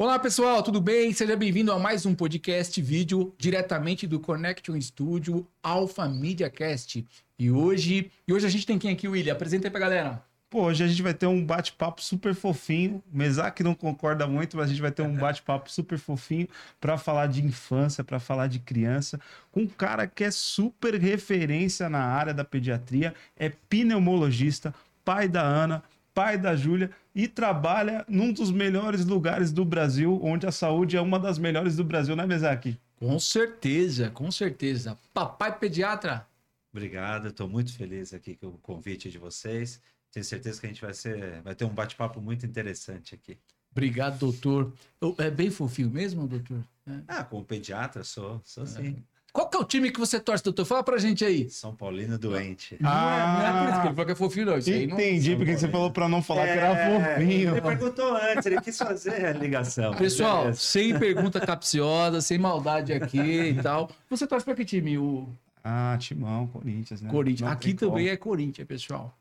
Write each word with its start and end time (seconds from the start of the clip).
Olá 0.00 0.18
pessoal, 0.18 0.62
tudo 0.62 0.80
bem? 0.80 1.12
Seja 1.12 1.36
bem-vindo 1.36 1.70
a 1.70 1.78
mais 1.78 2.06
um 2.06 2.14
podcast 2.14 2.80
vídeo 2.80 3.34
diretamente 3.36 4.06
do 4.06 4.18
Connection 4.18 4.80
Studio 4.80 5.46
Alpha 5.62 6.08
Media 6.08 6.48
Cast. 6.48 7.06
E 7.38 7.50
hoje, 7.50 8.10
e 8.26 8.32
hoje 8.32 8.46
a 8.46 8.48
gente 8.48 8.64
tem 8.64 8.78
quem 8.78 8.92
aqui, 8.92 9.06
William? 9.06 9.34
Apresenta 9.34 9.66
aí 9.66 9.70
pra 9.70 9.78
galera. 9.78 10.24
Pô, 10.48 10.62
hoje 10.62 10.82
a 10.82 10.88
gente 10.88 11.02
vai 11.02 11.12
ter 11.12 11.26
um 11.26 11.44
bate-papo 11.44 12.02
super 12.02 12.34
fofinho. 12.34 13.02
Mesac 13.12 13.62
não 13.62 13.74
concorda 13.74 14.26
muito, 14.26 14.56
mas 14.56 14.68
a 14.68 14.68
gente 14.70 14.80
vai 14.80 14.90
ter 14.90 15.02
um 15.02 15.12
bate-papo 15.20 15.70
super 15.70 15.98
fofinho 15.98 16.48
para 16.80 16.96
falar 16.96 17.26
de 17.26 17.44
infância, 17.44 18.02
para 18.02 18.18
falar 18.18 18.46
de 18.46 18.58
criança, 18.58 19.20
com 19.52 19.60
um 19.60 19.68
cara 19.68 20.06
que 20.06 20.24
é 20.24 20.30
super 20.30 20.98
referência 20.98 21.90
na 21.90 22.02
área 22.02 22.32
da 22.32 22.42
pediatria, 22.42 23.14
é 23.36 23.50
pneumologista, 23.50 24.74
pai 25.04 25.28
da 25.28 25.42
Ana, 25.42 25.82
pai 26.20 26.36
da 26.36 26.54
Júlia 26.54 26.90
e 27.14 27.26
trabalha 27.26 28.04
num 28.06 28.30
dos 28.30 28.50
melhores 28.50 29.06
lugares 29.06 29.52
do 29.52 29.64
Brasil, 29.64 30.20
onde 30.22 30.46
a 30.46 30.52
saúde 30.52 30.98
é 30.98 31.00
uma 31.00 31.18
das 31.18 31.38
melhores 31.38 31.76
do 31.76 31.82
Brasil, 31.82 32.14
né, 32.14 32.26
Mesac? 32.26 32.78
Com 32.98 33.18
certeza, 33.18 34.10
com 34.10 34.30
certeza. 34.30 34.98
Papai 35.14 35.58
pediatra. 35.58 36.26
Obrigado, 36.70 37.28
estou 37.28 37.48
muito 37.48 37.72
feliz 37.72 38.12
aqui 38.12 38.36
com 38.36 38.48
o 38.48 38.58
convite 38.58 39.10
de 39.10 39.16
vocês. 39.16 39.80
Tenho 40.12 40.22
certeza 40.22 40.60
que 40.60 40.66
a 40.66 40.68
gente 40.68 40.82
vai, 40.82 40.92
ser, 40.92 41.40
vai 41.40 41.54
ter 41.54 41.64
um 41.64 41.72
bate-papo 41.72 42.20
muito 42.20 42.44
interessante 42.44 43.14
aqui. 43.14 43.38
Obrigado, 43.72 44.18
doutor. 44.18 44.74
Eu, 45.00 45.14
é 45.16 45.30
bem 45.30 45.50
fofinho 45.50 45.88
mesmo, 45.88 46.26
doutor? 46.28 46.62
É. 46.86 47.00
Ah, 47.08 47.24
como 47.24 47.46
pediatra, 47.46 48.04
sou, 48.04 48.42
sou 48.44 48.66
sim. 48.66 49.02
Qual 49.32 49.48
que 49.48 49.56
é 49.56 49.60
o 49.60 49.64
time 49.64 49.90
que 49.90 50.00
você 50.00 50.18
torce, 50.18 50.42
doutor? 50.42 50.64
Fala 50.64 50.82
pra 50.82 50.98
gente 50.98 51.24
aí. 51.24 51.48
São 51.50 51.74
Paulino 51.74 52.18
doente. 52.18 52.76
Não, 52.80 52.90
é, 52.90 52.94
não 52.94 53.46
é 53.46 53.52
por 53.60 53.70
isso 53.70 53.80
que 53.80 53.86
ele 53.86 53.94
falou 53.94 54.06
que 54.06 54.12
é 54.12 54.14
fofinho, 54.14 54.46
não. 54.46 54.58
Isso 54.58 54.70
aí 54.70 54.86
não- 54.86 54.94
Entendi, 54.96 55.36
porque 55.36 55.56
você 55.56 55.68
falou 55.68 55.90
para 55.90 56.08
não 56.08 56.22
falar 56.22 56.44
que 56.44 56.50
era 56.50 56.66
É, 56.68 57.14
fofinho. 57.14 57.50
Ele 57.52 57.60
perguntou 57.60 58.16
antes, 58.16 58.46
ele 58.46 58.60
quis 58.60 58.76
fazer 58.76 59.26
a 59.26 59.32
ligação. 59.32 59.94
Pessoal, 59.94 60.40
Beleza. 60.42 60.60
sem 60.60 60.98
pergunta 60.98 61.40
capciosa, 61.40 62.20
sem 62.20 62.38
maldade 62.38 62.92
aqui 62.92 63.18
e 63.20 63.54
tal. 63.62 63.88
Você 64.08 64.26
torce 64.26 64.44
pra 64.44 64.54
que 64.54 64.64
time? 64.64 64.98
O 64.98 65.28
Ah, 65.62 65.96
Timão, 66.00 66.46
Corinthians, 66.48 67.00
né? 67.00 67.10
Corinthians. 67.10 67.42
Não 67.42 67.48
Aqui 67.52 67.74
também 67.74 68.04
como. 68.06 68.08
é 68.08 68.16
Corinthians, 68.16 68.66
pessoal. 68.66 69.14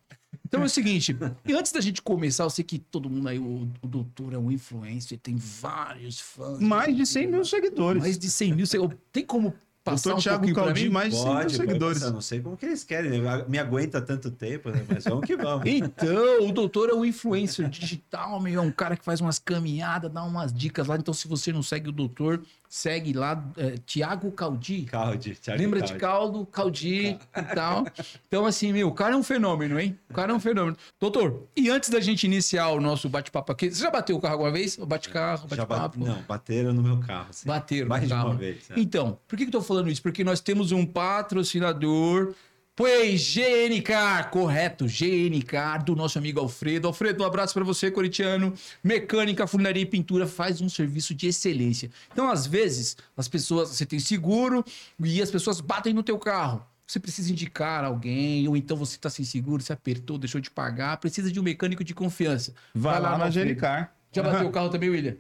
Então 0.46 0.62
é 0.62 0.66
o 0.66 0.70
seguinte, 0.70 1.16
e 1.46 1.54
antes 1.54 1.72
da 1.72 1.82
gente 1.82 2.02
começar, 2.02 2.44
eu 2.44 2.50
sei 2.50 2.64
que 2.64 2.80
todo 2.80 3.10
mundo 3.10 3.28
aí, 3.28 3.38
o, 3.40 3.68
o 3.82 3.88
doutor 3.88 4.34
é 4.34 4.38
um 4.38 4.52
influencer, 4.52 5.18
tem 5.20 5.36
vários 5.36 6.20
fãs. 6.20 6.60
Mais 6.60 6.96
de 6.96 7.06
100 7.06 7.28
mil 7.28 7.44
seguidores. 7.46 8.02
Mais 8.02 8.18
de 8.18 8.30
100 8.30 8.54
mil. 8.54 8.66
Você- 8.66 8.78
Tem 9.12 9.26
como 9.26 9.54
passar 9.92 10.10
Doutor 10.12 10.20
um 10.20 10.22
Thiago 10.24 10.38
pouquinho 10.40 10.56
pra 10.56 10.64
Caldi, 10.66 10.84
mim? 10.86 10.90
mais 10.90 11.10
de 11.14 11.16
100 11.20 11.26
mil 11.26 11.34
Pode, 11.34 11.44
pode 11.46 11.58
seguidores. 11.58 12.00
passar, 12.00 12.14
não 12.14 12.22
sei 12.22 12.40
como 12.42 12.58
que 12.58 12.66
eles 12.66 12.84
querem, 12.84 13.22
né? 13.22 13.46
me 13.48 13.58
aguenta 13.60 14.02
tanto 14.02 14.32
tempo, 14.32 14.70
né? 14.70 14.86
mas 14.88 15.04
vamos 15.04 15.26
que 15.26 15.36
vamos. 15.36 15.66
Então, 15.66 16.48
o 16.48 16.52
doutor 16.52 16.90
é 16.90 16.94
um 16.94 17.04
influencer 17.06 17.68
digital, 17.70 18.40
meu, 18.40 18.62
é 18.62 18.66
um 18.66 18.72
cara 18.72 18.96
que 18.96 19.04
faz 19.04 19.22
umas 19.22 19.40
caminhadas, 19.40 20.12
dá 20.12 20.24
umas 20.24 20.54
dicas 20.54 20.88
lá. 20.88 20.96
Então, 20.98 21.14
se 21.14 21.28
você 21.28 21.52
não 21.52 21.64
segue 21.64 21.90
o 21.90 21.92
doutor, 21.92 22.42
segue 22.72 23.14
lá, 23.14 23.44
é, 23.58 23.76
Tiago 23.84 24.32
Caldi. 24.32 24.84
Caldi, 24.84 25.34
Thiago 25.34 25.60
Lembra 25.60 25.82
de 25.82 25.88
Caldi. 25.96 26.00
caldo, 26.00 26.46
caldi 26.46 27.18
e 27.36 27.42
tal. 27.56 27.84
Então, 28.28 28.46
assim, 28.46 28.72
meu, 28.72 28.88
o 28.90 28.92
cara 28.94 29.16
é 29.16 29.18
um 29.18 29.24
fenômeno, 29.24 29.80
hein? 29.80 29.98
O 30.08 30.14
cara 30.14 30.32
é 30.32 30.36
um 30.36 30.40
fenômeno. 30.40 30.78
Doutor, 31.00 31.48
e 31.58 31.68
antes 31.68 31.90
da 31.90 32.00
gente 32.00 32.26
iniciar 32.26 32.70
o 32.70 32.80
nosso 32.80 33.10
bate-papo 33.10 33.52
aqui, 33.52 33.72
você 33.72 33.82
já 33.82 33.90
bateu 33.90 34.16
o 34.16 34.22
carro 34.22 34.34
alguma 34.34 34.52
vez? 34.52 34.76
Bate-carro, 34.78 35.48
bate-papo? 35.48 36.00
Não, 36.00 36.22
bateram 36.28 36.72
no 36.72 36.84
meu 36.84 37.00
carro. 37.00 37.28
sim. 37.32 37.48
Bateram 37.48 37.88
Mais 37.90 38.04
no 38.04 38.08
de 38.08 38.14
carro. 38.14 38.30
uma 38.30 38.36
vez. 38.36 38.70
é. 38.70 38.80
Então, 38.80 39.18
por 39.28 39.36
que, 39.36 39.46
que 39.46 39.50
eu 39.50 39.60
tô 39.60 39.62
falando 39.66 39.90
isso? 39.90 40.04
Porque 40.04 40.24
nós 40.24 40.40
temos 40.40 40.72
um 40.72 40.86
patrocinador. 40.86 42.36
Pois 42.80 43.36
GNK, 43.36 44.30
correto, 44.32 44.86
GNK, 44.86 45.84
do 45.86 45.98
nosso 45.98 46.18
amigo 46.18 46.40
Alfredo. 46.40 46.88
Alfredo, 46.88 47.22
um 47.22 47.28
abraço 47.28 47.54
para 47.54 47.66
você, 47.66 47.92
corintiano. 47.92 48.54
Mecânica, 48.82 49.46
funilaria 49.46 49.84
e 49.84 49.86
pintura 49.86 50.26
faz 50.26 50.62
um 50.62 50.70
serviço 50.70 51.14
de 51.14 51.28
excelência. 51.28 51.92
Então, 52.10 52.30
às 52.30 52.48
vezes, 52.48 52.96
as 53.18 53.28
pessoas, 53.28 53.72
você 53.72 53.86
tem 53.86 54.00
seguro 54.00 54.64
e 54.98 55.22
as 55.22 55.30
pessoas 55.30 55.60
batem 55.60 55.94
no 55.94 56.02
teu 56.02 56.18
carro. 56.18 56.66
Você 56.88 57.02
precisa 57.02 57.30
indicar 57.30 57.84
alguém, 57.84 58.48
ou 58.48 58.56
então 58.56 58.78
você 58.78 58.96
está 58.96 59.10
sem 59.10 59.26
seguro, 59.26 59.62
você 59.62 59.74
apertou, 59.74 60.18
deixou 60.18 60.40
de 60.40 60.50
pagar, 60.50 60.96
precisa 61.02 61.30
de 61.30 61.38
um 61.38 61.44
mecânico 61.44 61.84
de 61.84 61.94
confiança. 61.94 62.54
Vai, 62.74 62.98
lá 63.02 63.12
no 63.12 63.26
na. 63.26 63.30
Genicar. 63.30 63.94
Já 64.14 64.24
bateu 64.24 64.48
o 64.48 64.52
carro 64.54 64.70
também, 64.70 64.90
William? 64.90 65.18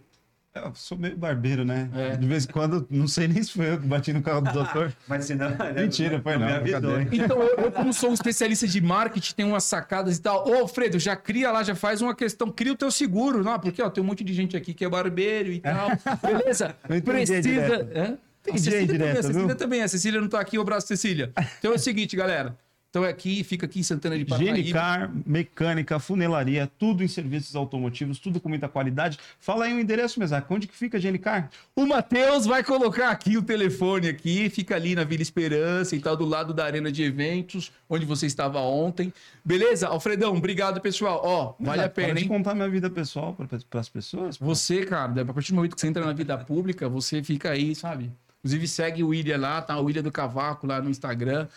Eu 0.56 0.72
sou 0.74 0.98
meio 0.98 1.16
barbeiro, 1.16 1.64
né? 1.64 1.90
É. 1.96 2.18
De 2.18 2.28
vez 2.28 2.46
em 2.46 2.48
quando, 2.48 2.86
não 2.90 3.08
sei 3.08 3.28
nem 3.28 3.42
se 3.44 3.52
foi 3.52 3.72
eu 3.72 3.80
que 3.80 3.86
bati 3.86 4.12
no 4.12 4.22
carro 4.22 4.42
do 4.42 4.52
doutor. 4.52 4.92
Mas 5.08 5.26
senão. 5.26 5.52
Mentira, 5.76 6.20
foi 6.22 6.38
não, 6.38 6.62
brincadeira. 6.62 7.08
Então, 7.12 7.42
eu, 7.42 7.56
eu, 7.56 7.72
como 7.72 7.94
sou 7.94 8.10
um 8.10 8.14
especialista 8.14 8.68
de 8.68 8.82
marketing, 8.82 9.36
tenho 9.36 9.50
umas 9.50 9.64
sacadas 9.64 10.18
e 10.18 10.22
tal. 10.22 10.48
Ô, 10.48 10.56
Alfredo, 10.62 10.98
já 10.98 11.16
cria 11.16 11.52
lá, 11.52 11.62
já 11.62 11.76
faz 11.76 12.02
uma 12.02 12.16
questão, 12.16 12.50
cria 12.50 12.74
o 12.74 12.76
teu 12.76 12.90
seguro. 12.90 13.44
Não, 13.44 13.60
porque 13.60 13.82
ó, 13.82 13.90
tem 13.90 14.04
um 14.04 14.08
monte 14.08 14.24
de 14.24 14.34
gente 14.34 14.58
aqui 14.58 14.74
que 14.74 14.84
é 14.84 14.90
barbeiro 14.90 15.52
e 15.52 15.60
tal. 15.60 15.90
Beleza? 16.22 16.76
Precisa. 17.06 18.20
Entendi 18.42 18.64
Cecília, 18.64 18.80
também, 18.80 18.84
indireta, 18.84 19.20
a 19.20 19.24
Cecília 19.24 19.48
viu? 19.48 19.56
também, 19.56 19.82
a 19.84 19.88
Cecília 19.88 20.22
não 20.22 20.28
tá 20.30 20.40
aqui, 20.40 20.58
o 20.58 20.62
abraço, 20.62 20.88
Cecília. 20.88 21.32
Então 21.60 21.72
é 21.72 21.76
o 21.76 21.80
seguinte, 21.80 22.16
galera. 22.16 22.58
Então 22.90 23.06
é 23.06 23.10
aqui, 23.10 23.44
fica 23.44 23.68
aqui 23.68 23.80
em 23.80 23.84
Santana 23.84 24.18
de 24.18 24.26
Parnaíba. 24.26 24.56
Genicar, 24.58 25.12
mecânica, 25.24 26.00
funelaria, 26.00 26.68
tudo 26.80 27.04
em 27.04 27.08
serviços 27.08 27.56
automotivos, 27.56 28.18
tudo 28.18 28.40
com 28.40 28.50
muita 28.50 28.68
qualidade. 28.68 29.20
Fala 29.40 29.66
aí 29.66 29.74
o 29.76 29.80
endereço, 29.80 30.20
Mesac. 30.20 30.52
Onde 30.52 30.66
que 30.66 30.76
fica 30.76 30.98
a 30.98 31.00
Genicar? 31.00 31.52
O 31.76 31.86
Matheus 31.86 32.48
vai 32.48 32.64
colocar 32.64 33.12
aqui 33.12 33.38
o 33.38 33.44
telefone 33.44 34.10
aqui, 34.10 34.50
fica 34.50 34.76
ali 34.76 34.96
na 34.96 35.04
Vila 35.04 35.22
Esperança 35.22 35.96
e 35.96 36.00
tal, 36.00 36.18
do 36.18 36.26
lado 36.26 36.52
da 36.52 36.66
arena 36.66 36.92
de 36.92 37.04
eventos, 37.04 37.72
onde 37.88 38.08
você 38.08 38.26
estava 38.26 38.60
ontem. 38.60 39.14
Beleza? 39.46 39.88
Alfredão, 39.88 40.36
obrigado, 40.36 40.82
pessoal. 40.82 41.22
Ó, 41.24 41.54
vale 41.60 41.82
a 41.82 41.84
Mesac, 41.84 41.94
para 41.94 42.04
pena, 42.06 42.16
de 42.16 42.24
hein? 42.24 42.28
contar 42.28 42.56
minha 42.56 42.70
vida 42.70 42.90
pessoal 42.90 43.38
para 43.70 43.80
as 43.80 43.90
pessoas. 43.90 44.36
pô. 44.36 44.46
Você, 44.46 44.84
cara, 44.84 45.22
a 45.22 45.26
partir 45.32 45.52
do 45.52 45.58
momento 45.58 45.76
que 45.76 45.82
você 45.82 45.88
entra 45.88 46.04
na 46.04 46.14
vida 46.14 46.36
pública, 46.40 46.90
você 46.90 47.22
fica 47.22 47.52
aí, 47.52 47.76
sabe? 47.76 48.12
Inclusive, 48.40 48.68
segue 48.68 49.04
o 49.04 49.10
William 49.10 49.38
lá, 49.38 49.62
tá? 49.62 49.78
O 49.78 49.84
William 49.84 50.02
do 50.02 50.12
Cavaco 50.12 50.66
lá 50.66 50.82
no 50.82 50.90
Instagram. 50.90 51.48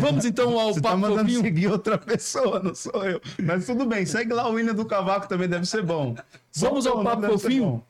Vamos 0.00 0.24
então 0.24 0.58
ao 0.58 0.72
Você 0.72 0.80
tá 0.80 0.90
papo 0.90 1.00
mandando 1.00 1.20
fofinho. 1.20 1.42
seguir 1.42 1.68
outra 1.68 1.98
pessoa, 1.98 2.60
não 2.62 2.74
sou 2.74 3.04
eu. 3.04 3.20
Mas 3.42 3.66
tudo 3.66 3.86
bem, 3.86 4.06
segue 4.06 4.32
lá 4.32 4.48
o 4.48 4.52
William 4.52 4.74
do 4.74 4.84
Cavaco 4.84 5.28
também, 5.28 5.48
deve 5.48 5.66
ser 5.66 5.82
bom. 5.82 6.14
Vamos 6.56 6.86
ao 6.86 7.02
papo 7.02 7.26
fofinho? 7.26 7.84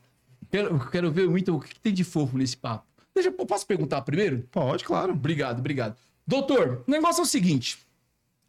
Quero, 0.50 0.90
quero 0.90 1.10
ver 1.10 1.28
muito 1.28 1.56
o 1.56 1.60
que 1.60 1.78
tem 1.80 1.94
de 1.94 2.04
fofo 2.04 2.36
nesse 2.36 2.56
papo. 2.56 2.84
Deixa, 3.14 3.30
eu 3.30 3.46
posso 3.46 3.66
perguntar 3.66 4.02
primeiro? 4.02 4.46
Pode, 4.50 4.84
claro. 4.84 5.12
Obrigado, 5.12 5.58
obrigado. 5.58 5.96
Doutor, 6.26 6.84
o 6.86 6.90
negócio 6.90 7.20
é 7.20 7.24
o 7.24 7.26
seguinte. 7.26 7.78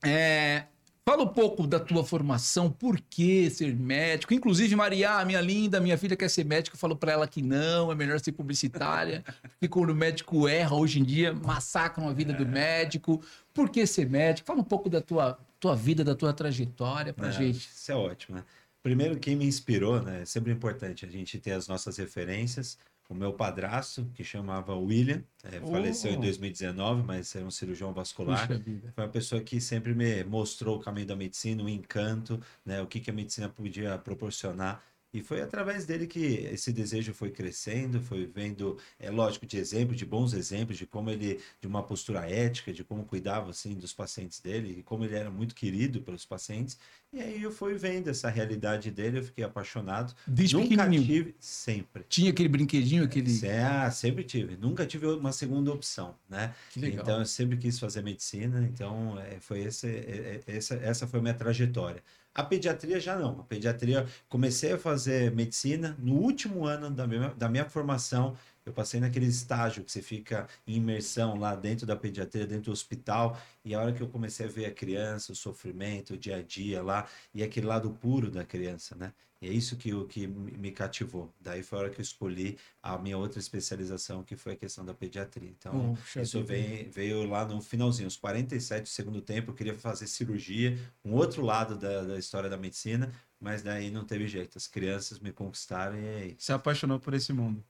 É, 0.03 0.63
fala 1.05 1.23
um 1.23 1.27
pouco 1.27 1.65
da 1.67 1.79
tua 1.79 2.03
formação, 2.03 2.69
por 2.69 2.99
que 3.09 3.49
ser 3.49 3.75
médico? 3.75 4.33
Inclusive, 4.33 4.75
Maria, 4.75 5.23
minha 5.25 5.41
linda, 5.41 5.79
minha 5.79 5.97
filha 5.97 6.15
quer 6.15 6.29
ser 6.29 6.45
médica, 6.45 6.75
eu 6.75 6.79
falo 6.79 6.95
pra 6.95 7.11
ela 7.11 7.27
que 7.27 7.41
não, 7.41 7.91
é 7.91 7.95
melhor 7.95 8.19
ser 8.19 8.31
publicitária. 8.31 9.23
Porque 9.43 9.67
quando 9.67 9.89
o 9.89 9.95
médico 9.95 10.47
erra 10.47 10.75
hoje 10.75 10.99
em 10.99 11.03
dia, 11.03 11.33
massacram 11.33 12.07
a 12.07 12.13
vida 12.13 12.33
do 12.33 12.45
médico. 12.45 13.21
Por 13.53 13.69
que 13.69 13.85
ser 13.85 14.09
médico? 14.09 14.47
Fala 14.47 14.59
um 14.61 14.63
pouco 14.65 14.89
da 14.89 15.01
tua, 15.01 15.37
tua 15.59 15.75
vida, 15.75 16.03
da 16.03 16.15
tua 16.15 16.33
trajetória 16.33 17.13
pra 17.13 17.27
É, 17.27 17.31
gente. 17.31 17.57
Isso 17.59 17.91
é 17.91 17.95
ótimo, 17.95 18.37
né? 18.37 18.43
Primeiro, 18.81 19.17
quem 19.17 19.35
me 19.35 19.45
inspirou, 19.45 20.01
né? 20.01 20.21
É 20.23 20.25
sempre 20.25 20.51
importante 20.51 21.05
a 21.05 21.09
gente 21.09 21.37
ter 21.39 21.51
as 21.51 21.67
nossas 21.67 21.97
referências. 21.97 22.77
O 23.09 23.13
meu 23.13 23.33
padrasto, 23.33 24.09
que 24.13 24.23
chamava 24.23 24.73
William, 24.75 25.23
é, 25.43 25.59
Oh. 25.61 25.67
faleceu 25.67 26.13
em 26.13 26.19
2019, 26.19 27.03
mas 27.03 27.35
era 27.35 27.45
um 27.45 27.51
cirurgião 27.51 27.93
vascular. 27.93 28.47
Foi 28.47 29.03
uma 29.03 29.09
pessoa 29.09 29.41
que 29.41 29.61
sempre 29.61 29.93
me 29.93 30.23
mostrou 30.23 30.77
o 30.77 30.79
caminho 30.79 31.05
da 31.07 31.15
medicina, 31.15 31.61
o 31.63 31.69
encanto, 31.69 32.41
né? 32.65 32.81
O 32.81 32.87
que, 32.87 32.99
que 32.99 33.09
a 33.09 33.13
medicina 33.13 33.47
podia 33.49 33.97
proporcionar. 33.99 34.81
E 35.13 35.21
foi 35.21 35.41
através 35.41 35.85
dele 35.85 36.07
que 36.07 36.19
esse 36.19 36.73
desejo 36.73 37.13
foi 37.13 37.29
crescendo, 37.29 38.01
foi 38.01 38.25
vendo, 38.25 38.79
é 38.97 39.11
lógico, 39.11 39.45
de 39.45 39.57
exemplo, 39.57 39.95
de 39.95 40.05
bons 40.05 40.33
exemplos, 40.33 40.75
de 40.77 40.87
como 40.87 41.09
ele, 41.11 41.39
de 41.61 41.67
uma 41.67 41.83
postura 41.83 42.27
ética, 42.27 42.73
de 42.73 42.83
como 42.83 43.05
cuidava, 43.05 43.51
assim, 43.51 43.75
dos 43.75 43.93
pacientes 43.93 44.39
dele, 44.39 44.79
e 44.79 44.83
como 44.83 45.05
ele 45.05 45.15
era 45.15 45.29
muito 45.29 45.53
querido 45.53 46.01
pelos 46.01 46.25
pacientes. 46.25 46.79
E 47.13 47.21
aí 47.21 47.43
eu 47.43 47.51
fui 47.51 47.75
vendo 47.75 48.09
essa 48.09 48.27
realidade 48.27 48.89
dele, 48.89 49.19
eu 49.19 49.23
fiquei 49.23 49.43
apaixonado. 49.43 50.15
Desde 50.25 50.55
Nunca 50.55 50.89
tive, 50.89 51.35
sempre. 51.39 52.03
Tinha 52.09 52.31
aquele 52.31 52.49
brinquedinho, 52.49 53.03
aquele. 53.03 53.29
Ah, 53.61 53.91
sempre 53.91 54.23
tive. 54.23 54.57
Nunca 54.57 54.83
tive 54.83 55.05
uma 55.05 55.31
segunda 55.31 55.71
opção, 55.71 56.15
né? 56.27 56.55
Que 56.71 56.79
legal. 56.79 57.03
Então 57.03 57.19
eu 57.19 57.25
sempre 57.27 57.55
quis 57.55 57.77
fazer 57.77 58.01
medicina, 58.01 58.67
então 58.67 59.19
é, 59.19 59.39
foi 59.39 59.59
esse, 59.59 59.87
é, 59.87 60.41
é, 60.47 60.55
essa, 60.57 60.73
essa 60.75 61.05
foi 61.05 61.19
a 61.19 61.21
minha 61.21 61.35
trajetória. 61.35 62.01
A 62.33 62.41
pediatria 62.41 62.99
já 62.99 63.15
não. 63.15 63.41
A 63.41 63.43
pediatria 63.43 64.07
comecei 64.27 64.71
a 64.71 64.77
fazer 64.79 65.31
medicina 65.31 65.95
no 65.99 66.15
último 66.15 66.65
ano 66.65 66.89
da 66.89 67.05
minha, 67.05 67.29
da 67.37 67.47
minha 67.47 67.65
formação. 67.65 68.35
Eu 68.65 68.73
passei 68.73 68.99
naquele 68.99 69.25
estágio 69.25 69.83
que 69.83 69.91
você 69.91 70.01
fica 70.01 70.47
em 70.65 70.75
imersão 70.75 71.37
lá 71.37 71.55
dentro 71.55 71.85
da 71.85 71.95
pediatria, 71.95 72.47
dentro 72.47 72.65
do 72.65 72.71
hospital, 72.71 73.37
e 73.63 73.75
a 73.75 73.81
hora 73.81 73.93
que 73.93 74.01
eu 74.01 74.07
comecei 74.07 74.45
a 74.45 74.49
ver 74.49 74.65
a 74.65 74.71
criança, 74.71 75.31
o 75.31 75.35
sofrimento, 75.35 76.13
o 76.13 76.17
dia 76.17 76.37
a 76.37 76.41
dia 76.41 76.81
lá, 76.81 77.07
e 77.33 77.43
aquele 77.43 77.67
lado 77.67 77.91
puro 77.91 78.31
da 78.31 78.43
criança, 78.45 78.95
né? 78.95 79.13
E 79.43 79.47
é 79.49 79.51
isso 79.51 79.75
que, 79.75 79.93
o 79.93 80.05
que 80.07 80.25
me 80.25 80.71
cativou. 80.71 81.33
Daí 81.37 81.61
foi 81.63 81.77
a 81.77 81.81
hora 81.81 81.89
que 81.89 81.99
eu 81.99 82.01
escolhi 82.01 82.57
a 82.81 82.97
minha 82.97 83.17
outra 83.17 83.39
especialização, 83.39 84.23
que 84.23 84.37
foi 84.37 84.53
a 84.53 84.55
questão 84.55 84.85
da 84.85 84.93
pediatria. 84.93 85.49
Então, 85.49 85.97
isso 86.15 86.41
veio, 86.45 86.89
veio 86.89 87.27
lá 87.27 87.45
no 87.45 87.61
finalzinho, 87.61 88.07
os 88.07 88.15
47 88.15 88.83
do 88.83 88.87
segundo 88.87 89.21
tempo, 89.21 89.51
eu 89.51 89.53
queria 89.53 89.75
fazer 89.75 90.07
cirurgia, 90.07 90.79
um 91.03 91.11
outro 91.11 91.43
lado 91.43 91.77
da, 91.77 92.03
da 92.03 92.17
história 92.17 92.49
da 92.49 92.55
medicina, 92.55 93.11
mas 93.37 93.61
daí 93.61 93.91
não 93.91 94.05
teve 94.05 94.29
jeito. 94.29 94.57
As 94.57 94.65
crianças 94.65 95.19
me 95.19 95.33
conquistaram 95.33 95.97
e 95.97 96.05
é 96.05 96.25
isso. 96.27 96.37
Se 96.39 96.53
apaixonou 96.53 96.97
por 96.97 97.13
esse 97.13 97.33
mundo. 97.33 97.61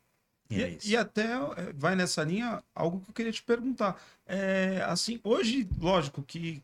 E 0.58 0.64
é 0.64 0.70
isso. 0.70 0.88
E, 0.88 0.98
até 0.98 1.34
é, 1.34 1.74
vai 1.76 1.96
nessa 1.96 2.24
linha 2.24 2.64
algo 2.76 3.02
que 3.02 3.10
eu 3.10 3.14
queria 3.14 3.32
te 3.32 3.44
perguntar. 3.44 4.02
É, 4.26 4.84
assim, 4.88 5.20
hoje, 5.24 5.68
lógico 5.80 6.22
que 6.22 6.62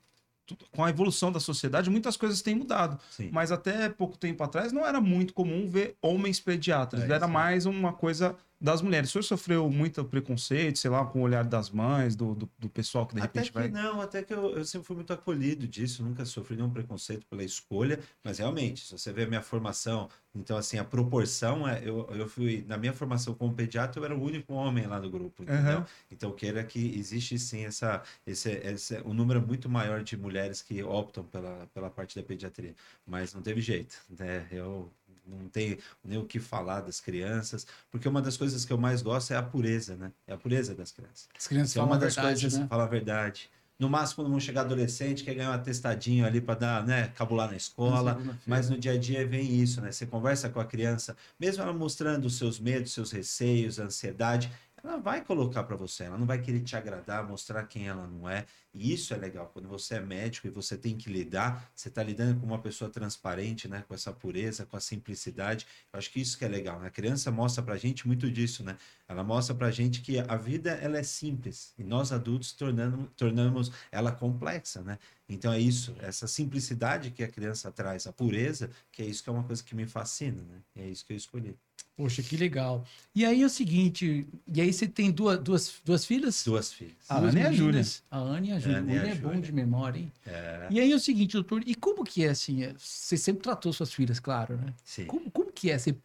com 0.72 0.84
a 0.84 0.90
evolução 0.90 1.32
da 1.32 1.40
sociedade, 1.40 1.90
muitas 1.90 2.18
coisas 2.18 2.42
têm 2.42 2.56
mudado. 2.56 3.00
Sim. 3.12 3.30
Mas 3.32 3.52
até 3.52 3.90
pouco 3.90 4.18
tempo 4.18 4.44
atrás 4.44 4.72
não 4.72 4.86
era 4.86 5.00
muito 5.00 5.34
comum 5.34 5.68
ver 5.70 5.96
homens 6.02 6.40
pediatras. 6.40 7.04
É, 7.04 7.06
era 7.06 7.18
isso. 7.18 7.28
mais 7.28 7.66
uma 7.66 7.94
coisa 7.94 8.36
das 8.62 8.82
mulheres. 8.82 9.10
O 9.10 9.14
senhor 9.14 9.24
sofreu 9.24 9.70
muito 9.70 10.04
preconceito, 10.04 10.80
sei 10.80 10.92
lá, 10.92 11.06
com 11.06 11.20
o 11.20 11.22
olhar 11.24 11.46
das 11.46 11.70
mães, 11.70 12.16
do, 12.16 12.36
do, 12.36 12.52
do 12.60 12.70
pessoal 12.70 13.08
que 13.08 13.16
de 13.16 13.22
Até 13.22 13.42
repente 13.42 13.52
que 13.54 13.54
vai. 13.54 13.70
não, 13.70 14.02
até 14.02 14.22
que 14.24 14.34
eu, 14.34 14.58
eu 14.58 14.66
sempre 14.66 14.86
fui 14.86 14.96
muito 14.98 15.14
acolhido 15.14 15.68
disso, 15.68 16.04
nunca 16.04 16.26
sofri 16.26 16.56
nenhum 16.58 16.70
preconceito 16.70 17.26
pela 17.28 17.44
escolha, 17.44 18.00
mas 18.24 18.40
realmente, 18.40 18.86
se 18.86 18.92
você 18.92 19.14
vê 19.14 19.24
a 19.24 19.28
minha 19.28 19.42
formação, 19.42 20.10
então 20.36 20.58
assim, 20.58 20.78
a 20.78 20.84
proporção, 20.84 21.68
é, 21.68 21.82
eu, 21.88 22.08
eu 22.12 22.28
fui, 22.28 22.64
na 22.68 22.78
minha 22.78 22.94
formação 22.94 23.34
como 23.34 23.54
pediatra, 23.56 24.00
eu 24.00 24.06
era 24.06 24.16
o 24.16 24.22
único 24.22 24.54
homem 24.54 24.86
lá 24.88 25.00
no 25.00 25.10
grupo, 25.10 25.44
entendeu? 25.44 25.80
Aham. 25.80 25.88
Então 26.12 26.32
queira 26.34 26.64
que 26.64 26.98
existe 26.98 27.40
sim 27.40 27.66
essa, 27.66 28.04
esse, 28.26 28.50
esse, 28.52 29.02
um 29.02 29.14
número 29.14 29.42
muito 29.46 29.70
maior 29.70 30.04
de 30.04 30.18
mulheres 30.18 30.62
que 30.62 30.84
optam 30.84 31.24
pela, 31.24 31.68
pela 31.74 31.90
parte 31.90 32.16
da 32.20 32.24
pediatria, 32.24 32.76
mas 33.06 33.34
não 33.34 33.42
teve 33.42 33.62
jeito, 33.62 33.96
né? 34.10 34.48
Eu 34.52 34.92
não 35.30 35.50
tenho 35.50 35.78
nem 36.04 36.18
o 36.18 36.26
que 36.26 36.40
falar 36.40 36.82
das 36.82 37.00
crianças, 37.00 37.66
porque 37.92 38.08
uma 38.08 38.22
das 38.22 38.38
coisas 38.38 38.66
que 38.66 38.74
eu 38.74 38.78
mais 38.78 39.02
gosto 39.02 39.32
é 39.32 39.38
a 39.38 39.44
pureza, 39.44 39.96
né? 39.96 40.12
É 40.28 40.34
a 40.34 40.38
pureza 40.38 40.74
das 40.74 40.92
crianças. 40.92 41.28
As 41.38 41.48
crianças 41.48 41.76
é 41.76 41.80
falam 41.80 41.90
uma 41.90 41.96
a 41.96 42.00
das 42.00 42.16
verdade, 42.16 42.42
coisas, 42.42 42.60
né? 42.60 42.68
fala 42.68 42.84
a 42.84 42.88
verdade. 42.88 43.50
No 43.80 43.90
máximo, 43.90 44.18
quando 44.18 44.32
vão 44.32 44.40
chegar 44.42 44.62
adolescente, 44.62 45.24
quer 45.24 45.34
ganhar 45.34 45.52
um 45.52 45.54
atestadinho 45.54 46.26
ali 46.26 46.42
para 46.42 46.56
dar, 46.56 46.86
né, 46.86 47.08
cabular 47.16 47.50
na 47.50 47.56
escola. 47.56 48.22
Mas 48.46 48.70
no 48.70 48.78
dia 48.78 48.92
a 48.92 48.98
dia 48.98 49.26
vem 49.26 49.56
isso, 49.56 49.80
né? 49.80 49.90
Você 49.90 50.06
conversa 50.06 50.50
com 50.50 50.60
a 50.60 50.66
criança, 50.66 51.16
mesmo 51.40 51.64
ela 51.64 51.72
mostrando 51.72 52.26
os 52.26 52.38
seus 52.38 52.60
medos, 52.60 52.92
seus 52.92 53.10
receios, 53.10 53.80
a 53.80 53.86
ansiedade, 53.86 54.52
ela 54.84 54.98
vai 54.98 55.24
colocar 55.24 55.64
para 55.64 55.76
você, 55.76 56.04
ela 56.04 56.18
não 56.18 56.26
vai 56.26 56.42
querer 56.42 56.62
te 56.62 56.76
agradar, 56.76 57.28
mostrar 57.28 57.66
quem 57.66 57.88
ela 57.88 58.08
não 58.08 58.30
é. 58.30 58.46
E 58.74 58.94
isso 58.94 59.14
é 59.14 59.18
legal, 59.18 59.50
quando 59.52 59.68
você 59.68 59.96
é 59.96 60.00
médico 60.00 60.48
e 60.48 60.50
você 60.50 60.78
tem 60.78 60.96
que 60.96 61.10
lidar, 61.10 61.72
você 61.76 61.90
está 61.90 62.04
lidando 62.04 62.40
com 62.40 62.46
uma 62.46 62.62
pessoa 62.62 62.90
transparente, 62.90 63.68
né? 63.68 63.84
Com 63.88 63.94
essa 63.94 64.14
pureza, 64.14 64.66
com 64.66 64.78
a 64.78 64.80
simplicidade. 64.80 65.66
Eu 65.92 65.98
acho 65.98 66.12
que 66.12 66.22
isso 66.22 66.38
que 66.38 66.46
é 66.46 66.48
legal, 66.48 66.80
né? 66.80 66.88
A 66.88 66.92
criança 66.92 67.32
mostra 67.32 67.64
pra 67.64 67.78
gente 67.78 68.08
muito 68.08 68.30
disso, 68.30 68.64
né? 68.64 68.78
Ela 69.08 69.24
mostra 69.24 69.56
pra 69.56 69.72
gente 69.72 70.02
que 70.02 70.20
a 70.20 70.36
vida 70.36 70.72
ela 70.72 70.98
é 70.98 71.04
simples 71.04 71.74
e 71.78 71.84
nós 71.84 72.12
adultos 72.12 72.52
tornando, 72.54 73.08
tornamos 73.16 73.72
ela 73.92 74.12
complexa, 74.12 74.82
né? 74.84 75.00
Então 75.28 75.52
é 75.52 75.60
isso, 75.60 75.96
essa 76.00 76.28
simplicidade 76.28 77.12
que 77.12 77.24
a 77.24 77.28
criança 77.28 77.72
traz, 77.72 78.08
a 78.08 78.14
pureza, 78.14 78.70
que 78.92 79.02
é 79.02 79.06
isso 79.06 79.24
que 79.24 79.30
é 79.30 79.34
uma 79.34 79.44
coisa 79.44 79.64
que 79.64 79.76
me 79.76 79.88
fascina, 79.88 80.42
né? 80.44 80.62
E 80.76 80.82
é 80.82 80.88
isso 80.88 81.06
que 81.06 81.14
eu 81.14 81.18
escolhi. 81.18 81.58
Poxa, 82.00 82.24
que 82.24 82.38
legal. 82.38 82.86
E 83.14 83.26
aí 83.26 83.44
é 83.44 83.46
o 83.46 83.50
seguinte, 83.50 84.26
e 84.48 84.62
aí 84.62 84.72
você 84.72 84.88
tem 84.88 85.12
duas, 85.12 85.38
duas, 85.38 85.82
duas 85.84 86.06
filhas? 86.06 86.46
Duas 86.46 86.72
filhas. 86.72 86.96
A 87.10 87.18
Ana 87.18 87.38
e 87.42 87.44
a 87.44 87.50
meninas. 87.52 88.02
A 88.10 88.18
Ana 88.20 88.48
e 88.48 88.52
a 88.54 88.58
Júlia. 88.60 88.78
Ana 88.78 88.94
e 88.94 89.10
é 89.10 89.16
bom 89.16 89.28
Júlia. 89.32 89.42
de 89.42 89.52
memória, 89.52 90.00
hein? 90.00 90.12
É, 90.26 90.68
E 90.70 90.80
aí 90.80 90.90
é 90.94 90.96
o 90.96 91.00
seguinte, 91.00 91.34
doutor, 91.34 91.62
e 91.68 91.76
como 91.76 92.06
que 92.06 92.24
é 92.24 92.30
assim? 92.30 92.64
é, 92.64 92.74
Você 92.78 93.18
sempre 93.18 93.44
tratou 93.44 93.74
suas 93.74 93.92
filhas, 93.94 94.18
claro, 94.18 94.56
né? 94.56 94.74
sim. 94.86 95.04
Como, 95.08 95.30
como 95.30 95.52
que 95.52 95.70
é 95.70 95.78
ser 95.78 95.98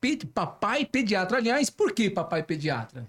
pedi- 0.00 0.26
papai 0.26 0.84
pediatra? 0.84 1.36
Aliás, 1.36 1.70
por 1.70 1.92
que 1.92 2.10
papai 2.10 2.42
pediatra? 2.42 3.06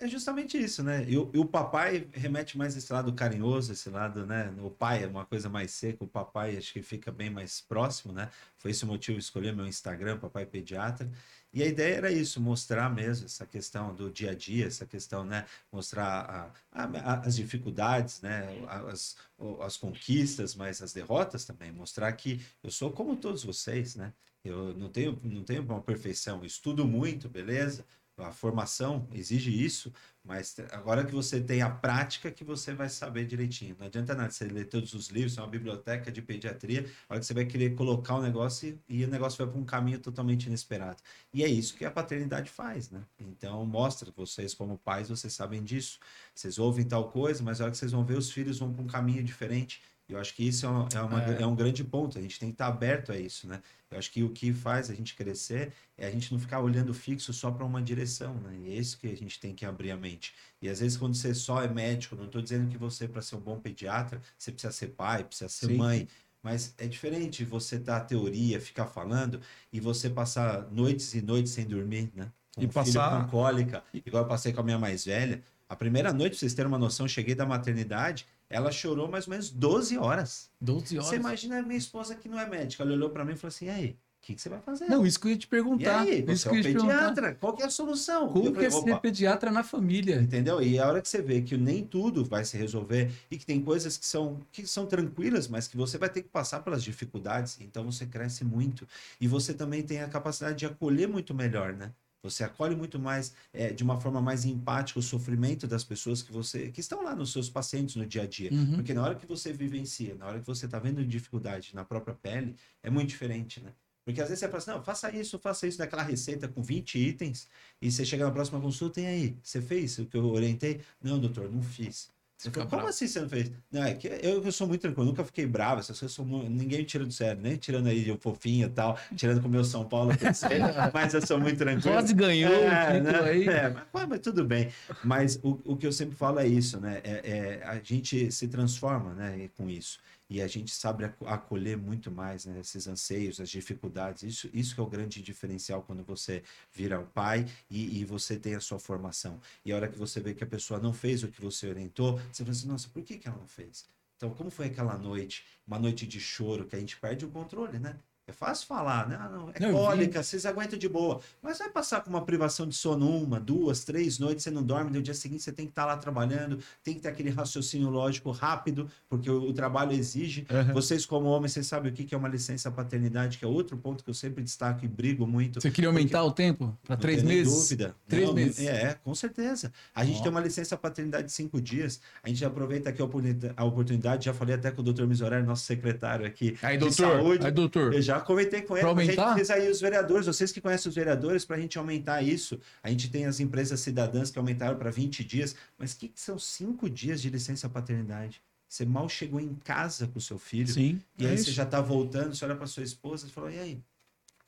É 0.00 0.06
justamente 0.06 0.56
isso, 0.56 0.84
né? 0.84 1.04
E, 1.08 1.18
o- 1.18 1.30
e 1.34 1.38
o 1.38 1.44
papai 1.44 2.06
remete 2.12 2.56
mais 2.56 2.76
esse 2.76 2.92
lado 2.92 3.12
carinhoso, 3.12 3.72
esse 3.72 3.90
lado, 3.90 4.24
né? 4.24 4.52
O 4.62 4.70
pai 4.70 5.02
é 5.02 5.06
uma 5.06 5.24
coisa 5.24 5.48
mais 5.48 5.72
seca, 5.72 6.02
o 6.04 6.06
papai 6.06 6.56
acho 6.56 6.72
que 6.72 6.80
fica 6.82 7.10
bem 7.10 7.28
mais 7.28 7.60
próximo, 7.60 8.12
né? 8.12 8.28
Foi 8.56 8.70
esse 8.70 8.84
o 8.84 8.86
motivo 8.86 9.18
de 9.18 9.24
escolher 9.24 9.52
meu 9.54 9.66
Instagram, 9.66 10.18
Papai 10.18 10.46
Pediatra. 10.46 11.10
E 11.52 11.62
a 11.62 11.66
ideia 11.66 11.96
era 11.96 12.12
isso, 12.12 12.40
mostrar 12.40 12.88
mesmo 12.88 13.26
essa 13.26 13.44
questão 13.46 13.92
do 13.94 14.10
dia 14.10 14.30
a 14.30 14.34
dia, 14.34 14.66
essa 14.66 14.86
questão, 14.86 15.24
né? 15.24 15.46
Mostrar 15.72 16.52
a- 16.72 16.84
a- 16.84 17.20
as 17.26 17.34
dificuldades, 17.36 18.20
né? 18.20 18.44
As, 18.68 19.16
as 19.60 19.76
conquistas, 19.76 20.54
mas 20.54 20.80
as 20.80 20.92
derrotas 20.92 21.44
também. 21.44 21.72
Mostrar 21.72 22.12
que 22.12 22.40
eu 22.62 22.70
sou 22.70 22.92
como 22.92 23.16
todos 23.16 23.42
vocês, 23.44 23.96
né? 23.96 24.12
Eu 24.44 24.72
não 24.74 24.88
tenho, 24.90 25.18
não 25.24 25.42
tenho 25.44 25.62
uma 25.62 25.82
perfeição. 25.82 26.44
Estudo 26.44 26.86
muito, 26.86 27.28
beleza? 27.28 27.84
A 28.24 28.32
formação 28.32 29.08
exige 29.12 29.50
isso, 29.50 29.92
mas 30.22 30.54
agora 30.70 31.04
que 31.04 31.12
você 31.12 31.40
tem 31.40 31.62
a 31.62 31.70
prática, 31.70 32.30
que 32.30 32.44
você 32.44 32.74
vai 32.74 32.88
saber 32.88 33.26
direitinho. 33.26 33.74
Não 33.78 33.86
adianta 33.86 34.14
nada 34.14 34.30
você 34.30 34.44
ler 34.44 34.66
todos 34.66 34.92
os 34.92 35.08
livros, 35.08 35.38
é 35.38 35.40
uma 35.40 35.48
biblioteca 35.48 36.12
de 36.12 36.20
pediatria, 36.20 36.86
a 37.08 37.14
hora 37.14 37.20
que 37.20 37.26
você 37.26 37.34
vai 37.34 37.46
querer 37.46 37.74
colocar 37.74 38.16
o 38.16 38.22
negócio 38.22 38.78
e, 38.88 39.00
e 39.00 39.04
o 39.04 39.08
negócio 39.08 39.38
vai 39.38 39.50
para 39.50 39.60
um 39.60 39.64
caminho 39.64 39.98
totalmente 39.98 40.46
inesperado. 40.46 41.02
E 41.32 41.42
é 41.42 41.48
isso 41.48 41.74
que 41.74 41.84
a 41.84 41.90
paternidade 41.90 42.50
faz, 42.50 42.90
né? 42.90 43.02
Então, 43.18 43.64
mostra, 43.64 44.12
vocês 44.14 44.52
como 44.52 44.76
pais, 44.78 45.08
vocês 45.08 45.32
sabem 45.32 45.62
disso. 45.62 45.98
Vocês 46.34 46.58
ouvem 46.58 46.84
tal 46.84 47.10
coisa, 47.10 47.42
mas 47.42 47.60
a 47.60 47.64
hora 47.64 47.70
que 47.70 47.78
vocês 47.78 47.92
vão 47.92 48.04
ver, 48.04 48.18
os 48.18 48.30
filhos 48.30 48.58
vão 48.58 48.72
para 48.72 48.82
um 48.82 48.86
caminho 48.86 49.22
diferente. 49.24 49.82
Eu 50.10 50.18
acho 50.18 50.34
que 50.34 50.42
isso 50.46 50.66
é, 50.66 50.68
uma- 50.68 50.88
é 50.94 51.00
uma- 51.00 51.22
É. 51.24 51.42
é 51.42 51.46
um 51.46 51.54
grande 51.54 51.84
ponto, 51.84 52.18
a 52.18 52.20
gente 52.22 52.38
tem 52.38 52.48
que 52.48 52.54
estar 52.54 52.66
aberto 52.66 53.12
a 53.12 53.18
isso, 53.18 53.46
né? 53.46 53.62
Eu 53.90 53.98
acho 53.98 54.10
que 54.10 54.22
o 54.22 54.30
que 54.30 54.52
faz 54.52 54.90
a 54.90 54.94
gente 54.94 55.14
crescer 55.14 55.72
é 55.96 56.06
a 56.06 56.10
gente 56.10 56.32
não 56.32 56.38
ficar 56.38 56.60
olhando 56.60 56.92
fixo 56.94 57.32
só 57.32 57.50
para 57.50 57.64
uma 57.64 57.80
direção, 57.82 58.34
né? 58.34 58.56
E 58.64 58.70
é 58.72 58.74
isso 58.76 58.98
que 58.98 59.06
a 59.08 59.16
gente 59.16 59.38
tem 59.40 59.54
que 59.54 59.64
abrir 59.64 59.90
a 59.90 59.96
mente. 59.96 60.32
E 60.60 60.68
às 60.68 60.80
vezes, 60.80 60.96
quando 60.96 61.14
você 61.14 61.34
só 61.34 61.62
é 61.62 61.68
médico, 61.68 62.16
não 62.16 62.24
estou 62.26 62.40
dizendo 62.42 62.68
que 62.68 62.76
você, 62.78 63.06
para 63.08 63.22
ser 63.22 63.36
um 63.36 63.40
bom 63.40 63.58
pediatra, 63.58 64.20
você 64.38 64.50
precisa 64.52 64.72
ser 64.72 64.88
pai, 64.88 65.24
precisa 65.24 65.48
ser 65.48 65.66
Sim. 65.66 65.76
mãe. 65.76 66.08
Mas 66.42 66.74
é 66.78 66.86
diferente 66.86 67.44
você 67.44 67.78
dar 67.78 67.98
a 67.98 68.00
teoria, 68.00 68.60
ficar 68.60 68.86
falando 68.86 69.40
e 69.72 69.78
você 69.78 70.08
passar 70.08 70.70
noites 70.70 71.12
e 71.14 71.20
noites 71.20 71.52
sem 71.52 71.66
dormir, 71.66 72.10
né? 72.14 72.32
Com 72.54 72.62
E 72.62 72.66
um 72.66 72.70
filho 72.70 72.72
passar- 72.84 73.24
com 73.24 73.30
cólica, 73.30 73.84
igual 73.92 74.22
eu 74.24 74.28
passei 74.28 74.52
com 74.52 74.60
a 74.60 74.64
minha 74.64 74.78
mais 74.78 75.04
velha. 75.04 75.42
A 75.68 75.76
primeira 75.76 76.12
noite, 76.12 76.32
pra 76.32 76.38
vocês 76.40 76.54
terem 76.54 76.68
uma 76.68 76.78
noção, 76.78 77.06
cheguei 77.06 77.34
da 77.34 77.44
maternidade, 77.46 78.26
ela 78.50 78.72
chorou 78.72 79.08
mais 79.08 79.26
ou 79.26 79.30
menos 79.30 79.48
12 79.50 79.96
horas. 79.96 80.50
12 80.60 80.98
horas. 80.98 81.08
Você 81.08 81.16
imagina 81.16 81.60
a 81.60 81.62
minha 81.62 81.78
esposa 81.78 82.16
que 82.16 82.28
não 82.28 82.38
é 82.38 82.46
médica. 82.48 82.82
Ela 82.82 82.92
olhou 82.92 83.10
pra 83.10 83.24
mim 83.24 83.32
e 83.32 83.36
falou 83.36 83.48
assim: 83.48 83.66
e 83.66 83.70
aí, 83.70 83.90
o 84.22 84.26
que, 84.26 84.34
que 84.34 84.42
você 84.42 84.48
vai 84.48 84.60
fazer? 84.60 84.86
Não, 84.88 85.06
isso 85.06 85.18
que 85.20 85.28
eu 85.28 85.30
ia 85.30 85.38
te 85.38 85.44
e 85.44 85.48
perguntar. 85.48 86.00
aí, 86.00 86.24
isso 86.28 86.48
você 86.48 86.48
é 86.48 86.50
que 86.50 86.50
eu 86.50 86.52
um 86.52 86.56
ia 86.56 86.62
te 86.62 86.72
perguntar. 86.72 87.14
pediatra, 87.14 87.34
qual 87.36 87.54
que 87.54 87.62
é 87.62 87.66
a 87.66 87.70
solução? 87.70 88.28
Como 88.28 88.52
que 88.52 88.64
é 88.64 88.70
ser 88.70 89.00
pediatra 89.00 89.50
na 89.52 89.62
família? 89.62 90.20
Entendeu? 90.20 90.60
E 90.60 90.78
a 90.78 90.86
hora 90.88 91.00
que 91.00 91.08
você 91.08 91.22
vê 91.22 91.40
que 91.42 91.56
nem 91.56 91.84
tudo 91.86 92.24
vai 92.24 92.44
se 92.44 92.56
resolver 92.56 93.10
e 93.30 93.38
que 93.38 93.46
tem 93.46 93.62
coisas 93.62 93.96
que 93.96 94.04
são, 94.04 94.40
que 94.52 94.66
são 94.66 94.84
tranquilas, 94.84 95.48
mas 95.48 95.68
que 95.68 95.76
você 95.76 95.96
vai 95.96 96.10
ter 96.10 96.22
que 96.22 96.28
passar 96.28 96.60
pelas 96.60 96.82
dificuldades, 96.82 97.58
então 97.60 97.84
você 97.84 98.04
cresce 98.04 98.44
muito. 98.44 98.86
E 99.20 99.28
você 99.28 99.54
também 99.54 99.82
tem 99.82 100.02
a 100.02 100.08
capacidade 100.08 100.58
de 100.58 100.66
acolher 100.66 101.08
muito 101.08 101.32
melhor, 101.32 101.72
né? 101.72 101.92
Você 102.22 102.44
acolhe 102.44 102.76
muito 102.76 102.98
mais, 102.98 103.34
é, 103.52 103.72
de 103.72 103.82
uma 103.82 104.00
forma 104.00 104.20
mais 104.20 104.44
empática, 104.44 104.98
o 104.98 105.02
sofrimento 105.02 105.66
das 105.66 105.84
pessoas 105.84 106.22
que 106.22 106.32
você 106.32 106.70
que 106.70 106.80
estão 106.80 107.02
lá 107.02 107.14
nos 107.14 107.32
seus 107.32 107.48
pacientes 107.48 107.96
no 107.96 108.06
dia 108.06 108.22
a 108.22 108.26
dia. 108.26 108.52
Uhum. 108.52 108.74
Porque 108.74 108.92
na 108.92 109.02
hora 109.02 109.14
que 109.14 109.26
você 109.26 109.52
vivencia, 109.52 110.14
na 110.14 110.26
hora 110.26 110.40
que 110.40 110.46
você 110.46 110.66
está 110.66 110.78
vendo 110.78 111.04
dificuldade 111.04 111.74
na 111.74 111.84
própria 111.84 112.14
pele, 112.14 112.54
é 112.82 112.90
muito 112.90 113.08
diferente, 113.08 113.60
né? 113.60 113.72
Porque 114.04 114.20
às 114.20 114.28
vezes 114.28 114.40
você 114.40 114.48
fala 114.48 114.58
assim, 114.58 114.70
não, 114.70 114.82
faça 114.82 115.14
isso, 115.14 115.38
faça 115.38 115.66
isso 115.66 115.78
daquela 115.78 116.02
receita 116.02 116.48
com 116.48 116.62
20 116.62 116.98
itens, 116.98 117.48
e 117.80 117.92
você 117.92 118.04
chega 118.04 118.24
na 118.24 118.30
próxima 118.30 118.60
consulta 118.60 119.00
e 119.00 119.06
aí, 119.06 119.36
você 119.42 119.60
fez 119.60 119.98
o 119.98 120.06
que 120.06 120.16
eu 120.16 120.24
orientei? 120.26 120.80
Não, 121.02 121.18
doutor, 121.18 121.50
não 121.50 121.62
fiz. 121.62 122.10
Você 122.40 122.50
como 122.50 122.66
bravo. 122.66 122.86
assim 122.86 123.06
você 123.06 123.20
não 123.20 123.28
fez? 123.28 123.52
Não, 123.70 123.84
é 123.84 123.92
que 123.92 124.08
eu, 124.08 124.42
eu 124.42 124.50
sou 124.50 124.66
muito 124.66 124.80
tranquilo, 124.80 125.08
nunca 125.08 125.22
fiquei 125.22 125.44
bravo, 125.44 125.80
essas 125.80 126.00
coisas 126.00 126.18
ninguém 126.48 126.78
me 126.78 126.84
tira 126.86 127.04
do 127.04 127.12
sério, 127.12 127.42
nem 127.42 127.56
tirando 127.56 127.86
aí 127.88 128.02
de 128.02 128.16
fofinho 128.16 128.66
e 128.66 128.70
tal, 128.70 128.98
tirando 129.14 129.42
com 129.42 129.48
o 129.48 129.50
meu 129.50 129.62
São 129.62 129.86
Paulo, 129.86 130.12
mas 130.94 131.12
eu 131.12 131.20
sou 131.26 131.38
muito 131.38 131.58
tranquilo. 131.58 131.94
Quase 131.94 132.14
ganhou 132.14 132.50
o 132.50 132.92
título 132.94 133.24
aí. 133.24 133.46
É, 133.46 133.76
mas, 133.92 134.08
mas 134.08 134.20
tudo 134.20 134.42
bem. 134.42 134.70
Mas 135.04 135.38
o, 135.42 135.60
o 135.66 135.76
que 135.76 135.86
eu 135.86 135.92
sempre 135.92 136.16
falo 136.16 136.38
é 136.38 136.46
isso, 136.46 136.80
né? 136.80 137.02
É, 137.04 137.60
é, 137.62 137.62
a 137.62 137.78
gente 137.82 138.32
se 138.32 138.48
transforma 138.48 139.12
né, 139.12 139.50
com 139.54 139.68
isso. 139.68 139.98
E 140.30 140.40
a 140.40 140.46
gente 140.46 140.72
sabe 140.72 141.04
aco- 141.04 141.26
acolher 141.26 141.76
muito 141.76 142.10
mais 142.10 142.46
né, 142.46 142.60
esses 142.60 142.86
anseios, 142.86 143.40
as 143.40 143.50
dificuldades. 143.50 144.22
Isso, 144.22 144.48
isso 144.54 144.74
que 144.74 144.80
é 144.80 144.84
o 144.84 144.86
grande 144.86 145.20
diferencial 145.20 145.82
quando 145.82 146.04
você 146.04 146.42
vira 146.72 147.00
um 147.00 147.06
pai 147.06 147.46
e, 147.68 148.00
e 148.00 148.04
você 148.04 148.38
tem 148.38 148.54
a 148.54 148.60
sua 148.60 148.78
formação. 148.78 149.40
E 149.64 149.72
a 149.72 149.76
hora 149.76 149.88
que 149.88 149.98
você 149.98 150.20
vê 150.20 150.32
que 150.32 150.44
a 150.44 150.46
pessoa 150.46 150.78
não 150.80 150.92
fez 150.92 151.22
o 151.24 151.28
que 151.28 151.40
você 151.40 151.68
orientou, 151.68 152.18
você 152.32 152.44
fala 152.44 152.52
assim, 152.52 152.68
nossa, 152.68 152.88
por 152.88 153.02
que, 153.02 153.18
que 153.18 153.28
ela 153.28 153.36
não 153.38 153.48
fez? 153.48 153.88
Então, 154.16 154.30
como 154.34 154.50
foi 154.50 154.66
aquela 154.66 154.96
noite, 154.96 155.44
uma 155.66 155.78
noite 155.78 156.06
de 156.06 156.20
choro, 156.20 156.66
que 156.66 156.76
a 156.76 156.78
gente 156.80 156.96
perde 156.98 157.24
o 157.24 157.30
controle, 157.30 157.78
né? 157.78 157.98
É 158.30 158.32
fácil 158.32 158.66
falar, 158.68 159.08
né? 159.08 159.18
Ah, 159.20 159.28
não, 159.28 159.50
é 159.52 159.60
Não, 159.60 159.72
cólica, 159.72 160.22
vocês 160.22 160.46
aguentam 160.46 160.78
de 160.78 160.88
boa. 160.88 161.20
Mas 161.42 161.58
vai 161.58 161.68
passar 161.68 162.00
com 162.00 162.10
uma 162.10 162.24
privação 162.24 162.66
de 162.66 162.74
sono 162.76 163.10
uma, 163.10 163.40
duas, 163.40 163.84
três 163.84 164.18
noites, 164.20 164.44
você 164.44 164.50
não 164.50 164.62
dorme, 164.62 164.90
no 164.90 165.02
dia 165.02 165.14
seguinte 165.14 165.42
você 165.42 165.50
tem 165.52 165.66
que 165.66 165.72
estar 165.72 165.84
lá 165.84 165.96
trabalhando, 165.96 166.58
tem 166.84 166.94
que 166.94 167.00
ter 167.00 167.08
aquele 167.08 167.30
raciocínio 167.30 167.90
lógico 167.90 168.30
rápido, 168.30 168.88
porque 169.08 169.28
o, 169.28 169.48
o 169.48 169.52
trabalho 169.52 169.92
exige. 169.92 170.46
Aham. 170.48 170.72
Vocês, 170.72 171.04
como 171.04 171.26
homens, 171.26 171.52
vocês 171.52 171.66
sabem 171.66 171.90
o 171.90 171.94
que 171.94 172.04
que 172.04 172.14
é 172.14 172.18
uma 172.18 172.28
licença 172.28 172.70
paternidade, 172.70 173.36
que 173.38 173.44
é 173.44 173.48
outro 173.48 173.76
ponto 173.76 174.04
que 174.04 174.10
eu 174.10 174.14
sempre 174.14 174.44
destaco 174.44 174.84
e 174.84 174.88
brigo 174.88 175.26
muito. 175.26 175.60
Você 175.60 175.70
queria 175.70 175.88
aumentar 175.88 176.22
o 176.22 176.30
tempo 176.30 176.78
para 176.84 176.96
três 176.96 177.22
meses? 177.22 177.52
dúvida. 177.52 177.96
Três 178.06 178.26
Não, 178.26 178.34
meses. 178.34 178.64
É, 178.66 178.94
com 179.02 179.14
certeza. 179.14 179.72
A 179.94 180.04
gente 180.04 180.20
Ó. 180.20 180.22
tem 180.22 180.30
uma 180.30 180.40
licença 180.40 180.76
paternidade 180.76 181.26
de 181.26 181.32
cinco 181.32 181.60
dias. 181.60 182.00
A 182.22 182.28
gente 182.28 182.44
aproveita 182.44 182.90
aqui 182.90 183.02
a 183.02 183.64
oportunidade, 183.64 184.26
já 184.26 184.34
falei 184.34 184.54
até 184.54 184.70
com 184.70 184.80
o 184.80 184.84
doutor 184.84 185.06
Misorelli, 185.06 185.44
nosso 185.44 185.64
secretário 185.64 186.26
aqui 186.26 186.56
Aí, 186.62 186.76
de 186.76 186.84
doutor. 186.84 187.18
saúde. 187.18 187.46
Aí, 187.46 187.52
doutor. 187.52 187.92
Eu 187.94 188.02
já 188.02 188.19
comentei 188.20 188.62
com 188.62 188.76
ele, 188.76 188.86
a 188.86 189.04
gente 189.04 189.16
precisa 189.16 189.54
aí 189.54 189.70
os 189.70 189.80
vereadores, 189.80 190.26
vocês 190.26 190.52
que 190.52 190.60
conhecem 190.60 190.88
os 190.88 190.94
vereadores, 190.94 191.44
para 191.44 191.56
a 191.56 191.60
gente 191.60 191.78
aumentar 191.78 192.22
isso. 192.22 192.60
A 192.82 192.90
gente 192.90 193.10
tem 193.10 193.26
as 193.26 193.40
empresas 193.40 193.80
cidadãs 193.80 194.30
que 194.30 194.38
aumentaram 194.38 194.78
para 194.78 194.90
20 194.90 195.24
dias, 195.24 195.54
mas 195.78 195.92
o 195.92 195.98
que, 195.98 196.08
que 196.08 196.20
são 196.20 196.38
cinco 196.38 196.88
dias 196.88 197.20
de 197.20 197.30
licença 197.30 197.68
paternidade? 197.68 198.42
Você 198.68 198.84
mal 198.84 199.08
chegou 199.08 199.40
em 199.40 199.54
casa 199.54 200.06
com 200.06 200.18
o 200.18 200.22
seu 200.22 200.38
filho, 200.38 200.72
Sim. 200.72 201.00
e 201.18 201.26
é 201.26 201.30
aí 201.30 201.34
isso. 201.34 201.46
você 201.46 201.50
já 201.52 201.66
tá 201.66 201.80
voltando, 201.80 202.34
você 202.34 202.44
olha 202.44 202.54
para 202.54 202.66
sua 202.68 202.84
esposa 202.84 203.26
e 203.26 203.30
fala, 203.30 203.52
e 203.52 203.58
aí? 203.58 203.82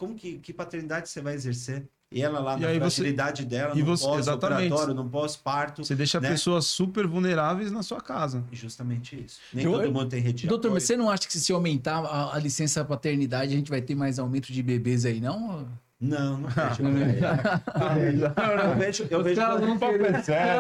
Como 0.03 0.17
que, 0.17 0.39
que 0.39 0.53
paternidade 0.53 1.09
você 1.09 1.21
vai 1.21 1.33
exercer? 1.35 1.87
E 2.11 2.21
ela 2.21 2.41
lá 2.41 2.59
E 2.59 2.61
na 2.61 2.75
fragilidade 2.81 3.45
dela, 3.45 3.73
e 3.75 3.79
no 3.79 3.87
você- 3.87 4.05
pós-operatório, 4.05 4.93
no 4.93 5.09
pós-parto. 5.09 5.85
Você 5.85 5.95
deixa 5.95 6.19
né? 6.21 6.29
pessoas 6.29 6.67
super 6.67 7.07
vulneráveis 7.07 7.71
na 7.71 7.85
sua 7.85 8.01
casa. 8.01 8.43
Justamente 8.51 9.25
isso. 9.25 9.39
Nem 9.55 9.65
Eu- 9.65 9.73
todo 9.73 9.93
mundo 9.93 10.09
tem 10.09 10.21
rede 10.21 10.43
de 10.43 10.47
Doutor, 10.49 10.67
apoio. 10.67 10.75
mas 10.75 10.83
você 10.83 10.97
não 10.97 11.09
acha 11.09 11.29
que 11.29 11.39
se 11.39 11.53
aumentar 11.53 12.01
a, 12.05 12.35
a 12.35 12.39
licença 12.41 12.85
paternidade, 12.85 13.55
a 13.55 13.57
gente 13.57 13.71
vai 13.71 13.81
ter 13.81 13.95
mais 13.95 14.19
aumento 14.19 14.53
de 14.53 14.61
bebês 14.61 15.05
aí, 15.07 15.21
não? 15.21 15.69
Não, 16.03 16.39
não 16.39 16.49
vejo. 17.95 18.25
Eu 18.25 18.75
vejo, 18.77 19.07
eu 19.09 19.23
vejo 19.23 19.41
não. 19.41 19.59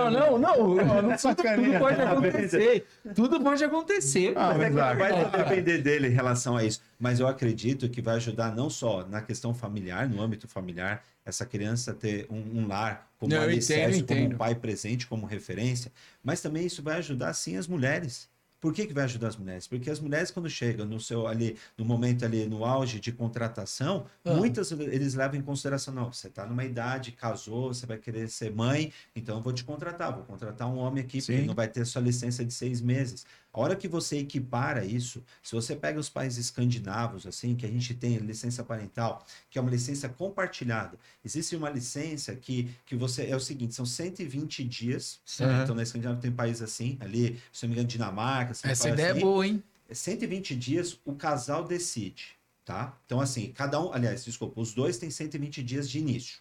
Não, 0.08 0.38
não, 0.38 0.38
não. 0.38 0.52
Tudo, 1.02 1.18
sacaneia. 1.18 1.66
tudo 1.66 1.78
pode 1.80 2.00
acontecer. 2.00 2.86
Tudo 3.12 3.40
pode 3.40 3.64
acontecer. 3.64 4.34
Ah, 4.36 4.54
é 4.54 4.70
vai 4.70 5.30
depender 5.32 5.78
dele 5.78 6.06
em 6.06 6.12
relação 6.12 6.56
a 6.56 6.62
isso. 6.64 6.80
Mas 6.96 7.18
eu 7.18 7.26
acredito 7.26 7.88
que 7.88 8.00
vai 8.00 8.14
ajudar 8.16 8.54
não 8.54 8.70
só 8.70 9.04
na 9.04 9.20
questão 9.20 9.52
familiar, 9.52 10.08
no 10.08 10.22
âmbito 10.22 10.46
familiar, 10.46 11.02
essa 11.24 11.44
criança 11.44 11.92
ter 11.92 12.24
um, 12.30 12.60
um 12.60 12.68
lar 12.68 13.08
como 13.18 13.34
Não, 13.34 13.42
alicerce, 13.42 13.98
entendo, 13.98 14.18
como 14.18 14.34
um 14.34 14.38
pai 14.38 14.54
presente, 14.54 15.08
como 15.08 15.26
referência, 15.26 15.90
mas 16.22 16.40
também 16.40 16.66
isso 16.66 16.84
vai 16.84 16.98
ajudar 16.98 17.32
sim 17.32 17.56
as 17.56 17.66
mulheres. 17.66 18.28
Por 18.62 18.72
que, 18.72 18.86
que 18.86 18.94
vai 18.94 19.02
ajudar 19.02 19.26
as 19.26 19.36
mulheres? 19.36 19.66
Porque 19.66 19.90
as 19.90 19.98
mulheres, 19.98 20.30
quando 20.30 20.48
chegam 20.48 20.86
no 20.86 21.00
seu 21.00 21.26
ali, 21.26 21.56
no 21.76 21.84
momento 21.84 22.24
ali, 22.24 22.46
no 22.46 22.64
auge 22.64 23.00
de 23.00 23.10
contratação, 23.10 24.06
Ah. 24.24 24.34
muitas 24.34 24.70
eles 24.70 25.14
levam 25.14 25.36
em 25.36 25.42
consideração, 25.42 25.92
não, 25.92 26.12
você 26.12 26.28
está 26.28 26.46
numa 26.46 26.64
idade, 26.64 27.10
casou, 27.10 27.74
você 27.74 27.86
vai 27.86 27.98
querer 27.98 28.28
ser 28.28 28.54
mãe, 28.54 28.92
então 29.16 29.38
eu 29.38 29.42
vou 29.42 29.52
te 29.52 29.64
contratar, 29.64 30.14
vou 30.14 30.22
contratar 30.22 30.68
um 30.68 30.76
homem 30.78 31.02
aqui, 31.02 31.18
porque 31.18 31.40
Sim. 31.40 31.46
não 31.46 31.54
vai 31.56 31.66
ter 31.66 31.84
sua 31.84 32.00
licença 32.00 32.44
de 32.44 32.52
seis 32.54 32.80
meses. 32.80 33.26
A 33.52 33.60
hora 33.60 33.76
que 33.76 33.86
você 33.86 34.16
equipara 34.18 34.82
isso, 34.82 35.22
se 35.42 35.54
você 35.54 35.76
pega 35.76 36.00
os 36.00 36.08
países 36.08 36.46
escandinavos, 36.46 37.26
assim, 37.26 37.54
que 37.54 37.66
a 37.66 37.68
gente 37.68 37.92
tem 37.94 38.16
licença 38.16 38.64
parental, 38.64 39.26
que 39.50 39.58
é 39.58 39.60
uma 39.60 39.70
licença 39.70 40.08
compartilhada, 40.08 40.98
existe 41.22 41.54
uma 41.54 41.68
licença 41.68 42.34
que, 42.34 42.70
que 42.86 42.96
você, 42.96 43.26
é 43.26 43.36
o 43.36 43.40
seguinte, 43.40 43.74
são 43.74 43.84
120 43.84 44.64
dias, 44.64 45.20
Uhum. 45.38 45.62
então 45.62 45.74
na 45.74 45.82
Escandinávia 45.82 46.20
tem 46.22 46.32
países 46.32 46.62
assim, 46.62 46.96
ali, 47.00 47.38
se 47.52 47.64
não 47.64 47.68
me 47.68 47.74
engano, 47.74 47.88
Dinamarca, 47.88 48.52
Essa 48.52 48.88
ideia 48.88 49.10
assim, 49.10 49.20
é 49.20 49.22
boa, 49.22 49.46
hein? 49.46 49.62
120 49.90 50.56
dias 50.56 50.98
o 51.04 51.14
casal 51.14 51.64
decide, 51.64 52.36
tá? 52.64 52.98
Então, 53.04 53.20
assim, 53.20 53.52
cada 53.52 53.78
um, 53.78 53.92
aliás, 53.92 54.24
desculpa, 54.24 54.58
os 54.58 54.72
dois 54.72 54.96
têm 54.96 55.10
120 55.10 55.62
dias 55.62 55.90
de 55.90 55.98
início. 55.98 56.40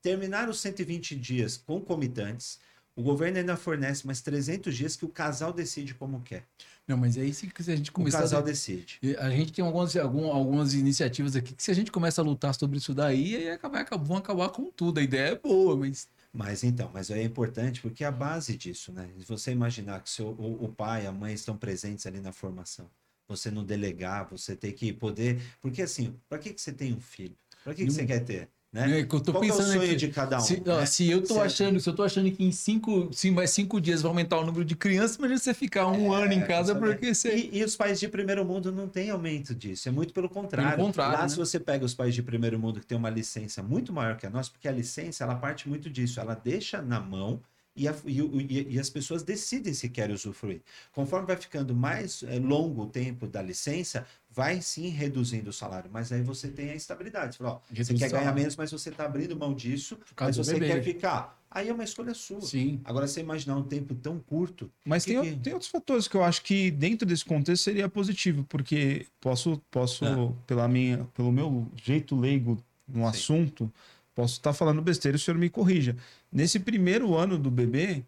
Terminar 0.00 0.48
os 0.48 0.60
120 0.60 1.16
dias 1.16 1.56
concomitantes, 1.56 2.60
o 2.96 3.02
governo 3.02 3.38
ainda 3.38 3.56
fornece 3.56 4.06
mais 4.06 4.20
300 4.20 4.74
dias 4.76 4.96
que 4.96 5.04
o 5.04 5.08
casal 5.08 5.52
decide 5.52 5.94
como 5.94 6.20
quer. 6.22 6.46
Não, 6.86 6.96
mas 6.96 7.16
aí 7.16 7.32
se 7.32 7.50
se 7.58 7.72
a 7.72 7.76
gente 7.76 7.90
O 7.90 7.92
começar 7.92 8.20
casal 8.20 8.40
a... 8.40 8.42
decide. 8.42 9.00
A 9.18 9.30
gente 9.30 9.52
tem 9.52 9.64
algumas, 9.64 9.96
algum- 9.96 10.30
algumas 10.30 10.74
iniciativas 10.74 11.34
aqui 11.34 11.54
que 11.54 11.62
se 11.62 11.70
a 11.70 11.74
gente 11.74 11.90
começa 11.90 12.20
a 12.20 12.24
lutar 12.24 12.54
sobre 12.54 12.76
isso 12.78 12.94
daí, 12.94 13.36
aí 13.36 13.48
acaba, 13.50 13.84
vão 13.96 14.16
acabar 14.18 14.50
com 14.50 14.70
tudo. 14.70 15.00
A 15.00 15.02
ideia 15.02 15.30
é 15.32 15.34
boa, 15.38 15.76
mas 15.76 16.08
Mas 16.32 16.62
então, 16.64 16.90
mas 16.92 17.10
é 17.10 17.22
importante 17.22 17.80
porque 17.80 18.04
é 18.04 18.06
a 18.06 18.12
base 18.12 18.56
disso, 18.56 18.92
né? 18.92 19.08
Se 19.18 19.24
você 19.26 19.50
imaginar 19.52 20.00
que 20.02 20.10
seu, 20.10 20.28
o, 20.28 20.64
o 20.64 20.68
pai, 20.72 21.06
a 21.06 21.12
mãe 21.12 21.32
estão 21.34 21.56
presentes 21.56 22.06
ali 22.06 22.20
na 22.20 22.32
formação, 22.32 22.90
você 23.26 23.50
não 23.50 23.64
delegar, 23.64 24.28
você 24.28 24.54
ter 24.56 24.72
que 24.72 24.92
poder. 24.92 25.40
Porque 25.60 25.80
assim, 25.82 26.14
para 26.28 26.38
que, 26.38 26.52
que 26.52 26.60
você 26.60 26.72
tem 26.72 26.92
um 26.92 27.00
filho? 27.00 27.36
Para 27.62 27.72
que, 27.74 27.82
que 27.82 27.88
Não- 27.88 27.94
você 27.94 28.04
quer 28.06 28.20
ter? 28.24 28.50
Né? 28.74 28.98
É 29.00 29.04
que 29.04 29.14
eu 29.14 29.20
tô 29.20 29.30
Qual 29.30 29.40
que 29.40 29.48
é 29.50 29.52
o 29.52 29.56
pensando 29.56 29.72
sonho 29.72 29.82
aqui. 29.84 29.94
de 29.94 30.08
cada 30.08 30.38
um? 30.38 30.40
se, 30.40 30.60
né? 30.60 30.84
se 30.86 31.08
eu 31.08 31.20
tô 31.20 31.34
Certo. 31.34 31.46
achando, 31.46 31.78
se 31.78 31.88
eu 31.88 31.94
tô 31.94 32.02
achando 32.02 32.28
que 32.32 32.42
em 32.42 32.50
cinco, 32.50 33.08
se 33.12 33.30
mais 33.30 33.50
cinco 33.50 33.80
dias 33.80 34.02
vai 34.02 34.08
aumentar 34.10 34.36
o 34.38 34.44
número 34.44 34.64
de 34.64 34.74
crianças, 34.74 35.14
imagina 35.16 35.38
você 35.38 35.54
ficar 35.54 35.86
um 35.86 36.12
ano 36.12 36.32
em 36.32 36.40
casa 36.44 36.74
porque 36.74 37.14
você. 37.14 37.36
E, 37.36 37.58
e 37.58 37.64
os 37.64 37.76
países 37.76 38.00
de 38.00 38.08
primeiro 38.08 38.44
mundo 38.44 38.72
não 38.72 38.88
têm 38.88 39.10
aumento 39.10 39.54
disso, 39.54 39.88
é 39.88 39.92
muito 39.92 40.12
pelo 40.12 40.28
contrário. 40.28 40.72
Pelo 40.74 40.86
contrário, 40.88 41.12
Lá, 41.18 41.22
né? 41.22 41.28
se 41.28 41.36
você 41.36 41.60
pega 41.60 41.84
os 41.84 41.94
países 41.94 42.16
de 42.16 42.22
primeiro 42.24 42.58
mundo 42.58 42.80
que 42.80 42.86
tem 42.86 42.98
uma 42.98 43.10
licença 43.10 43.62
muito 43.62 43.92
maior 43.92 44.16
que 44.16 44.26
a 44.26 44.30
nossa, 44.30 44.50
porque 44.50 44.66
a 44.66 44.72
licença 44.72 45.22
ela 45.22 45.36
parte 45.36 45.68
muito 45.68 45.88
disso, 45.88 46.18
ela 46.18 46.34
deixa 46.34 46.82
na 46.82 46.98
mão 46.98 47.40
e, 47.76 47.86
a- 47.88 47.94
e 48.04 48.20
e- 48.20 48.66
e 48.74 48.78
as 48.80 48.88
pessoas 48.90 49.22
decidem 49.22 49.72
se 49.74 49.88
querem 49.88 50.14
usufruir. 50.14 50.62
Conforme 50.92 51.26
vai 51.28 51.36
ficando 51.36 51.74
mais 51.74 52.22
eh, 52.24 52.38
longo 52.40 52.82
o 52.82 52.86
tempo 52.86 53.26
da 53.26 53.40
licença, 53.42 54.04
vai 54.34 54.60
sim 54.60 54.88
reduzindo 54.88 55.50
o 55.50 55.52
salário, 55.52 55.88
mas 55.92 56.10
aí 56.10 56.20
você 56.22 56.48
tem 56.48 56.70
a 56.70 56.74
estabilidade. 56.74 57.36
Você, 57.36 57.38
fala, 57.38 57.50
ó, 57.54 57.60
você 57.74 57.94
quer 57.94 58.10
ganhar 58.10 58.34
menos, 58.34 58.56
mas 58.56 58.72
você 58.72 58.88
está 58.88 59.04
abrindo 59.04 59.36
mão 59.36 59.54
disso, 59.54 59.96
mas 60.20 60.36
você 60.36 60.54
bebê. 60.54 60.66
quer 60.66 60.82
ficar. 60.82 61.40
Aí 61.50 61.68
é 61.68 61.72
uma 61.72 61.84
escolha 61.84 62.12
sua. 62.14 62.40
Sim. 62.40 62.80
Agora, 62.84 63.06
você 63.06 63.20
imaginar 63.20 63.56
um 63.56 63.62
tempo 63.62 63.94
tão 63.94 64.18
curto, 64.18 64.68
Mas 64.84 65.04
Que 65.04 65.12
tem, 65.14 65.22
que- 65.34 65.36
tem 65.40 65.52
outros 65.52 65.70
fatores 65.70 66.08
que 66.08 66.16
eu 66.16 66.24
acho 66.24 66.42
que 66.42 66.68
dentro 66.72 67.06
desse 67.06 67.24
contexto 67.24 67.62
seria 67.62 67.88
positivo, 67.88 68.44
porque 68.48 69.06
posso, 69.20 69.62
posso 69.70 70.04
Ah. 70.04 70.32
pela 70.48 70.66
minha, 70.66 71.04
pelo 71.14 71.30
meu 71.30 71.68
jeito 71.80 72.18
leigo 72.18 72.58
no 72.88 73.02
Sim. 73.02 73.06
assunto, 73.06 73.72
posso 74.16 74.34
estar 74.34 74.52
falando 74.52 74.82
besteira 74.82 75.16
e 75.16 75.20
o 75.20 75.20
senhor 75.20 75.38
me 75.38 75.48
corrija. 75.48 75.96
Nesse 76.32 76.58
primeiro 76.58 77.14
ano 77.14 77.38
do 77.38 77.52
bebê, 77.52 78.02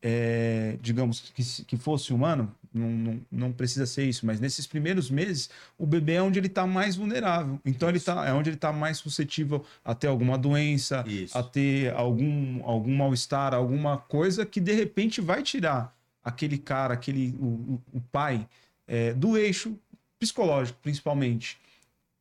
é, 0.00 0.78
digamos 0.80 1.20
que, 1.34 1.64
que 1.64 1.76
fosse 1.76 2.12
um 2.14 2.24
ano, 2.24 2.54
não, 2.76 2.88
não, 2.90 3.20
não 3.30 3.52
precisa 3.52 3.86
ser 3.86 4.04
isso, 4.04 4.24
mas 4.26 4.38
nesses 4.40 4.66
primeiros 4.66 5.10
meses, 5.10 5.48
o 5.78 5.86
bebê 5.86 6.14
é 6.14 6.22
onde 6.22 6.38
ele 6.38 6.46
está 6.46 6.66
mais 6.66 6.96
vulnerável. 6.96 7.58
Então 7.64 7.88
ele 7.88 7.98
tá, 8.00 8.26
é 8.26 8.32
onde 8.32 8.50
ele 8.50 8.56
está 8.56 8.72
mais 8.72 8.98
suscetível 8.98 9.64
a 9.84 9.94
ter 9.94 10.06
alguma 10.06 10.36
doença, 10.38 11.04
Isso. 11.06 11.36
a 11.36 11.42
ter 11.42 11.92
algum, 11.94 12.62
algum 12.64 12.94
mal-estar, 12.96 13.54
alguma 13.54 13.98
coisa 13.98 14.44
que 14.46 14.60
de 14.60 14.72
repente 14.72 15.20
vai 15.20 15.42
tirar 15.42 15.94
aquele 16.22 16.58
cara, 16.58 16.94
aquele 16.94 17.34
o, 17.40 17.44
o- 17.46 17.82
o 17.94 18.00
pai, 18.00 18.46
é, 18.86 19.12
do 19.14 19.36
eixo 19.36 19.76
psicológico, 20.18 20.78
principalmente. 20.82 21.58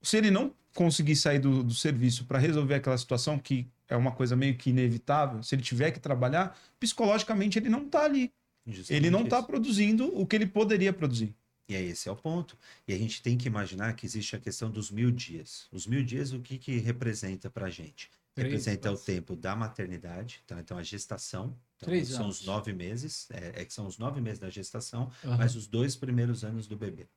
Se 0.02 0.18
ele 0.18 0.30
não 0.32 0.52
conseguir 0.74 1.16
sair 1.16 1.40
do, 1.40 1.64
do 1.64 1.74
serviço 1.74 2.26
para 2.26 2.38
resolver 2.38 2.76
aquela 2.76 2.98
situação, 2.98 3.40
que 3.40 3.66
é 3.88 3.96
uma 3.96 4.12
coisa 4.12 4.36
meio 4.36 4.56
que 4.56 4.70
inevitável, 4.72 5.42
se 5.42 5.56
ele 5.56 5.62
tiver 5.62 5.92
que 5.92 6.00
trabalhar, 6.00 6.58
psicologicamente 6.80 7.58
ele 7.60 7.70
não 7.70 7.84
está 7.86 8.04
ali. 8.04 8.32
Ele 8.66 8.78
justamente 8.78 9.10
não 9.10 9.24
está 9.24 9.42
produzindo 9.44 10.08
o 10.20 10.26
que 10.26 10.36
ele 10.36 10.48
poderia 10.48 10.92
produzir. 10.92 11.36
E 11.68 11.76
aí, 11.76 11.88
esse 11.88 12.08
é 12.08 12.12
o 12.12 12.16
ponto. 12.16 12.58
E 12.88 12.94
a 12.94 12.98
gente 12.98 13.22
tem 13.22 13.38
que 13.38 13.48
imaginar 13.48 13.96
que 13.96 14.06
existe 14.06 14.36
a 14.36 14.40
questão 14.40 14.70
dos 14.70 14.92
mil 14.92 15.12
dias. 15.12 15.68
Os 15.72 15.88
mil 15.88 16.04
dias, 16.04 16.32
o 16.32 16.40
que, 16.40 16.58
que 16.58 16.78
representa 16.78 17.50
para 17.50 17.68
a 17.68 17.70
gente? 17.70 18.10
Três, 18.36 18.52
representa 18.52 18.90
o 18.90 18.94
quase. 18.94 19.06
tempo 19.06 19.36
da 19.36 19.56
maternidade, 19.56 20.44
tá? 20.46 20.60
então 20.60 20.78
a 20.78 20.84
gestação. 20.84 21.58
Então, 21.78 21.88
Três 21.88 22.10
são 22.10 22.26
anos. 22.26 22.42
os 22.42 22.46
nove 22.46 22.74
meses, 22.74 23.28
é, 23.32 23.62
é 23.62 23.66
que 23.66 23.74
são 23.74 23.88
os 23.88 23.98
nove 23.98 24.20
meses 24.22 24.40
da 24.40 24.50
gestação, 24.50 25.10
Aham. 25.24 25.38
mas 25.38 25.56
os 25.56 25.68
dois 25.68 25.96
primeiros 25.96 26.44
anos 26.44 26.68
do 26.68 26.76
bebê. 26.76 27.08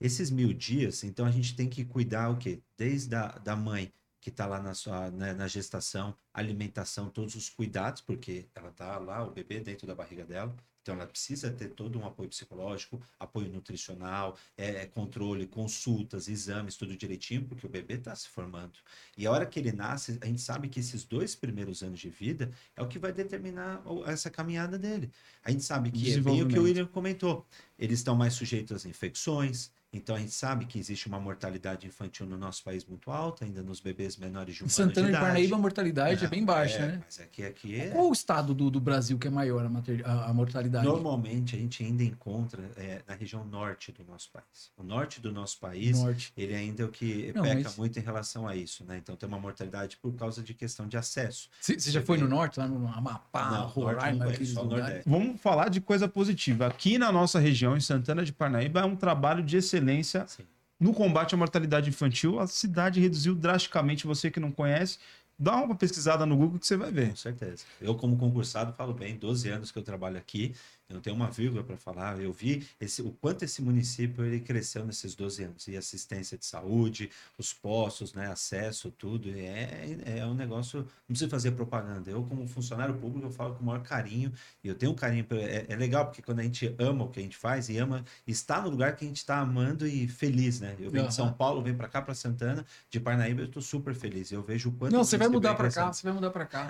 Esses 0.00 0.30
mil 0.30 0.52
dias, 0.52 1.04
então 1.04 1.24
a 1.24 1.30
gente 1.30 1.54
tem 1.54 1.68
que 1.68 1.84
cuidar 1.84 2.30
o 2.30 2.36
quê? 2.36 2.60
Desde 2.76 3.14
a 3.14 3.28
da 3.38 3.54
mãe 3.54 3.92
que 4.20 4.30
está 4.30 4.46
lá 4.46 4.60
na 4.60 4.74
sua 4.74 5.10
né, 5.10 5.32
na 5.34 5.46
gestação, 5.46 6.16
alimentação, 6.36 7.08
todos 7.08 7.34
os 7.34 7.48
cuidados, 7.48 8.02
porque 8.02 8.46
ela 8.54 8.68
está 8.68 8.98
lá, 8.98 9.24
o 9.24 9.30
bebê 9.30 9.58
dentro 9.60 9.86
da 9.86 9.94
barriga 9.94 10.24
dela, 10.24 10.54
então 10.86 10.94
ela 10.94 11.06
precisa 11.06 11.50
ter 11.50 11.70
todo 11.70 11.98
um 11.98 12.06
apoio 12.06 12.28
psicológico, 12.28 13.02
apoio 13.18 13.48
nutricional, 13.48 14.38
é, 14.56 14.82
é, 14.82 14.86
controle, 14.86 15.44
consultas, 15.44 16.28
exames, 16.28 16.76
tudo 16.76 16.96
direitinho, 16.96 17.42
porque 17.42 17.66
o 17.66 17.68
bebê 17.68 17.94
está 17.94 18.14
se 18.14 18.28
formando. 18.28 18.78
E 19.16 19.26
a 19.26 19.32
hora 19.32 19.44
que 19.46 19.58
ele 19.58 19.72
nasce, 19.72 20.16
a 20.20 20.26
gente 20.26 20.40
sabe 20.40 20.68
que 20.68 20.78
esses 20.78 21.02
dois 21.02 21.34
primeiros 21.34 21.82
anos 21.82 21.98
de 21.98 22.08
vida 22.08 22.52
é 22.76 22.82
o 22.82 22.86
que 22.86 23.00
vai 23.00 23.12
determinar 23.12 23.82
essa 24.06 24.30
caminhada 24.30 24.78
dele. 24.78 25.10
A 25.42 25.50
gente 25.50 25.64
sabe 25.64 25.90
que 25.90 26.12
é 26.12 26.20
bem 26.20 26.44
o 26.44 26.46
que 26.46 26.58
o. 26.58 26.62
William 26.62 26.86
comentou. 26.86 27.44
Eles 27.76 27.98
estão 27.98 28.14
mais 28.14 28.34
sujeitos 28.34 28.76
às 28.76 28.84
infecções, 28.84 29.72
então 29.92 30.14
a 30.14 30.18
gente 30.18 30.32
sabe 30.32 30.66
que 30.66 30.78
existe 30.78 31.06
uma 31.06 31.18
mortalidade 31.18 31.86
infantil 31.86 32.26
no 32.26 32.36
nosso 32.36 32.62
país 32.62 32.84
muito 32.84 33.10
alta, 33.10 33.44
ainda 33.44 33.62
nos 33.62 33.80
bebês 33.80 34.16
menores 34.16 34.56
de 34.56 34.62
um 34.62 34.66
Em 34.66 34.68
ano 34.68 34.70
de 34.70 34.74
Santana 34.74 35.06
de 35.06 35.12
idade. 35.12 35.24
Parnaíba, 35.24 35.56
a 35.56 35.58
mortalidade 35.58 36.25
é 36.26 36.28
bem 36.28 36.44
baixa, 36.44 36.78
é, 36.78 36.86
né? 36.88 37.02
Mas 37.04 37.20
aqui, 37.20 37.44
aqui 37.44 37.80
é... 37.80 37.88
Qual 37.90 38.08
o 38.08 38.12
estado 38.12 38.52
do, 38.54 38.70
do 38.70 38.80
Brasil 38.80 39.18
que 39.18 39.26
é 39.26 39.30
maior 39.30 39.64
a, 39.64 39.68
mater- 39.68 40.02
a- 40.06 40.26
a 40.30 40.34
mortalidade? 40.34 40.84
Normalmente 40.86 41.56
a 41.56 41.58
gente 41.58 41.82
ainda 41.82 42.04
encontra 42.04 42.62
é, 42.76 43.02
na 43.06 43.14
região 43.14 43.44
norte 43.44 43.92
do 43.92 44.04
nosso 44.04 44.30
país. 44.30 44.70
O 44.76 44.82
norte 44.82 45.20
do 45.20 45.32
nosso 45.32 45.58
país, 45.58 45.98
Norte. 46.00 46.32
ele 46.36 46.54
ainda 46.54 46.82
é 46.82 46.86
o 46.86 46.88
que 46.88 47.32
Não, 47.34 47.42
peca 47.42 47.62
mas- 47.64 47.76
muito 47.76 47.98
em 47.98 48.02
relação 48.02 48.46
a 48.46 48.54
isso, 48.54 48.84
né? 48.84 48.98
Então 48.98 49.16
tem 49.16 49.28
uma 49.28 49.38
mortalidade 49.38 49.96
por 49.96 50.12
causa 50.14 50.42
de 50.42 50.52
questão 50.54 50.86
de 50.86 50.96
acesso. 50.96 51.48
Você 51.60 51.78
você 51.78 51.90
já 51.90 52.02
foi 52.02 52.18
no 52.18 52.28
norte, 52.28 52.58
lá 52.58 52.66
no 52.68 52.86
Amapá, 52.88 53.50
Não, 53.50 53.60
não 53.62 53.66
Roraima, 53.68 54.24
aqueles 54.26 54.54
lugares? 54.54 55.02
Vamos 55.06 55.40
falar 55.40 55.68
de 55.68 55.80
coisa 55.80 56.06
positiva. 56.08 56.66
Aqui 56.66 56.98
na 56.98 57.10
nossa 57.12 57.38
região, 57.38 57.76
em 57.76 57.80
Santana 57.80 58.24
de 58.24 58.32
Parnaíba, 58.32 58.80
é 58.80 58.84
um 58.84 58.96
trabalho 58.96 59.42
de 59.42 59.56
excelência 59.56 60.24
Sim. 60.26 60.42
no 60.78 60.92
combate 60.92 61.34
à 61.34 61.38
mortalidade 61.38 61.88
infantil. 61.88 62.38
A 62.40 62.46
cidade 62.46 63.00
reduziu 63.00 63.34
drasticamente. 63.34 64.06
Você 64.06 64.30
que 64.30 64.40
não 64.40 64.50
conhece, 64.50 64.98
dá 65.38 65.56
uma 65.56 65.74
pesquisada 65.74 66.24
no 66.24 66.36
Google 66.36 66.58
que 66.58 66.66
você 66.66 66.76
vai 66.76 66.90
ver. 66.90 67.10
Com 67.10 67.16
certeza. 67.16 67.64
Eu, 67.80 67.94
como 67.94 68.16
concursado, 68.16 68.72
falo 68.72 68.94
bem, 68.94 69.16
12 69.16 69.48
anos 69.48 69.70
que 69.70 69.78
eu 69.78 69.82
trabalho 69.82 70.16
aqui, 70.16 70.54
eu 70.88 70.94
não 70.94 71.00
tenho 71.00 71.16
uma 71.16 71.30
vírgula 71.30 71.64
para 71.64 71.76
falar. 71.76 72.20
Eu 72.20 72.32
vi 72.32 72.66
esse, 72.80 73.02
o 73.02 73.10
quanto 73.10 73.44
esse 73.44 73.60
município 73.60 74.24
ele 74.24 74.40
cresceu 74.40 74.84
nesses 74.84 75.16
12 75.16 75.44
anos. 75.44 75.66
E 75.66 75.76
assistência 75.76 76.38
de 76.38 76.46
saúde, 76.46 77.10
os 77.36 77.52
postos, 77.52 78.14
né, 78.14 78.28
acesso, 78.28 78.90
tudo. 78.92 79.28
É, 79.30 80.18
é 80.18 80.26
um 80.26 80.34
negócio. 80.34 80.80
Não 80.80 81.08
precisa 81.08 81.28
fazer 81.28 81.52
propaganda. 81.52 82.10
Eu, 82.10 82.22
como 82.22 82.46
funcionário 82.46 82.94
público, 82.94 83.26
eu 83.26 83.30
falo 83.30 83.54
com 83.56 83.62
o 83.62 83.66
maior 83.66 83.82
carinho. 83.82 84.32
E 84.62 84.68
eu 84.68 84.76
tenho 84.76 84.92
um 84.92 84.94
carinho. 84.94 85.26
É, 85.32 85.66
é 85.68 85.76
legal, 85.76 86.06
porque 86.06 86.22
quando 86.22 86.38
a 86.38 86.44
gente 86.44 86.72
ama 86.78 87.04
o 87.04 87.10
que 87.10 87.18
a 87.18 87.22
gente 87.22 87.36
faz 87.36 87.68
e 87.68 87.76
ama 87.78 88.04
estar 88.24 88.62
no 88.62 88.70
lugar 88.70 88.94
que 88.94 89.04
a 89.04 89.08
gente 89.08 89.18
está 89.18 89.38
amando 89.38 89.88
e 89.88 90.06
feliz, 90.06 90.60
né? 90.60 90.76
Eu 90.78 90.90
venho 90.90 91.02
Aham. 91.02 91.08
de 91.08 91.14
São 91.14 91.32
Paulo, 91.32 91.62
venho 91.62 91.76
para 91.76 91.88
cá, 91.88 92.00
para 92.00 92.14
Santana, 92.14 92.64
de 92.88 93.00
Parnaíba, 93.00 93.40
eu 93.40 93.46
estou 93.46 93.62
super 93.62 93.92
feliz. 93.92 94.30
Eu 94.30 94.42
vejo 94.42 94.68
o 94.68 94.72
quanto. 94.72 94.92
Não, 94.92 95.02
você 95.02 95.18
vai 95.18 95.28
mudar 95.28 95.56
pra 95.56 95.68
cá, 95.68 95.92
você 95.92 96.04
vai 96.04 96.12
mudar 96.12 96.30
pra 96.30 96.46
cá. 96.46 96.68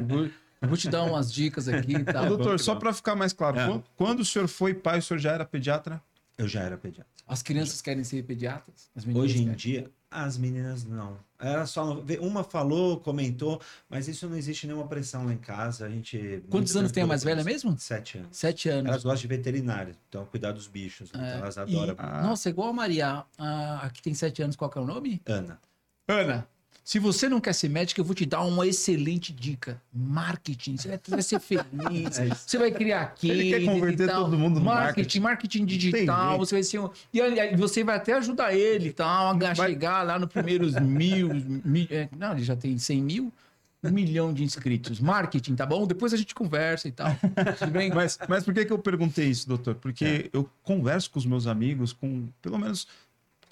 eu, 0.00 0.06
vou, 0.06 0.24
eu 0.24 0.30
vou 0.68 0.76
te 0.76 0.88
dar 0.88 1.02
umas 1.04 1.32
dicas 1.32 1.68
aqui 1.68 1.92
e 1.92 2.02
Ô, 2.02 2.04
tal. 2.04 2.26
doutor, 2.28 2.58
só 2.60 2.74
para 2.74 2.92
ficar 2.92 3.14
mais 3.14 3.32
claro, 3.32 3.58
É. 3.58 3.66
quando, 3.66 3.84
quando 3.96 4.20
o 4.20 4.24
senhor 4.24 4.48
foi 4.48 4.74
pai, 4.74 4.98
o 4.98 5.02
senhor 5.02 5.18
já 5.20 5.32
era 5.32 5.44
pediatra? 5.44 6.00
Eu 6.36 6.48
já 6.48 6.60
era 6.62 6.76
pediatra. 6.76 7.12
As 7.26 7.42
crianças 7.42 7.80
querem 7.80 8.04
ser 8.04 8.22
pediatras? 8.24 8.90
Hoje 9.14 9.38
em 9.38 9.44
querem. 9.44 9.56
dia, 9.56 9.90
as 10.10 10.36
meninas 10.36 10.84
não. 10.84 11.16
Era 11.38 11.64
só 11.66 12.02
uma 12.20 12.42
falou, 12.44 12.98
comentou, 13.00 13.60
mas 13.88 14.08
isso 14.08 14.28
não 14.28 14.36
existe 14.36 14.66
nenhuma 14.66 14.86
pressão 14.86 15.24
lá 15.26 15.32
em 15.32 15.38
casa. 15.38 15.86
A 15.86 15.90
gente 15.90 16.42
Quantos 16.50 16.76
anos 16.76 16.90
tem 16.92 17.02
a 17.02 17.06
mais 17.06 17.22
velha 17.24 17.42
mesmo? 17.44 17.76
Sete 17.78 18.18
anos. 18.18 18.36
Sete 18.36 18.68
anos. 18.68 18.88
Elas 18.90 19.02
gostam 19.04 19.20
de 19.22 19.26
veterinário, 19.28 19.94
então 20.08 20.24
cuidar 20.26 20.52
dos 20.52 20.66
bichos. 20.66 21.10
né? 21.12 21.20
É. 21.22 21.28
Então 21.30 21.38
elas 21.42 21.56
E- 21.56 21.60
adoram. 21.60 21.94
Ah. 21.98 22.22
Nossa, 22.22 22.48
igual 22.50 22.68
a 22.68 22.72
Maria, 22.72 23.24
a, 23.38 23.86
a 23.86 23.90
que 23.90 24.02
tem 24.02 24.12
sete 24.14 24.42
anos, 24.42 24.54
qual 24.56 24.68
que 24.70 24.76
é 24.78 24.80
o 24.80 24.86
nome? 24.86 25.22
Ana. 25.26 25.58
Ana. 26.08 26.46
Se 26.84 26.98
você 26.98 27.30
não 27.30 27.40
quer 27.40 27.54
ser 27.54 27.70
médica, 27.70 27.98
eu 27.98 28.04
vou 28.04 28.14
te 28.14 28.26
dar 28.26 28.42
uma 28.42 28.66
excelente 28.66 29.32
dica. 29.32 29.80
Marketing. 29.90 30.76
Você 30.76 30.88
vai, 31.08 31.22
ser 31.22 31.40
feliz. 31.40 31.64
É 32.20 32.28
você 32.34 32.58
vai 32.58 32.70
criar 32.70 33.14
case 33.14 33.30
Ele 33.30 33.50
quer 33.50 33.64
converter 33.64 34.08
todo 34.10 34.38
mundo 34.38 34.58
no 34.60 34.66
marketing. 34.66 35.20
Marketing 35.20 35.64
digital. 35.64 36.28
jeito. 36.32 36.38
Você 36.40 36.54
vai 36.56 36.62
ser 36.62 36.78
um... 36.80 36.90
E 37.10 37.22
aí, 37.22 37.56
você 37.56 37.82
vai 37.82 37.96
até 37.96 38.12
ajudar 38.12 38.54
ele 38.54 38.92
tal, 38.92 39.30
a 39.30 39.32
Vai- 39.54 39.54
chegar 39.70 40.02
lá 40.02 40.18
nos 40.18 40.28
primeiros 40.30 40.74
mil, 40.74 41.30
mi- 41.64 41.88
é, 41.90 42.06
Não, 42.16 42.32
ele 42.32 42.44
já 42.44 42.54
tem 42.54 42.76
100 42.76 43.02
mil. 43.02 43.32
Um 43.82 43.90
milhão 43.90 44.32
de 44.32 44.42
inscritos. 44.42 44.98
Marketing, 44.98 45.54
tá 45.54 45.66
bom? 45.66 45.86
Depois 45.86 46.14
a 46.14 46.16
gente 46.16 46.34
conversa 46.34 46.88
e 46.88 46.92
tal. 46.92 47.14
Tudo 47.58 47.70
bem? 47.70 47.90
Mas, 47.92 48.18
mas 48.26 48.42
por 48.42 48.54
que, 48.54 48.64
que 48.64 48.72
eu 48.72 48.78
perguntei 48.78 49.28
isso, 49.28 49.46
doutor? 49.46 49.74
Porque 49.74 50.04
É. 50.06 50.30
eu 50.32 50.48
converso 50.62 51.10
com 51.10 51.18
os 51.18 51.26
meus 51.26 51.46
amigos, 51.46 51.92
com 51.92 52.26
pelo 52.40 52.58
menos 52.58 52.86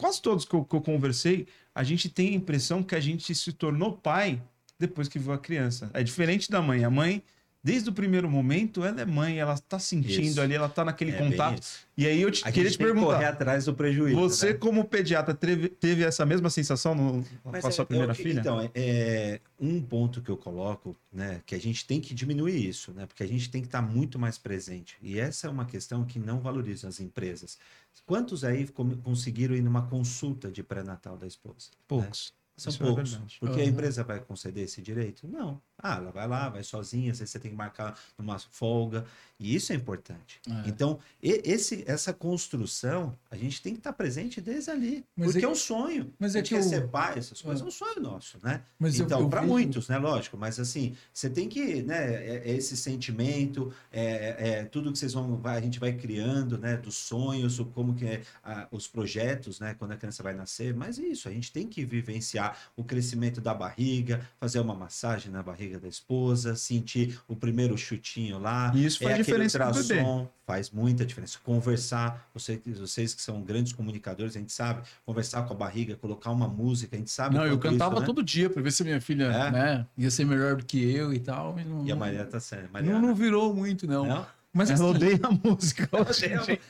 quase 0.03 0.21
todos 0.21 0.45
que 0.45 0.53
eu, 0.53 0.65
que 0.65 0.75
eu 0.75 0.81
conversei, 0.81 1.47
a 1.73 1.85
gente 1.85 2.09
tem 2.09 2.31
a 2.31 2.35
impressão 2.35 2.83
que 2.83 2.97
a 2.97 3.01
gente 3.01 3.33
se 3.37 3.53
tornou 3.53 3.93
pai 3.93 4.43
depois 4.77 5.07
que 5.07 5.17
viu 5.17 5.33
a 5.33 5.39
criança. 5.39 5.93
É 5.95 6.03
diferente 6.03 6.51
da 6.51 6.61
mãe. 6.61 6.83
A 6.83 6.91
mãe, 6.91 7.23
desde 7.63 7.89
o 7.91 7.93
primeiro 7.93 8.29
momento, 8.29 8.85
ela 8.85 9.01
é 9.03 9.05
mãe, 9.05 9.39
ela 9.39 9.57
tá 9.57 9.79
sentindo 9.79 10.23
Isso. 10.23 10.41
ali, 10.41 10.55
ela 10.55 10.69
tá 10.69 10.85
naquele 10.85 11.13
É 11.13 11.19
contato. 11.19 11.65
E 11.97 12.07
aí 12.07 12.21
eu 12.21 12.31
te, 12.31 12.43
A 12.47 12.51
queria 12.51 12.71
te 12.71 12.77
que 12.79 12.83
correr 12.85 12.95
perguntar, 12.95 13.29
atrás 13.29 13.67
do 13.67 13.75
prejuízo. 13.75 14.19
você 14.19 14.49
né? 14.49 14.55
como 14.55 14.85
pediatra 14.85 15.33
teve, 15.35 15.69
teve 15.69 16.03
essa 16.03 16.27
mesma 16.27 16.51
sensação 16.51 16.95
no, 16.95 17.25
Mas 17.45 17.63
com 17.63 17.69
a 17.69 17.71
sua 17.71 17.83
é- 17.83 17.87
primeira 17.87 18.13
eu- 18.13 18.17
filha? 18.17 18.41
Então, 18.41 18.61
é, 18.61 18.71
é 18.75 19.41
um 19.61 19.81
ponto 19.81 20.21
que 20.21 20.31
eu 20.31 20.37
coloco, 20.37 20.97
né, 21.13 21.41
que 21.47 21.55
a 21.55 21.61
gente 21.61 21.87
tem 21.87 22.01
que 22.01 22.15
diminuir 22.15 22.57
isso, 22.69 22.93
né, 22.93 23.07
porque 23.07 23.23
a 23.23 23.29
gente 23.29 23.49
tem 23.51 23.61
que 23.61 23.69
estar 23.69 23.83
muito 23.83 24.19
mais 24.19 24.39
presente. 24.39 24.97
E 25.01 25.21
essa 25.21 25.47
é 25.47 25.51
uma 25.51 25.65
questão 25.65 26.05
que 26.05 26.19
não 26.19 26.41
valoriza 26.41 26.89
as 26.89 26.99
empresas. 26.99 27.59
Quantos 28.07 28.43
aí 28.43 28.67
conseguiram 29.05 29.55
ir 29.55 29.63
numa 29.63 29.83
consulta 29.83 30.51
de 30.51 30.63
pré-natal 30.63 31.17
da 31.17 31.27
esposa? 31.27 31.69
né? 31.71 31.77
Poucos. 31.87 32.33
São 32.57 32.71
Isso 32.71 32.83
é 32.83 32.87
poucos. 32.87 33.11
verdade. 33.13 33.37
porque 33.41 33.61
a 33.61 33.63
Aham. 33.63 33.71
empresa 33.73 34.05
vai 34.05 34.21
conceder 34.21 34.65
esse 34.65 34.83
direito? 34.83 35.27
Não. 35.27 35.61
Ah, 35.83 35.97
ela 35.97 36.11
vai 36.13 36.29
lá, 36.29 36.49
vai 36.49 36.63
sozinha, 36.63 37.11
às 37.13 37.19
vezes 37.19 37.33
você 37.33 37.39
tem 37.39 37.51
que 37.51 37.57
marcar 37.57 37.99
numa 38.17 38.39
folga. 38.39 39.05
E 39.41 39.57
isso 39.57 39.73
é 39.73 39.75
importante. 39.77 40.41
É. 40.49 40.69
Então, 40.69 41.01
esse, 41.21 41.83
essa 41.89 42.13
construção, 42.13 43.19
a 43.29 43.37
gente 43.37 43.61
tem 43.61 43.73
que 43.73 43.81
estar 43.81 43.93
presente 43.93 44.41
desde 44.41 44.71
ali. 44.71 45.05
Mas 45.17 45.33
porque 45.33 45.39
é 45.39 45.41
é, 45.41 45.47
que- 45.47 45.53
um 45.53 45.55
sonho. 45.57 46.15
mas 46.19 46.37
é 46.37 46.41
Porque 46.43 46.55
que 46.55 46.61
o- 46.61 46.63
ser 46.69 46.87
pai, 46.89 47.19
essas 47.19 47.43
coisas, 47.43 47.61
Ah. 47.61 47.65
é 47.65 47.69
um 47.69 47.71
sonho 47.73 48.01
nosso, 48.01 48.39
né? 48.43 48.63
Mas 48.79 48.99
eu- 49.01 49.05
então, 49.07 49.21
eu 49.21 49.29
para 49.29 49.41
vejo- 49.41 49.53
muitos, 49.53 49.89
né? 49.89 49.99
Lógico. 49.99 50.37
Mas 50.37 50.61
assim, 50.61 50.95
você 51.13 51.29
tem 51.29 51.49
que, 51.49 51.83
né? 51.83 52.15
é- 52.15 52.43
é 52.51 52.57
esse 52.57 52.77
sentimento, 52.77 53.73
é, 53.91 54.61
é 54.61 54.65
tudo 54.65 54.93
que 54.93 54.99
vocês 54.99 55.13
vão, 55.13 55.41
a 55.45 55.61
gente 55.61 55.81
vai 55.81 55.93
criando, 55.93 56.57
né? 56.57 56.77
Dos 56.77 56.95
sonhos, 56.95 57.59
como 57.75 57.95
que 57.95 58.05
é 58.07 58.23
a- 58.45 58.69
os 58.71 58.87
projetos, 58.87 59.59
né? 59.59 59.75
Quando 59.75 59.93
a 59.93 59.97
criança 59.97 60.23
vai 60.23 60.35
nascer. 60.35 60.73
Mas 60.75 60.99
é 60.99 61.03
isso, 61.03 61.29
a 61.29 61.33
gente 61.33 61.51
tem 61.53 61.67
que 61.67 61.85
vivenciar 61.85 62.57
o 62.77 62.85
crescimento 62.85 63.41
da 63.41 63.53
barriga, 63.53 64.29
fazer 64.39 64.61
uma 64.61 64.75
massagem 64.75 65.33
na 65.33 65.43
barriga 65.43 65.72
da 65.79 65.89
esposa, 65.89 66.55
sentir 66.57 67.19
o 67.29 67.37
primeiro 67.37 67.77
chutinho 67.77 68.39
lá. 68.39 68.73
E 68.75 68.85
isso 68.85 68.99
faz 68.99 69.15
é 69.15 69.17
diferença 69.19 69.59
ultrassom, 69.59 70.29
faz 70.47 70.71
muita 70.71 71.05
diferença. 71.05 71.39
Conversar, 71.43 72.29
você, 72.35 72.61
vocês 72.79 73.15
que 73.15 73.23
são 73.23 73.43
grandes 73.43 73.73
comunicadores, 73.73 74.37
a 74.37 74.39
gente 74.39 74.53
sabe, 74.53 74.83
conversar 75.05 75.43
com 75.43 75.55
a 75.55 75.57
barriga, 75.57 75.97
colocar 75.97 76.31
uma 76.31 76.49
música, 76.49 76.97
a 76.97 76.99
gente 76.99 77.11
sabe. 77.11 77.37
Não, 77.37 77.47
eu 77.47 77.59
cantava 77.59 77.95
isso, 77.95 78.01
né? 78.01 78.07
todo 78.07 78.23
dia 78.23 78.51
pra 78.51 78.63
ver 78.63 78.73
se 78.73 78.85
minha 78.85 79.01
filha 79.01 79.25
É? 79.25 79.51
né, 79.51 79.87
ia 79.97 80.11
ser 80.11 80.25
melhor 80.25 80.57
do 80.57 80.65
que 80.65 80.83
eu 80.93 81.13
e 81.13 81.19
tal. 81.19 81.53
Mas 81.55 81.67
não, 81.67 81.87
E 81.87 81.93
a 81.93 81.97
Maria 81.97 82.25
tá 82.25 82.41
sendo. 82.41 82.69
não, 82.85 83.01
não 83.01 83.15
virou 83.15 83.55
muito, 83.55 83.87
não. 83.87 84.07
Não? 84.07 84.27
Mas 84.55 84.69
Ela 84.69 84.81
assim, 84.81 84.91
odeia 84.97 85.21
a 85.23 85.31
música. 85.31 85.89
Não, 85.91 86.01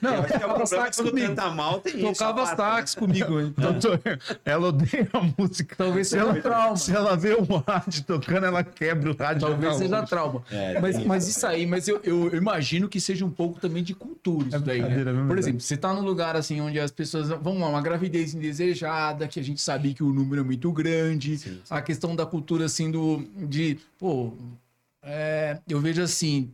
Não, 0.00 0.14
eu 0.14 0.22
acho 0.22 0.28
que 0.28 0.34
é 0.34 0.36
o 0.36 0.40
tocava 0.40 0.54
problema 0.54 0.66
sax 0.66 0.96
quando 0.96 1.12
canta 1.20 1.50
mal, 1.50 1.80
tem 1.80 1.96
isso. 1.96 2.12
tocava 2.12 2.42
as 2.42 2.94
né? 2.94 3.00
comigo. 3.00 3.40
Então, 3.40 3.72
Doutor, 3.72 4.00
ela 4.44 4.68
odeia 4.68 5.08
a 5.12 5.20
música. 5.36 5.74
talvez 5.76 6.06
Se 6.06 6.10
seja 6.12 6.22
ela, 6.22 6.40
trauma. 6.40 6.76
se 6.76 6.94
ela 6.94 7.16
vê 7.16 7.34
o 7.34 7.42
rádio 7.42 8.04
tocando, 8.04 8.46
ela 8.46 8.62
quebra 8.62 9.10
o 9.10 9.16
rádio. 9.16 9.40
Talvez 9.48 9.76
seja 9.76 9.96
hora. 9.96 10.06
trauma. 10.06 10.42
É, 10.50 10.80
Mas, 10.80 10.96
tem 10.96 11.06
mas 11.06 11.26
isso 11.26 11.44
aí, 11.44 11.66
mas 11.66 11.88
eu, 11.88 12.00
eu, 12.04 12.28
eu 12.28 12.36
imagino 12.36 12.88
que 12.88 13.00
seja 13.00 13.24
um 13.24 13.30
pouco 13.30 13.58
também 13.58 13.82
de 13.82 13.94
cultura 13.94 14.46
isso 14.46 14.56
É 14.56 14.60
daí, 14.60 14.80
né? 14.82 15.00
é 15.00 15.26
Por 15.26 15.36
exemplo, 15.36 15.60
você 15.60 15.76
tá 15.76 15.92
num 15.92 16.02
lugar 16.02 16.36
assim 16.36 16.60
onde 16.60 16.78
as 16.78 16.92
pessoas. 16.92 17.28
Vamos 17.28 17.60
lá, 17.60 17.68
uma 17.68 17.82
gravidez 17.82 18.32
indesejada, 18.32 19.26
que 19.26 19.40
a 19.40 19.42
gente 19.42 19.60
sabe 19.60 19.92
que 19.92 20.04
o 20.04 20.12
número 20.12 20.42
é 20.42 20.44
muito 20.44 20.70
grande. 20.70 21.36
Sim, 21.36 21.50
sim. 21.54 21.60
A 21.68 21.82
questão 21.82 22.14
da 22.14 22.24
cultura, 22.24 22.66
assim, 22.66 22.92
do. 22.92 23.24
De. 23.36 23.76
Pô. 23.98 24.34
é, 25.02 25.58
eu 25.68 25.80
vejo 25.80 26.00
assim. 26.00 26.52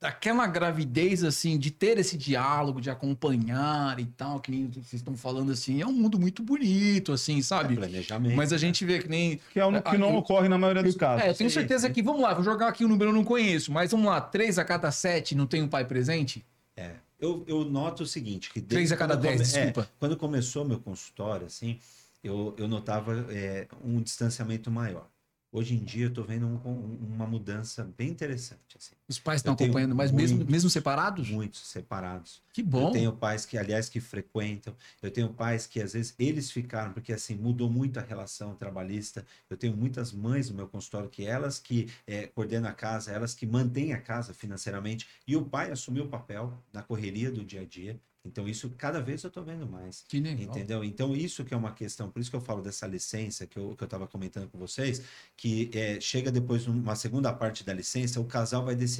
Daquela 0.00 0.46
gravidez, 0.46 1.24
assim, 1.24 1.58
de 1.58 1.72
ter 1.72 1.98
esse 1.98 2.16
diálogo, 2.16 2.80
de 2.80 2.88
acompanhar 2.88 3.98
e 3.98 4.06
tal, 4.06 4.38
que 4.38 4.50
nem 4.50 4.66
vocês 4.70 4.94
estão 4.94 5.16
falando 5.16 5.50
assim, 5.50 5.80
é 5.82 5.86
um 5.86 5.92
mundo 5.92 6.18
muito 6.20 6.40
bonito, 6.42 7.12
assim, 7.12 7.40
É 7.40 7.42
sabe? 7.42 7.74
planejamento. 7.74 8.36
Mas 8.36 8.52
a 8.52 8.58
gente 8.58 8.84
vê 8.84 9.00
que 9.00 9.08
nem. 9.08 9.40
Que 9.52 9.58
é 9.58 9.64
o 9.66 9.82
que 9.82 9.98
não 9.98 10.10
Eu- 10.10 10.16
ocorre 10.16 10.48
na 10.48 10.56
maioria 10.56 10.82
dos 10.84 10.94
casos. 10.96 11.24
É, 11.26 11.30
eu 11.30 11.34
tenho 11.34 11.50
certeza 11.50 11.88
sim. 11.88 11.92
que, 11.92 12.00
vamos 12.02 12.22
lá, 12.22 12.32
vou 12.32 12.44
jogar 12.44 12.68
aqui 12.68 12.84
o 12.84 12.88
número, 12.88 13.10
eu 13.10 13.14
não 13.14 13.24
conheço, 13.24 13.72
mas 13.72 13.90
vamos 13.90 14.06
lá, 14.06 14.20
3 14.20 14.56
a 14.58 14.64
cada 14.64 14.90
7 14.92 15.34
não 15.34 15.46
tem 15.46 15.62
um 15.62 15.68
pai 15.68 15.84
presente? 15.84 16.44
É. 16.76 16.92
Eu, 17.20 17.42
eu 17.48 17.64
noto 17.64 18.04
o 18.04 18.06
seguinte, 18.06 18.50
que 18.52 18.60
3 18.60 18.92
a 18.92 18.96
cada 18.96 19.16
10, 19.16 19.40
come- 19.40 19.50
é, 19.50 19.64
desculpa. 19.66 19.90
quando 19.98 20.16
começou 20.16 20.64
meu 20.64 20.78
consultório, 20.78 21.46
assim, 21.46 21.80
eu, 22.22 22.54
eu 22.56 22.68
notava 22.68 23.26
é, 23.30 23.66
um 23.84 24.00
distanciamento 24.00 24.70
maior. 24.70 25.08
Hoje 25.50 25.74
em 25.74 25.78
dia 25.82 26.04
eu 26.06 26.12
tô 26.12 26.22
vendo 26.22 26.46
um- 26.46 26.60
um- 26.70 27.14
uma 27.16 27.26
mudança 27.26 27.90
bem 27.98 28.08
interessante, 28.10 28.76
assim. 28.76 28.94
Os 29.08 29.18
pais 29.18 29.40
estão 29.40 29.54
acompanhando, 29.54 29.94
mas 29.94 30.12
mesmo, 30.12 30.36
muitos- 30.36 30.52
mesmo 30.52 30.68
separados? 30.70 31.30
Muitos 31.30 31.66
separados. 31.66 32.42
Que 32.52 32.62
bom. 32.62 32.88
Eu 32.88 32.92
tenho 32.92 33.12
pais 33.12 33.46
que, 33.46 33.56
aliás, 33.56 33.88
que 33.88 34.00
frequentam. 34.00 34.76
Eu 35.02 35.10
tenho 35.10 35.28
pais 35.32 35.66
que, 35.66 35.80
às 35.80 35.94
vezes, 35.94 36.14
eles 36.18 36.50
ficaram, 36.50 36.92
porque, 36.92 37.12
assim, 37.12 37.34
mudou 37.34 37.70
muito 37.70 37.98
a 37.98 38.02
relação 38.02 38.54
trabalhista. 38.54 39.24
Eu 39.48 39.56
tenho 39.56 39.74
muitas 39.74 40.12
mães 40.12 40.50
no 40.50 40.56
meu 40.56 40.68
consultório 40.68 41.08
que 41.08 41.24
elas 41.24 41.58
que 41.58 41.88
eh, 42.06 42.26
coordenam 42.34 42.68
a 42.68 42.72
casa, 42.74 43.10
elas 43.10 43.34
que 43.34 43.46
mantêm 43.46 43.94
a 43.94 44.00
casa 44.00 44.34
financeiramente. 44.34 45.06
E 45.26 45.34
o 45.36 45.44
pai 45.44 45.70
assumiu 45.70 46.04
o 46.04 46.08
papel 46.08 46.52
na 46.72 46.82
correria 46.82 47.30
do 47.30 47.42
dia 47.44 47.62
a 47.62 47.64
dia. 47.64 47.98
Então, 48.24 48.46
isso, 48.46 48.68
cada 48.76 49.00
vez 49.00 49.22
eu 49.22 49.30
tô 49.30 49.42
vendo 49.42 49.66
mais. 49.66 50.04
Que 50.06 50.20
legal. 50.20 50.54
Entendeu? 50.54 50.84
Então, 50.84 51.16
isso 51.16 51.44
que 51.46 51.54
é 51.54 51.56
uma 51.56 51.72
questão, 51.72 52.10
por 52.10 52.20
isso 52.20 52.28
que 52.28 52.36
eu 52.36 52.40
falo 52.42 52.60
dessa 52.60 52.86
licença 52.86 53.46
que 53.46 53.56
eu, 53.58 53.74
que 53.74 53.82
eu 53.82 53.86
estava 53.86 54.06
comentando 54.06 54.48
com 54.50 54.58
vocês, 54.58 55.00
que 55.34 55.70
é, 55.72 55.98
chega 55.98 56.30
depois 56.30 56.66
numa 56.66 56.94
segunda 56.94 57.32
parte 57.32 57.64
da 57.64 57.72
licença, 57.72 58.20
o 58.20 58.24
casal 58.26 58.64
vai 58.66 58.74
decidir, 58.74 58.97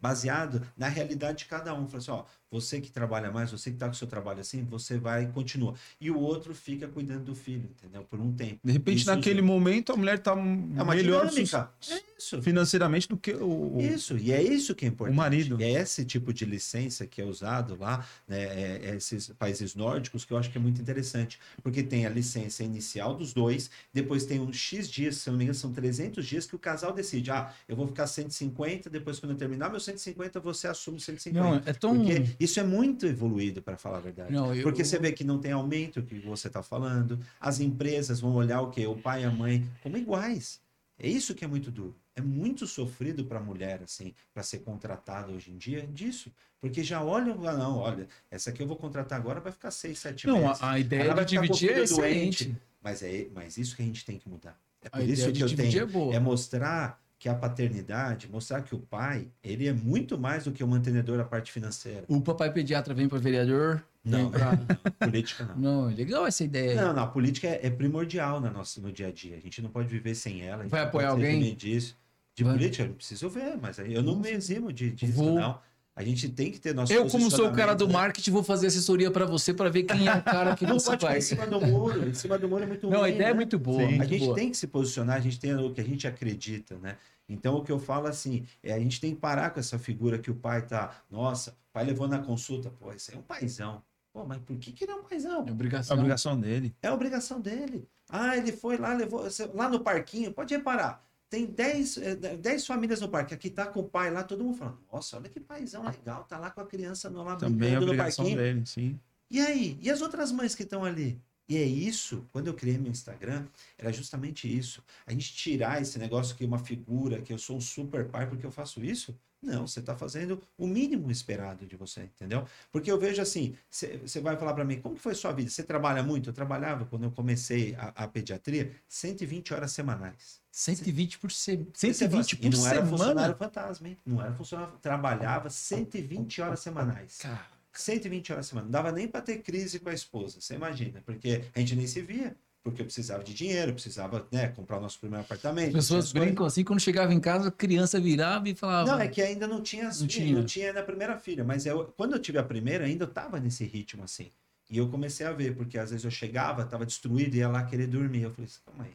baseado 0.00 0.66
na 0.76 0.88
realidade 0.88 1.38
de 1.38 1.44
cada 1.46 1.74
um. 1.74 1.86
Fala 1.86 1.98
assim, 1.98 2.10
ó, 2.10 2.24
Você 2.50 2.80
que 2.80 2.90
trabalha 2.90 3.30
mais, 3.30 3.52
você 3.52 3.70
que 3.70 3.76
está 3.76 3.86
com 3.86 3.92
o 3.92 3.96
seu 3.96 4.08
trabalho 4.08 4.40
assim, 4.40 4.64
você 4.64 4.98
vai 4.98 5.24
e 5.24 5.26
continua. 5.28 5.74
E 6.00 6.10
o 6.10 6.18
outro 6.18 6.52
fica 6.52 6.88
cuidando 6.88 7.24
do 7.24 7.34
filho, 7.34 7.70
entendeu? 7.78 8.02
Por 8.02 8.20
um 8.20 8.32
tempo. 8.32 8.58
De 8.64 8.72
repente, 8.72 8.98
Isso 8.98 9.14
naquele 9.14 9.40
momento, 9.40 9.92
a 9.92 9.96
mulher 9.96 10.18
tá 10.18 10.32
é 10.32 10.34
uma 10.34 10.94
melhor. 10.94 11.26
É 11.26 12.00
isso. 12.18 12.42
financeiramente 12.42 13.08
do 13.08 13.16
que 13.16 13.32
o. 13.32 13.78
Isso, 13.80 14.18
e 14.18 14.32
é 14.32 14.42
isso 14.42 14.74
que 14.74 14.84
é 14.84 14.88
importante. 14.88 15.14
O 15.14 15.16
marido. 15.16 15.62
É 15.62 15.70
esse 15.70 16.04
tipo 16.04 16.32
de 16.32 16.44
licença 16.44 17.06
que 17.06 17.20
é 17.22 17.24
usado 17.24 17.76
lá, 17.78 18.04
né, 18.26 18.42
é, 18.42 18.80
é 18.90 18.96
esses 18.96 19.28
países 19.28 19.76
nórdicos, 19.76 20.24
que 20.24 20.32
eu 20.32 20.36
acho 20.36 20.50
que 20.50 20.58
é 20.58 20.60
muito 20.60 20.80
interessante. 20.80 21.38
Porque 21.62 21.82
tem 21.82 22.04
a 22.04 22.10
licença 22.10 22.64
inicial 22.64 23.14
dos 23.14 23.32
dois, 23.32 23.70
depois 23.92 24.24
tem 24.26 24.40
um 24.40 24.52
X 24.52 24.90
dias, 24.90 25.16
se 25.16 25.28
eu 25.28 25.32
não 25.32 25.38
me 25.38 25.44
engano, 25.44 25.58
são 25.58 25.72
300 25.72 26.26
dias 26.26 26.46
que 26.46 26.56
o 26.56 26.58
casal 26.58 26.92
decide. 26.92 27.30
Ah, 27.30 27.52
eu 27.68 27.76
vou 27.76 27.86
ficar 27.86 28.06
150, 28.06 28.90
depois 28.90 29.20
quando 29.20 29.32
eu 29.32 29.38
terminar 29.38 29.70
meu 29.70 29.78
150, 29.78 30.40
você 30.40 30.66
assume 30.66 30.98
150. 30.98 31.40
Não, 31.40 31.54
é 31.64 31.72
tão. 31.72 31.96
Porque 31.96 32.39
isso 32.40 32.58
é 32.58 32.64
muito 32.64 33.06
evoluído, 33.06 33.60
para 33.62 33.76
falar 33.76 33.98
a 33.98 34.00
verdade. 34.00 34.32
Não, 34.32 34.54
eu- 34.54 34.62
Porque 34.62 34.82
você 34.84 34.98
vê 34.98 35.12
que 35.12 35.22
não 35.22 35.38
tem 35.38 35.52
aumento 35.52 36.02
que 36.02 36.18
você 36.18 36.46
está 36.48 36.62
falando. 36.62 37.20
As 37.38 37.60
empresas 37.60 38.18
vão 38.20 38.34
olhar 38.34 38.60
o 38.62 38.70
quê? 38.70 38.86
O 38.86 38.96
pai 38.96 39.22
e 39.22 39.24
a 39.26 39.30
mãe 39.30 39.68
como 39.82 39.96
iguais. 39.96 40.60
É 40.98 41.08
isso 41.08 41.34
que 41.34 41.44
é 41.44 41.48
muito 41.48 41.70
duro. 41.70 41.94
É 42.16 42.20
muito 42.20 42.66
sofrido 42.66 43.24
para 43.24 43.38
a 43.38 43.42
mulher, 43.42 43.82
assim, 43.82 44.12
para 44.34 44.42
ser 44.42 44.58
contratada 44.58 45.32
hoje 45.32 45.50
em 45.50 45.56
dia 45.56 45.86
disso. 45.86 46.30
Porque 46.60 46.82
já 46.82 47.02
olham, 47.02 47.36
não, 47.38 47.78
olha, 47.78 48.06
essa 48.30 48.50
aqui 48.50 48.62
eu 48.62 48.66
vou 48.66 48.76
contratar 48.76 49.18
agora, 49.18 49.40
vai 49.40 49.52
ficar 49.52 49.70
seis, 49.70 49.98
sete 49.98 50.26
Não, 50.26 50.40
meses. 50.46 50.62
a, 50.62 50.72
a 50.72 50.78
ideia 50.78 51.02
Ela 51.04 51.24
de 51.24 51.36
dividir 51.38 51.70
é 51.70 51.82
excelente. 51.82 52.44
doente. 52.44 52.60
Mas 52.82 53.02
é 53.02 53.28
mas 53.34 53.56
isso 53.56 53.74
que 53.76 53.82
a 53.82 53.84
gente 53.84 54.04
tem 54.04 54.18
que 54.18 54.28
mudar. 54.28 54.58
É 54.82 54.88
A 54.88 54.90
por 54.90 55.00
isso 55.02 55.22
ideia 55.28 55.32
que 55.32 55.42
eu 55.42 55.56
tenho 55.56 56.12
é 56.12 56.16
é 56.16 56.20
mostrar 56.20 57.00
que 57.20 57.28
a 57.28 57.34
paternidade, 57.34 58.26
mostrar 58.30 58.62
que 58.62 58.74
o 58.74 58.78
pai, 58.78 59.28
ele 59.44 59.68
é 59.68 59.74
muito 59.74 60.18
mais 60.18 60.44
do 60.44 60.52
que 60.52 60.64
o 60.64 60.66
mantenedor 60.66 61.18
da 61.18 61.24
parte 61.24 61.52
financeira. 61.52 62.02
O 62.08 62.18
papai 62.18 62.50
pediatra 62.50 62.94
vem 62.94 63.10
para 63.10 63.18
vereador. 63.18 63.84
Não. 64.02 64.30
Pra... 64.30 64.56
Política 64.98 65.44
não. 65.44 65.56
Não, 65.82 65.90
é 65.90 65.94
legal 65.94 66.26
essa 66.26 66.42
ideia. 66.42 66.80
Não, 66.80 66.94
não, 66.94 67.02
a 67.02 67.06
política 67.06 67.46
é, 67.46 67.66
é 67.66 67.70
primordial 67.70 68.40
na 68.40 68.50
nossa, 68.50 68.80
no 68.80 68.90
dia 68.90 69.08
a 69.08 69.12
dia. 69.12 69.36
A 69.36 69.40
gente 69.40 69.60
não 69.60 69.68
pode 69.68 69.86
viver 69.86 70.14
sem 70.14 70.40
ela. 70.40 70.66
Vai 70.66 70.80
não 70.80 70.88
apoiar 70.88 71.10
alguém? 71.10 71.54
Disso. 71.54 71.94
De 72.34 72.42
Vai. 72.42 72.54
política, 72.54 72.84
eu 72.84 72.94
preciso 72.94 73.28
ver, 73.28 73.58
mas 73.60 73.78
aí 73.78 73.92
eu 73.92 74.02
não 74.02 74.16
me 74.16 74.30
eximo 74.30 74.72
de, 74.72 74.90
disso, 74.90 75.12
Vou. 75.12 75.34
não. 75.34 75.60
A 75.96 76.02
gente 76.04 76.28
tem 76.28 76.50
que 76.50 76.58
ter 76.58 76.74
nosso 76.74 76.92
Eu, 76.92 77.08
como 77.08 77.30
sou 77.30 77.48
o 77.48 77.52
cara 77.52 77.74
do 77.74 77.86
né? 77.86 77.92
marketing, 77.92 78.30
vou 78.30 78.42
fazer 78.42 78.68
assessoria 78.68 79.10
para 79.10 79.26
você 79.26 79.52
para 79.52 79.68
ver 79.68 79.82
quem 79.82 80.08
é 80.08 80.14
o 80.14 80.22
cara 80.22 80.56
que 80.56 80.64
Não 80.66 80.78
você 80.78 80.96
pode 80.96 81.00
ficar 81.00 81.10
em 81.10 81.14
faz. 81.14 81.24
cima 81.26 81.46
do 81.46 81.60
muro. 81.60 82.08
Em 82.08 82.14
cima 82.14 82.38
do 82.38 82.48
muro 82.48 82.62
é 82.62 82.66
muito 82.66 82.88
Não, 82.88 82.98
a 82.98 83.00
ruim, 83.02 83.14
ideia 83.14 83.26
é 83.26 83.30
né? 83.30 83.34
muito 83.34 83.58
boa. 83.58 83.80
Sim. 83.82 83.88
muito 83.96 84.02
A 84.02 84.06
gente 84.06 84.24
boa. 84.24 84.34
tem 84.34 84.50
que 84.50 84.56
se 84.56 84.66
posicionar, 84.68 85.16
a 85.16 85.20
gente 85.20 85.38
tem 85.38 85.54
o 85.54 85.72
que 85.74 85.80
a 85.80 85.84
gente 85.84 86.06
acredita, 86.06 86.78
né? 86.78 86.96
Então 87.28 87.56
o 87.56 87.64
que 87.64 87.70
eu 87.72 87.78
falo 87.78 88.06
assim, 88.06 88.46
é 88.62 88.72
a 88.72 88.78
gente 88.78 89.00
tem 89.00 89.14
que 89.14 89.20
parar 89.20 89.50
com 89.50 89.60
essa 89.60 89.78
figura 89.78 90.18
que 90.18 90.30
o 90.30 90.34
pai 90.34 90.62
tá, 90.62 90.90
nossa, 91.10 91.50
o 91.50 91.72
pai 91.72 91.84
levou 91.84 92.08
na 92.08 92.18
consulta, 92.20 92.70
pô, 92.70 92.92
esse 92.92 93.14
é 93.14 93.18
um 93.18 93.22
paizão. 93.22 93.82
Pô, 94.12 94.24
mas 94.24 94.38
por 94.38 94.56
que 94.58 94.72
que 94.72 94.84
ele 94.84 94.92
é 94.92 94.94
um 94.96 95.02
paizão? 95.04 95.44
É 95.44 95.48
É 95.48 95.52
obrigação. 95.52 95.96
a 95.96 95.98
obrigação 96.00 96.40
dele. 96.40 96.74
É 96.82 96.88
a 96.88 96.94
obrigação 96.94 97.40
dele. 97.40 97.86
Ah, 98.08 98.36
ele 98.36 98.50
foi 98.52 98.76
lá, 98.76 98.92
levou. 98.94 99.24
Lá 99.54 99.68
no 99.68 99.78
parquinho, 99.80 100.32
pode 100.32 100.52
reparar. 100.54 101.04
Tem 101.30 101.46
10, 101.46 101.96
eh, 101.98 102.16
10 102.16 102.66
famílias 102.66 103.00
no 103.00 103.08
parque. 103.08 103.32
Aqui 103.32 103.48
tá 103.48 103.64
com 103.64 103.80
o 103.80 103.88
pai 103.88 104.10
lá, 104.10 104.24
todo 104.24 104.42
mundo 104.42 104.58
falando: 104.58 104.78
Nossa, 104.92 105.16
olha 105.16 105.28
que 105.28 105.38
paizão 105.38 105.84
legal, 105.84 106.24
tá 106.24 106.36
lá 106.36 106.50
com 106.50 106.60
a 106.60 106.66
criança 106.66 107.08
no, 107.08 107.22
lá 107.22 107.36
Também 107.36 107.74
é 107.74 107.78
obrigação 107.78 108.24
dele, 108.24 108.66
sim. 108.66 108.98
E 109.30 109.40
aí? 109.40 109.78
E 109.80 109.88
as 109.88 110.02
outras 110.02 110.32
mães 110.32 110.56
que 110.56 110.64
estão 110.64 110.84
ali? 110.84 111.20
E 111.48 111.56
é 111.56 111.64
isso, 111.64 112.26
quando 112.32 112.48
eu 112.48 112.54
criei 112.54 112.78
meu 112.78 112.90
Instagram, 112.90 113.46
era 113.78 113.92
justamente 113.92 114.46
isso. 114.46 114.84
A 115.06 115.12
gente 115.12 115.32
tirar 115.32 115.80
esse 115.80 115.98
negócio 115.98 116.36
que 116.36 116.44
é 116.44 116.46
uma 116.46 116.58
figura, 116.58 117.22
que 117.22 117.32
eu 117.32 117.38
sou 117.38 117.56
um 117.56 117.60
super 117.60 118.08
pai 118.08 118.28
porque 118.28 118.44
eu 118.44 118.50
faço 118.50 118.84
isso. 118.84 119.16
Não, 119.42 119.66
você 119.66 119.80
está 119.80 119.96
fazendo 119.96 120.40
o 120.58 120.66
mínimo 120.66 121.10
esperado 121.10 121.66
de 121.66 121.74
você, 121.76 122.02
entendeu? 122.02 122.46
Porque 122.70 122.90
eu 122.90 122.98
vejo 122.98 123.22
assim, 123.22 123.56
você 123.70 124.20
vai 124.20 124.36
falar 124.36 124.52
para 124.52 124.64
mim, 124.64 124.80
como 124.80 124.94
que 124.94 125.00
foi 125.00 125.14
sua 125.14 125.32
vida? 125.32 125.48
Você 125.48 125.62
trabalha 125.62 126.02
muito? 126.02 126.28
Eu 126.28 126.34
trabalhava, 126.34 126.84
quando 126.84 127.04
eu 127.04 127.10
comecei 127.10 127.74
a, 127.76 127.88
a 128.04 128.08
pediatria, 128.08 128.72
120 128.86 129.54
horas 129.54 129.72
semanais. 129.72 130.39
120 130.52 131.18
por, 131.18 131.30
se... 131.30 131.66
Você 131.72 131.92
fala 132.08 132.22
120 132.22 132.34
assim, 132.34 132.36
por 132.36 132.44
e 132.44 132.50
não 132.50 132.66
era 132.66 132.74
semana. 132.76 132.90
funcionário 132.90 133.36
fantasma, 133.36 133.88
hein? 133.88 133.96
Não 134.04 134.20
era 134.20 134.32
funcionário, 134.32 134.74
trabalhava 134.82 135.48
120 135.48 136.42
horas 136.42 136.60
semanais. 136.60 137.18
Cara, 137.18 137.46
120 137.72 138.32
horas 138.32 138.46
por 138.46 138.50
semana. 138.50 138.64
Não 138.64 138.72
dava 138.72 138.92
nem 138.92 139.06
para 139.06 139.20
ter 139.20 139.38
crise 139.38 139.78
com 139.78 139.88
a 139.88 139.94
esposa, 139.94 140.40
você 140.40 140.54
imagina. 140.54 141.02
Porque 141.06 141.44
a 141.54 141.58
gente 141.60 141.76
nem 141.76 141.86
se 141.86 142.02
via. 142.02 142.36
Porque 142.62 142.82
eu 142.82 142.84
precisava 142.84 143.24
de 143.24 143.32
dinheiro, 143.32 143.72
precisava 143.72 144.26
né, 144.30 144.48
comprar 144.48 144.76
o 144.76 144.80
nosso 144.82 144.98
primeiro 145.00 145.24
apartamento. 145.24 145.68
as 145.68 145.72
pessoas 145.72 146.12
brincam 146.12 146.44
assim, 146.44 146.62
quando 146.62 146.78
chegava 146.78 147.14
em 147.14 147.18
casa, 147.20 147.48
a 147.48 147.52
criança 147.52 147.98
virava 147.98 148.46
e 148.50 148.54
falava. 148.54 148.90
Não, 148.90 149.00
é 149.00 149.08
que 149.08 149.22
ainda 149.22 149.46
não 149.46 149.62
tinha, 149.62 149.88
as 149.88 150.00
Não 150.00 150.06
tinha. 150.06 150.36
não 150.36 150.44
tinha 150.44 150.70
na 150.70 150.82
primeira 150.82 151.16
filha. 151.16 151.42
Mas 151.42 151.64
eu, 151.64 151.86
quando 151.96 152.12
eu 152.12 152.18
tive 152.18 152.36
a 152.36 152.42
primeira, 152.42 152.84
ainda 152.84 153.04
eu 153.04 153.08
tava 153.08 153.40
nesse 153.40 153.64
ritmo 153.64 154.04
assim. 154.04 154.30
E 154.68 154.76
eu 154.76 154.88
comecei 154.90 155.26
a 155.26 155.32
ver, 155.32 155.56
porque 155.56 155.78
às 155.78 155.90
vezes 155.90 156.04
eu 156.04 156.10
chegava, 156.10 156.64
tava 156.64 156.84
destruído, 156.84 157.34
ia 157.34 157.48
lá 157.48 157.64
querer 157.64 157.86
dormir. 157.86 158.22
Eu 158.22 158.30
falei 158.30 158.44
assim, 158.44 158.60
calma 158.64 158.84
aí. 158.84 158.92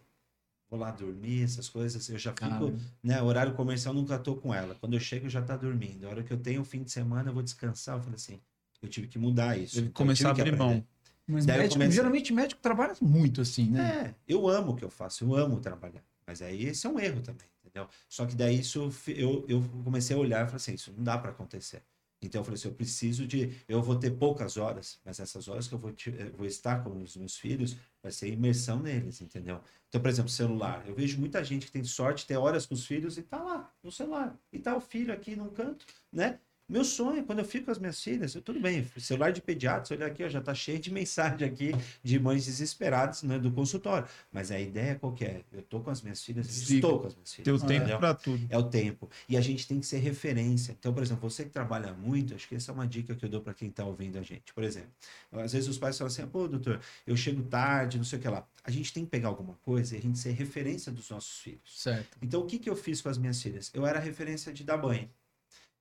Vou 0.70 0.80
lá 0.80 0.92
dormir, 0.92 1.44
essas 1.44 1.70
coisas. 1.70 2.10
Eu 2.10 2.18
já 2.18 2.32
fico, 2.32 2.66
né? 3.04 3.22
Horário 3.22 3.54
comercial 3.54 3.94
nunca 3.94 4.18
tô 4.18 4.36
com 4.36 4.54
ela. 4.54 4.76
Quando 4.76 4.94
eu 4.94 5.00
chego, 5.00 5.30
já 5.30 5.42
tá 5.42 5.56
dormindo. 5.56 6.06
A 6.08 6.10
hora 6.10 6.24
que 6.24 6.34
eu 6.34 6.38
tenho 6.38 6.62
o 6.62 6.66
fim 6.66 6.84
de 6.84 6.92
semana, 6.92 7.30
eu 7.30 7.34
vou 7.34 7.44
descansar. 7.44 7.96
Eu 7.98 8.02
falei 8.02 8.16
assim, 8.16 8.42
eu 8.82 8.90
tive 8.90 9.08
que 9.08 9.20
mudar 9.20 9.58
isso. 9.58 9.78
Então, 9.80 9.88
eu 9.88 9.94
começar 9.94 10.30
a 10.30 10.32
abrir 10.32 10.52
mão. 10.58 10.86
mas 11.28 11.46
médico, 11.46 11.74
comecei- 11.76 11.96
geralmente 11.96 12.34
médico 12.34 12.62
trabalha 12.62 12.94
muito 13.02 13.42
assim, 13.42 13.70
né? 13.70 14.06
É, 14.08 14.16
eu 14.28 14.48
amo 14.48 14.72
o 14.72 14.76
que 14.76 14.84
eu 14.84 14.90
faço, 14.90 15.24
eu 15.24 15.36
amo 15.36 15.60
trabalhar. 15.60 16.04
Mas 16.28 16.42
aí 16.42 16.66
esse 16.66 16.86
é 16.88 16.90
um 16.90 17.00
erro 17.00 17.22
também, 17.22 17.48
entendeu? 17.64 17.88
Só 18.10 18.26
que 18.26 18.36
daí 18.36 18.60
isso 18.60 18.92
eu, 19.08 19.46
eu 19.48 19.64
comecei 19.84 20.16
a 20.16 20.20
olhar 20.20 20.40
e 20.42 20.46
falei 20.46 20.56
assim, 20.58 20.74
isso 20.74 20.92
não 20.96 21.04
dá 21.04 21.18
para 21.18 21.30
acontecer. 21.32 21.84
Então 22.28 22.42
eu 22.42 22.46
falei 22.46 22.56
assim, 22.60 22.68
eu 22.68 22.74
preciso 22.74 23.28
de, 23.28 23.52
eu 23.68 23.82
vou 23.82 23.98
ter 23.98 24.12
poucas 24.12 24.58
horas, 24.58 25.00
mas 25.06 25.20
essas 25.20 25.48
horas 25.48 25.68
que 25.68 25.74
eu 25.74 25.80
vou, 25.80 25.92
ti- 25.92 26.14
eu 26.18 26.32
vou 26.34 26.46
estar 26.46 26.84
com 26.84 27.02
os 27.02 27.16
meus 27.18 27.38
filhos, 27.38 27.76
vai 28.02 28.12
ser 28.12 28.28
imersão 28.32 28.80
neles, 28.82 29.22
entendeu? 29.22 29.62
Então, 29.88 30.02
por 30.02 30.10
exemplo, 30.10 30.30
celular. 30.30 30.84
Eu 30.88 30.96
vejo 30.96 31.20
muita 31.20 31.44
gente 31.44 31.66
que 31.66 31.72
tem 31.72 31.84
sorte 31.84 32.26
ter 32.28 32.38
horas 32.38 32.66
com 32.66 32.74
os 32.74 32.86
filhos 32.86 33.18
e 33.18 33.24
tá 33.24 33.42
lá 33.42 33.74
no 33.84 33.92
celular. 33.92 34.38
E 34.52 34.60
tá 34.60 34.76
o 34.76 34.82
filho 34.82 35.14
aqui 35.14 35.36
num 35.36 35.50
canto, 35.50 35.86
né? 36.12 36.40
Meu 36.68 36.84
sonho, 36.84 37.24
quando 37.24 37.40
eu 37.40 37.46
fico 37.46 37.66
com 37.66 37.72
as 37.72 37.78
minhas 37.78 38.02
filhas, 38.02 38.34
eu, 38.34 38.42
tudo 38.42 38.60
bem, 38.60 38.90
celular 38.98 39.32
de 39.32 39.40
pediatra, 39.40 39.86
se 39.86 39.94
olhar 39.94 40.08
aqui, 40.08 40.24
ó, 40.24 40.30
já 40.30 40.42
tá 40.42 40.54
cheio 40.56 40.80
de 40.80 40.90
mensagem 40.92 41.48
aqui 41.48 41.72
de 42.04 42.20
mães 42.20 42.46
desesperadas 42.46 43.22
né, 43.22 43.38
do 43.38 43.52
consultório. 43.52 44.08
Mas 44.32 44.50
a 44.50 44.60
ideia 44.60 44.96
qual 44.96 45.14
que 45.14 45.26
é? 45.26 45.42
Eu 45.54 45.62
tô 45.62 45.80
com 45.80 45.92
as 45.92 46.02
minhas 46.02 46.24
filhas, 46.24 46.48
estou 46.70 47.02
com 47.02 47.08
as 47.08 47.14
minhas 47.14 47.34
filhas. 47.34 47.62
O 47.62 47.66
entendeu? 47.66 47.86
tempo 47.88 48.00
pra 48.00 48.14
tudo. 48.16 48.48
É 48.50 48.58
o 48.58 48.64
tempo. 48.64 49.08
E 49.30 49.38
a 49.38 49.42
gente 49.42 49.68
tem 49.68 49.80
que 49.80 49.86
ser 49.86 50.00
referência. 50.00 50.76
Então, 50.80 50.92
por 50.92 51.04
exemplo, 51.04 51.30
você 51.30 51.44
que 51.44 51.52
trabalha 51.52 51.94
muito, 51.94 52.34
acho 52.34 52.48
que 52.48 52.56
essa 52.56 52.72
é 52.72 52.74
uma 52.74 52.88
dica 52.88 53.14
que 53.14 53.24
eu 53.24 53.30
dou 53.30 53.42
para 53.42 53.54
quem 53.54 53.70
está 53.70 53.86
ouvindo 53.86 54.18
a 54.18 54.24
gente. 54.24 54.52
Por 54.52 54.64
exemplo, 54.64 54.90
às 55.34 55.54
vezes 55.54 55.70
os 55.70 55.78
pais 55.78 55.96
falam 55.96 56.12
assim: 56.12 56.26
pô, 56.26 56.48
doutor, 56.48 56.82
eu 57.06 57.16
chego 57.16 57.44
tarde, 57.44 57.98
não 57.98 58.06
sei 58.06 58.18
o 58.18 58.22
que 58.22 58.28
lá. 58.28 58.44
A 58.64 58.72
gente 58.72 58.92
tem 58.92 59.06
que 59.06 59.12
pegar 59.12 59.28
alguma 59.28 59.54
coisa 59.62 59.96
e 59.96 60.00
a 60.00 60.02
gente 60.02 60.18
ser 60.18 60.32
referência 60.32 60.92
dos 60.92 61.12
nossos 61.12 61.38
filhos. 61.38 61.80
Certo. 61.80 62.18
Então, 62.24 62.42
o 62.42 62.46
que, 62.48 62.58
que 62.58 62.68
eu 62.68 62.76
fiz 62.76 63.02
com 63.02 63.10
as 63.10 63.20
minhas 63.20 63.40
filhas? 63.40 63.70
Eu 63.72 63.86
era 63.86 64.00
referência 64.00 64.52
de 64.52 64.64
dar 64.64 64.78
banho. 64.78 65.08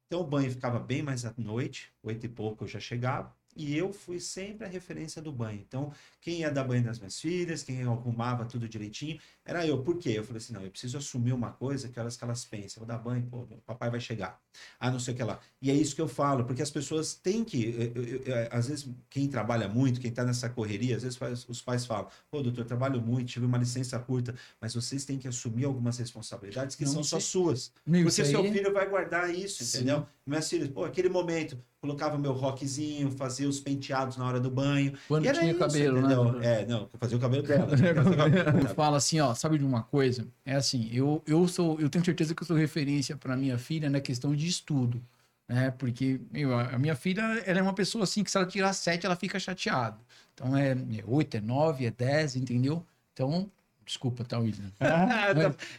Então, 0.06 0.20
o 0.20 0.26
banho 0.26 0.50
ficava 0.50 0.78
bem 0.78 1.02
mais 1.02 1.24
à 1.24 1.34
noite, 1.36 1.94
oito 2.02 2.24
e 2.26 2.28
pouco 2.28 2.64
eu 2.64 2.68
já 2.68 2.80
chegava, 2.80 3.36
e 3.56 3.76
eu 3.76 3.92
fui 3.92 4.18
sempre 4.20 4.64
a 4.66 4.68
referência 4.68 5.20
do 5.22 5.32
banho. 5.32 5.60
Então, 5.60 5.92
quem 6.20 6.40
ia 6.40 6.50
dar 6.50 6.64
banho 6.64 6.84
nas 6.84 6.98
minhas 6.98 7.20
filhas, 7.20 7.62
quem 7.62 7.82
arrumava 7.82 8.44
tudo 8.44 8.68
direitinho, 8.68 9.18
era 9.44 9.66
eu. 9.66 9.82
Por 9.82 9.98
quê? 9.98 10.10
Eu 10.16 10.24
falei 10.24 10.38
assim, 10.38 10.52
não, 10.52 10.62
eu 10.62 10.70
preciso 10.70 10.96
assumir 10.98 11.32
uma 11.32 11.52
coisa 11.52 11.88
que 11.88 11.98
elas, 11.98 12.16
que 12.16 12.24
elas 12.24 12.44
pensam. 12.44 12.82
Eu 12.82 12.86
vou 12.86 12.96
dar 12.96 13.02
banho, 13.02 13.26
pô, 13.26 13.46
papai 13.66 13.90
vai 13.90 14.00
chegar. 14.00 14.40
Ah, 14.78 14.90
não 14.90 14.98
sei 15.00 15.14
o 15.14 15.16
que 15.16 15.22
lá. 15.22 15.38
E 15.60 15.70
é 15.70 15.74
isso 15.74 15.94
que 15.94 16.00
eu 16.00 16.08
falo, 16.08 16.44
porque 16.44 16.62
as 16.62 16.70
pessoas 16.70 17.14
têm 17.14 17.44
que... 17.44 17.92
eu- 17.94 18.02
eu- 18.02 18.22
eu- 18.22 18.48
às 18.50 18.68
vezes, 18.68 18.88
quem 19.10 19.28
trabalha 19.28 19.68
muito, 19.68 20.00
quem 20.00 20.10
está 20.10 20.24
nessa 20.24 20.48
correria, 20.48 20.96
às 20.96 21.02
vezes 21.02 21.16
faz- 21.16 21.48
os 21.48 21.60
pais 21.60 21.84
falam, 21.86 22.08
pô, 22.30 22.42
doutor, 22.42 22.62
eu 22.62 22.66
trabalho 22.66 23.00
muito, 23.00 23.28
tive 23.28 23.46
uma 23.46 23.58
licença 23.58 23.98
curta, 23.98 24.34
mas 24.60 24.74
vocês 24.74 25.04
têm 25.04 25.18
que 25.18 25.28
assumir 25.28 25.64
algumas 25.64 25.98
responsabilidades 25.98 26.76
que 26.76 26.84
Não 26.84 26.92
são 26.92 27.04
só 27.04 27.20
suas. 27.20 27.72
Meu, 27.86 28.02
Porque 28.04 28.24
seu 28.24 28.42
filho 28.42 28.72
vai 28.72 28.88
guardar 28.88 29.34
isso, 29.34 29.64
Sim. 29.64 29.78
entendeu? 29.78 30.06
Minhas 30.26 30.48
filhas, 30.48 30.68
pô, 30.68 30.84
aquele 30.84 31.08
momento, 31.08 31.58
colocava 31.84 32.16
meu 32.16 32.32
rockzinho, 32.32 33.10
fazia 33.10 33.46
os 33.46 33.60
penteados 33.60 34.16
na 34.16 34.26
hora 34.26 34.40
do 34.40 34.50
banho. 34.50 34.94
Quando 35.06 35.30
tinha 35.30 35.50
isso, 35.50 35.58
cabelo, 35.58 36.00
né? 36.00 36.06
entendeu? 36.06 36.24
doutor? 36.24 36.42
É, 36.42 36.66
não, 36.66 36.88
fazia 36.98 37.18
o 37.18 37.20
cabelo 37.20 37.42
dela. 37.42 37.68
Eu 38.62 38.74
falo 38.74 38.96
assim, 38.96 39.20
ó, 39.20 39.34
sabe 39.34 39.58
de 39.58 39.64
uma 39.64 39.82
coisa? 39.82 40.26
É 40.46 40.54
assim, 40.54 40.88
eu, 40.92 41.22
eu 41.26 41.46
sou, 41.46 41.78
eu 41.78 41.90
tenho 41.90 42.04
certeza 42.04 42.34
que 42.34 42.42
eu 42.42 42.46
sou 42.46 42.56
referência 42.56 43.16
para 43.16 43.36
minha 43.36 43.58
filha 43.58 43.90
na 43.90 44.00
questão 44.00 44.34
de 44.34 44.46
estudo, 44.48 45.02
né? 45.46 45.70
Porque 45.72 46.20
meu, 46.32 46.58
a 46.58 46.78
minha 46.78 46.96
filha, 46.96 47.20
ela 47.44 47.58
é 47.58 47.62
uma 47.62 47.74
pessoa 47.74 48.04
assim 48.04 48.24
que 48.24 48.30
se 48.30 48.36
ela 48.38 48.46
tirar 48.46 48.72
sete, 48.72 49.04
ela 49.04 49.16
fica 49.16 49.38
chateada. 49.38 49.98
Então 50.32 50.56
é, 50.56 50.72
é 50.72 51.04
8, 51.06 51.36
é 51.36 51.40
9, 51.40 51.84
é 51.84 51.90
10, 51.90 52.36
entendeu? 52.36 52.84
Então, 53.12 53.50
desculpa, 53.84 54.24
tá, 54.24 54.38
William? 54.38 54.64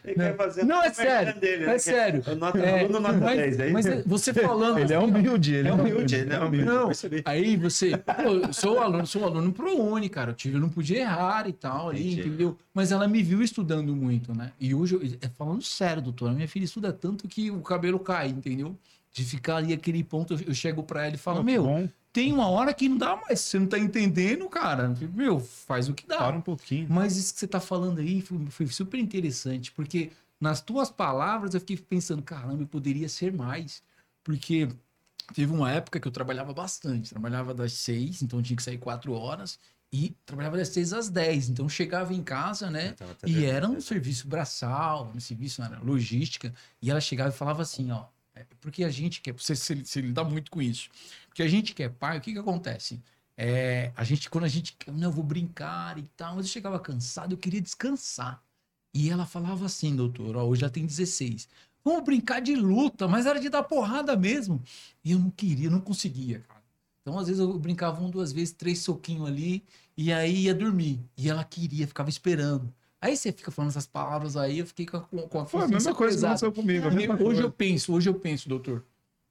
Ele 0.03 0.15
quer 0.15 0.35
fazer 0.35 0.63
Não, 0.63 0.83
é 0.83 0.93
sério, 0.93 1.39
dele, 1.39 1.63
é 1.63 1.67
né? 1.67 1.77
sério. 1.77 2.23
Eu 2.25 2.35
nota, 2.35 2.57
É, 2.59 2.81
aluno 2.81 2.99
nota 2.99 3.19
mas, 3.19 3.37
10, 3.37 3.59
é 3.59 3.69
mas 3.71 3.85
você 4.05 4.33
falando 4.33 4.77
Ele 4.79 4.93
é 4.93 4.99
humilde, 4.99 5.53
ele 5.55 5.67
É 5.69 5.73
humilde, 5.73 6.15
ele 6.15 6.33
é 6.33 6.39
humilde. 6.39 6.65
Não, 6.65 6.89
aí 7.25 7.57
você, 7.57 7.97
pô, 7.97 8.21
eu 8.23 8.53
sou 8.53 8.79
aluno, 8.79 9.05
sou 9.07 9.23
aluno 9.23 9.51
pro 9.51 9.75
Uni, 9.79 10.09
cara. 10.09 10.31
Eu 10.31 10.35
tive, 10.35 10.55
eu 10.57 10.61
não 10.61 10.69
podia 10.69 10.99
errar 11.01 11.47
e 11.47 11.53
tal 11.53 11.89
ali, 11.89 12.01
Entendi. 12.13 12.21
entendeu? 12.27 12.57
Mas 12.73 12.91
ela 12.91 13.07
me 13.07 13.21
viu 13.23 13.41
estudando 13.41 13.95
muito, 13.95 14.33
né? 14.33 14.51
E 14.59 14.73
hoje, 14.73 14.95
eu- 14.95 15.01
é 15.21 15.29
falando 15.29 15.61
sério, 15.63 16.01
doutora, 16.01 16.33
minha 16.33 16.47
filha 16.47 16.65
estuda 16.65 16.91
tanto 16.93 17.27
que 17.27 17.49
o 17.51 17.61
cabelo 17.61 17.99
cai, 17.99 18.27
entendeu? 18.29 18.77
De 19.11 19.23
ficar 19.23 19.57
ali 19.57 19.73
aquele 19.73 20.03
ponto, 20.03 20.33
eu- 20.45 20.53
chego 20.53 20.83
pra 20.83 21.05
ela 21.05 21.15
e 21.15 21.17
falo, 21.17 21.43
meu, 21.43 21.63
bom, 21.63 21.89
tem 22.15 22.31
uma 22.31 22.47
hora 22.47 22.73
que 22.73 22.87
não 22.87 22.97
dá 22.97 23.17
mais, 23.17 23.41
você 23.41 23.59
não 23.59 23.67
tá 23.67 23.77
entendendo, 23.77 24.47
cara. 24.47 24.95
Meu, 25.13 25.37
faz 25.37 25.89
o 25.89 25.93
que 25.93 26.07
dá. 26.07 26.17
para 26.17 26.37
um 26.37 26.41
pouquinho. 26.41 26.87
Mas 26.89 27.17
isso 27.17 27.33
que 27.33 27.41
você 27.41 27.47
tá 27.47 27.59
falando 27.59 27.99
aí 27.99 28.21
foi, 28.21 28.45
foi 28.49 28.67
super 28.67 28.97
interessante, 28.97 29.69
porque 29.73 30.13
nas 30.39 30.61
tuas 30.61 30.89
palavras 30.89 31.53
eu 31.53 31.59
fiquei 31.59 31.75
pensando, 31.75 32.21
caramba, 32.21 32.63
eu 32.63 32.67
poderia 32.67 33.09
ser 33.09 33.33
mais. 33.33 33.83
Porque 34.23 34.69
teve 35.33 35.51
uma 35.51 35.69
época 35.69 35.99
que 35.99 36.07
eu 36.07 36.11
trabalhava 36.11 36.53
bastante, 36.53 37.09
trabalhava 37.09 37.53
das 37.53 37.73
seis, 37.73 38.21
então 38.21 38.41
tinha 38.41 38.55
que 38.55 38.63
sair 38.63 38.77
quatro 38.77 39.11
horas, 39.11 39.59
e 39.91 40.15
trabalhava 40.25 40.55
das 40.55 40.69
seis 40.69 40.93
às 40.93 41.09
dez, 41.09 41.49
então 41.49 41.67
chegava 41.67 42.13
em 42.13 42.23
casa, 42.23 42.71
né? 42.71 42.95
E 43.25 43.43
era 43.43 43.67
um 43.67 43.73
né? 43.73 43.81
serviço 43.81 44.25
braçal, 44.25 45.11
um 45.13 45.19
serviço 45.19 45.61
era 45.61 45.79
logística, 45.79 46.53
e 46.81 46.89
ela 46.89 47.01
chegava 47.01 47.29
e 47.29 47.33
falava 47.33 47.61
assim, 47.61 47.91
ó, 47.91 48.05
é 48.33 48.45
porque 48.61 48.85
a 48.85 48.89
gente 48.89 49.21
quer, 49.21 49.33
você 49.33 49.55
se, 49.55 49.85
se 49.85 50.01
lidar 50.01 50.23
muito 50.23 50.49
com 50.49 50.61
isso, 50.61 50.89
porque 51.35 51.43
a 51.43 51.49
gente 51.49 51.73
quer 51.73 51.89
pai, 51.89 52.17
o 52.17 52.21
que 52.21 52.31
que 52.31 52.39
acontece? 52.39 53.03
É, 53.35 53.91
a 53.97 54.05
gente, 54.05 54.29
quando 54.29 54.45
a 54.45 54.47
gente, 54.47 54.71
quer, 54.79 54.89
não, 54.93 55.09
eu 55.09 55.11
vou 55.11 55.21
brincar 55.21 55.97
e 55.97 56.03
tal, 56.15 56.37
mas 56.37 56.45
eu 56.45 56.49
chegava 56.49 56.79
cansado, 56.79 57.33
eu 57.33 57.37
queria 57.37 57.59
descansar. 57.59 58.41
E 58.93 59.09
ela 59.09 59.25
falava 59.25 59.65
assim, 59.65 59.93
doutor, 59.93 60.37
ó, 60.37 60.45
hoje 60.45 60.61
já 60.61 60.69
tem 60.69 60.85
16, 60.85 61.49
vamos 61.83 62.05
brincar 62.05 62.39
de 62.39 62.55
luta, 62.55 63.05
mas 63.05 63.25
era 63.25 63.37
de 63.37 63.49
dar 63.49 63.63
porrada 63.63 64.15
mesmo. 64.15 64.63
E 65.03 65.11
eu 65.11 65.19
não 65.19 65.29
queria, 65.29 65.67
eu 65.67 65.71
não 65.71 65.81
conseguia, 65.81 66.39
cara. 66.39 66.63
Então, 67.01 67.19
às 67.19 67.27
vezes, 67.27 67.41
eu 67.41 67.59
brincava 67.59 67.99
uma, 67.99 68.09
duas 68.09 68.31
vezes, 68.31 68.53
três 68.53 68.79
soquinhos 68.79 69.27
ali, 69.27 69.61
e 69.97 70.13
aí 70.13 70.43
ia 70.43 70.55
dormir. 70.55 71.01
E 71.17 71.29
ela 71.29 71.43
queria, 71.43 71.85
ficava 71.85 72.09
esperando. 72.09 72.73
Aí 73.01 73.17
você 73.17 73.33
fica 73.33 73.51
falando 73.51 73.71
essas 73.71 73.85
palavras 73.85 74.37
aí, 74.37 74.59
eu 74.59 74.65
fiquei 74.65 74.85
com 74.85 74.95
a, 74.95 75.01
com 75.01 75.39
a 75.41 75.45
Foi 75.45 75.63
a 75.63 75.67
mesma 75.67 75.93
coisa 75.93 76.15
que 76.15 76.21
pesada. 76.21 76.47
aconteceu 76.47 76.53
comigo. 76.53 76.87
Hoje 76.87 77.17
coisa. 77.17 77.41
eu 77.41 77.51
penso, 77.51 77.93
hoje 77.93 78.09
eu 78.09 78.15
penso, 78.15 78.47
doutor. 78.47 78.85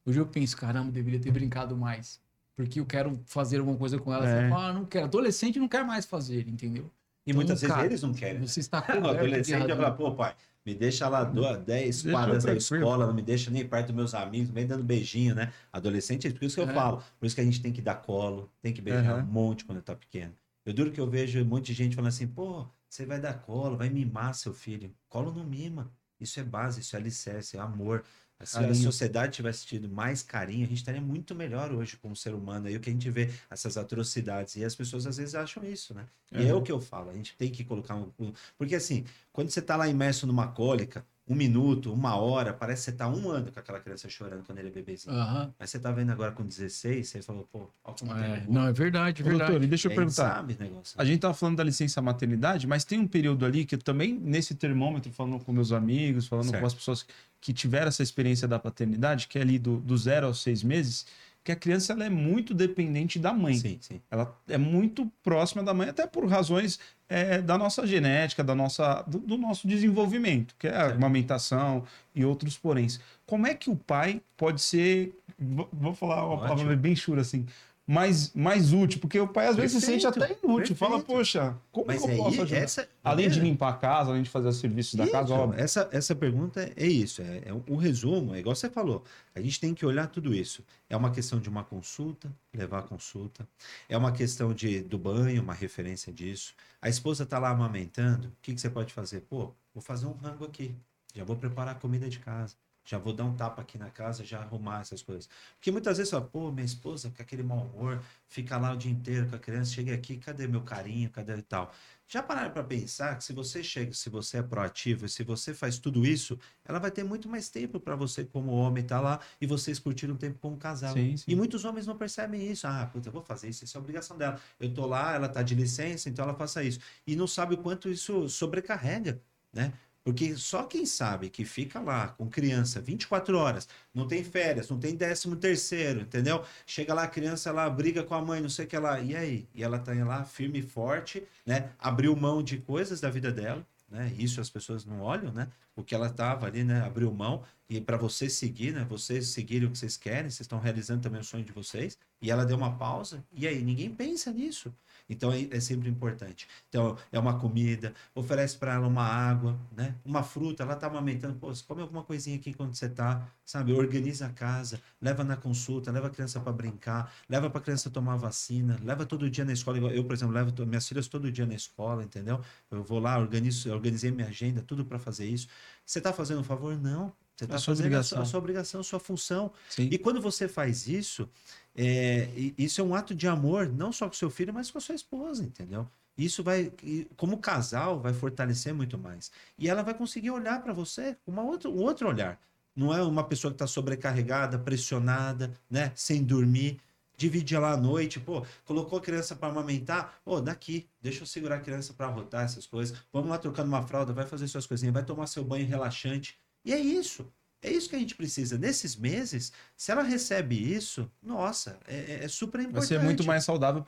Hoje 0.06 0.18
eu 0.20 0.26
penso, 0.26 0.56
caramba, 0.56 0.88
eu 0.88 0.92
deveria 0.92 1.20
ter 1.20 1.30
brincado 1.32 1.76
mais. 1.76 2.20
Porque 2.56 2.78
eu 2.78 2.86
quero 2.86 3.20
fazer 3.26 3.58
alguma 3.58 3.76
coisa 3.76 3.98
com 3.98 4.12
ela. 4.12 4.28
É. 4.28 4.42
Você 4.44 4.48
fala, 4.48 4.68
ah, 4.68 4.72
não 4.72 4.84
quero. 4.84 5.06
Adolescente 5.06 5.58
não 5.58 5.66
quer 5.68 5.84
mais 5.84 6.04
fazer, 6.06 6.46
entendeu? 6.48 6.90
E 7.26 7.32
muitas 7.32 7.58
Então, 7.62 7.68
vezes 7.68 7.74
cara, 7.74 7.86
eles 7.86 8.02
não 8.02 8.12
querem. 8.12 8.40
Você 8.46 8.60
está 8.60 8.78
O 8.80 8.82
coberto 8.82 9.00
de 9.02 9.08
adolescente 9.18 9.50
vai 9.58 9.60
razão. 9.68 9.76
falar, 9.76 9.90
pô, 9.92 10.14
pai, 10.14 10.36
me 10.64 10.74
deixa 10.74 11.08
lá 11.08 11.24
do- 11.24 11.56
10 11.58 12.02
Deixa 12.02 12.10
quadras 12.16 12.44
eu 12.44 12.50
da 12.50 12.56
escola, 12.56 13.06
não 13.06 13.14
me 13.14 13.22
deixa 13.22 13.50
nem 13.50 13.66
perto 13.66 13.86
dos 13.86 13.96
meus 13.96 14.14
amigos, 14.14 14.50
nem 14.50 14.66
dando 14.66 14.84
beijinho, 14.84 15.34
né? 15.34 15.52
Adolescente, 15.72 16.28
é 16.28 16.30
por 16.32 16.44
isso 16.44 16.54
que 16.56 16.60
eu 16.62 16.68
É. 16.68 16.74
falo. 16.74 17.02
Por 17.18 17.24
isso 17.26 17.34
que 17.34 17.40
a 17.40 17.44
gente 17.44 17.62
tem 17.62 17.72
que 17.72 17.80
dar 17.80 17.94
colo, 17.96 18.52
tem 18.60 18.72
que 18.74 18.82
beijar 18.82 19.14
Aham. 19.14 19.24
um 19.24 19.32
monte 19.32 19.64
quando 19.64 19.80
tá 19.80 19.96
pequeno. 19.96 20.34
Eu 20.66 20.72
duro 20.74 20.92
que 20.92 21.00
eu 21.00 21.08
vejo 21.08 21.40
um 21.42 21.44
monte 21.46 21.66
de 21.66 21.72
gente 21.74 21.96
falando 21.96 22.08
assim, 22.08 22.26
pô, 22.26 22.66
você 22.88 23.04
vai 23.06 23.18
dar 23.20 23.34
colo, 23.40 23.76
vai 23.76 23.88
mimar 23.88 24.34
seu 24.34 24.52
filho. 24.54 24.94
Colo 25.08 25.32
não 25.32 25.44
mima. 25.44 25.90
Isso 26.20 26.38
é 26.38 26.44
base, 26.44 26.80
isso 26.80 26.94
é 26.94 26.98
alicerce, 26.98 27.56
é 27.56 27.60
amor. 27.60 28.04
Se 28.44 28.62
a 28.62 28.62
Carinho. 28.62 28.74
sociedade 28.74 29.33
tivesse 29.33 29.66
tido 29.66 29.88
mais 29.88 30.22
carinho, 30.22 30.64
a 30.64 30.68
gente 30.68 30.78
estaria 30.78 31.00
muito 31.00 31.35
melhor 31.35 31.72
hoje 31.72 31.96
como 31.96 32.14
ser 32.14 32.35
humano. 32.35 32.66
Aí 32.66 32.76
o 32.76 32.80
que 32.80 32.90
a 32.90 32.92
gente 32.92 33.11
vê, 33.11 33.30
essas 33.50 33.76
atrocidades. 33.76 34.57
E 34.57 34.64
as 34.64 34.74
pessoas 34.74 35.07
às 35.07 35.16
vezes 35.16 35.35
acham 35.35 35.64
isso, 35.64 35.94
né? 35.94 36.07
E 36.33 36.46
é 36.46 36.54
o 36.54 36.62
que 36.62 36.72
eu 36.72 36.80
falo, 36.80 37.11
a 37.11 37.14
gente 37.14 37.37
tem 37.37 37.50
que 37.50 37.64
colocar 37.64 37.94
um. 37.96 38.33
Porque 38.59 38.74
assim, 38.74 39.04
quando 39.33 39.50
você 39.50 39.62
tá 39.62 39.76
lá 39.76 39.88
imerso 39.88 40.26
numa 40.26 40.48
cólica, 40.48 41.07
um 41.26 41.34
minuto, 41.34 41.90
uma 41.92 42.16
hora, 42.16 42.52
parece 42.52 42.84
que 42.84 42.90
você 42.90 42.96
tá 42.96 43.08
um 43.08 43.30
ano 43.30 43.50
com 43.50 43.58
aquela 43.58 43.80
criança 43.80 44.08
chorando 44.10 44.44
quando 44.44 44.58
ele 44.58 44.68
é 44.68 44.70
bebezinho. 44.70 45.16
Aham. 45.16 45.54
Mas 45.58 45.70
você 45.70 45.78
tá 45.78 45.90
vendo 45.90 46.10
agora 46.12 46.32
com 46.32 46.44
16, 46.44 47.08
você 47.08 47.22
falou, 47.22 47.48
pô, 47.50 47.70
olha 47.82 47.96
como 47.98 48.12
É, 48.14 48.40
tem 48.40 48.50
não, 48.52 48.66
é 48.68 48.72
verdade, 48.72 49.22
é 49.22 49.24
verdade. 49.24 49.50
doutor, 49.52 49.64
e 49.64 49.66
deixa 49.66 49.88
eu 49.88 49.92
aí 49.92 49.96
perguntar. 49.96 50.34
sabe 50.34 50.56
negócio. 50.60 51.00
A 51.00 51.04
gente 51.04 51.20
tava 51.20 51.32
falando 51.32 51.56
da 51.56 51.64
licença 51.64 52.02
maternidade, 52.02 52.66
mas 52.66 52.84
tem 52.84 52.98
um 52.98 53.06
período 53.08 53.46
ali 53.46 53.64
que 53.64 53.74
eu 53.74 53.78
também, 53.78 54.12
nesse 54.12 54.54
termômetro, 54.54 55.10
falando 55.12 55.42
com 55.42 55.50
meus 55.50 55.72
amigos, 55.72 56.26
falando 56.26 56.50
Certo. 56.50 56.60
com 56.60 56.66
as 56.66 56.74
pessoas 56.74 57.06
que 57.40 57.54
tiveram 57.54 57.88
essa 57.88 58.02
experiência 58.02 58.46
da 58.46 58.58
paternidade, 58.58 59.26
que 59.26 59.38
é 59.38 59.40
ali 59.42 59.58
do, 59.58 59.78
do 59.80 59.96
zero 59.96 60.26
aos 60.26 60.42
seis 60.42 60.62
meses, 60.62 61.06
que 61.44 61.52
a 61.52 61.57
criança 61.57 61.92
ela 61.92 62.07
é 62.07 62.11
muito 62.11 62.54
dependente 62.54 63.18
da 63.18 63.33
mãe. 63.33 63.54
Sim, 63.54 63.78
sim. 63.78 64.00
Ela 64.11 64.35
é 64.48 64.57
muito 64.57 65.12
próxima 65.22 65.62
da 65.62 65.74
mãe, 65.74 65.90
até 65.90 66.07
por 66.07 66.26
razões 66.26 66.80
é, 67.07 67.42
da 67.42 67.59
nossa 67.59 67.87
genética, 67.87 68.42
da 68.42 68.54
nossa, 68.54 69.02
do, 69.02 69.18
do 69.18 69.37
nosso 69.37 69.68
desenvolvimento, 69.68 70.54
que 70.59 70.66
é 70.66 70.74
a 70.74 70.92
amamentação 70.92 71.85
e 72.14 72.24
outros 72.24 72.57
poréns. 72.57 72.98
Como 73.26 73.46
é 73.46 73.54
que 73.54 73.68
o 73.68 73.76
pai 73.76 74.22
pode 74.38 74.62
ser, 74.62 75.14
vou, 75.38 75.94
falar 75.94 76.24
uma 76.24 76.37
Ótimo. 76.37 76.48
palavra 76.48 76.76
bem 76.76 76.96
chula 76.96 77.20
assim, 77.20 77.46
mais, 77.87 78.33
mais 78.35 78.73
útil? 78.73 79.01
Porque 79.01 79.18
o 79.20 79.29
pai 79.29 79.49
às 79.49 79.57
vezes 79.57 79.73
se 79.73 79.81
sente 79.81 80.03
Perfeito, 80.03 80.33
até 80.33 80.47
inútil. 80.47 80.75
Fala, 80.77 80.99
perfeito. 80.99 81.07
poxa, 81.18 81.57
como 81.70 81.87
Mas 81.87 82.03
que 82.03 82.09
eu 82.09 82.12
é 82.12 82.16
posso 82.16 82.42
ajudar? 82.42 82.57
essa. 82.61 82.88
Além 83.03 83.29
de 83.29 83.38
é, 83.40 83.42
limpar 83.42 83.68
a 83.70 83.77
casa, 83.77 84.11
além 84.11 84.23
de 84.23 84.31
fazer 84.31 84.49
os 84.49 84.57
serviços 84.57 84.94
da 84.94 85.07
casa, 85.07 85.33
Isso, 85.35 85.42
óbvio. 85.42 85.61
Essa, 85.61 85.88
essa 85.92 86.14
pergunta 86.14 86.73
é 86.77 86.87
isso. 86.87 87.20
É, 87.23 87.42
é 87.47 87.53
o 87.53 87.77
resumo, 87.77 88.35
é 88.35 88.38
igual 88.38 88.55
você 88.55 88.70
falou. 88.70 89.05
A 89.35 89.40
gente 89.40 89.61
tem 89.61 89.75
que 89.75 89.85
olhar 89.85 90.07
tudo 90.09 90.35
isso. 90.35 90.64
É 90.88 90.97
uma 90.97 91.11
questão 91.11 91.38
de 91.38 91.49
uma 91.49 91.64
consulta, 91.64 92.35
levar 92.55 92.79
a 92.79 92.83
consulta. 92.83 93.47
É 93.88 93.97
uma 93.97 94.12
questão 94.12 94.55
de, 94.55 94.81
do 94.83 94.99
banho, 94.99 95.42
uma 95.42 95.55
referência 95.55 96.12
disso. 96.12 96.55
A 96.81 96.88
esposa 96.88 97.25
está 97.25 97.38
lá 97.38 97.51
amamentando. 97.51 98.29
O 98.29 98.33
que, 98.40 98.55
que 98.55 98.61
você 98.61 98.70
pode 98.70 98.92
fazer? 98.92 99.20
Pô, 99.23 99.53
vou 99.75 99.83
fazer 99.83 100.07
um 100.07 100.12
rango 100.12 100.44
aqui. 100.44 100.75
Já 101.14 101.25
vou 101.25 101.37
preparar 101.37 101.75
a 101.77 101.79
comida 101.79 102.09
de 102.09 102.18
casa. 102.18 102.55
Já 102.85 102.99
vou 102.99 103.12
dar 103.14 103.25
um 103.25 103.35
tapa 103.35 103.62
aqui 103.62 103.79
na 103.79 103.90
casa, 103.90 104.25
já 104.25 104.40
arrumar 104.40 104.83
essas 104.83 105.03
coisas. 105.03 105.29
Porque 105.57 105.70
muitas 105.70 105.97
vezes 105.97 106.11
fala, 106.11 106.25
pô, 106.25 106.53
minha 106.53 106.66
esposa 106.66 107.11
com 107.11 107.23
aquele 107.23 107.42
mau 107.42 107.66
humor, 107.66 108.03
fica 108.29 108.59
lá 108.59 108.73
o 108.73 108.77
dia 108.77 108.92
inteiro 108.92 109.29
com 109.29 109.37
a 109.37 109.38
criança, 109.38 109.73
chega 109.73 109.94
aqui, 109.94 110.18
cadê 110.18 110.47
meu 110.47 110.62
carinho, 110.62 111.09
cadê 111.11 111.40
tal? 111.42 111.73
Já 112.07 112.23
pararam 112.23 112.51
para 112.51 112.62
pensar 112.62 113.16
que 113.16 113.25
se 113.25 113.33
você 113.33 113.62
chega, 113.62 113.94
se 113.94 114.11
você 114.11 114.38
é 114.38 114.42
proativo, 114.42 115.07
e 115.07 115.09
se 115.09 115.25
você 115.25 115.55
faz 115.55 115.79
tudo 115.79 116.05
isso, 116.05 116.38
ela 116.64 116.79
vai 116.79 116.90
ter 116.90 117.03
muito 117.03 117.29
mais 117.29 117.49
tempo 117.49 117.81
para 117.81 117.97
você 117.97 118.25
como 118.25 118.53
homem 118.53 118.83
estar 118.83 119.01
lá 119.01 119.18
e 119.40 119.47
vocês 119.47 119.79
curtirem 119.79 120.14
um 120.14 120.18
tempo 120.18 120.38
como 120.38 120.57
casal. 120.59 120.92
Sim, 120.92 121.16
sim. 121.16 121.25
E 121.33 121.35
muitos 121.35 121.64
homens 121.64 121.87
não 121.87 121.97
percebem 121.97 122.51
isso. 122.51 122.66
Ah, 122.66 122.87
puta, 122.92 123.09
eu 123.09 123.12
vou 123.12 123.23
fazer 123.23 123.49
isso, 123.49 123.64
isso 123.64 123.77
é 123.77 123.81
obrigação 123.81 124.18
dela. 124.18 124.38
Eu 124.61 124.73
tô 124.73 124.87
lá, 124.87 125.14
ela 125.14 125.29
tá 125.29 125.42
de 125.42 125.55
licença, 125.55 126.11
então 126.11 126.25
ela 126.25 126.35
faça 126.35 126.62
isso. 126.62 126.79
E 127.07 127.16
não 127.16 127.27
sabe 127.27 127.55
o 127.55 127.59
quanto 127.59 127.88
isso 127.88 128.29
sobrecarrega, 128.29 129.23
né? 129.53 129.73
Porque 130.04 130.36
só 130.36 130.64
quem 130.64 130.84
sabe 130.84 131.30
que 131.30 131.46
fica 131.46 131.80
lá 131.80 132.08
com 132.08 132.28
criança 132.28 132.78
24 132.78 133.38
horas, 133.38 133.66
não 133.94 134.06
tem 134.06 134.22
férias, 134.22 134.68
não 134.68 134.78
tem 134.78 134.94
décimo 134.94 135.34
terceiro, 135.34 136.02
entendeu? 136.02 136.44
Chega 136.66 136.92
lá 136.92 137.04
a 137.04 137.08
criança, 137.08 137.48
ela 137.48 137.68
briga 137.70 138.02
com 138.04 138.14
a 138.14 138.20
mãe, 138.20 138.38
não 138.42 138.50
sei 138.50 138.66
o 138.66 138.68
que 138.68 138.76
lá. 138.78 139.00
E 139.00 139.16
aí? 139.16 139.48
E 139.54 139.64
ela 139.64 139.78
tá 139.78 139.94
lá 140.04 140.22
firme 140.24 140.58
e 140.58 140.62
forte, 140.62 141.26
né? 141.46 141.70
Abriu 141.78 142.14
mão 142.14 142.42
de 142.42 142.58
coisas 142.58 143.00
da 143.00 143.08
vida 143.08 143.32
dela, 143.32 143.66
né? 143.88 144.12
Isso 144.18 144.42
as 144.42 144.50
pessoas 144.50 144.84
não 144.84 145.00
olham, 145.00 145.32
né? 145.32 145.48
O 145.74 145.82
que 145.82 145.94
ela 145.94 146.10
tava 146.10 146.46
ali, 146.46 146.62
né? 146.64 146.82
Abriu 146.82 147.10
mão 147.10 147.42
e 147.66 147.80
para 147.80 147.96
você 147.96 148.28
seguir, 148.28 148.74
né? 148.74 148.84
Vocês 148.84 149.28
seguirem 149.28 149.68
o 149.68 149.70
que 149.70 149.78
vocês 149.78 149.96
querem, 149.96 150.24
vocês 150.24 150.40
estão 150.40 150.60
realizando 150.60 151.00
também 151.00 151.20
o 151.20 151.24
sonho 151.24 151.44
de 151.44 151.52
vocês. 151.52 151.96
E 152.20 152.30
ela 152.30 152.44
deu 152.44 152.58
uma 152.58 152.76
pausa. 152.76 153.24
E 153.32 153.48
aí? 153.48 153.62
Ninguém 153.62 153.88
pensa 153.88 154.30
nisso. 154.30 154.70
Então 155.08 155.32
é, 155.32 155.48
é 155.50 155.60
sempre 155.60 155.88
importante. 155.88 156.48
Então 156.68 156.96
é 157.12 157.18
uma 157.18 157.38
comida, 157.38 157.94
oferece 158.14 158.56
para 158.56 158.74
ela 158.74 158.86
uma 158.86 159.04
água, 159.04 159.58
né? 159.76 159.94
Uma 160.04 160.22
fruta, 160.22 160.62
ela 160.62 160.74
tá 160.76 160.86
amamentando, 160.86 161.34
pô, 161.34 161.52
come 161.66 161.82
alguma 161.82 162.02
coisinha 162.02 162.36
aqui 162.36 162.54
quando 162.54 162.74
você 162.74 162.88
tá, 162.88 163.28
sabe? 163.44 163.72
Organiza 163.72 164.26
a 164.26 164.30
casa, 164.30 164.80
leva 165.00 165.22
na 165.22 165.36
consulta, 165.36 165.90
leva 165.90 166.06
a 166.06 166.10
criança 166.10 166.40
para 166.40 166.52
brincar, 166.52 167.12
leva 167.28 167.50
para 167.50 167.58
a 167.58 167.62
criança 167.62 167.90
tomar 167.90 168.16
vacina, 168.16 168.78
leva 168.82 169.04
todo 169.04 169.28
dia 169.28 169.44
na 169.44 169.52
escola. 169.52 169.78
Eu, 169.78 170.04
por 170.04 170.14
exemplo, 170.14 170.34
levo 170.34 170.66
minhas 170.66 170.88
filhas 170.88 171.06
todo 171.08 171.30
dia 171.30 171.46
na 171.46 171.54
escola, 171.54 172.02
entendeu? 172.02 172.40
Eu 172.70 172.82
vou 172.82 172.98
lá, 172.98 173.18
organizo, 173.18 173.70
organizei 173.72 174.10
minha 174.10 174.28
agenda, 174.28 174.62
tudo 174.62 174.84
para 174.84 174.98
fazer 174.98 175.26
isso. 175.26 175.48
Você 175.84 176.00
tá 176.00 176.12
fazendo 176.12 176.40
um 176.40 176.44
favor? 176.44 176.76
Não. 176.78 177.12
Você 177.36 177.46
tá 177.48 177.58
sua 177.58 177.74
fazendo 177.74 177.94
a 177.94 178.02
sua, 178.02 178.18
obrigação. 178.18 178.22
a 178.22 178.24
sua 178.24 178.38
obrigação, 178.38 178.80
a 178.80 178.84
sua 178.84 179.00
função. 179.00 179.52
Sim. 179.68 179.88
E 179.90 179.98
quando 179.98 180.20
você 180.20 180.46
faz 180.46 180.86
isso, 180.86 181.28
é, 181.76 182.28
isso 182.56 182.80
é 182.80 182.84
um 182.84 182.94
ato 182.94 183.14
de 183.14 183.26
amor, 183.26 183.68
não 183.68 183.92
só 183.92 184.06
com 184.06 184.14
seu 184.14 184.30
filho, 184.30 184.54
mas 184.54 184.70
com 184.70 184.78
a 184.78 184.80
sua 184.80 184.94
esposa, 184.94 185.42
entendeu? 185.42 185.88
Isso 186.16 186.42
vai, 186.44 186.72
como 187.16 187.38
casal, 187.38 188.00
vai 188.00 188.12
fortalecer 188.12 188.72
muito 188.72 188.96
mais. 188.96 189.32
E 189.58 189.68
ela 189.68 189.82
vai 189.82 189.94
conseguir 189.94 190.30
olhar 190.30 190.62
para 190.62 190.72
você 190.72 191.16
com 191.24 191.34
outra, 191.44 191.68
um 191.68 191.80
outro 191.80 192.08
olhar. 192.08 192.40
Não 192.76 192.94
é 192.94 193.02
uma 193.02 193.24
pessoa 193.24 193.50
que 193.50 193.56
está 193.56 193.66
sobrecarregada, 193.66 194.58
pressionada, 194.58 195.52
né? 195.68 195.92
Sem 195.94 196.22
dormir. 196.22 196.80
Divide 197.16 197.54
ela 197.54 197.72
à 197.72 197.76
noite, 197.76 198.18
pô, 198.18 198.44
colocou 198.64 198.98
a 198.98 199.02
criança 199.02 199.37
para 199.37 199.48
amamentar, 199.48 200.20
pô, 200.24 200.40
daqui, 200.40 200.88
deixa 201.00 201.22
eu 201.22 201.26
segurar 201.26 201.56
a 201.56 201.60
criança 201.60 201.94
para 201.94 202.08
rotar 202.08 202.44
essas 202.44 202.66
coisas. 202.66 202.98
Vamos 203.12 203.30
lá 203.30 203.38
trocando 203.38 203.68
uma 203.68 203.82
fralda, 203.82 204.12
vai 204.12 204.26
fazer 204.26 204.48
suas 204.48 204.66
coisinhas, 204.66 204.92
vai 204.92 205.04
tomar 205.04 205.28
seu 205.28 205.44
banho 205.44 205.64
relaxante. 205.64 206.37
E 206.64 206.72
é 206.72 206.78
isso. 206.78 207.24
É 207.64 207.72
isso 207.72 207.88
que 207.88 207.96
a 207.96 207.98
gente 207.98 208.14
precisa. 208.14 208.59
Nesses 208.59 208.94
meses, 208.94 209.50
se 209.74 209.90
ela 209.90 210.03
recebe 210.03 210.55
isso, 210.55 211.11
nossa, 211.22 211.79
é, 211.87 211.96
é- 211.96 212.24
é 212.24 212.29
super 212.29 212.59
Vai 212.59 212.66
importante. 212.66 212.88
ser 212.88 213.00
muito 213.00 213.24
mais 213.24 213.42
saudável 213.44 213.83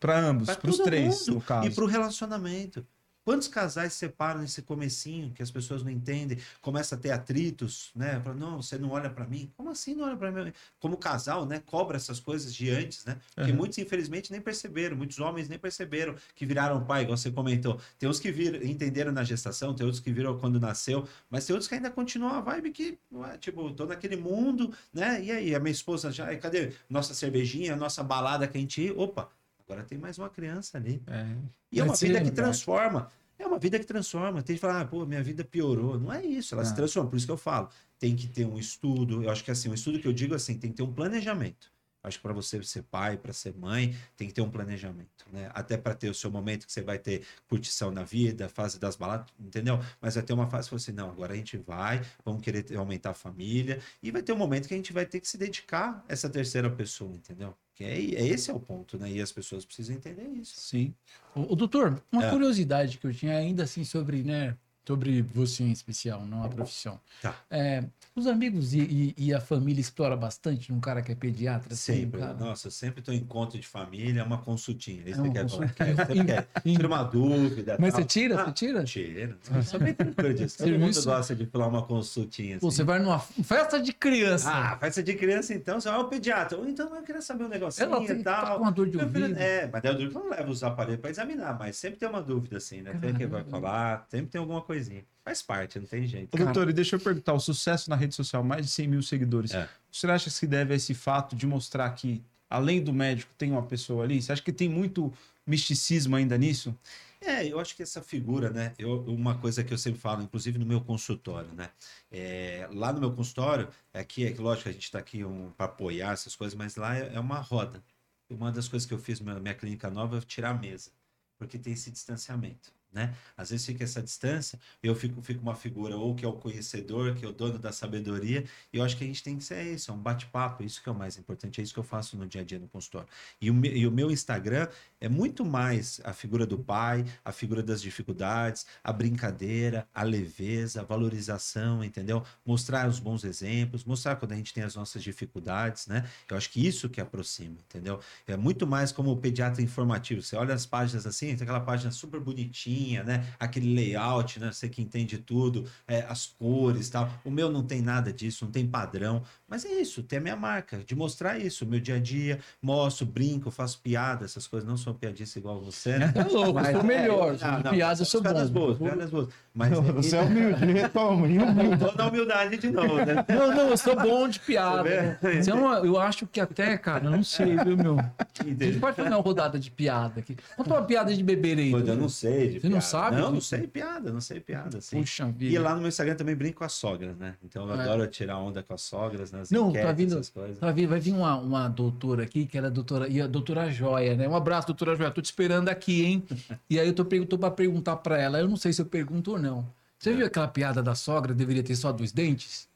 para 0.00 0.18
ambos, 0.18 0.48
para 0.56 0.70
os 0.70 0.78
três, 0.78 1.20
mundo. 1.26 1.34
no 1.34 1.40
caso. 1.42 1.66
E 1.68 1.70
para 1.74 1.84
o 1.84 1.86
relacionamento. 1.86 2.86
Quantos 3.24 3.48
casais 3.48 3.92
separam 3.92 4.40
nesse 4.40 4.62
comecinho 4.62 5.32
que 5.32 5.42
as 5.42 5.50
pessoas 5.50 5.82
não 5.82 5.90
entendem, 5.90 6.38
começa 6.60 6.94
a 6.94 6.98
ter 6.98 7.10
atritos, 7.10 7.90
né? 7.94 8.20
Fala, 8.20 8.34
não, 8.34 8.62
você 8.62 8.78
não 8.78 8.90
olha 8.90 9.10
para 9.10 9.26
mim. 9.26 9.52
Como 9.56 9.70
assim 9.70 9.94
não 9.94 10.04
olha 10.06 10.16
para 10.16 10.32
mim? 10.32 10.52
Como 10.78 10.96
casal, 10.96 11.44
né? 11.46 11.60
Cobra 11.60 11.96
essas 11.96 12.18
coisas 12.18 12.52
de 12.54 12.70
antes, 12.70 13.04
né? 13.04 13.18
Porque 13.34 13.50
Uhum. 13.52 13.56
muitos 13.58 13.78
infelizmente 13.78 14.30
nem 14.32 14.40
perceberam, 14.40 14.96
muitos 14.96 15.18
homens 15.18 15.48
nem 15.48 15.58
perceberam 15.58 16.14
que 16.34 16.46
viraram 16.46 16.84
pai, 16.84 17.02
igual 17.02 17.16
você 17.16 17.30
comentou. 17.30 17.80
Tem 17.98 18.08
uns 18.08 18.18
que 18.18 18.32
viram, 18.32 18.62
entenderam 18.62 19.12
na 19.12 19.22
gestação, 19.22 19.74
tem 19.74 19.84
outros 19.84 20.02
que 20.02 20.12
viram 20.12 20.38
quando 20.38 20.58
nasceu, 20.58 21.06
mas 21.28 21.44
tem 21.46 21.54
outros 21.54 21.68
que 21.68 21.74
ainda 21.74 21.90
continuam 21.90 22.32
a 22.34 22.40
vibe 22.40 22.70
que, 22.72 22.98
ué, 23.12 23.36
tipo, 23.38 23.70
tô 23.72 23.86
naquele 23.86 24.16
mundo, 24.16 24.74
né? 24.92 25.22
E 25.22 25.30
aí, 25.30 25.54
a 25.54 25.60
minha 25.60 25.72
esposa 25.72 26.10
já, 26.10 26.34
cadê 26.38 26.72
nossa 26.88 27.14
cervejinha, 27.14 27.76
nossa 27.76 28.02
balada 28.02 28.48
que 28.48 28.56
a 28.56 28.60
gente 28.60 28.80
ia? 28.82 28.94
Opa, 28.98 29.30
agora 29.70 29.84
tem 29.86 29.98
mais 29.98 30.18
uma 30.18 30.28
criança 30.28 30.76
ali. 30.78 31.00
É. 31.06 31.26
E 31.70 31.80
é 31.80 31.84
uma 31.84 31.94
vida 31.94 32.20
que 32.20 32.30
transforma. 32.30 33.10
É 33.38 33.46
uma 33.46 33.58
vida 33.58 33.78
que 33.78 33.86
transforma. 33.86 34.42
Tem 34.42 34.56
que 34.56 34.60
falar, 34.60 34.80
ah, 34.80 34.84
pô, 34.84 35.06
minha 35.06 35.22
vida 35.22 35.44
piorou. 35.44 35.98
Não 35.98 36.12
é 36.12 36.22
isso, 36.24 36.54
ela 36.54 36.64
se 36.64 36.72
Ah. 36.72 36.76
transforma. 36.76 37.08
Por 37.08 37.16
isso 37.16 37.26
que 37.26 37.32
eu 37.32 37.38
falo. 37.38 37.68
Tem 37.98 38.14
que 38.14 38.26
ter 38.28 38.44
um 38.44 38.58
estudo. 38.58 39.22
Eu 39.22 39.30
acho 39.30 39.42
que 39.44 39.50
assim, 39.50 39.68
um 39.70 39.74
estudo 39.74 39.98
que 39.98 40.06
eu 40.06 40.12
digo 40.12 40.34
assim, 40.34 40.58
tem 40.58 40.70
que 40.70 40.76
ter 40.76 40.82
um 40.82 40.92
planejamento. 40.92 41.72
Acho 42.02 42.16
que 42.16 42.22
para 42.22 42.32
você 42.32 42.62
ser 42.62 42.82
pai, 42.84 43.18
para 43.18 43.30
ser 43.30 43.54
mãe, 43.54 43.94
tem 44.16 44.26
que 44.26 44.32
ter 44.32 44.40
um 44.40 44.48
planejamento, 44.50 45.26
né? 45.30 45.50
Até 45.52 45.76
para 45.76 45.94
ter 45.94 46.08
o 46.08 46.14
seu 46.14 46.30
momento 46.30 46.66
que 46.66 46.72
você 46.72 46.80
vai 46.80 46.98
ter 46.98 47.22
curtição 47.46 47.90
na 47.90 48.02
vida, 48.04 48.48
fase 48.48 48.78
das 48.80 48.96
baladas, 48.96 49.26
entendeu? 49.38 49.78
Mas 50.00 50.14
vai 50.14 50.24
ter 50.24 50.32
uma 50.32 50.46
fase 50.48 50.70
que 50.70 50.78
você, 50.78 50.92
não, 50.92 51.10
agora 51.10 51.34
a 51.34 51.36
gente 51.36 51.58
vai, 51.58 52.00
vamos 52.24 52.40
querer 52.40 52.62
ter- 52.62 52.76
aumentar 52.76 53.10
a 53.10 53.14
família, 53.14 53.80
e 54.02 54.10
vai 54.10 54.22
ter 54.22 54.32
um 54.32 54.38
momento 54.38 54.66
que 54.66 54.72
a 54.72 54.78
gente 54.78 54.94
vai 54.94 55.04
ter 55.04 55.20
que 55.20 55.28
se 55.28 55.36
dedicar 55.36 56.02
a 56.08 56.12
essa 56.12 56.30
terceira 56.30 56.70
pessoa, 56.70 57.14
entendeu? 57.14 57.54
Que 57.80 57.84
é, 57.84 57.94
é 57.96 58.26
esse 58.26 58.50
é 58.50 58.52
o 58.52 58.60
ponto, 58.60 58.98
né? 58.98 59.10
E 59.10 59.22
as 59.22 59.32
pessoas 59.32 59.64
precisam 59.64 59.96
entender 59.96 60.28
isso. 60.34 60.52
Sim. 60.60 60.94
O, 61.34 61.56
doutor, 61.56 62.02
uma 62.12 62.26
É. 62.26 62.30
curiosidade 62.30 62.98
que 62.98 63.06
eu 63.06 63.14
tinha 63.14 63.34
ainda 63.34 63.62
assim 63.62 63.84
sobre, 63.84 64.22
né, 64.22 64.54
sobre 64.86 65.22
você 65.22 65.62
em 65.62 65.70
especial, 65.70 66.24
não 66.26 66.42
a 66.42 66.48
profissão. 66.48 66.98
Tá. 67.22 67.34
É, 67.50 67.84
os 68.16 68.26
amigos 68.26 68.74
e, 68.74 68.80
e- 68.80 69.14
e 69.16 69.34
a 69.34 69.40
família 69.40 69.80
explora 69.80 70.16
bastante 70.16 70.72
num 70.72 70.80
cara 70.80 71.00
que 71.00 71.12
é 71.12 71.14
pediatra? 71.14 71.72
assim, 71.72 71.92
Sempre. 72.00 72.20
cara- 72.20 72.34
Nossa, 72.34 72.70
sempre 72.70 72.98
estou 73.00 73.14
em 73.14 73.18
encontro 73.18 73.58
de 73.58 73.66
família, 73.66 74.20
é 74.20 74.24
uma 74.24 74.38
consultinha. 74.38 75.02
Isso 75.06 75.20
É 75.20 75.22
uma 75.22 75.28
que 75.28 75.38
quer 75.38 75.48
falar. 75.48 75.68
consultinha. 75.68 76.26
Quer, 76.26 76.46
quer. 76.52 76.62
Tira 76.64 76.86
uma 76.88 77.02
dúvida. 77.04 77.76
Mas 77.78 77.92
tal. 77.92 78.02
você 78.02 78.06
tira? 78.08 78.40
Ah, 78.40 78.44
Você 78.46 78.52
tira? 78.52 78.84
Tira. 78.84 79.38
Eu 79.54 79.62
sou 79.62 79.78
bem 79.80 79.94
tranquilo 79.94 80.34
disso. 80.34 80.58
Todo 80.58 80.70
mundo 80.78 81.04
gosta 81.04 81.36
de 81.36 81.46
falar 81.46 81.66
uma 81.68 81.82
consultinha. 81.86 82.56
Assim. 82.56 82.60
Pô, 82.66 82.70
Você 82.70 82.82
vai 82.82 82.98
numa 82.98 83.18
festa 83.20 83.80
de 83.80 83.92
criança. 83.92 84.50
Ah, 84.50 84.76
festa 84.76 85.02
de 85.02 85.14
criança 85.14 85.54
então, 85.54 85.80
você 85.80 85.88
vai 85.88 85.98
ao 85.98 86.08
pediatra. 86.08 86.58
Ou 86.58 86.68
então 86.68 86.94
eu 86.96 87.02
queria 87.02 87.22
saber 87.22 87.44
um 87.44 87.48
negocinho 87.48 87.84
ela 87.86 88.04
tem, 88.04 88.18
e 88.20 88.24
tá 88.24 88.42
tal. 88.42 88.56
com 88.56 88.62
uma 88.64 88.72
dor 88.72 88.88
de 88.90 88.96
Meu 88.96 89.08
filho- 89.08 89.22
ouvido. 89.26 89.38
É, 89.40 89.70
mas 89.72 89.82
duro 89.82 90.08
que 90.08 90.14
não 90.14 90.28
leva 90.28 90.50
os 90.50 90.64
aparelhos 90.64 91.00
para 91.00 91.10
examinar, 91.10 91.56
mas 91.58 91.76
sempre 91.76 91.98
tem 91.98 92.08
uma 92.08 92.22
dúvida 92.22 92.56
assim, 92.56 92.80
né? 92.82 92.92
Tem 93.00 93.14
que 93.14 93.26
vai 93.26 93.44
Caramba. 93.44 93.50
falar, 93.50 94.06
sempre 94.10 94.26
tem 94.30 94.38
alguma 94.40 94.62
coisinha. 94.70 95.04
Faz 95.24 95.42
parte, 95.42 95.80
não 95.80 95.86
tem 95.86 96.06
jeito. 96.06 96.36
Doutor, 96.36 96.70
e 96.70 96.72
deixa 96.72 96.94
eu 96.94 97.00
perguntar, 97.00 97.34
o 97.34 97.40
sucesso 97.40 97.90
na 97.90 97.96
rede 97.96 98.14
social, 98.14 98.44
mais 98.44 98.64
de 98.66 98.70
100 98.70 98.86
mil 98.88 99.02
seguidores, 99.02 99.52
É. 99.52 99.68
você 99.90 100.06
acha 100.06 100.26
que 100.26 100.30
se 100.30 100.46
deve 100.46 100.72
a 100.72 100.76
esse 100.76 100.94
fato 100.94 101.34
de 101.34 101.44
mostrar 101.44 101.90
que, 101.90 102.22
além 102.48 102.80
do 102.80 102.92
médico, 102.92 103.34
tem 103.36 103.50
uma 103.50 103.64
pessoa 103.64 104.04
ali? 104.04 104.22
Você 104.22 104.30
acha 104.32 104.40
que 104.42 104.52
tem 104.52 104.68
muito 104.68 105.12
misticismo 105.44 106.14
ainda 106.14 106.38
nisso? 106.38 106.72
É, 107.20 107.46
eu 107.46 107.58
acho 107.58 107.74
que 107.74 107.82
essa 107.82 108.00
figura, 108.00 108.48
né? 108.50 108.72
Eu, 108.78 109.02
uma 109.06 109.36
coisa 109.36 109.64
que 109.64 109.74
eu 109.74 109.78
sempre 109.78 110.00
falo, 110.00 110.22
inclusive 110.22 110.56
no 110.56 110.64
meu 110.64 110.80
consultório, 110.80 111.50
né? 111.52 111.68
É, 112.10 112.68
lá 112.72 112.92
no 112.92 113.00
meu 113.00 113.12
consultório, 113.12 113.68
é 113.92 114.04
que, 114.04 114.24
é 114.24 114.32
que 114.32 114.40
lógico, 114.40 114.68
a 114.68 114.72
gente 114.72 114.84
está 114.84 115.00
aqui 115.00 115.24
um, 115.24 115.50
para 115.50 115.66
apoiar 115.66 116.12
essas 116.12 116.34
coisas, 116.36 116.56
mas 116.56 116.76
lá 116.76 116.96
é, 116.96 117.14
é 117.14 117.20
uma 117.20 117.40
roda. 117.40 117.82
Uma 118.30 118.52
das 118.52 118.68
coisas 118.68 118.86
que 118.86 118.94
eu 118.94 118.98
fiz 118.98 119.20
na 119.20 119.40
minha 119.40 119.54
clínica 119.54 119.90
nova 119.90 120.18
é 120.18 120.20
tirar 120.20 120.50
a 120.50 120.54
mesa, 120.54 120.90
porque 121.36 121.58
tem 121.58 121.72
esse 121.72 121.90
distanciamento. 121.90 122.72
Né? 122.92 123.14
Às 123.36 123.50
vezes 123.50 123.64
fica 123.64 123.84
essa 123.84 124.02
distância, 124.02 124.58
eu 124.82 124.94
fico, 124.96 125.22
fico 125.22 125.40
uma 125.42 125.54
figura 125.54 125.96
ou 125.96 126.14
que 126.14 126.24
é 126.24 126.28
o 126.28 126.32
conhecedor, 126.32 127.14
que 127.14 127.24
é 127.24 127.28
o 127.28 127.32
dono 127.32 127.58
da 127.58 127.70
sabedoria, 127.70 128.44
e 128.72 128.78
eu 128.78 128.84
acho 128.84 128.96
que 128.96 129.04
a 129.04 129.06
gente 129.06 129.22
tem 129.22 129.36
que 129.36 129.44
ser 129.44 129.62
isso, 129.72 129.90
é 129.90 129.94
um 129.94 129.98
bate-papo, 129.98 130.62
isso 130.64 130.82
que 130.82 130.88
é 130.88 130.92
o 130.92 130.94
mais 130.94 131.16
importante, 131.16 131.60
é 131.60 131.64
isso 131.64 131.72
que 131.72 131.78
eu 131.78 131.84
faço 131.84 132.16
no 132.16 132.26
dia 132.26 132.40
a 132.40 132.44
dia 132.44 132.58
no 132.58 132.68
consultório. 132.68 133.08
E 133.40 133.50
o, 133.50 133.54
me- 133.54 133.70
e 133.70 133.86
o 133.86 133.92
meu 133.92 134.10
Instagram 134.10 134.66
é 135.00 135.08
muito 135.08 135.44
mais 135.44 136.00
a 136.04 136.12
figura 136.12 136.46
do 136.46 136.58
pai, 136.58 137.04
a 137.24 137.32
figura 137.32 137.62
das 137.62 137.80
dificuldades, 137.80 138.66
a 138.82 138.92
brincadeira, 138.92 139.86
a 139.94 140.02
leveza, 140.02 140.80
a 140.80 140.84
valorização, 140.84 141.82
entendeu? 141.84 142.24
Mostrar 142.44 142.88
os 142.88 142.98
bons 142.98 143.24
exemplos, 143.24 143.84
mostrar 143.84 144.16
quando 144.16 144.32
a 144.32 144.36
gente 144.36 144.52
tem 144.52 144.62
as 144.62 144.74
nossas 144.74 145.02
dificuldades, 145.02 145.86
né? 145.86 146.08
Eu 146.28 146.36
acho 146.36 146.50
que 146.50 146.64
isso 146.66 146.88
que 146.88 147.00
aproxima, 147.00 147.56
entendeu? 147.60 148.00
É 148.26 148.36
muito 148.36 148.66
mais 148.66 148.92
como 148.92 149.10
o 149.10 149.16
pediatra 149.16 149.62
informativo. 149.62 150.22
Você 150.22 150.36
olha 150.36 150.54
as 150.54 150.66
páginas 150.66 151.06
assim, 151.06 151.26
tem 151.34 151.42
aquela 151.42 151.60
página 151.60 151.90
super 151.90 152.20
bonitinha, 152.20 152.79
né? 153.04 153.24
Aquele 153.38 153.74
layout, 153.74 154.40
né? 154.40 154.50
Você 154.52 154.68
que 154.68 154.82
entende 154.82 155.18
tudo, 155.18 155.64
é, 155.86 156.04
as 156.08 156.26
cores 156.26 156.88
e 156.88 156.92
tal. 156.92 157.10
O 157.24 157.30
meu 157.30 157.50
não 157.50 157.62
tem 157.62 157.82
nada 157.82 158.12
disso, 158.12 158.44
não 158.44 158.52
tem 158.52 158.66
padrão. 158.66 159.22
Mas 159.48 159.64
é 159.64 159.80
isso, 159.80 160.02
tem 160.02 160.18
a 160.18 160.22
minha 160.22 160.36
marca, 160.36 160.78
de 160.78 160.94
mostrar 160.94 161.38
isso. 161.38 161.66
Meu 161.66 161.80
dia 161.80 161.96
a 161.96 161.98
dia, 161.98 162.38
mostro, 162.62 163.04
brinco, 163.04 163.50
faço 163.50 163.80
piada, 163.80 164.24
essas 164.24 164.46
coisas. 164.46 164.68
Não 164.68 164.76
sou 164.76 164.94
piadista 164.94 165.38
igual 165.38 165.60
você, 165.60 165.98
né? 165.98 166.12
É 166.14 166.22
louco, 166.32 166.54
Mas 166.54 166.70
sou 166.70 166.80
é, 166.80 166.84
melhor. 166.84 167.32
não, 167.32 167.38
sou 167.38 167.50
de 167.56 167.64
não, 167.64 167.70
piada, 167.72 168.00
eu 168.00 168.06
sou 168.06 168.22
piadas 168.22 168.50
boas, 168.50 168.78
piadas 168.78 169.10
boas. 169.10 169.28
Mas 169.52 169.70
Você 169.70 170.16
é 170.16 170.22
humilde, 170.22 170.64
retoma, 170.64 171.24
humilde. 171.24 171.78
Tô 171.78 171.92
na 171.96 172.06
humildade 172.06 172.56
de 172.56 172.70
novo, 172.70 172.96
né? 172.96 173.24
Não, 173.28 173.54
não, 173.54 173.68
eu 173.70 173.76
sou 173.76 173.96
bom 173.96 174.28
de 174.28 174.38
piada. 174.38 175.18
Tá 175.20 175.32
é 175.32 175.40
eu 175.84 175.98
acho 175.98 176.26
que 176.26 176.40
até, 176.40 176.78
cara, 176.78 177.06
eu 177.06 177.10
não 177.10 177.24
sei, 177.24 177.56
viu, 177.56 177.76
meu? 177.76 177.98
A 177.98 178.64
gente 178.64 178.78
pode 178.78 178.96
fazer 178.96 179.08
uma 179.08 179.20
rodada 179.20 179.58
de 179.58 179.70
piada 179.70 180.20
aqui. 180.20 180.36
Conta 180.56 180.74
uma 180.74 180.82
piada 180.82 181.14
de 181.14 181.22
beber 181.22 181.58
aí. 181.58 181.70
Pô, 181.70 181.78
Eu 181.78 181.96
não 181.96 182.08
sei 182.08 182.60
de 182.60 182.68
Você 182.70 182.74
não 182.74 182.80
piada. 182.80 182.86
sabe 183.10 183.16
Não, 183.16 183.32
não 183.32 183.40
sei 183.40 183.66
piada, 183.66 184.12
não 184.12 184.20
sei 184.20 184.40
piada, 184.40 184.78
assim. 184.78 185.00
Puxa 185.00 185.28
E 185.28 185.32
vida. 185.32 185.60
lá 185.62 185.74
no 185.74 185.80
meu 185.80 185.88
Instagram 185.88 186.14
também 186.14 186.34
brinco 186.34 186.58
com 186.58 186.64
as 186.64 186.72
sogras, 186.72 187.16
né? 187.16 187.34
Então 187.44 187.68
eu 187.68 187.74
É. 187.74 187.82
adoro 187.82 188.06
tirar 188.06 188.38
onda 188.38 188.62
com 188.62 188.74
as 188.74 188.80
sogras, 188.82 189.30
nas 189.32 189.50
Não, 189.50 189.68
enquetes, 189.70 189.86
tá 189.86 189.92
vindo- 189.92 190.12
essas 190.14 190.30
coisas. 190.30 190.58
Tá 190.58 190.70
vindo- 190.72 190.88
vai 190.88 191.00
vir 191.00 191.12
uma, 191.12 191.36
uma 191.36 191.68
doutora 191.68 192.22
aqui, 192.22 192.46
que 192.46 192.56
era 192.56 192.68
a 192.68 192.70
doutora, 192.70 193.08
e 193.08 193.20
a 193.20 193.26
doutora 193.26 193.70
Joia, 193.70 194.14
né? 194.16 194.28
Um 194.28 194.34
abraço, 194.36 194.66
doutora 194.68 194.94
Joia. 194.96 195.10
Tô 195.10 195.20
te 195.20 195.26
esperando 195.26 195.68
aqui, 195.68 196.04
hein? 196.04 196.24
E 196.68 196.78
aí 196.78 196.86
eu 196.88 196.94
tô, 196.94 197.04
tô 197.04 197.38
pra 197.38 197.50
perguntar 197.50 197.96
pra 197.96 198.16
ela. 198.18 198.38
Eu 198.38 198.48
não 198.48 198.56
sei 198.56 198.72
se 198.72 198.80
eu 198.80 198.86
pergunto 198.86 199.32
ou 199.32 199.38
não. 199.38 199.66
Você 199.98 200.14
viu 200.14 200.24
aquela 200.24 200.48
piada 200.48 200.82
da 200.82 200.94
sogra 200.94 201.34
deveria 201.34 201.62
ter 201.62 201.76
só 201.76 201.92
dois 201.92 202.10
dentes? 202.12 202.69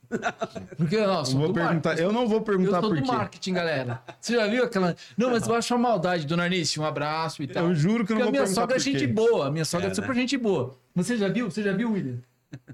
Porque, 0.76 1.00
nossa, 1.00 1.32
Eu, 1.32 1.38
vou 1.38 1.52
perguntar, 1.52 1.98
eu 1.98 2.12
não 2.12 2.26
vou 2.26 2.38
Eu 2.38 2.42
perguntar 2.44 2.80
sou 2.80 2.90
por 2.90 2.96
do 2.96 3.02
quê. 3.02 3.12
marketing, 3.12 3.52
galera. 3.52 4.02
Você 4.20 4.34
já 4.34 4.46
viu 4.46 4.64
aquela. 4.64 4.94
Não, 5.16 5.30
mas 5.30 5.46
eu 5.46 5.54
acho 5.54 5.74
uma 5.74 5.88
maldade, 5.88 6.26
dona 6.26 6.44
Anice. 6.44 6.78
Um 6.80 6.84
abraço 6.84 7.42
e 7.42 7.46
tal. 7.46 7.66
Eu 7.68 7.74
juro 7.74 8.04
que 8.04 8.12
eu 8.12 8.16
Porque 8.16 8.20
não 8.20 8.20
a 8.22 8.24
vou 8.24 8.30
minha 8.32 8.42
perguntar 8.42 8.60
sogra 8.60 8.76
é 8.76 8.80
gente 8.80 9.06
boa. 9.06 9.46
A 9.48 9.50
minha 9.50 9.64
sogra 9.64 9.88
é, 9.88 9.90
É, 9.90 9.94
super 9.94 10.14
gente 10.14 10.36
boa. 10.36 10.76
Você 10.94 11.16
já 11.16 11.28
viu? 11.28 11.50
Você 11.50 11.62
já 11.62 11.72
viu, 11.72 11.92
William? 11.92 12.18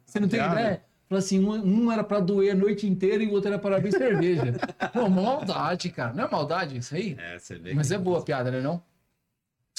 Você 0.04 0.20
não 0.20 0.28
tem 0.28 0.40
ideia? 0.40 0.82
Fala 1.08 1.18
assim, 1.18 1.44
um, 1.44 1.50
um 1.86 1.90
era 1.90 2.04
pra 2.04 2.20
doer 2.20 2.52
a 2.52 2.54
noite 2.54 2.86
inteira 2.86 3.20
e 3.22 3.26
o 3.26 3.32
outro 3.32 3.48
era 3.48 3.58
para 3.58 3.76
abrir 3.76 3.90
cerveja. 3.90 4.54
Pô, 4.92 5.08
maldade, 5.08 5.90
cara. 5.90 6.12
Não 6.12 6.24
é 6.24 6.30
maldade 6.30 6.76
isso 6.78 6.94
aí? 6.94 7.16
É, 7.18 7.36
você 7.36 7.58
vê 7.58 7.74
Mas 7.74 7.90
é 7.90 7.98
boa 7.98 8.20
a 8.20 8.22
piada, 8.22 8.48
né 8.50 8.60
não? 8.60 8.80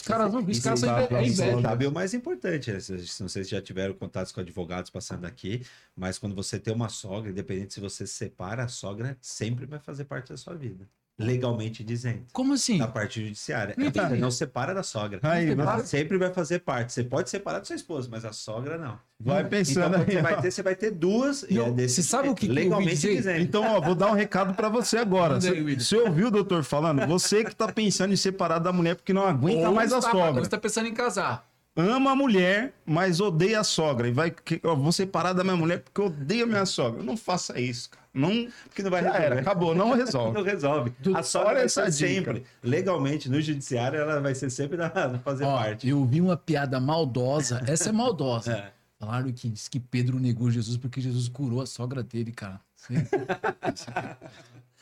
Os 0.01 0.07
caras, 0.07 0.33
não, 0.33 0.43
os 0.43 0.59
caras 0.59 0.79
são 0.79 0.97
é 0.97 1.27
inveja. 1.27 1.61
Sabe 1.61 1.85
o 1.85 1.91
mais 1.91 2.13
importante, 2.15 2.71
né? 2.71 2.79
Não 3.19 3.29
sei 3.29 3.43
se 3.43 3.51
já 3.51 3.61
tiveram 3.61 3.93
contatos 3.93 4.31
com 4.31 4.41
advogados 4.41 4.89
passando 4.89 5.25
aqui, 5.25 5.63
mas 5.95 6.17
quando 6.17 6.33
você 6.35 6.59
tem 6.59 6.73
uma 6.73 6.89
sogra, 6.89 7.29
independente 7.29 7.75
se 7.75 7.79
você 7.79 8.07
se 8.07 8.13
separa, 8.13 8.63
a 8.63 8.67
sogra 8.67 9.15
sempre 9.21 9.67
vai 9.67 9.79
fazer 9.79 10.05
parte 10.05 10.29
da 10.29 10.37
sua 10.37 10.55
vida. 10.55 10.89
Legalmente 11.25 11.83
dizendo. 11.83 12.23
Como 12.33 12.53
assim? 12.53 12.77
Na 12.77 12.87
parte 12.87 13.21
judiciária. 13.23 13.75
Não 13.77 13.87
É, 13.87 14.17
não 14.17 14.31
separa 14.31 14.73
da 14.73 14.83
sogra. 14.83 15.19
Aí, 15.23 15.49
Ela 15.51 15.79
sempre 15.85 16.17
vai 16.17 16.33
fazer 16.33 16.59
parte. 16.59 16.91
Você 16.93 17.03
pode 17.03 17.29
separar 17.29 17.59
do 17.59 17.67
seu 17.67 17.75
esposo, 17.75 18.09
mas 18.11 18.25
a 18.25 18.31
sogra 18.33 18.77
não. 18.77 18.97
vai 19.19 19.39
Então, 19.39 19.49
pensando 19.49 19.91
quando 19.97 20.09
aí. 20.09 20.15
você 20.15 20.21
vai 20.21 20.41
ter, 20.41 20.51
você 20.51 20.63
vai 20.63 20.75
ter 20.75 20.91
duas. 20.91 21.43
e 21.49 21.53
Não, 21.53 21.67
é 21.67 21.71
desse 21.71 21.95
você 22.01 22.09
sabe 22.09 22.29
o 22.29 22.35
que 22.35 22.47
que 22.47 22.51
legalmente 22.53 22.95
dizer? 22.95 23.15
dizendo. 23.15 23.39
Então, 23.41 23.63
ó, 23.63 23.79
vou 23.81 23.95
dar 23.95 24.11
um 24.11 24.15
recado 24.15 24.53
pra 24.53 24.67
você 24.69 24.97
agora. 24.97 25.39
Você, 25.39 25.95
ouviu 25.97 26.27
o 26.27 26.31
doutor 26.31 26.63
falando? 26.63 27.05
Você 27.07 27.43
que 27.43 27.55
tá 27.55 27.67
pensando 27.71 28.13
em 28.13 28.17
separar 28.17 28.59
da 28.59 28.71
mulher 28.73 28.95
porque 28.95 29.13
não 29.13 29.25
aguenta 29.25 29.67
Ou 29.69 29.75
mais 29.75 29.93
a 29.93 30.01
sogra. 30.01 30.43
Você 30.43 30.49
tá 30.49 30.57
pensando 30.57 30.87
em 30.87 30.93
casar. 30.93 31.49
Ama 31.73 32.11
a 32.11 32.15
mulher, 32.15 32.73
mas 32.85 33.21
odeia 33.21 33.61
a 33.61 33.63
sogra. 33.63 34.07
E 34.07 34.11
vai, 34.11 34.29
que, 34.29 34.59
ó, 34.63 34.75
vou 34.75 34.91
separar 34.91 35.31
da 35.31 35.41
minha 35.43 35.55
mulher 35.55 35.79
porque 35.79 36.01
eu 36.01 36.05
odeio 36.07 36.43
a 36.43 36.47
minha 36.47 36.65
sogra. 36.65 37.01
Não 37.01 37.15
faça 37.15 37.59
isso, 37.61 37.89
cara. 37.91 38.00
Não, 38.13 38.47
que 38.75 38.83
não 38.83 38.91
vai 38.91 39.01
resolver. 39.01 39.23
era, 39.25 39.39
acabou, 39.39 39.73
não 39.73 39.93
resolve. 39.93 40.33
Não 40.37 40.43
resolve. 40.43 40.91
Do- 40.99 41.15
a 41.17 41.23
sogra 41.23 41.47
olha 41.49 41.55
vai 41.59 41.65
essa 41.65 41.89
ser 41.91 42.07
dica. 42.09 42.31
sempre. 42.33 42.43
Legalmente, 42.61 43.29
no 43.29 43.39
judiciário, 43.41 43.97
ela 43.99 44.19
vai 44.19 44.35
ser 44.35 44.49
sempre 44.49 44.75
da, 44.75 44.89
fazer 45.23 45.45
Ó, 45.45 45.57
parte. 45.57 45.87
eu 45.87 46.03
vi 46.05 46.19
uma 46.19 46.35
piada 46.35 46.79
maldosa. 46.79 47.61
Essa 47.67 47.89
é 47.89 47.91
maldosa. 47.91 48.51
É. 49.01 49.05
Falaram 49.05 49.31
que 49.31 49.49
diz 49.49 49.67
que 49.67 49.79
Pedro 49.79 50.19
negou 50.19 50.51
Jesus 50.51 50.77
porque 50.77 51.01
Jesus 51.01 51.27
curou 51.27 51.59
a 51.61 51.65
sogra 51.65 52.03
dele, 52.03 52.31
cara. 52.31 52.61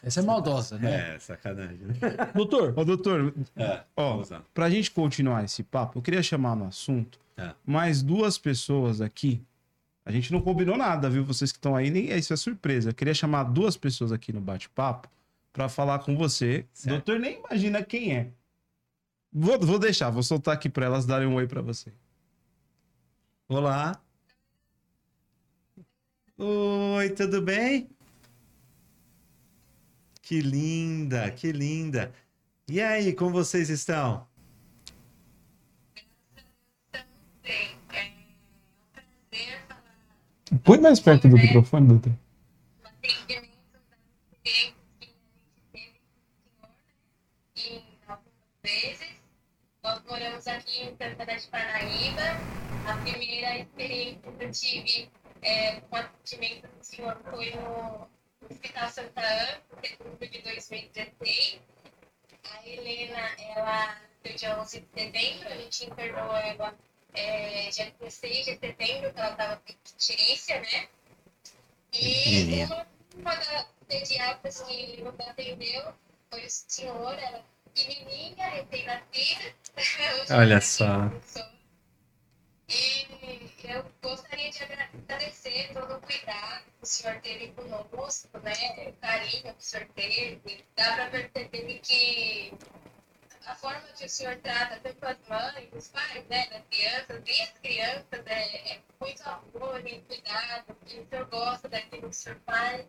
Essa 0.02 0.20
é 0.22 0.24
maldosa, 0.24 0.78
né? 0.78 1.16
É, 1.16 1.20
sacanagem. 1.20 1.78
né? 1.80 1.96
Doutor, 2.34 2.74
Ô, 2.78 2.86
doutor, 2.86 3.34
É, 3.56 3.82
ó, 3.96 4.24
pra 4.54 4.70
gente 4.70 4.92
continuar 4.92 5.44
esse 5.44 5.62
papo, 5.64 6.00
eu 6.00 6.02
queria 6.02 6.24
chamar 6.24 6.56
no 6.56 6.66
assunto 6.68 7.20
É. 7.38 7.52
mais 7.66 8.02
duas 8.02 8.38
pessoas 8.38 9.02
aqui. 9.02 9.42
A 10.10 10.12
gente 10.12 10.32
não 10.34 10.42
combinou 10.42 10.76
nada, 10.76 11.08
viu? 11.08 11.24
Vocês 11.24 11.52
que 11.52 11.60
estão 11.60 11.76
aí, 11.76 11.92
nem 11.92 12.10
isso 12.18 12.34
é 12.34 12.36
surpresa. 12.36 12.90
Eu 12.90 12.96
queria 12.96 13.14
chamar 13.14 13.44
duas 13.44 13.78
pessoas 13.78 14.12
aqui 14.12 14.34
no 14.34 14.42
bate-papo 14.42 15.08
pra 15.54 15.70
falar 15.70 16.00
com 16.00 16.18
você. 16.18 16.66
O 16.74 16.78
Certo. 16.80 16.96
doutor 16.96 17.20
nem 17.20 17.38
imagina 17.38 17.84
quem 17.84 18.18
é. 18.18 18.32
Vou, 19.32 19.60
vou 19.60 19.78
deixar, 19.78 20.10
vou 20.10 20.24
soltar 20.24 20.56
aqui 20.56 20.68
pra 20.68 20.88
elas 20.88 21.06
darem 21.06 21.28
um 21.28 21.36
oi 21.36 21.46
pra 21.46 21.62
você. 21.62 21.94
Olá. 23.48 24.02
Oi, 26.40 27.10
tudo 27.12 27.40
bem? 27.44 27.88
Que 30.24 30.42
linda, 30.42 31.30
que 31.30 31.52
linda. 31.52 32.12
E 32.68 32.82
aí, 32.82 33.14
como 33.14 33.30
vocês 33.30 33.70
estão? 33.70 34.28
Bem, 37.44 37.76
Põe 40.58 40.80
mais 40.80 41.00
perto 41.00 41.28
do 41.28 41.38
microfone, 41.38 41.88
doutor. 41.88 42.12
Nós 49.84 50.04
moramos 50.10 50.48
aqui 50.48 50.82
em 50.82 50.90
Santa 50.90 51.16
Catarina 51.16 51.40
de 51.40 51.48
Parnaíba. 51.48 52.22
A 52.88 52.98
primeira 52.98 53.60
experiência 53.60 54.20
que 54.22 54.44
eu 54.44 54.52
tive 54.52 55.10
é, 55.44 55.82
com 55.82 55.96
atendimento 55.96 56.68
do 56.68 56.84
senhor 56.84 57.16
foi 57.30 57.52
no 57.52 58.08
Hospital 58.50 58.90
Santa 58.90 59.22
Ana, 59.22 59.62
em 59.84 59.88
setembro 59.88 60.28
de 60.28 60.42
2016. 60.42 61.60
A 62.52 62.68
Helena, 62.68 63.36
ela 63.56 64.02
deu 64.24 64.34
dia 64.34 64.60
11 64.60 64.80
de 64.80 64.88
setembro, 65.00 65.48
a 65.48 65.58
gente 65.58 65.86
internou 65.86 66.36
ela 66.36 66.76
é, 67.14 67.70
dia 67.70 67.94
16 68.00 68.46
de 68.46 68.58
setembro, 68.58 69.14
que 69.14 69.20
ela 69.20 69.32
estava 69.32 69.56
com 69.58 69.72
icterícia, 69.72 70.60
né? 70.62 70.88
E 71.94 72.64
uma, 72.66 72.88
uma 73.16 73.36
das 73.36 73.68
pediatras 73.88 74.62
que 74.62 75.02
nos 75.02 75.20
atendeu 75.20 75.94
foi 76.30 76.46
o 76.46 76.50
senhor, 76.50 77.18
ela 77.18 77.44
pequenininha, 77.74 78.48
recém-nascida. 78.48 79.54
Olha 80.36 80.62
só. 80.62 81.12
E 82.68 83.08
eu 83.64 83.84
gostaria 84.02 84.52
de 84.52 84.64
agradecer 84.64 85.74
todo 85.74 85.96
o 85.96 86.02
cuidado 86.02 86.64
que 86.66 86.84
o 86.84 86.86
senhor 86.86 87.20
teve 87.22 87.48
conosco, 87.50 88.38
né? 88.40 88.54
O 88.88 88.94
carinho 88.94 89.44
que 89.44 89.50
o 89.50 89.56
senhor 89.58 89.88
teve. 89.96 90.66
Dá 90.76 90.96
para 90.96 91.10
perceber 91.10 91.80
que 91.80 92.54
a 93.46 93.56
forma 93.56 93.82
que 93.98 94.06
o 94.06 94.10
senhor 94.10 94.36
trata 94.38 94.80
tanto 94.82 95.06
as 95.06 95.18
mães, 95.28 95.70
os 95.74 95.88
pais, 95.90 96.26
né, 96.30 96.48
das 96.50 96.64
crianças, 96.70 97.22
e 97.26 97.42
as 97.42 97.52
crianças, 97.60 98.26
é, 98.26 98.74
é 98.74 98.82
muito 99.00 99.22
amor 99.24 99.82
e 99.86 100.02
cuidado, 100.02 100.76
que 100.86 101.00
o 101.00 101.08
senhor 101.10 101.26
gosta 101.26 101.70
daquilo 101.70 102.04
que 102.04 102.08
o 102.08 102.14
senhor 102.14 102.40
faz. 102.46 102.86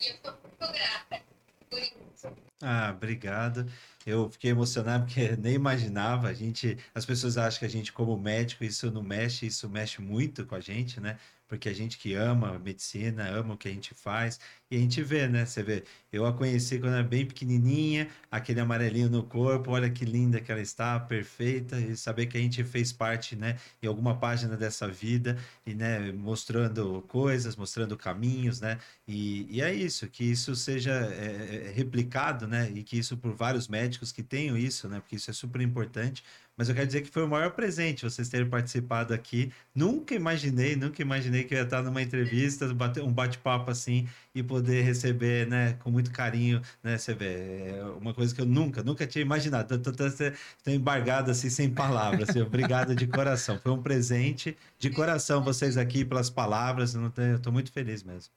E 0.00 0.08
eu 0.08 0.16
sou 0.22 0.38
muito 0.42 0.72
grata 0.72 1.22
por 1.70 1.78
isso. 1.78 2.32
Ah, 2.62 2.92
obrigado. 2.94 3.70
Eu 4.06 4.30
fiquei 4.30 4.50
emocionado 4.50 5.06
porque 5.06 5.34
nem 5.38 5.54
imaginava. 5.54 6.28
A 6.28 6.34
gente, 6.34 6.78
as 6.94 7.04
pessoas 7.04 7.36
acham 7.36 7.60
que 7.60 7.64
a 7.66 7.70
gente, 7.70 7.92
como 7.92 8.16
médico, 8.18 8.64
isso 8.64 8.90
não 8.90 9.02
mexe, 9.02 9.46
isso 9.46 9.68
mexe 9.68 10.00
muito 10.00 10.46
com 10.46 10.54
a 10.54 10.60
gente, 10.60 11.00
né? 11.00 11.18
Porque 11.46 11.68
a 11.68 11.74
gente 11.74 11.98
que 11.98 12.14
ama 12.14 12.56
a 12.56 12.58
medicina, 12.58 13.28
ama 13.28 13.54
o 13.54 13.56
que 13.56 13.68
a 13.68 13.70
gente 13.70 13.94
faz, 13.94 14.40
e 14.70 14.76
a 14.76 14.80
gente 14.80 15.02
vê, 15.02 15.28
né? 15.28 15.44
Você 15.46 15.62
vê, 15.62 15.84
eu 16.12 16.24
a 16.26 16.32
conheci 16.32 16.78
quando 16.78 16.94
era 16.94 17.02
bem 17.02 17.26
pequenininha, 17.26 18.08
aquele 18.30 18.60
amarelinho 18.60 19.10
no 19.10 19.22
corpo, 19.22 19.70
olha 19.70 19.90
que 19.90 20.04
linda 20.04 20.40
que 20.40 20.50
ela 20.50 20.60
está, 20.60 20.98
perfeita, 20.98 21.78
e 21.78 21.96
saber 21.96 22.26
que 22.26 22.36
a 22.36 22.40
gente 22.40 22.64
fez 22.64 22.92
parte, 22.92 23.36
né, 23.36 23.58
em 23.82 23.86
alguma 23.86 24.18
página 24.18 24.56
dessa 24.56 24.88
vida, 24.88 25.38
e, 25.66 25.74
né, 25.74 26.12
mostrando 26.12 27.02
coisas, 27.08 27.56
mostrando 27.56 27.96
caminhos, 27.96 28.60
né? 28.60 28.78
E, 29.06 29.46
e 29.50 29.60
é 29.60 29.72
isso, 29.72 30.08
que 30.08 30.24
isso 30.24 30.56
seja 30.56 30.92
é, 30.92 31.68
é, 31.68 31.72
replicado, 31.72 32.46
né? 32.48 32.70
E 32.74 32.82
que 32.82 32.98
isso 32.98 33.16
por 33.16 33.32
vários 33.34 33.68
médicos 33.68 34.10
que 34.10 34.22
tenham 34.22 34.56
isso, 34.56 34.88
né? 34.88 35.00
Porque 35.00 35.16
isso 35.16 35.30
é 35.30 35.34
super 35.34 35.60
importante. 35.60 36.24
Mas 36.56 36.68
eu 36.68 36.74
quero 36.74 36.86
dizer 36.86 37.02
que 37.02 37.10
foi 37.10 37.24
o 37.24 37.28
maior 37.28 37.50
presente 37.50 38.04
vocês 38.04 38.28
terem 38.28 38.48
participado 38.48 39.12
aqui. 39.12 39.52
Nunca 39.74 40.14
imaginei, 40.14 40.76
nunca 40.76 41.02
imaginei 41.02 41.42
que 41.44 41.52
eu 41.52 41.58
ia 41.58 41.64
estar 41.64 41.82
numa 41.82 42.00
entrevista, 42.00 42.72
bater 42.72 43.02
um 43.02 43.12
bate-papo 43.12 43.70
assim 43.72 44.08
e 44.32 44.42
poder 44.42 44.82
receber, 44.82 45.48
né, 45.48 45.72
com 45.80 45.90
muito 45.90 46.12
carinho, 46.12 46.62
né? 46.82 46.96
Você 46.96 47.12
vê, 47.12 47.70
é 47.70 47.84
uma 48.00 48.14
coisa 48.14 48.32
que 48.32 48.40
eu 48.40 48.46
nunca, 48.46 48.82
nunca 48.84 49.06
tinha 49.06 49.22
imaginado. 49.22 49.76
Tô 49.78 50.70
embargado 50.70 51.30
assim, 51.30 51.50
sem 51.50 51.68
palavras. 51.70 52.30
Assim, 52.30 52.40
obrigado 52.40 52.94
de 52.94 53.06
coração. 53.06 53.58
Foi 53.58 53.72
um 53.72 53.82
presente 53.82 54.56
de 54.78 54.90
coração 54.90 55.42
vocês 55.42 55.76
aqui 55.76 56.04
pelas 56.04 56.30
palavras. 56.30 56.94
Eu, 56.94 57.38
tô 57.40 57.50
muito 57.50 57.72
feliz 57.72 58.02
mesmo. 58.04 58.32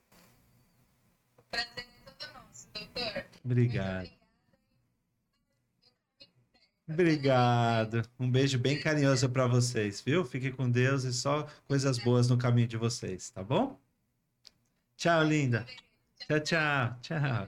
Prazer 1.51 1.70
é 1.78 2.11
todo 2.11 2.34
nosso, 2.34 2.68
doutor. 2.74 3.26
Obrigado. 3.45 4.16
Obrigado. 6.90 8.02
Um 8.20 8.30
beijo 8.30 8.58
bem 8.58 8.80
carinhoso 8.80 9.30
para 9.30 9.46
vocês, 9.46 10.02
viu? 10.06 10.24
Fique 10.24 10.52
com 10.52 10.70
Deus 10.70 11.04
e 11.04 11.14
só 11.14 11.46
coisas 11.68 11.98
boas 12.00 12.30
no 12.30 12.38
caminho 12.38 12.68
de 12.68 12.78
vocês, 12.78 13.30
tá 13.30 13.44
bom? 13.44 13.78
Tchau, 14.96 15.24
linda. 15.24 15.66
Tchau, 16.28 16.40
tchau. 16.40 16.96
Tchau. 17.02 17.48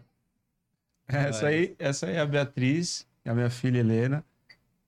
Essa 1.08 1.48
aí, 1.48 1.76
essa 1.80 2.06
aí 2.08 2.16
é 2.16 2.20
a 2.20 2.26
Beatriz, 2.26 3.08
é 3.26 3.30
a 3.32 3.34
minha 3.34 3.50
filha 3.50 3.80
Helena. 3.80 4.24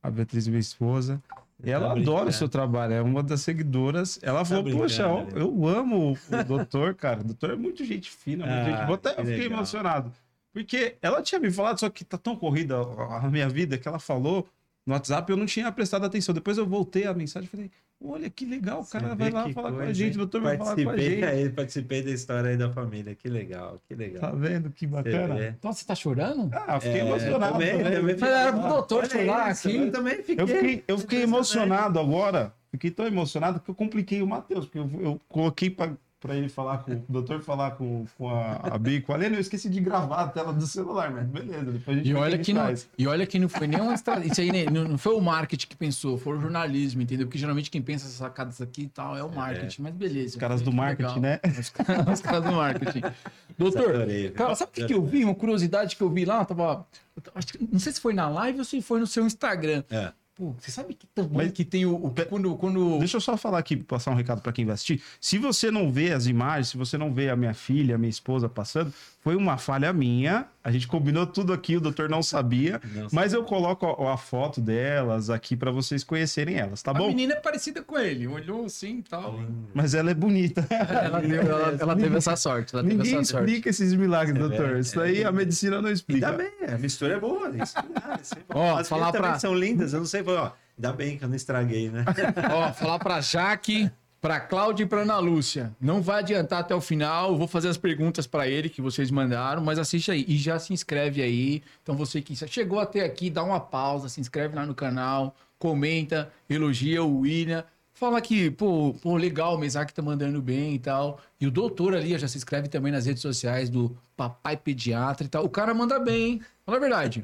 A 0.04 0.10
Beatriz, 0.12 0.48
minha 0.48 0.60
esposa. 0.60 1.22
E 1.64 1.70
ela 1.70 1.94
Tá 1.94 2.00
adora 2.00 2.30
o 2.30 2.34
seu 2.34 2.50
trabalho, 2.50 2.94
é 2.94 3.02
uma 3.02 3.22
das 3.24 3.42
seguidoras. 3.42 4.20
Ela 4.22 4.44
falou, 4.44 4.64
poxa, 4.64 5.08
ó, 5.08 5.22
brincando, 5.24 5.40
eu 5.40 5.68
amo 5.68 6.14
o 6.14 6.44
doutor, 6.44 6.96
cara. 6.96 7.22
O 7.22 7.24
doutor 7.24 7.52
é 7.52 7.56
muito 7.56 7.86
gente 7.86 8.10
fina, 8.12 8.46
muito 8.46 8.58
Ah, 8.60 8.64
gente 8.78 8.86
boa. 8.86 8.96
Até 8.98 9.12
eu 9.12 9.16
fiquei 9.26 9.38
legal. 9.44 9.58
emocionado. 9.60 10.12
Porque 10.54 10.98
ela 11.02 11.22
tinha 11.22 11.40
me 11.40 11.52
falado, 11.52 11.80
só 11.80 11.90
que 11.90 12.04
tá 12.04 12.18
tão 12.18 12.36
corrida 12.36 12.76
a 12.78 13.30
minha 13.30 13.48
vida, 13.48 13.78
que 13.78 13.88
ela 13.88 14.00
falou 14.00 14.48
no 14.86 14.94
WhatsApp, 14.94 15.30
eu 15.32 15.38
não 15.38 15.46
tinha 15.46 15.72
prestado 15.72 16.06
atenção. 16.06 16.34
Depois 16.34 16.58
eu 16.58 16.66
voltei 16.66 17.06
a 17.06 17.14
mensagem 17.14 17.48
e 17.48 17.50
falei, 17.50 17.72
olha 18.04 18.30
que 18.30 18.46
legal, 18.46 18.82
o 18.82 18.86
cara 18.86 19.16
vai 19.16 19.30
lá 19.30 19.48
falar 19.50 19.72
com 19.72 19.80
a 19.80 19.94
gente, 19.94 20.16
o 20.16 20.18
doutor 20.18 20.42
vai 20.42 20.58
falar 20.58 20.76
com 20.76 20.82
a 20.82 20.86
Participei 20.86 21.10
gente. 21.16 21.24
aí, 21.26 21.50
participei 21.50 22.02
da 22.02 22.12
história 22.12 22.50
aí 22.50 22.58
da 22.58 22.70
família. 22.72 23.16
Que 23.16 23.30
legal, 23.30 23.80
que 23.88 23.96
legal. 23.96 24.22
Tá 24.22 24.32
vendo 24.32 24.72
que 24.72 24.86
bacana? 24.88 25.56
Então 25.58 25.72
você 25.72 25.86
tá 25.86 25.96
chorando? 25.96 26.50
Ah, 26.52 26.80
fiquei 26.80 27.00
É, 27.02 27.06
emocionado. 27.06 27.54
também, 27.54 27.78
também. 27.78 27.94
também 27.94 28.16
Mas 28.20 28.30
era 28.30 28.54
pro 28.54 28.68
doutor 28.68 29.08
chorar 29.08 29.52
isso, 29.52 29.68
aqui. 29.68 29.78
Eu 29.78 29.92
também 29.92 30.16
fiquei. 30.18 30.36
Eu 30.38 30.48
fiquei, 30.48 30.84
eu 30.88 30.98
fiquei 30.98 31.22
emocionado 31.22 32.00
agora. 32.00 32.54
Fiquei 32.72 32.90
tão 32.90 33.06
emocionado 33.06 33.60
que 33.60 33.70
eu 33.70 33.76
compliquei 33.76 34.22
o 34.22 34.28
Matheus, 34.28 34.66
porque 34.66 34.80
eu, 34.80 34.90
eu 35.02 35.22
coloquei 35.28 35.70
pra, 35.70 35.92
pra 36.22 36.36
ele 36.36 36.48
falar 36.48 36.78
com 36.78 36.92
o 36.94 37.04
doutor 37.10 37.42
falar 37.42 37.72
com, 37.72 38.06
com 38.16 38.30
a, 38.30 38.54
a 38.76 38.78
Bi 38.78 38.92
e 38.98 39.02
com 39.02 39.12
a 39.12 39.18
Lena, 39.18 39.36
eu 39.38 39.42
esqueci 39.42 39.68
de 39.68 39.80
gravar 39.82 40.18
a 40.22 40.28
tela 40.28 40.54
do 40.54 40.66
celular, 40.68 41.10
mas 41.12 41.26
beleza, 41.26 41.72
depois 41.72 41.98
a 41.98 42.00
gente 42.00 42.10
E 42.10 42.14
olha, 42.14 42.38
que 42.38 42.54
não, 42.54 42.62
faz. 42.62 42.88
e 42.96 43.08
olha 43.08 43.26
que 43.26 43.40
não 43.40 43.50
foi 43.50 43.66
nem 43.68 43.82
uma 43.82 43.96
estratégia. 43.96 44.32
Isso 44.32 44.40
aí 44.42 44.52
né, 44.52 44.66
não, 44.72 44.98
foi 45.00 45.16
o 45.16 45.20
marketing 45.20 45.68
que 45.68 45.76
pensou, 45.76 46.18
foi 46.20 46.38
o 46.38 46.40
jornalismo, 46.40 47.02
entendeu? 47.02 47.26
Porque 47.26 47.40
geralmente 47.40 47.72
quem 47.72 47.82
pensa 47.82 48.06
essas 48.06 48.18
sacadas 48.18 48.62
aqui 48.62 48.84
e 48.84 48.88
tal 48.88 49.18
é 49.18 49.24
o 49.24 49.34
marketing, 49.34 49.82
mas 49.82 49.94
beleza. 49.96 50.30
Os 50.30 50.36
caras 50.36 50.62
do 50.62 50.72
marketing, 50.72 51.20
Legal. 51.20 51.22
né? 51.22 51.40
Os 51.60 51.70
caras, 51.70 52.08
os 52.14 52.22
caras 52.22 52.44
do 52.46 52.52
marketing. 52.52 53.02
Doutor, 53.58 53.90
Adorei, 53.96 54.30
cara, 54.32 54.56
sabe 54.56 54.70
o 54.72 54.74
que, 54.74 54.86
que 54.86 54.94
eu 54.94 55.04
vi? 55.04 55.24
Uma 55.26 55.36
curiosidade 55.36 55.96
que 55.96 56.02
eu 56.04 56.10
vi 56.10 56.24
lá, 56.26 56.40
eu 56.42 56.46
tava. 56.46 56.86
eu 57.16 57.22
tava- 57.22 57.38
acho 57.40 57.48
que- 57.48 57.68
não 57.72 57.80
sei 57.80 57.92
se 57.94 58.00
foi 58.00 58.14
na 58.14 58.30
live 58.30 58.60
ou 58.60 58.66
se 58.66 58.82
foi 58.82 59.00
no 59.00 59.08
seu 59.08 59.26
Instagram. 59.26 59.84
É. 59.90 60.12
Pô, 60.34 60.56
você 60.58 60.72
sabe 60.72 60.94
que 60.94 61.06
tamanho 61.08 61.34
Mas- 61.36 61.52
que 61.52 61.66
tem 61.66 61.86
o. 61.86 61.94
o- 61.94 62.14
quando, 62.28 62.56
quando... 62.56 62.98
Deixa 63.00 63.18
eu 63.18 63.22
só 63.22 63.36
falar 63.36 63.60
aqui, 63.60 63.76
passar 63.76 64.12
um 64.12 64.16
recado 64.16 64.42
para 64.42 64.52
quem 64.54 64.66
vai 64.66 64.74
assistir. 64.74 65.02
Se 65.20 65.38
você 65.38 65.70
não 65.70 65.92
vê 65.92 66.14
as 66.14 66.26
imagens, 66.26 66.70
se 66.70 66.78
você 66.78 66.98
não 66.98 67.14
vê 67.14 67.30
a 67.30 67.36
minha 67.36 67.54
filha, 67.54 67.96
a 67.96 67.98
minha 67.98 68.10
esposa 68.10 68.48
passando, 68.48 68.94
foi 69.20 69.36
uma 69.36 69.58
falha 69.58 69.92
minha. 69.94 70.48
A 70.64 70.72
gente 70.72 70.88
combinou 70.88 71.26
tudo 71.28 71.52
aqui, 71.54 71.76
o 71.76 71.82
doutor 71.82 72.08
não 72.08 72.24
sabia. 72.24 72.80
Não 72.96 73.08
Mas 73.12 73.34
eu 73.34 73.44
coloco 73.44 73.86
a, 73.86 74.14
a 74.14 74.18
foto 74.18 74.62
delas 74.62 75.30
aqui 75.30 75.56
para 75.56 75.70
vocês 75.72 76.04
conhecerem 76.04 76.56
elas, 76.56 76.82
tá 76.82 76.92
a 76.92 76.94
bom? 76.94 77.08
menina 77.08 77.34
é 77.34 77.40
parecida 77.40 77.82
com 77.84 77.98
ele, 77.98 78.26
olhou 78.28 78.66
assim 78.66 79.00
e 79.00 79.04
tal. 79.04 79.40
Mas 79.74 79.94
ela 79.94 80.12
é 80.12 80.14
bonita. 80.14 80.66
Ela, 80.72 81.20
deu- 81.20 81.42
ela- 81.42 81.78
ela 81.80 81.96
teve 81.96 82.16
essa 82.18 82.36
sorte. 82.36 82.74
Ela 82.74 82.84
teve 82.84 82.96
Ninguém 82.96 83.16
essa 83.20 83.32
sorte. 83.32 83.46
explica 83.48 83.70
esses 83.70 83.94
milagres, 83.94 84.36
É 84.38 84.40
doutor. 84.40 84.58
verdade, 84.66 84.86
Isso 84.86 85.00
é 85.02 85.04
aí 85.04 85.10
a 85.12 85.14
verdade. 85.16 85.38
medicina 85.38 85.82
não 85.82 85.90
explica. 85.92 86.30
Ainda 86.32 86.38
bem, 86.44 86.52
a 86.74 86.78
mistura 86.78 87.16
é 87.16 87.20
boa. 87.20 87.50
Isso, 87.58 87.74
ah, 87.78 88.20
isso 88.22 88.34
é. 88.36 88.38
Ó, 88.54 88.78
As 88.78 88.88
falar 88.88 89.12
pra- 89.12 89.38
são 89.40 89.54
lindas, 89.56 89.94
eu 89.94 90.00
não 90.00 90.06
sei, 90.06 90.21
ó, 90.28 90.52
ainda 90.78 90.94
bem 90.94 91.18
que 91.18 91.24
eu 91.24 91.30
não 91.30 91.36
estraguei, 91.36 91.90
né? 91.90 92.06
Ó, 92.52 92.74
falar 92.74 93.00
pra 93.00 93.22
Jaque, 93.22 93.90
pra 94.22 94.40
Cláudia 94.40 94.84
e 94.84 94.88
pra 94.88 95.02
Ana 95.02 95.18
Lúcia. 95.18 95.76
Não 95.82 96.02
vai 96.02 96.20
adiantar 96.20 96.60
até 96.60 96.76
o 96.76 96.80
final. 96.80 97.36
Vou 97.36 97.48
fazer 97.48 97.70
as 97.70 97.78
perguntas 97.78 98.28
pra 98.28 98.48
ele 98.48 98.70
que 98.70 98.82
vocês 98.82 99.10
mandaram, 99.10 99.64
mas 99.64 99.80
assiste 99.80 100.12
aí. 100.12 100.24
E 100.28 100.38
já 100.38 100.60
se 100.60 100.72
inscreve 100.72 101.22
aí. 101.24 101.64
Então 101.82 101.96
você 101.96 102.22
que 102.22 102.36
chegou 102.48 102.80
até 102.80 103.04
aqui, 103.04 103.30
dá 103.30 103.44
uma 103.44 103.60
pausa, 103.60 104.08
se 104.08 104.22
inscreve 104.22 104.56
lá 104.56 104.66
no 104.66 104.76
canal, 104.76 105.36
comenta, 105.58 106.32
elogia 106.48 107.04
o 107.04 107.20
William. 107.22 107.64
Fala 107.94 108.20
que, 108.20 108.50
pô, 108.50 108.96
pô, 109.00 109.16
legal, 109.16 109.56
o 109.56 109.58
Mesaque 109.60 109.94
tá 109.94 110.02
mandando 110.02 110.42
bem 110.42 110.74
e 110.74 110.80
tal. 110.80 111.20
E 111.40 111.46
o 111.46 111.52
doutor 111.52 111.94
ali 111.94 112.18
já 112.18 112.28
se 112.28 112.38
inscreve 112.38 112.68
também 112.68 112.92
nas 112.92 113.06
redes 113.06 113.22
sociais 113.22 113.70
do 113.70 113.96
Papai 114.18 114.58
Pediatra 114.58 115.26
e 115.26 115.30
tal. 115.30 115.46
O 115.46 115.50
cara 115.50 115.74
manda 115.74 116.00
bem, 116.00 116.24
hein? 116.24 116.42
Fala 116.66 116.78
a 116.78 116.82
verdade. 116.82 117.22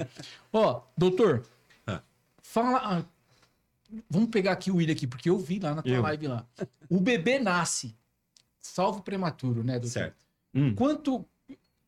Ó, 0.54 0.82
doutor. 0.95 1.43
Fala. 2.52 2.80
ah, 2.84 3.04
Vamos 4.10 4.30
pegar 4.30 4.52
aqui 4.52 4.70
o 4.70 4.76
William 4.76 4.91
aqui, 4.93 5.08
porque 5.08 5.30
eu 5.30 5.38
vi 5.39 5.60
lá 5.60 5.74
na 5.74 5.82
tua 5.82 5.91
Eu. 5.93 6.02
live 6.02 6.28
lá. 6.28 6.45
O 6.89 7.00
bebê 7.00 7.39
nasce, 7.39 7.95
salvo 8.60 9.02
prematuro, 9.02 9.64
né, 9.64 9.74
doutor? 9.74 9.89
Certo. 9.89 10.16
Hum, 10.54 10.74
Quanto. 10.76 11.26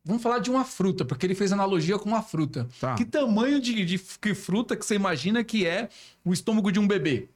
Vamos 0.01 0.23
falar 0.23 0.39
de 0.39 0.49
uma 0.49 0.63
fruta, 0.63 1.03
porque 1.03 1.25
ele 1.25 1.35
fez 1.35 1.51
analogia 1.51 1.99
com 1.99 2.07
uma 2.07 2.21
fruta. 2.23 2.67
tá. 2.79 2.95
Que 2.95 3.03
tamanho 3.03 3.59
de, 3.61 3.83
de 3.85 3.99
que 3.99 4.33
fruta 4.33 4.75
que 4.77 4.85
você 4.85 4.95
imagina 4.95 5.43
que 5.43 5.67
é 5.67 5.89
o 6.23 6.31
estômago 6.31 6.71
de 6.71 6.79
um 6.79 6.87
bebê? 6.87 7.27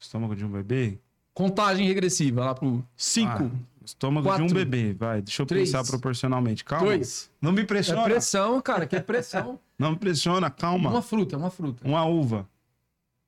Estômago 0.00 0.34
de 0.34 0.44
um 0.44 0.48
bebê. 0.50 0.98
Contagem 1.34 1.86
regressiva 1.86 2.42
lá 2.46 2.54
pro 2.54 2.82
5, 2.96 3.28
Ah, 3.30 3.50
estômago 3.84 4.26
de 4.34 4.42
um 4.42 4.46
Quatro. 4.46 4.54
bebê, 4.54 4.94
vai. 4.94 5.20
Deixa 5.20 5.42
eu 5.42 5.46
Três. 5.46 5.68
pensar 5.70 5.84
proporcionalmente. 5.84 6.64
Calma. 6.64 6.86
2. 6.86 7.30
Não 7.40 7.52
me 7.52 7.60
É 7.60 7.64
pressiona. 7.66 8.02
pressão, 8.04 8.60
cara, 8.62 8.86
que 8.86 8.96
é 8.96 9.00
pressão. 9.00 9.60
Não 9.78 9.90
me 9.92 9.98
pressiona, 9.98 10.48
calma. 10.50 10.88
Uma 10.88 11.02
fruta, 11.02 11.36
uma 11.36 11.50
fruta. 11.50 11.86
Uma 11.86 12.02
uva. 12.06 12.48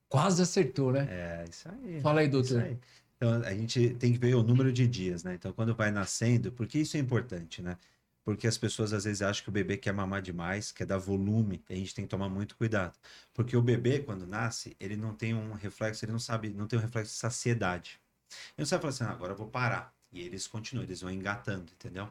Quase 0.09 0.41
acertou, 0.41 0.91
né? 0.91 1.07
É, 1.09 1.45
isso 1.49 1.69
aí. 1.69 2.01
Fala 2.01 2.21
aí, 2.21 2.27
Isso 2.27 2.31
doutor. 2.31 2.61
aí. 2.63 2.77
Então, 3.15 3.33
a 3.43 3.53
gente 3.53 3.91
tem 3.95 4.11
que 4.13 4.17
ver 4.17 4.33
o 4.35 4.43
número 4.43 4.71
de 4.73 4.87
dias, 4.87 5.23
né? 5.23 5.35
Então, 5.35 5.53
quando 5.53 5.75
vai 5.75 5.91
nascendo, 5.91 6.51
porque 6.51 6.79
isso 6.79 6.97
é 6.97 6.99
importante, 6.99 7.61
né? 7.61 7.77
Porque 8.23 8.47
as 8.47 8.57
pessoas 8.57 8.93
às 8.93 9.03
vezes 9.05 9.21
acham 9.21 9.43
que 9.43 9.49
o 9.49 9.51
bebê 9.51 9.77
quer 9.77 9.91
mamar 9.91 10.21
demais, 10.21 10.71
quer 10.71 10.85
dar 10.85 10.97
volume, 10.97 11.63
e 11.69 11.73
a 11.73 11.77
gente 11.77 11.93
tem 11.93 12.05
que 12.05 12.09
tomar 12.09 12.29
muito 12.29 12.55
cuidado. 12.55 12.97
Porque 13.33 13.55
o 13.55 13.61
bebê, 13.61 13.99
quando 13.99 14.25
nasce, 14.25 14.75
ele 14.79 14.95
não 14.95 15.13
tem 15.13 15.33
um 15.33 15.53
reflexo, 15.53 16.05
ele 16.05 16.11
não 16.11 16.19
sabe, 16.19 16.49
não 16.49 16.67
tem 16.67 16.79
um 16.79 16.81
reflexo 16.81 17.11
de 17.13 17.17
saciedade. 17.19 17.99
Ele 18.29 18.59
não 18.59 18.65
sabe 18.65 18.81
falar 18.81 18.89
assim, 18.93 19.03
"Ah, 19.03 19.11
agora 19.11 19.33
eu 19.33 19.37
vou 19.37 19.47
parar. 19.47 19.93
E 20.11 20.21
eles 20.21 20.47
continuam, 20.47 20.83
eles 20.85 21.01
vão 21.01 21.11
engatando, 21.11 21.71
entendeu? 21.73 22.09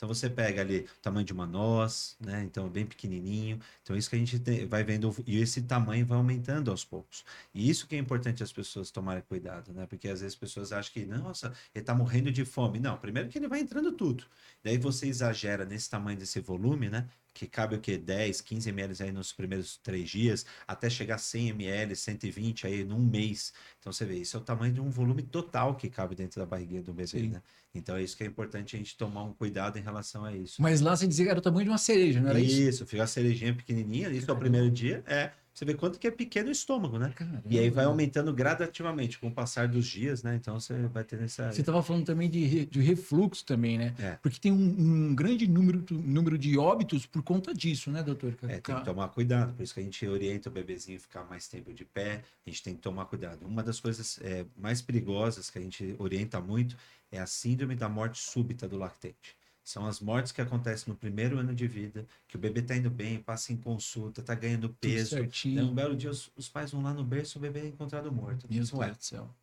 Então 0.00 0.08
você 0.08 0.30
pega 0.30 0.62
ali 0.62 0.86
o 0.96 1.02
tamanho 1.02 1.26
de 1.26 1.32
uma 1.34 1.46
noz, 1.46 2.16
né? 2.18 2.42
Então 2.42 2.70
bem 2.70 2.86
pequenininho. 2.86 3.60
Então 3.82 3.94
isso 3.94 4.08
que 4.08 4.16
a 4.16 4.18
gente 4.18 4.38
vai 4.64 4.82
vendo 4.82 5.14
e 5.26 5.38
esse 5.38 5.60
tamanho 5.60 6.06
vai 6.06 6.16
aumentando 6.16 6.70
aos 6.70 6.82
poucos. 6.82 7.22
E 7.52 7.68
isso 7.68 7.86
que 7.86 7.94
é 7.94 7.98
importante 7.98 8.42
as 8.42 8.50
pessoas 8.50 8.90
tomarem 8.90 9.22
cuidado, 9.28 9.74
né? 9.74 9.84
Porque 9.84 10.08
às 10.08 10.22
vezes 10.22 10.32
as 10.34 10.40
pessoas 10.40 10.72
acham 10.72 10.90
que, 10.94 11.04
nossa, 11.04 11.52
ele 11.74 11.84
tá 11.84 11.94
morrendo 11.94 12.32
de 12.32 12.46
fome. 12.46 12.80
Não, 12.80 12.96
primeiro 12.96 13.28
que 13.28 13.36
ele 13.36 13.46
vai 13.46 13.60
entrando 13.60 13.92
tudo. 13.92 14.24
Daí 14.64 14.78
você 14.78 15.06
exagera 15.06 15.66
nesse 15.66 15.90
tamanho 15.90 16.18
desse 16.18 16.40
volume, 16.40 16.88
né? 16.88 17.06
Que 17.32 17.46
cabe 17.46 17.76
o 17.76 17.80
quê? 17.80 17.96
10, 17.96 18.40
15 18.40 18.68
ml 18.70 19.02
aí 19.02 19.12
nos 19.12 19.32
primeiros 19.32 19.76
três 19.78 20.10
dias, 20.10 20.44
até 20.66 20.90
chegar 20.90 21.14
a 21.14 21.18
100 21.18 21.50
ml, 21.50 21.94
120 21.94 22.66
aí 22.66 22.84
num 22.84 22.98
mês. 22.98 23.52
Então 23.78 23.92
você 23.92 24.04
vê, 24.04 24.16
isso 24.16 24.36
é 24.36 24.40
o 24.40 24.42
tamanho 24.42 24.72
de 24.72 24.80
um 24.80 24.90
volume 24.90 25.22
total 25.22 25.76
que 25.76 25.88
cabe 25.88 26.14
dentro 26.14 26.40
da 26.40 26.46
barriguinha 26.46 26.82
do 26.82 26.92
bebê, 26.92 27.22
né? 27.28 27.42
Então 27.74 27.96
é 27.96 28.02
isso 28.02 28.16
que 28.16 28.24
é 28.24 28.26
importante 28.26 28.74
a 28.74 28.78
gente 28.78 28.96
tomar 28.96 29.22
um 29.22 29.32
cuidado 29.32 29.78
em 29.78 29.82
relação 29.82 30.24
a 30.24 30.34
isso. 30.34 30.60
Mas 30.60 30.80
lá 30.80 30.96
você 30.96 31.06
dizia 31.06 31.26
que 31.26 31.30
era 31.30 31.38
o 31.38 31.42
tamanho 31.42 31.64
de 31.64 31.70
uma 31.70 31.78
cereja, 31.78 32.20
não 32.20 32.30
era 32.30 32.40
isso? 32.40 32.60
Isso, 32.60 32.86
fica 32.86 33.04
a 33.04 33.06
cerejinha 33.06 33.54
pequenininha, 33.54 34.08
isso 34.10 34.30
é 34.30 34.34
o 34.34 34.36
primeiro 34.36 34.70
dia, 34.70 35.04
é. 35.06 35.30
Você 35.52 35.64
vê 35.64 35.74
quanto 35.74 35.98
que 35.98 36.06
é 36.06 36.10
pequeno 36.10 36.48
o 36.48 36.52
estômago, 36.52 36.98
né? 36.98 37.12
Caramba. 37.14 37.42
E 37.44 37.58
aí 37.58 37.68
vai 37.70 37.84
aumentando 37.84 38.32
gradativamente 38.32 39.18
com 39.18 39.28
o 39.28 39.32
passar 39.32 39.68
dos 39.68 39.86
dias, 39.86 40.22
né? 40.22 40.36
Então 40.36 40.58
você 40.58 40.86
vai 40.86 41.04
ter 41.04 41.20
essa. 41.20 41.52
Você 41.52 41.60
estava 41.60 41.82
falando 41.82 42.06
também 42.06 42.30
de, 42.30 42.66
de 42.66 42.80
refluxo 42.80 43.44
também, 43.44 43.76
né? 43.76 43.94
É. 43.98 44.18
Porque 44.22 44.38
tem 44.38 44.52
um, 44.52 44.56
um 44.56 45.14
grande 45.14 45.46
número, 45.46 45.84
número 45.90 46.38
de 46.38 46.56
óbitos 46.56 47.04
por 47.04 47.22
conta 47.22 47.52
disso, 47.52 47.90
né, 47.90 48.02
doutor? 48.02 48.34
É, 48.44 48.58
tem 48.58 48.76
que 48.76 48.84
tomar 48.84 49.08
cuidado, 49.08 49.52
por 49.54 49.62
isso 49.62 49.74
que 49.74 49.80
a 49.80 49.82
gente 49.82 50.06
orienta 50.06 50.48
o 50.48 50.52
bebezinho 50.52 50.96
a 50.96 51.00
ficar 51.00 51.24
mais 51.24 51.48
tempo 51.48 51.72
de 51.74 51.84
pé, 51.84 52.22
a 52.46 52.50
gente 52.50 52.62
tem 52.62 52.74
que 52.74 52.80
tomar 52.80 53.06
cuidado. 53.06 53.44
Uma 53.46 53.62
das 53.62 53.80
coisas 53.80 54.18
é, 54.22 54.46
mais 54.56 54.80
perigosas 54.80 55.50
que 55.50 55.58
a 55.58 55.62
gente 55.62 55.94
orienta 55.98 56.40
muito 56.40 56.76
é 57.10 57.18
a 57.18 57.26
síndrome 57.26 57.74
da 57.74 57.88
morte 57.88 58.20
súbita 58.20 58.68
do 58.68 58.78
lactente. 58.78 59.39
São 59.62 59.86
as 59.86 60.00
mortes 60.00 60.32
que 60.32 60.40
acontecem 60.40 60.92
no 60.92 60.98
primeiro 60.98 61.38
ano 61.38 61.54
de 61.54 61.66
vida, 61.68 62.06
que 62.26 62.36
o 62.36 62.38
bebê 62.38 62.62
tá 62.62 62.74
indo 62.76 62.90
bem, 62.90 63.22
passa 63.22 63.52
em 63.52 63.56
consulta, 63.56 64.22
tá 64.22 64.34
ganhando 64.34 64.68
peso. 64.70 65.16
Daí, 65.56 65.64
um 65.64 65.74
belo 65.74 65.96
dia 65.96 66.10
os, 66.10 66.30
os 66.36 66.48
pais 66.48 66.70
vão 66.72 66.82
lá 66.82 66.92
no 66.92 67.04
berço, 67.04 67.38
o 67.38 67.40
bebê 67.40 67.60
é 67.60 67.66
encontrado 67.66 68.10
morto. 68.10 68.46
Meu 68.50 68.64
Deus 68.88 68.98
do 68.98 69.04
céu. 69.04 69.24
o 69.24 69.34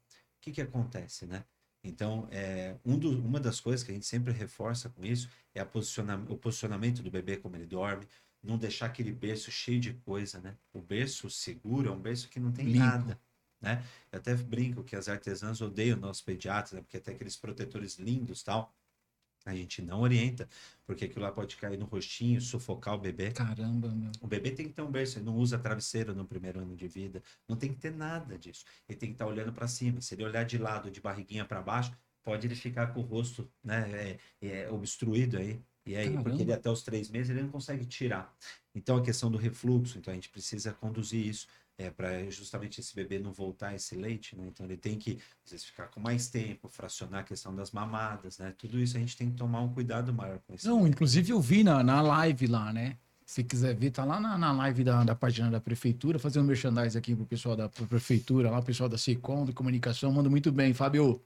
que, 0.41 0.51
que 0.51 0.61
acontece, 0.61 1.26
né? 1.26 1.43
Então, 1.84 2.28
é, 2.32 2.76
um 2.84 2.97
do- 2.97 3.18
uma 3.24 3.39
das 3.39 3.59
coisas 3.59 3.84
que 3.84 3.91
a 3.91 3.93
gente 3.93 4.05
sempre 4.05 4.34
reforça 4.34 4.89
com 4.89 5.05
isso 5.05 5.30
é 5.53 5.61
a 5.61 5.65
posiciona- 5.65 6.18
o 6.30 6.38
posicionamento 6.38 7.01
do 7.01 7.09
bebê, 7.11 7.38
como 7.38 7.55
ele 7.55 7.65
dorme, 7.65 8.05
não 8.43 8.57
deixar 8.57 8.88
aquele 8.88 9.11
berço 9.11 9.51
cheio 9.51 9.80
de 9.80 9.93
coisa, 9.93 10.41
né? 10.41 10.57
O 10.74 10.82
berço 10.82 11.30
seguro 11.30 11.89
é 11.89 11.91
um 11.91 11.99
berço 11.99 12.28
que 12.30 12.39
não 12.39 12.51
tem 12.51 12.65
Limpo. 12.65 12.80
nada, 12.80 13.20
né? 13.61 13.84
Eu 14.11 14.20
até 14.20 14.36
brinco 14.36 14.84
que 14.84 14.95
as 14.95 15.07
artesãs 15.07 15.61
odeiam 15.61 15.97
nossos 15.97 16.22
pediatras, 16.22 16.74
né? 16.74 16.82
porque 16.82 16.97
até 16.97 17.11
aqueles 17.13 17.36
protetores 17.38 17.97
lindos 17.97 18.43
tal, 18.43 18.74
a 19.48 19.56
gente 19.56 19.82
não 19.82 20.02
orienta, 20.02 20.48
porque 20.86 21.06
aquilo 21.06 21.22
lá 21.22 21.32
pode 21.32 21.56
cair 21.56 21.78
no 21.78 21.86
rostinho, 21.86 22.41
sufocar 22.41 22.95
o 22.95 22.98
bebê. 22.98 23.32
Caramba, 23.32 23.88
meu. 23.89 24.12
O 24.22 24.28
bebê 24.28 24.52
tem 24.52 24.68
que 24.68 24.74
ter 24.74 24.82
um 24.82 24.91
berço, 24.91 25.18
ele 25.18 25.26
não 25.26 25.38
usa 25.38 25.58
travesseiro 25.58 26.14
no 26.14 26.26
primeiro 26.26 26.60
ano 26.60 26.76
de 26.76 26.88
vida, 26.88 27.24
não 27.48 27.56
tem 27.56 27.72
que 27.72 27.80
ter 27.80 27.91
nada 27.91 28.38
disso. 28.38 28.66
Ele 28.88 28.98
tem 28.98 29.10
que 29.10 29.16
estar 29.16 29.26
olhando 29.26 29.54
para 29.54 29.68
cima. 29.68 30.02
Se 30.02 30.16
ele 30.16 30.26
olhar 30.26 30.43
de 30.43 30.58
lado, 30.58 30.91
de 30.91 31.00
barriguinha 31.00 31.45
para 31.45 31.62
baixo, 31.62 31.93
pode 32.24 32.45
ele 32.45 32.56
ficar 32.56 32.88
com 32.88 33.00
o 33.00 33.04
rosto 33.04 33.50
né, 33.64 34.18
é, 34.41 34.48
é, 34.48 34.70
obstruído 34.70 35.38
aí. 35.38 35.62
E 35.86 35.95
aí, 35.95 36.08
Caramba. 36.08 36.24
porque 36.24 36.41
ele 36.41 36.52
até 36.52 36.70
os 36.70 36.84
três 36.84 37.10
meses 37.10 37.30
ele 37.30 37.43
não 37.43 37.50
consegue 37.50 37.86
tirar. 37.86 38.36
Então 38.76 38.98
a 38.98 39.02
questão 39.02 39.32
do 39.32 39.38
refluxo, 39.38 39.98
então 39.98 40.12
a 40.12 40.16
gente 40.16 40.28
precisa 40.28 40.74
conduzir 40.74 41.26
isso. 41.26 41.48
É, 41.80 41.92
para 41.92 42.28
justamente 42.32 42.80
esse 42.80 42.96
bebê 42.96 43.20
não 43.20 43.32
voltar 43.32 43.76
esse 43.76 43.96
leite, 43.96 44.36
né? 44.36 44.48
Então 44.48 44.66
ele 44.66 44.78
tem 44.78 44.98
que, 44.98 45.20
às 45.46 45.52
vezes, 45.52 45.66
ficar 45.68 45.88
com 45.88 46.00
mais 46.00 46.28
tempo, 46.28 46.68
fracionar 46.68 47.20
a 47.20 47.24
questão 47.24 47.56
das 47.56 47.72
mamadas, 47.72 48.40
né? 48.40 48.52
Tudo 48.58 48.80
isso 48.80 48.98
a 48.98 49.00
gente 49.00 49.16
tem 49.16 49.30
que 49.30 49.38
tomar 49.38 49.62
um 49.62 49.72
cuidado 49.72 50.12
maior 50.12 50.40
com 50.40 50.56
isso. 50.56 50.68
Não, 50.68 50.88
inclusive 50.88 51.32
eu 51.32 51.40
vi 51.40 51.64
na, 51.64 51.84
na 51.84 52.02
live 52.02 52.48
lá, 52.48 52.74
né? 52.74 52.98
Se 53.28 53.44
quiser 53.44 53.76
ver, 53.76 53.92
tá 53.92 54.04
lá 54.06 54.20
na, 54.20 54.38
na 54.38 54.52
live 54.54 54.84
da, 54.84 55.04
da 55.04 55.14
página 55.14 55.52
da 55.52 55.60
prefeitura, 55.60 56.18
fazer 56.18 56.40
um 56.40 56.44
merchandise 56.44 56.98
aqui 56.98 57.16
pro 57.16 57.26
pessoal 57.26 57.56
da 57.56 57.70
pro 57.70 57.86
prefeitura, 57.86 58.50
lá, 58.50 58.58
o 58.58 58.64
pessoal 58.64 58.90
da 58.90 58.98
SECOM, 58.98 59.46
de 59.46 59.54
comunicação, 59.54 60.12
manda 60.12 60.30
muito 60.30 60.52
bem, 60.52 60.74
Fábio. 60.74 61.22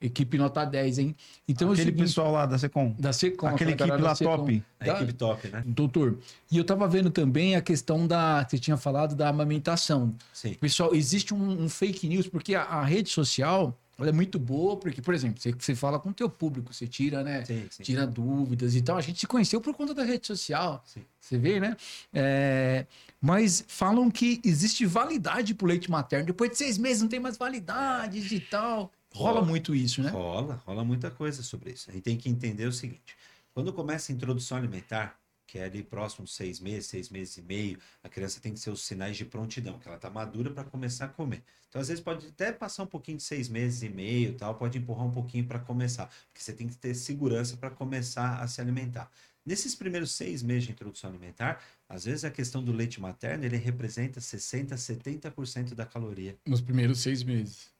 Equipe 0.00 0.38
nota 0.38 0.64
10, 0.64 0.98
hein? 0.98 1.16
Então 1.48 1.68
é 1.68 1.72
Aquele 1.72 1.86
seguinte, 1.90 2.04
pessoal 2.06 2.30
lá 2.32 2.46
da 2.46 2.56
Secom. 2.56 2.94
da 2.98 3.12
SECOM. 3.12 3.48
Aquele 3.48 3.72
aquela 3.72 3.90
equipe 3.94 4.02
lá 4.04 4.14
SECOM. 4.14 4.36
top. 4.36 4.62
A 4.78 4.84
Da- 4.84 4.94
equipe 4.94 5.12
top, 5.14 5.48
né? 5.48 5.64
Doutor, 5.66 6.18
e 6.52 6.56
eu 6.56 6.62
tava 6.64 6.86
vendo 6.86 7.10
também 7.10 7.56
a 7.56 7.60
questão 7.60 8.06
da. 8.06 8.46
Você 8.48 8.58
tinha 8.58 8.76
falado 8.76 9.16
da 9.16 9.28
amamentação. 9.28 10.14
Sim. 10.32 10.54
Pessoal, 10.54 10.94
existe 10.94 11.34
um, 11.34 11.64
um 11.64 11.68
fake 11.68 12.06
news, 12.08 12.28
porque 12.28 12.54
a, 12.54 12.62
a 12.62 12.84
rede 12.84 13.08
social 13.10 13.76
ela 13.98 14.10
é 14.10 14.12
muito 14.12 14.38
boa, 14.38 14.76
porque, 14.76 15.02
por 15.02 15.12
exemplo, 15.12 15.40
você, 15.42 15.50
você 15.50 15.74
fala 15.74 15.98
com 15.98 16.10
o 16.10 16.14
teu 16.14 16.30
público, 16.30 16.72
você 16.72 16.86
tira, 16.86 17.24
né? 17.24 17.44
Sim, 17.44 17.66
sim. 17.68 17.82
Tira 17.82 18.06
dúvidas 18.06 18.76
e 18.76 18.80
tal. 18.82 18.96
A 18.96 19.00
gente 19.00 19.18
se 19.18 19.26
conheceu 19.26 19.60
por 19.60 19.74
conta 19.74 19.92
da 19.92 20.04
rede 20.04 20.24
social. 20.28 20.80
Sim. 20.86 21.00
Você 21.20 21.36
vê, 21.36 21.58
né? 21.58 21.76
É, 22.14 22.86
mas 23.20 23.64
falam 23.66 24.08
que 24.08 24.40
existe 24.44 24.86
validade 24.86 25.52
pro 25.54 25.66
leite 25.66 25.90
materno. 25.90 26.26
Depois 26.26 26.50
de 26.52 26.56
seis 26.56 26.78
meses 26.78 27.02
não 27.02 27.08
tem 27.08 27.18
mais 27.18 27.36
validade 27.36 28.20
e 28.32 28.38
tal. 28.38 28.92
Rola 29.14 29.40
Rola. 29.40 29.46
muito 29.46 29.74
isso, 29.74 30.02
né? 30.02 30.10
Rola, 30.10 30.62
rola 30.66 30.84
muita 30.84 31.10
coisa 31.10 31.42
sobre 31.42 31.72
isso. 31.72 31.90
A 31.90 31.92
gente 31.92 32.02
tem 32.02 32.16
que 32.16 32.28
entender 32.28 32.66
o 32.66 32.72
seguinte: 32.72 33.16
quando 33.52 33.72
começa 33.72 34.12
a 34.12 34.14
introdução 34.14 34.58
alimentar, 34.58 35.18
que 35.46 35.58
é 35.58 35.64
ali 35.64 35.82
próximo 35.82 36.26
de 36.26 36.30
seis 36.30 36.60
meses, 36.60 36.86
seis 36.86 37.08
meses 37.08 37.36
e 37.38 37.42
meio, 37.42 37.78
a 38.02 38.08
criança 38.08 38.38
tem 38.38 38.52
que 38.52 38.60
ser 38.60 38.70
os 38.70 38.82
sinais 38.84 39.16
de 39.16 39.24
prontidão, 39.24 39.78
que 39.78 39.88
ela 39.88 39.96
está 39.96 40.10
madura 40.10 40.50
para 40.50 40.62
começar 40.62 41.06
a 41.06 41.08
comer. 41.08 41.42
Então, 41.68 41.80
às 41.80 41.88
vezes, 41.88 42.04
pode 42.04 42.26
até 42.26 42.52
passar 42.52 42.82
um 42.82 42.86
pouquinho 42.86 43.16
de 43.16 43.22
seis 43.22 43.48
meses 43.48 43.82
e 43.82 43.88
meio, 43.88 44.34
tal, 44.34 44.54
pode 44.54 44.76
empurrar 44.76 45.06
um 45.06 45.10
pouquinho 45.10 45.46
para 45.46 45.58
começar, 45.58 46.06
porque 46.06 46.42
você 46.42 46.52
tem 46.52 46.68
que 46.68 46.76
ter 46.76 46.94
segurança 46.94 47.56
para 47.56 47.70
começar 47.70 48.40
a 48.40 48.46
se 48.46 48.60
alimentar. 48.60 49.10
Nesses 49.44 49.74
primeiros 49.74 50.10
seis 50.10 50.42
meses 50.42 50.64
de 50.64 50.72
introdução 50.72 51.08
alimentar, 51.08 51.62
às 51.88 52.04
vezes 52.04 52.24
a 52.24 52.30
questão 52.30 52.62
do 52.62 52.70
leite 52.70 53.00
materno 53.00 53.46
ele 53.46 53.56
representa 53.56 54.20
60, 54.20 54.76
70% 54.76 55.74
da 55.74 55.86
caloria. 55.86 56.36
Nos 56.46 56.60
primeiros 56.60 57.00
seis 57.00 57.22
meses. 57.22 57.70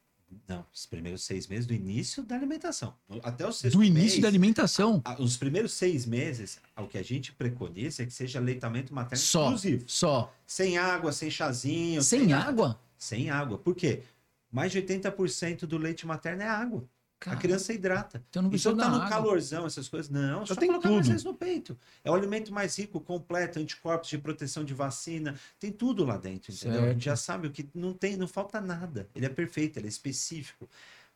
Não, 0.47 0.65
os 0.75 0.85
primeiros 0.85 1.25
seis 1.25 1.47
meses 1.47 1.67
do 1.67 1.73
início 1.73 2.23
da 2.23 2.35
alimentação. 2.35 2.95
Até 3.23 3.47
o 3.47 3.53
sexto 3.53 3.77
Do 3.79 3.83
início 3.85 4.09
mês, 4.11 4.21
da 4.21 4.29
alimentação. 4.29 5.01
a- 5.05 5.21
Os 5.21 5.37
primeiros 5.39 5.73
seis 5.73 6.05
meses, 6.05 6.61
o 6.77 6.87
que 6.87 6.99
a 6.99 7.03
gente 7.03 7.33
preconiza 7.33 8.03
é 8.03 8.07
que 8.07 8.13
seja 8.13 8.39
leitamento 8.39 8.93
materno 8.95 9.25
Só. 9.25 9.45
exclusivo. 9.45 9.85
Só. 9.89 10.35
Sem 10.47 10.77
água, 10.77 11.13
sem 11.13 11.31
chazinho. 11.31 12.03
Sem 12.03 12.27
nada. 12.27 12.49
água? 12.49 12.81
Sem 12.99 13.31
água. 13.31 13.57
Por 13.59 13.75
quê? 13.75 14.03
Mais 14.51 14.71
de 14.73 14.79
80% 14.79 15.67
do 15.67 15.79
leite 15.79 16.07
materno 16.07 16.43
é 16.43 16.49
água. 16.49 16.85
Cara, 17.21 17.37
A 17.37 17.41
criança 17.41 17.73
hidrata. 17.73 18.25
então 18.31 18.43
não 18.43 18.49
precisa 18.51 18.71
Então 18.71 18.85
tá 18.85 18.91
no 18.91 18.97
água. 18.99 19.09
calorzão, 19.09 19.67
essas 19.67 19.89
coisas. 19.89 20.09
Não, 20.09 20.47
só 20.47 20.55
tem 20.55 20.69
colocar 20.69 20.89
mais 20.89 21.01
tudo. 21.03 21.11
vezes 21.13 21.25
no 21.25 21.35
peito. 21.35 21.77
É 22.05 22.11
o 22.11 22.15
alimento 22.15 22.53
mais 22.53 22.79
rico, 22.79 23.01
completo, 23.01 23.59
anticorpos 23.59 24.09
de 24.09 24.19
proteção 24.19 24.65
de 24.65 24.73
vacina. 24.73 25.39
Tem 25.59 25.73
tudo 25.73 26.05
lá 26.05 26.17
dentro, 26.17 26.53
entendeu? 26.53 26.79
A 26.79 26.83
Certo. 26.83 26.93
gente 26.95 27.05
já 27.05 27.17
sabe 27.17 27.49
o 27.49 27.51
que 27.51 27.69
não 27.75 27.93
tem, 27.93 28.17
não 28.17 28.29
falta 28.29 28.61
nada. 28.61 29.09
Ele 29.17 29.27
é 29.27 29.29
perfeito, 29.29 29.79
ele 29.79 29.87
é 29.87 29.89
específico. 29.89 30.69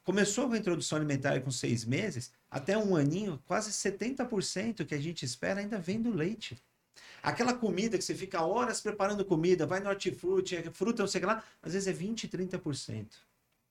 Começou 0.02 0.48
com 0.48 0.54
a 0.54 0.58
introdução 0.58 0.98
alimentar 0.98 1.40
com 1.42 1.50
seis 1.52 1.84
meses, 1.84 2.32
até 2.50 2.76
um 2.76 2.96
aninho, 2.96 3.40
quase 3.46 3.70
70% 3.70 4.84
que 4.84 4.94
a 4.96 5.00
gente 5.00 5.24
espera 5.24 5.60
ainda 5.60 5.78
vem 5.78 6.02
do 6.02 6.10
leite. 6.10 6.58
Aquela 7.22 7.54
comida 7.54 7.96
que 7.96 8.02
você 8.02 8.14
fica 8.14 8.42
horas 8.42 8.80
preparando 8.80 9.24
comida, 9.24 9.64
vai 9.64 9.78
no 9.78 9.88
hortifruti, 9.88 10.56
é 10.56 10.62
fruta, 10.72 11.04
não 11.04 11.08
sei 11.08 11.20
o 11.20 11.22
que 11.22 11.26
lá, 11.26 11.44
às 11.62 11.72
vezes 11.74 11.86
é 11.86 11.92
20, 11.92 12.26
30% 12.26 13.06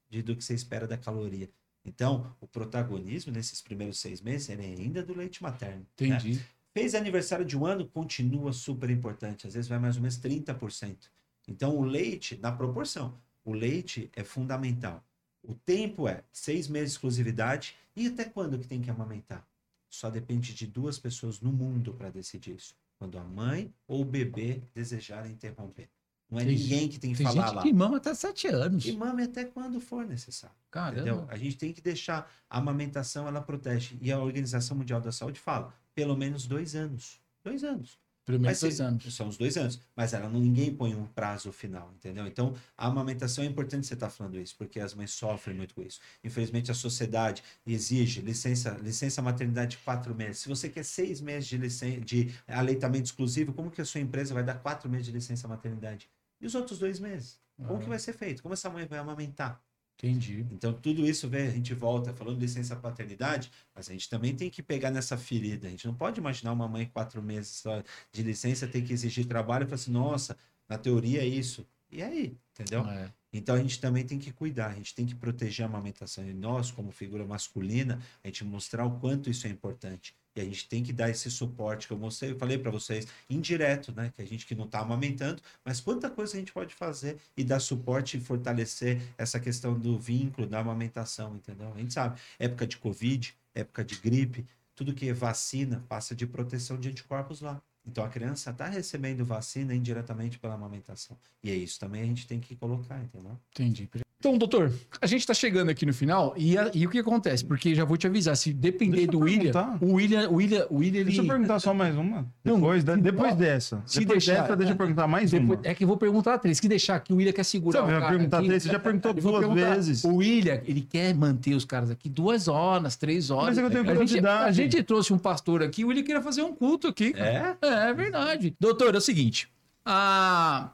de, 0.10 0.22
do 0.22 0.34
que 0.34 0.42
você 0.44 0.54
espera 0.54 0.88
da 0.88 0.98
caloria. 0.98 1.50
Então, 1.84 2.36
o 2.40 2.48
protagonismo 2.48 3.32
nesses 3.32 3.62
primeiros 3.62 4.00
seis 4.00 4.22
meses 4.22 4.50
é 4.50 4.54
ainda 4.54 5.04
do 5.04 5.14
leite 5.14 5.42
materno. 5.42 5.80
né? 5.80 5.86
Entendi. 6.08 6.40
Fez 6.74 6.96
aniversário 6.96 7.44
de 7.44 7.58
um 7.58 7.66
ano, 7.66 7.88
continua 7.88 8.54
super 8.54 8.90
importante. 8.90 9.48
Às 9.48 9.56
vezes 9.56 9.68
vai 9.68 9.80
mais 9.80 9.96
ou 9.96 10.02
menos 10.02 10.18
30%. 10.18 11.10
Então, 11.48 11.76
o 11.76 11.84
leite, 11.84 12.38
na 12.38 12.52
proporção, 12.52 13.18
o 13.44 13.52
leite 13.52 14.10
é 14.16 14.24
fundamental. 14.24 15.04
O 15.44 15.56
tempo 15.56 16.08
é 16.08 16.24
seis 16.32 16.68
meses 16.68 16.92
de 16.92 16.96
exclusividade. 16.96 17.76
E 17.96 18.08
até 18.08 18.26
quando 18.26 18.60
que 18.60 18.68
tem 18.68 18.82
que 18.82 18.90
amamentar? 18.90 19.46
Só 19.90 20.10
depende 20.10 20.54
de 20.54 20.66
duas 20.68 20.98
pessoas 20.98 21.42
no 21.42 21.52
mundo 21.52 21.94
para 21.94 22.10
decidir 22.10 22.56
isso. 22.56 22.76
Quando 22.98 23.18
a 23.18 23.24
mãe 23.24 23.74
ou 23.88 24.02
o 24.02 24.06
bebê 24.06 24.62
desejarem 24.74 25.32
interromper. 25.32 25.90
Não 26.32 26.40
é 26.40 26.46
Tem 26.46 26.56
ninguém 26.56 26.88
que 26.88 26.98
tem 26.98 27.12
que 27.12 27.18
Tem 27.18 27.26
falar 27.28 27.48
gente 27.48 27.56
lá. 27.58 27.62
que 27.62 27.74
mama 27.74 27.98
até 27.98 28.14
sete 28.16 28.48
anos. 28.48 28.86
E 28.86 28.94
mame 28.94 29.24
até 29.24 29.44
quando 29.44 29.82
for 29.82 30.06
necessário. 30.06 30.56
Caramba. 30.72 31.02
Entendeu? 31.02 31.26
A 31.30 31.36
gente 31.36 31.58
tem 31.58 31.74
que 31.74 31.82
deixar 31.82 32.32
a 32.50 32.58
amamentação, 32.58 33.28
ela 33.28 33.42
protege. 33.42 33.98
E 34.02 34.12
a 34.14 34.18
Organização 34.18 34.78
Mundial 34.78 35.02
da 35.02 35.12
Saúde 35.12 35.40
fala, 35.40 35.74
pelo 35.94 36.16
menos 36.16 36.48
dois 36.48 36.74
anos. 36.74 37.20
Dois 37.44 37.66
anos. 37.66 38.00
Pelo 38.24 38.40
menos 38.40 38.60
dois 38.62 38.80
anos. 38.80 39.14
São 39.14 39.28
os 39.28 39.36
dois 39.36 39.58
anos. 39.58 39.82
Mas 39.94 40.14
ela 40.14 40.30
não, 40.30 40.40
ninguém 40.40 40.74
põe 40.74 40.96
um 40.96 41.06
prazo 41.06 41.52
final, 41.52 41.92
entendeu? 41.96 42.26
Então, 42.28 42.56
a 42.78 42.88
amamentação 42.88 43.44
é 43.44 43.48
importante 43.48 43.86
você 43.88 43.96
estar 43.96 44.10
falando 44.10 44.40
isso, 44.40 44.56
porque 44.58 44.80
as 44.80 44.94
mães 44.94 45.12
sofrem 45.12 45.58
muito 45.58 45.74
com 45.76 45.82
isso. 45.82 46.00
Infelizmente, 46.24 46.72
a 46.72 46.74
sociedade 46.74 47.44
exige 47.66 48.22
licença, 48.22 48.78
licença 48.82 49.22
maternidade 49.22 49.72
de 49.72 49.78
quatro 49.84 50.16
meses. 50.16 50.38
Se 50.38 50.48
você 50.48 50.70
quer 50.70 50.86
seis 50.86 51.20
meses 51.20 51.50
de, 51.50 51.58
licen 51.58 52.00
de 52.00 52.32
aleitamento 52.48 53.06
exclusivo, 53.06 53.52
como 53.52 53.72
que 53.72 53.82
a 53.82 53.86
sua 53.86 54.00
empresa 54.00 54.34
vai 54.34 54.44
dar 54.44 54.60
quatro 54.60 54.90
meses 54.90 55.08
de 55.08 55.12
licença 55.12 55.48
maternidade? 55.48 56.08
E 56.42 56.46
os 56.46 56.56
outros 56.56 56.80
dois 56.80 57.00
meses? 57.00 57.40
Como 57.58 57.78
Ah. 57.78 57.80
que 57.80 57.88
vai 57.90 58.00
ser 58.00 58.14
feito? 58.14 58.42
Como 58.42 58.54
essa 58.54 58.70
mãe 58.70 58.86
vai 58.86 59.00
amamentar? 59.00 59.62
Entendi. 59.98 60.48
Então, 60.52 60.74
tudo 60.74 61.06
isso, 61.06 61.30
vê, 61.30 61.44
a 61.44 61.52
gente 61.52 61.76
volta 61.76 62.12
falando 62.12 62.40
de 62.40 62.46
licença 62.46 62.76
paternidade, 62.76 63.52
mas 63.76 63.88
a 63.88 63.92
gente 63.94 64.10
também 64.10 64.36
tem 64.36 64.50
que 64.50 64.64
pegar 64.64 64.90
nessa 64.90 65.16
ferida. 65.16 65.68
A 65.68 65.70
gente 65.70 65.86
não 65.86 65.94
pode 65.94 66.20
imaginar 66.20 66.52
uma 66.54 66.68
mãe 66.68 66.88
quatro 66.88 67.22
meses 67.22 67.52
só 67.58 67.84
de 68.12 68.24
licença 68.24 68.68
ter 68.68 68.82
que 68.82 68.92
exigir 68.94 69.26
trabalho 69.28 69.64
e 69.64 69.66
falar 69.68 69.76
assim, 69.76 69.92
nossa, 69.92 70.36
na 70.68 70.78
teoria 70.80 71.22
é 71.22 71.26
isso. 71.28 71.68
E 71.92 72.02
aí? 72.02 72.36
Entendeu? 72.52 72.84
É. 72.88 73.14
Então 73.32 73.54
a 73.56 73.60
gente 73.60 73.80
também 73.80 74.04
tem 74.04 74.18
que 74.18 74.32
cuidar, 74.32 74.72
a 74.72 74.74
gente 74.74 74.96
tem 74.96 75.06
que 75.06 75.14
proteger 75.14 75.66
a 75.66 75.70
amamentação. 75.70 76.28
E 76.28 76.34
nós, 76.34 76.72
como 76.72 76.92
figura 76.92 77.24
masculina, 77.26 78.02
a 78.24 78.28
gente 78.28 78.44
mostrar 78.44 78.86
o 78.86 79.00
quanto 79.00 79.30
isso 79.30 79.46
é 79.46 79.50
importante. 79.52 80.16
E 80.36 80.42
a 80.42 80.44
gente 80.44 80.68
tem 80.68 80.82
que 80.82 80.94
dar 80.94 81.10
esse 81.10 81.30
suporte 81.30 81.88
que 81.88 81.94
eu 81.94 81.98
mostrei, 81.98 82.32
eu 82.32 82.38
falei 82.38 82.58
para 82.58 82.72
vocês, 82.72 83.08
indireto, 83.30 83.94
né? 83.94 84.12
Que 84.16 84.22
a 84.22 84.26
gente 84.26 84.46
que 84.46 84.56
não 84.56 84.66
está 84.66 84.80
amamentando, 84.80 85.42
mas 85.64 85.82
quanta 85.82 86.10
coisa 86.10 86.36
a 86.36 86.40
gente 86.40 86.54
pode 86.54 86.74
fazer 86.74 87.18
e 87.36 87.44
dar 87.44 87.60
suporte 87.60 88.18
e 88.18 88.22
fortalecer 88.22 89.02
essa 89.18 89.40
questão 89.40 89.78
do 89.78 90.00
vínculo, 90.00 90.48
da 90.48 90.60
amamentação, 90.60 91.36
entendeu? 91.36 91.74
A 91.74 91.78
gente 91.78 91.94
sabe, 91.94 92.20
época 92.40 92.66
de 92.66 92.78
Covid, 92.78 93.36
época 93.54 93.84
de 93.84 93.96
gripe, 93.96 94.46
tudo 94.76 94.94
que 94.94 95.10
é 95.10 95.14
vacina 95.14 95.84
passa 95.88 96.16
de 96.16 96.26
proteção 96.26 96.80
de 96.80 96.90
anticorpos 96.90 97.42
lá. 97.42 97.62
Então 97.86 98.04
a 98.04 98.10
criança 98.10 98.52
está 98.52 98.68
recebendo 98.68 99.26
vacina 99.26 99.74
indiretamente 99.74 100.40
pela 100.40 100.54
amamentação. 100.54 101.18
E 101.44 101.50
é 101.52 101.56
isso 101.56 101.80
também 101.80 102.02
a 102.02 102.06
gente 102.06 102.28
tem 102.28 102.40
que 102.40 102.56
colocar, 102.56 103.00
entendeu? 103.00 103.38
Entendi. 103.52 103.90
Então, 104.22 104.38
doutor, 104.38 104.72
a 105.02 105.08
gente 105.08 105.26
tá 105.26 105.34
chegando 105.34 105.70
aqui 105.70 105.84
no 105.84 105.92
final 105.96 106.36
e, 106.38 106.56
a- 106.56 106.70
e 106.76 106.86
o 106.86 106.92
que 106.92 107.00
acontece? 107.00 107.44
Porque 107.44 107.74
já 107.74 107.84
vou 107.84 107.98
te 107.98 108.06
avisar, 108.06 108.38
se 108.38 108.54
depender 108.54 109.08
do 109.08 109.18
William, 109.22 109.52
o 109.82 109.94
William, 109.94 110.30
o 110.30 110.36
William, 110.36 110.68
o 110.70 110.76
William, 110.78 111.00
ele... 111.00 111.06
Deixa 111.06 111.24
eu 111.24 111.28
perguntar 111.28 111.58
só 111.60 111.74
mais 111.74 111.96
uma. 111.98 112.28
Não, 112.46 112.56
Depois, 112.60 112.84
se- 112.84 112.98
depois 112.98 113.32
ó, 113.34 113.36
dessa. 113.36 113.82
se 113.84 114.00
depois 114.02 114.24
deixar- 114.24 114.44
dessa, 114.44 114.56
deixa 114.56 114.74
eu 114.74 114.78
perguntar 114.78 115.08
mais 115.08 115.32
Depois- 115.32 115.60
uma. 115.60 115.68
é 115.68 115.74
que 115.74 115.84
eu 115.84 115.88
vou 115.88 115.98
perguntar 115.98 116.38
três. 116.38 116.60
Se 116.60 116.68
deixar 116.68 116.98
aqui, 116.98 117.12
o 117.12 117.16
William 117.16 117.34
quer 117.34 117.44
segurar 117.44 117.82
Você 117.82 117.92
vai 118.00 118.10
perguntar 118.12 118.38
aqui. 118.38 118.48
três? 118.48 118.62
Você 118.64 118.70
já 118.70 118.80
perguntou 118.80 119.12
duas 119.16 119.54
vezes. 119.56 120.04
O 120.04 120.18
William, 120.18 120.62
ele 120.66 120.82
quer 120.82 121.16
manter 121.16 121.56
os 121.56 121.66
caras 121.66 121.90
aqui 121.90 122.08
duas 122.08 122.48
horas, 122.48 122.96
três 122.96 123.32
horas. 123.32 123.56
Mas 123.56 123.58
é 123.58 123.62
que 123.62 123.76
eu 123.76 123.84
tenho 123.84 124.02
a, 124.02 124.06
gente, 124.06 124.28
a 124.28 124.52
gente 124.52 124.84
trouxe 124.84 125.12
um 125.12 125.18
pastor 125.18 125.64
aqui, 125.64 125.84
o 125.84 125.88
William 125.88 126.04
queria 126.04 126.22
fazer 126.22 126.44
um 126.44 126.54
culto 126.54 126.88
aqui. 126.88 127.12
É? 127.18 127.56
É, 127.60 127.90
é 127.90 127.94
verdade. 127.96 128.56
Doutor, 128.60 128.94
é 128.94 128.98
o 129.00 129.02
seguinte. 129.02 129.50
A, 129.84 130.70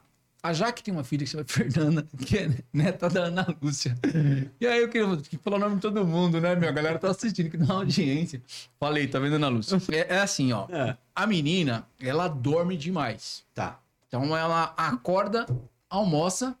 a 0.48 0.52
Jaque 0.52 0.82
tem 0.82 0.92
uma 0.92 1.04
filha 1.04 1.24
que 1.24 1.30
chama 1.30 1.44
Fernanda, 1.48 2.06
que 2.26 2.38
é 2.38 2.50
neta 2.72 3.08
da 3.08 3.24
Ana 3.24 3.46
Lúcia. 3.62 3.96
E 4.60 4.66
aí 4.66 4.80
eu 4.80 4.88
queria 4.88 5.16
que 5.18 5.36
falar 5.38 5.56
o 5.56 5.60
nome 5.60 5.76
de 5.76 5.82
todo 5.82 6.06
mundo, 6.06 6.40
né, 6.40 6.54
meu? 6.54 6.68
A 6.68 6.72
galera 6.72 6.98
tá 6.98 7.10
assistindo, 7.10 7.50
que 7.50 7.56
dá 7.56 7.64
uma 7.66 7.74
audiência. 7.76 8.42
Falei, 8.80 9.06
tá 9.06 9.18
vendo, 9.18 9.34
Ana 9.36 9.48
Lúcia? 9.48 9.76
É, 9.92 10.14
é 10.16 10.20
assim, 10.20 10.52
ó. 10.52 10.66
É. 10.70 10.96
A 11.14 11.26
menina, 11.26 11.86
ela 12.00 12.28
dorme 12.28 12.76
demais. 12.76 13.44
Tá. 13.54 13.78
Então 14.06 14.36
ela 14.36 14.72
acorda, 14.76 15.46
almoça 15.90 16.56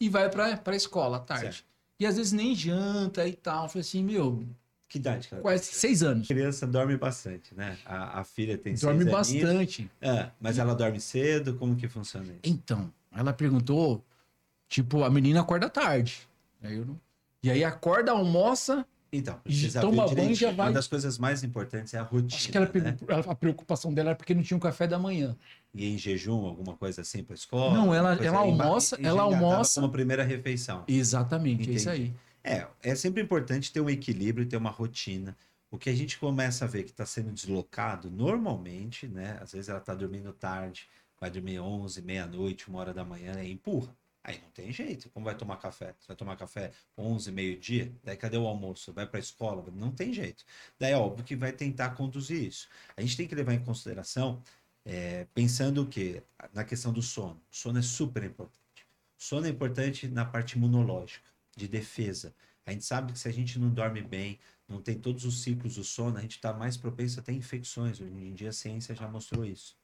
e 0.00 0.08
vai 0.08 0.28
pra, 0.28 0.56
pra 0.56 0.76
escola 0.76 1.16
à 1.16 1.20
tarde. 1.20 1.44
Certo. 1.44 1.64
E 1.98 2.06
às 2.06 2.16
vezes 2.16 2.32
nem 2.32 2.54
janta 2.54 3.26
e 3.26 3.32
tal. 3.32 3.64
Eu 3.64 3.68
falei 3.68 3.80
assim, 3.80 4.02
meu, 4.04 4.44
Que 4.88 4.98
idade, 4.98 5.28
cara? 5.28 5.40
quase 5.42 5.64
seis 5.66 6.02
anos. 6.02 6.30
A 6.30 6.34
criança 6.34 6.66
dorme 6.66 6.96
bastante, 6.96 7.54
né? 7.54 7.76
A, 7.84 8.20
a 8.20 8.24
filha 8.24 8.58
tem 8.58 8.74
Dorme 8.74 9.04
seis 9.04 9.14
aninhos. 9.14 9.48
bastante. 9.50 9.90
É, 10.00 10.28
mas 10.40 10.58
ela 10.58 10.74
dorme 10.74 11.00
cedo? 11.00 11.54
Como 11.54 11.74
que 11.76 11.88
funciona 11.88 12.26
isso? 12.26 12.40
Então, 12.44 12.92
ela 13.14 13.32
perguntou, 13.32 14.04
tipo, 14.68 15.02
a 15.04 15.10
menina 15.10 15.40
acorda 15.40 15.68
tarde. 15.68 16.28
Aí 16.62 16.76
eu 16.76 16.84
não- 16.86 17.00
E 17.42 17.50
aí 17.50 17.64
acorda, 17.64 18.12
almoça, 18.12 18.86
Então, 19.14 19.38
E 19.44 19.70
toma 19.72 20.06
banho 20.08 20.30
e 20.30 20.34
já 20.34 20.50
vai. 20.50 20.68
Uma 20.68 20.72
das 20.72 20.88
coisas 20.88 21.18
mais 21.18 21.44
importantes 21.44 21.92
é 21.92 21.98
a 21.98 22.02
rotina, 22.02 22.34
acho 22.34 22.48
que 22.48 22.56
ela, 22.56 22.64
né? 22.72 22.96
a 23.28 23.34
preocupação 23.34 23.92
dela 23.92 24.08
era 24.10 24.16
porque 24.16 24.34
não 24.34 24.42
tinha 24.42 24.56
um 24.56 24.60
café 24.60 24.86
da 24.86 24.98
manhã. 24.98 25.36
E 25.74 25.86
em 25.92 25.98
jejum, 25.98 26.46
alguma 26.46 26.74
coisa 26.78 27.02
assim 27.02 27.22
para 27.22 27.34
escola? 27.34 27.74
Não, 27.74 27.94
ela- 27.94 28.14
ela 28.24 28.38
almoça- 28.38 28.96
ela 29.02 29.20
almoça- 29.24 29.82
como 29.82 29.92
primeira 29.92 30.24
refeição. 30.24 30.82
Exatamente, 30.88 31.68
é 31.70 31.74
isso 31.74 31.90
Entendi. 31.90 32.14
aí. 32.42 32.52
É, 32.54 32.66
é 32.82 32.94
sempre 32.94 33.22
importante 33.22 33.70
ter 33.70 33.82
um 33.82 33.90
equilíbrio, 33.90 34.46
ter 34.46 34.56
uma 34.56 34.70
rotina. 34.70 35.36
O 35.70 35.76
que 35.76 35.90
a 35.90 35.94
gente 35.94 36.18
começa 36.18 36.64
a 36.64 36.68
ver 36.68 36.82
que 36.84 36.90
está 36.90 37.04
sendo 37.04 37.30
deslocado, 37.32 38.10
normalmente, 38.10 39.06
né? 39.06 39.36
Às 39.42 39.52
vezes 39.52 39.68
ela 39.68 39.78
está 39.78 39.94
dormindo 39.94 40.32
tarde, 40.32 40.88
vai 41.22 41.30
dormir 41.30 41.60
11, 41.60 42.02
meia-noite, 42.02 42.68
uma 42.68 42.80
hora 42.80 42.92
da 42.92 43.04
manhã, 43.04 43.36
aí 43.36 43.52
empurra. 43.52 43.96
Aí 44.24 44.40
não 44.42 44.50
tem 44.50 44.72
jeito. 44.72 45.08
Como 45.10 45.24
vai 45.24 45.36
tomar 45.36 45.56
café? 45.56 45.94
Você 46.00 46.08
vai 46.08 46.16
tomar 46.16 46.36
café 46.36 46.72
11, 46.98 47.30
meio-dia? 47.30 47.94
Daí 48.02 48.16
cadê 48.16 48.36
o 48.36 48.44
almoço? 48.44 48.92
Vai 48.92 49.06
para 49.06 49.18
a 49.18 49.20
escola? 49.20 49.64
Não 49.72 49.92
tem 49.92 50.12
jeito. 50.12 50.44
Daí 50.80 50.94
óbvio 50.94 51.24
que 51.24 51.36
vai 51.36 51.52
tentar 51.52 51.90
conduzir 51.90 52.42
isso. 52.42 52.68
A 52.96 53.00
gente 53.00 53.16
tem 53.16 53.28
que 53.28 53.36
levar 53.36 53.54
em 53.54 53.62
consideração, 53.64 54.42
é, 54.84 55.28
pensando 55.32 55.82
o 55.82 55.86
quê? 55.86 56.24
Na 56.52 56.64
questão 56.64 56.92
do 56.92 57.00
sono. 57.00 57.40
O 57.52 57.54
sono 57.54 57.78
é 57.78 57.82
super 57.82 58.24
importante. 58.24 58.84
O 59.16 59.22
sono 59.22 59.46
é 59.46 59.50
importante 59.50 60.08
na 60.08 60.24
parte 60.24 60.56
imunológica, 60.56 61.30
de 61.56 61.68
defesa. 61.68 62.34
A 62.66 62.72
gente 62.72 62.84
sabe 62.84 63.12
que 63.12 63.18
se 63.20 63.28
a 63.28 63.32
gente 63.32 63.60
não 63.60 63.70
dorme 63.70 64.02
bem, 64.02 64.40
não 64.66 64.82
tem 64.82 64.98
todos 64.98 65.24
os 65.24 65.40
ciclos 65.42 65.76
do 65.76 65.84
sono, 65.84 66.18
a 66.18 66.20
gente 66.20 66.34
está 66.34 66.52
mais 66.52 66.76
propenso 66.76 67.20
a 67.20 67.22
ter 67.22 67.32
infecções. 67.32 68.00
Hoje 68.00 68.12
em 68.12 68.34
dia 68.34 68.48
a 68.48 68.52
ciência 68.52 68.92
já 68.92 69.06
mostrou 69.06 69.44
isso. 69.44 69.80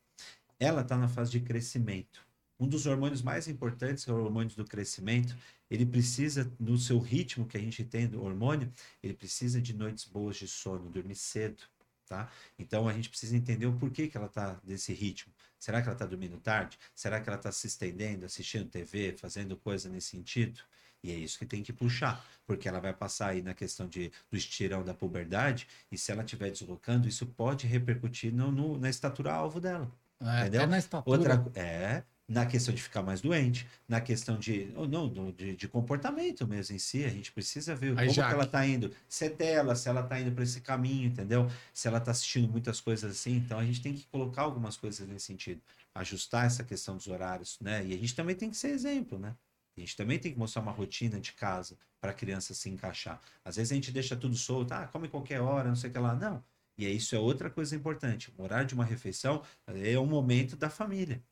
Ela 0.60 0.82
está 0.82 0.96
na 0.96 1.08
fase 1.08 1.30
de 1.30 1.40
crescimento. 1.40 2.26
Um 2.60 2.66
dos 2.68 2.86
hormônios 2.86 3.22
mais 3.22 3.46
importantes, 3.46 4.04
que 4.04 4.10
é 4.10 4.14
o 4.14 4.22
hormônio 4.24 4.54
do 4.56 4.64
crescimento, 4.64 5.36
ele 5.70 5.86
precisa, 5.86 6.50
no 6.58 6.76
seu 6.76 6.98
ritmo 6.98 7.46
que 7.46 7.56
a 7.56 7.60
gente 7.60 7.84
tem 7.84 8.08
do 8.08 8.22
hormônio, 8.22 8.72
ele 9.02 9.14
precisa 9.14 9.60
de 9.60 9.72
noites 9.72 10.04
boas 10.04 10.36
de 10.36 10.48
sono, 10.48 10.90
dormir 10.90 11.14
cedo, 11.14 11.62
tá? 12.06 12.28
Então 12.58 12.88
a 12.88 12.92
gente 12.92 13.08
precisa 13.08 13.36
entender 13.36 13.66
o 13.66 13.76
porquê 13.78 14.08
que 14.08 14.16
ela 14.16 14.26
está 14.26 14.54
desse 14.64 14.92
ritmo. 14.92 15.32
Será 15.58 15.80
que 15.80 15.86
ela 15.88 15.94
está 15.94 16.06
dormindo 16.06 16.38
tarde? 16.40 16.78
Será 16.94 17.20
que 17.20 17.28
ela 17.28 17.38
está 17.38 17.52
se 17.52 17.66
estendendo, 17.68 18.26
assistindo 18.26 18.68
TV, 18.68 19.14
fazendo 19.16 19.56
coisa 19.56 19.88
nesse 19.88 20.08
sentido? 20.08 20.60
E 21.02 21.12
é 21.12 21.14
isso 21.14 21.38
que 21.38 21.46
tem 21.46 21.62
que 21.62 21.72
puxar, 21.72 22.26
porque 22.44 22.68
ela 22.68 22.80
vai 22.80 22.92
passar 22.92 23.28
aí 23.28 23.42
na 23.42 23.54
questão 23.54 23.86
de, 23.88 24.10
do 24.28 24.36
estirão 24.36 24.82
da 24.82 24.92
puberdade, 24.94 25.68
e 25.92 25.96
se 25.96 26.10
ela 26.10 26.24
estiver 26.24 26.50
deslocando, 26.50 27.06
isso 27.06 27.24
pode 27.24 27.68
repercutir 27.68 28.34
no, 28.34 28.50
no- 28.50 28.78
na 28.78 28.90
estatura 28.90 29.32
alvo 29.32 29.60
dela. 29.60 29.88
É, 30.20 30.40
Entendeu? 30.42 30.66
na 30.66 30.78
estatura. 30.78 31.18
Outra 31.18 31.46
é 31.54 32.02
na 32.28 32.44
questão 32.44 32.74
de 32.74 32.82
ficar 32.82 33.02
mais 33.02 33.22
doente, 33.22 33.66
na 33.88 34.02
questão 34.02 34.38
de 34.38 34.70
ou 34.76 34.86
não 34.86 35.10
de, 35.32 35.56
de 35.56 35.66
comportamento 35.66 36.46
mesmo 36.46 36.76
em 36.76 36.78
si, 36.78 37.02
a 37.04 37.08
gente 37.08 37.32
precisa 37.32 37.74
ver 37.74 37.98
Aí, 37.98 38.06
como 38.08 38.12
que 38.28 38.34
ela 38.34 38.46
tá 38.46 38.66
indo, 38.66 38.94
se 39.08 39.24
é 39.24 39.30
dela, 39.30 39.74
se 39.74 39.88
ela 39.88 40.02
tá 40.02 40.20
indo 40.20 40.30
para 40.32 40.44
esse 40.44 40.60
caminho, 40.60 41.08
entendeu? 41.08 41.50
Se 41.72 41.88
ela 41.88 41.98
tá 41.98 42.10
assistindo 42.10 42.46
muitas 42.46 42.82
coisas 42.82 43.12
assim, 43.12 43.36
então 43.36 43.58
a 43.58 43.64
gente 43.64 43.80
tem 43.80 43.94
que 43.94 44.06
colocar 44.08 44.42
algumas 44.42 44.76
coisas 44.76 45.08
nesse 45.08 45.24
sentido, 45.24 45.62
ajustar 45.94 46.44
essa 46.44 46.62
questão 46.62 46.98
dos 46.98 47.06
horários, 47.08 47.58
né? 47.62 47.84
E 47.86 47.94
a 47.94 47.96
gente 47.96 48.14
também 48.14 48.36
tem 48.36 48.50
que 48.50 48.58
ser 48.58 48.68
exemplo, 48.68 49.18
né? 49.18 49.34
A 49.74 49.80
gente 49.80 49.96
também 49.96 50.18
tem 50.18 50.32
que 50.32 50.38
mostrar 50.38 50.60
uma 50.60 50.72
rotina 50.72 51.18
de 51.18 51.32
casa 51.32 51.78
para 52.00 52.10
a 52.10 52.14
criança 52.14 52.52
se 52.52 52.68
encaixar. 52.68 53.20
Às 53.44 53.56
vezes 53.56 53.72
a 53.72 53.74
gente 53.74 53.90
deixa 53.90 54.14
tudo 54.16 54.36
solto, 54.36 54.72
ah, 54.72 54.86
come 54.88 55.08
qualquer 55.08 55.40
hora, 55.40 55.68
não 55.68 55.76
sei 55.76 55.88
o 55.88 55.92
que 55.92 55.98
lá. 55.98 56.14
Não. 56.14 56.44
E 56.78 56.88
isso 56.88 57.16
é 57.16 57.18
outra 57.18 57.50
coisa 57.50 57.74
importante. 57.74 58.32
O 58.38 58.42
horário 58.42 58.66
de 58.66 58.74
uma 58.74 58.84
refeição 58.84 59.42
é 59.66 59.98
um 59.98 60.06
momento 60.06 60.56
da 60.56 60.70
família. 60.70 61.22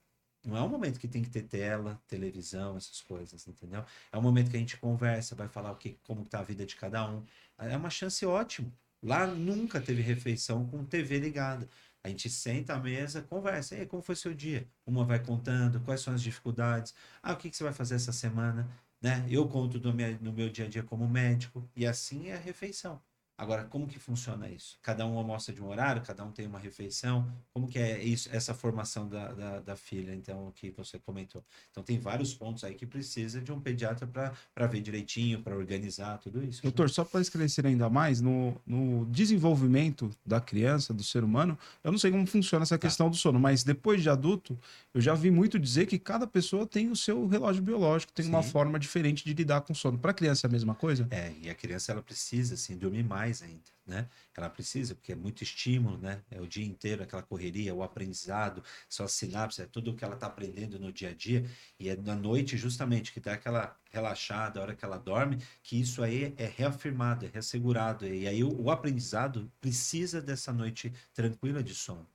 Não 0.44 0.57
é 0.57 0.62
um 0.62 0.68
momento 0.68 1.01
que 1.01 1.09
tem 1.09 1.22
que 1.22 1.30
ter 1.30 1.42
tela, 1.42 2.01
televisão, 2.07 2.76
essas 2.76 3.01
coisas, 3.01 3.47
entendeu? 3.49 3.84
É 4.12 4.18
um 4.18 4.22
momento 4.22 4.51
que 4.51 4.57
a 4.57 4.61
gente 4.61 4.76
conversa, 4.76 5.34
vai 5.34 5.49
falar 5.49 5.72
o 5.72 5.76
que, 5.76 5.99
como 6.05 6.22
está 6.22 6.40
a 6.40 6.42
vida 6.42 6.64
de 6.66 6.76
cada 6.76 7.09
um. 7.09 7.24
É 7.59 7.76
uma 7.76 7.90
chance 7.90 8.24
ótima. 8.26 8.72
Lá 9.03 9.26
nunca 9.26 9.80
teve 9.80 10.03
refeição 10.03 10.66
com 10.66 10.84
TV 10.84 11.18
ligada. 11.18 11.68
A 12.03 12.09
gente 12.09 12.30
senta 12.30 12.74
à 12.74 12.78
mesa, 12.78 13.22
conversa. 13.22 13.74
E 13.74 13.80
aí, 13.80 13.86
como 13.86 14.03
foi 14.03 14.14
seu 14.14 14.32
dia? 14.32 14.68
Uma 14.86 15.05
vai 15.05 15.18
contando 15.18 15.80
quais 15.80 16.01
são 16.01 16.14
as 16.14 16.22
dificuldades. 16.22 16.94
Ah, 17.20 17.32
o 17.32 17.36
que, 17.36 17.51
que 17.51 17.57
você 17.57 17.64
vai 17.64 17.72
fazer 17.72 17.97
essa 17.97 18.12
semana? 18.12 18.68
Né? 19.03 19.26
Eu 19.28 19.49
conto 19.49 19.78
do 19.80 19.92
meu, 19.92 20.16
no 20.20 20.32
meu 20.32 20.49
dia 20.49 20.66
a 20.66 20.68
dia 20.68 20.82
como 20.84 21.09
médico. 21.09 21.68
E 21.74 21.84
assim 21.84 22.28
é 22.28 22.36
a 22.36 22.38
refeição. 22.38 23.03
Agora, 23.39 23.64
como 23.64 23.87
que 23.87 23.99
funciona 23.99 24.49
isso? 24.49 24.78
Cada 24.82 25.07
um 25.07 25.18
almoça 25.18 25.53
de 25.53 25.62
um 25.62 25.68
horário, 25.68 26.01
cada 26.03 26.24
um 26.24 26.32
tem 26.32 26.47
uma 26.47 26.59
refeição. 26.59 27.30
Como 27.53 27.68
que 27.68 27.78
é 27.78 28.03
isso, 28.03 28.30
essa 28.32 28.55
formação 28.55 29.07
da, 29.07 29.32
da, 29.32 29.61
da 29.61 29.76
filha, 29.76 30.14
então, 30.14 30.51
que 30.55 30.70
você 30.70 30.99
comentou? 30.99 31.45
Então, 31.70 31.82
tem 31.82 31.99
vários 31.99 32.32
pontos 32.32 32.64
aí 32.64 32.74
que 32.74 32.87
precisa 32.87 33.39
de 33.43 33.53
um 33.53 33.61
pediatra 33.61 34.07
para 34.07 34.66
ver 34.66 34.80
direitinho, 34.80 35.43
para 35.43 35.55
organizar 35.55 36.16
tudo 36.18 36.43
isso. 36.43 36.59
né? 36.59 36.62
Doutor, 36.62 36.89
só 36.89 37.05
para 37.05 37.20
esclarecer 37.20 37.66
ainda 37.66 37.91
mais, 37.91 38.22
no, 38.22 38.57
no 38.66 39.05
desenvolvimento 39.07 40.11
da 40.24 40.41
criança, 40.41 40.95
do 40.95 41.05
ser 41.05 41.22
humano, 41.22 41.59
eu 41.84 41.93
não 41.93 41.99
sei 41.99 42.11
como 42.11 42.26
funciona 42.26 42.62
essa 42.62 42.78
Tá. 42.78 42.87
questão 42.87 43.11
do 43.11 43.16
sono, 43.16 43.39
mas 43.39 43.62
depois 43.64 44.03
de 44.03 44.09
adulto, 44.09 44.59
eu 44.95 45.01
já 45.01 45.14
vi 45.14 45.30
muito 45.30 45.59
dizer 45.59 45.84
que 45.87 45.99
cada 45.99 46.26
pessoa 46.26 46.66
tem 46.66 46.91
o 46.91 46.97
seu 46.97 47.26
relógio 47.26 47.62
biológico, 47.62 48.12
tem 48.12 48.26
uma 48.26 48.43
Sim. 48.43 48.51
forma 48.51 48.78
diferente 48.78 49.24
de 49.24 49.34
lidar 49.34 49.61
com 49.61 49.72
o 49.72 49.76
sono. 49.76 49.99
Para 49.99 50.14
criança 50.14 50.47
é 50.47 50.49
a 50.49 50.53
mesma 50.53 50.74
coisa? 50.74 51.07
É, 51.11 51.32
e 51.43 51.51
a 51.51 51.55
criança 51.55 51.93
ela 51.93 52.03
precisa 52.03 52.55
assim 52.55 52.76
dormir 52.76 53.03
mais 53.03 53.25
ainda, 53.42 53.70
né? 53.86 54.08
Ela 54.36 54.48
precisa 54.48 54.94
porque 54.94 55.12
é 55.12 55.14
muito 55.14 55.42
estímulo, 55.42 55.98
né? 55.98 56.22
É 56.30 56.40
o 56.40 56.46
dia 56.46 56.64
inteiro 56.64 57.02
aquela 57.02 57.22
correria, 57.22 57.74
o 57.74 57.82
aprendizado, 57.82 58.62
só 58.88 59.06
sinapse, 59.06 59.62
é 59.62 59.66
tudo 59.66 59.90
o 59.90 59.96
que 59.96 60.04
ela 60.04 60.14
está 60.14 60.26
aprendendo 60.26 60.78
no 60.78 60.92
dia 60.92 61.10
a 61.10 61.14
dia 61.14 61.48
e 61.78 61.88
é 61.88 61.96
na 61.96 62.14
noite 62.14 62.56
justamente 62.56 63.12
que 63.12 63.20
dá 63.20 63.34
aquela 63.34 63.76
relaxada, 63.90 64.60
a 64.60 64.62
hora 64.62 64.76
que 64.76 64.84
ela 64.84 64.98
dorme, 64.98 65.38
que 65.62 65.80
isso 65.80 66.02
aí 66.02 66.34
é 66.36 66.46
reafirmado, 66.46 67.26
é 67.26 67.28
reassegurado 67.28 68.06
e 68.06 68.26
aí 68.26 68.42
o, 68.44 68.62
o 68.62 68.70
aprendizado 68.70 69.50
precisa 69.60 70.20
dessa 70.20 70.52
noite 70.52 70.92
tranquila 71.14 71.62
de 71.62 71.74
sono. 71.74 72.08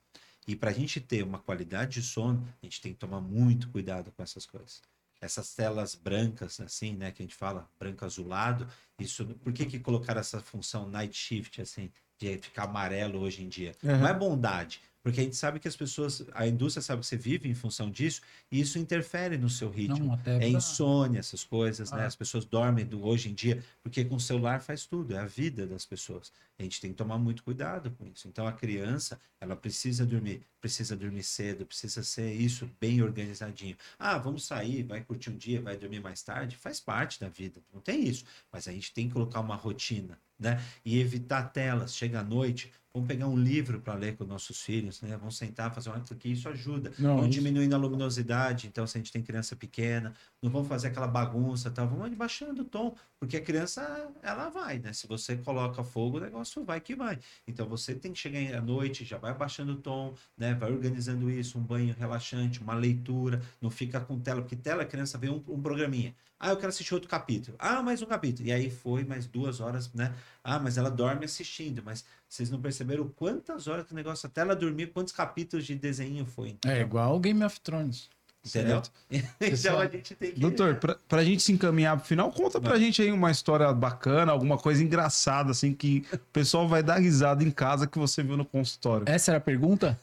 E 0.47 0.55
para 0.55 0.72
a 0.72 0.74
gente 0.74 0.99
ter 0.99 1.24
uma 1.24 1.39
qualidade 1.39 2.01
de 2.01 2.03
sono, 2.05 2.47
a 2.62 2.66
gente 2.66 2.82
tem 2.82 2.93
que 2.93 2.99
tomar 2.99 3.22
muito 3.22 3.70
cuidado 3.70 4.12
com 4.12 4.24
essas 4.24 4.45
coisas 4.45 4.91
essas 5.22 5.54
telas 5.54 5.94
brancas, 5.94 6.60
assim, 6.60 6.96
né, 6.96 7.12
que 7.12 7.22
a 7.22 7.26
gente 7.26 7.36
fala, 7.36 7.70
branco 7.80 8.04
azulado, 8.04 8.68
isso, 9.00 9.26
por 9.44 9.54
que 9.54 9.66
que 9.66 9.80
colocaram 9.80 10.20
essa 10.20 10.42
função 10.42 10.90
night 10.90 11.16
shift, 11.16 11.62
assim, 11.62 11.92
de 12.18 12.38
ficar 12.40 12.64
amarelo 12.64 13.20
hoje 13.20 13.44
em 13.44 13.48
dia? 13.48 13.74
Uhum. 13.84 14.00
Não 14.00 14.08
é 14.08 14.14
bondade, 14.14 14.82
porque 15.04 15.20
a 15.20 15.24
gente 15.24 15.36
sabe 15.36 15.60
que 15.60 15.68
as 15.68 15.76
pessoas, 15.76 16.24
a 16.34 16.47
indústria 16.47 16.82
sabe 16.82 17.02
que 17.02 17.08
você 17.08 17.18
vive 17.18 17.49
em 17.49 17.54
função 17.54 17.89
disso, 17.89 18.22
e 18.52 18.60
isso 18.60 18.78
interfere 18.78 19.38
no 19.38 19.49
seu 19.49 19.70
ritmo. 19.70 20.08
Não, 20.08 20.14
até 20.14 20.38
É 20.38 20.47
insônia, 20.47 21.20
essas 21.20 21.43
coisas, 21.43 21.91
né? 21.91 22.04
Ah. 22.04 22.08
As 22.08 22.16
pessoas 22.16 22.45
dormem 22.45 22.86
do, 22.86 23.06
hoje 23.06 23.30
em 23.30 23.34
dia, 23.34 23.64
porque 23.82 24.06
com 24.06 24.16
o 24.16 24.20
celular 24.20 24.62
faz 24.62 24.86
tudo, 24.86 25.14
é 25.14 25.18
a 25.18 25.26
vida 25.26 25.66
das 25.66 25.86
pessoas. 25.86 26.32
A 26.58 26.64
gente 26.64 26.80
tem 26.80 26.91
que 26.91 26.97
tomar 26.97 27.18
muito 27.18 27.43
cuidado 27.43 27.89
com 27.91 28.06
isso. 28.06 28.28
Então 28.28 28.45
a 28.45 28.52
criança, 28.52 29.20
ela 29.39 29.56
precisa 29.56 30.06
dormir, 30.06 30.41
precisa 30.60 30.95
dormir 30.95 31.24
cedo, 31.24 31.66
precisa 31.66 32.04
ser 32.04 32.32
isso 32.34 32.70
bem 32.80 33.02
organizadinho. 33.02 33.76
Ah, 33.97 34.18
vamos 34.18 34.45
sair, 34.45 34.84
vai 34.84 35.02
curtir 35.02 35.32
um 35.32 35.38
dia, 35.38 35.62
vai 35.62 35.76
dormir 35.76 35.99
mais 35.99 36.22
tarde, 36.22 36.56
faz 36.56 36.80
parte 36.80 37.20
da 37.20 37.28
vida, 37.28 37.60
não 37.74 37.82
tem 37.82 38.08
isso. 38.08 38.24
Mas 38.52 38.68
a 38.68 38.72
gente 38.72 38.93
tem 38.93 39.08
que 39.08 39.14
colocar 39.14 39.39
uma 39.39 39.56
rotina, 39.56 40.20
né? 40.39 40.64
E 40.86 40.99
evitar 40.99 41.43
telas. 41.52 41.95
Chega 41.95 42.20
à 42.20 42.24
noite, 42.24 42.72
vamos 42.94 43.08
pegar 43.08 43.28
um 43.28 43.38
livro 43.38 43.80
para 43.82 43.94
ler 43.94 44.18
com 44.18 44.26
nossos 44.26 44.62
filhos, 44.62 45.02
né? 45.02 45.16
Vamos 45.18 45.38
sentar, 45.38 45.74
fazer 45.74 45.89
uma 45.89 46.00
porque 46.02 46.28
isso 46.28 46.50
ajuda. 46.50 46.92
Não, 47.00 47.16
vamos 47.18 47.30
isso- 47.30 47.39
diminuindo 47.39 47.74
a 47.74 47.78
luminosidade, 47.78 48.68
então 48.68 48.86
se 48.86 48.98
a 48.98 49.00
gente 49.00 49.12
tem 49.12 49.24
criança 49.24 49.56
pequena, 49.56 50.14
não 50.42 50.50
vamos 50.52 50.68
fazer 50.68 50.88
aquela 50.88 51.08
bagunça, 51.08 51.72
tá? 51.72 51.86
Vamos 51.86 52.14
baixando 52.18 52.62
o 52.64 52.66
tom, 52.66 52.96
porque 53.20 53.38
a 53.38 53.42
criança 53.42 54.12
ela 54.22 54.50
vai, 54.50 54.80
né? 54.80 54.92
Se 54.94 55.08
você 55.08 55.38
coloca 55.38 55.84
fogo, 55.84 56.18
o 56.18 56.22
negócio 56.22 56.64
vai 56.66 56.82
que 56.82 56.96
vai. 56.96 57.18
Então 57.48 57.68
você 57.68 57.96
tem 57.96 58.12
que 58.12 58.20
chegar 58.20 58.58
à 58.58 58.62
noite, 58.62 59.06
já 59.06 59.18
vai 59.18 59.34
baixando 59.34 59.74
o 59.74 59.78
tom, 59.78 60.14
né? 60.38 60.54
Vai 60.54 60.72
organizando 60.72 61.30
isso, 61.30 61.58
um 61.58 61.64
banho 61.64 61.96
relaxante, 61.98 62.62
uma 62.62 62.74
leitura, 62.74 63.42
não 63.62 63.70
fica 63.70 64.00
com 64.02 64.20
tela, 64.20 64.42
porque 64.42 64.56
tela 64.56 64.84
a 64.84 64.86
criança 64.86 65.18
vê 65.18 65.30
um, 65.30 65.42
um 65.48 65.62
programinha. 65.62 66.14
Ah, 66.44 66.50
eu 66.50 66.58
quero 66.58 66.70
assistir 66.70 66.92
outro 66.96 67.08
capítulo. 67.08 67.56
Ah, 67.60 67.84
mais 67.84 68.02
um 68.02 68.08
capítulo. 68.08 68.48
E 68.48 68.52
aí 68.52 68.72
foi 68.72 69.04
mais 69.04 69.28
duas 69.28 69.60
horas, 69.60 69.94
né? 69.94 70.12
Ah, 70.44 70.58
mas 70.58 70.76
ela 70.76 70.89
dorme 70.89 71.24
assistindo. 71.24 71.84
Mas 71.86 72.04
vocês 72.28 72.50
não 72.50 72.60
perceberam 72.60 73.08
quantas 73.10 73.68
horas 73.68 73.86
que 73.86 73.92
o 73.92 73.96
negócio, 73.96 74.26
até 74.26 74.42
ela 74.42 74.56
dormir, 74.56 74.88
quantos 74.88 75.14
capítulos 75.14 75.68
de 75.68 75.76
desenho 75.76 76.26
foi. 76.26 76.58
É 76.66 76.82
igual 76.82 77.16
o 77.16 77.20
Game 77.20 77.44
of 77.44 77.62
Thrones. 77.62 78.10
Entendeu? 78.44 78.82
então 79.12 79.30
Pessoal, 79.38 79.82
a 79.82 79.86
gente 79.86 80.16
tem 80.16 80.32
que. 80.32 80.39
Doutor, 80.39 80.78
pra, 80.78 80.98
pra 81.08 81.24
gente 81.24 81.44
se 81.44 81.52
encaminhar 81.52 81.96
pro 81.98 82.08
final, 82.08 82.32
conta 82.32 82.60
pra 82.60 82.80
gente 82.80 83.04
aí 83.04 83.12
uma 83.12 83.30
história 83.30 83.72
bacana, 83.72 84.32
alguma 84.32 84.58
coisa 84.58 84.84
engraçada, 84.84 85.52
assim, 85.52 85.74
que 85.74 86.04
o 86.12 86.18
pessoal 86.34 86.68
vai 86.68 86.82
dar 86.82 86.98
risada 86.98 87.44
em 87.44 87.52
casa 87.52 87.86
que 87.86 88.00
você 88.00 88.24
viu 88.24 88.36
no 88.36 88.46
consultório. 88.46 89.06
Essa 89.08 89.30
era 89.30 89.38
a 89.38 89.42
pergunta? 89.42 90.00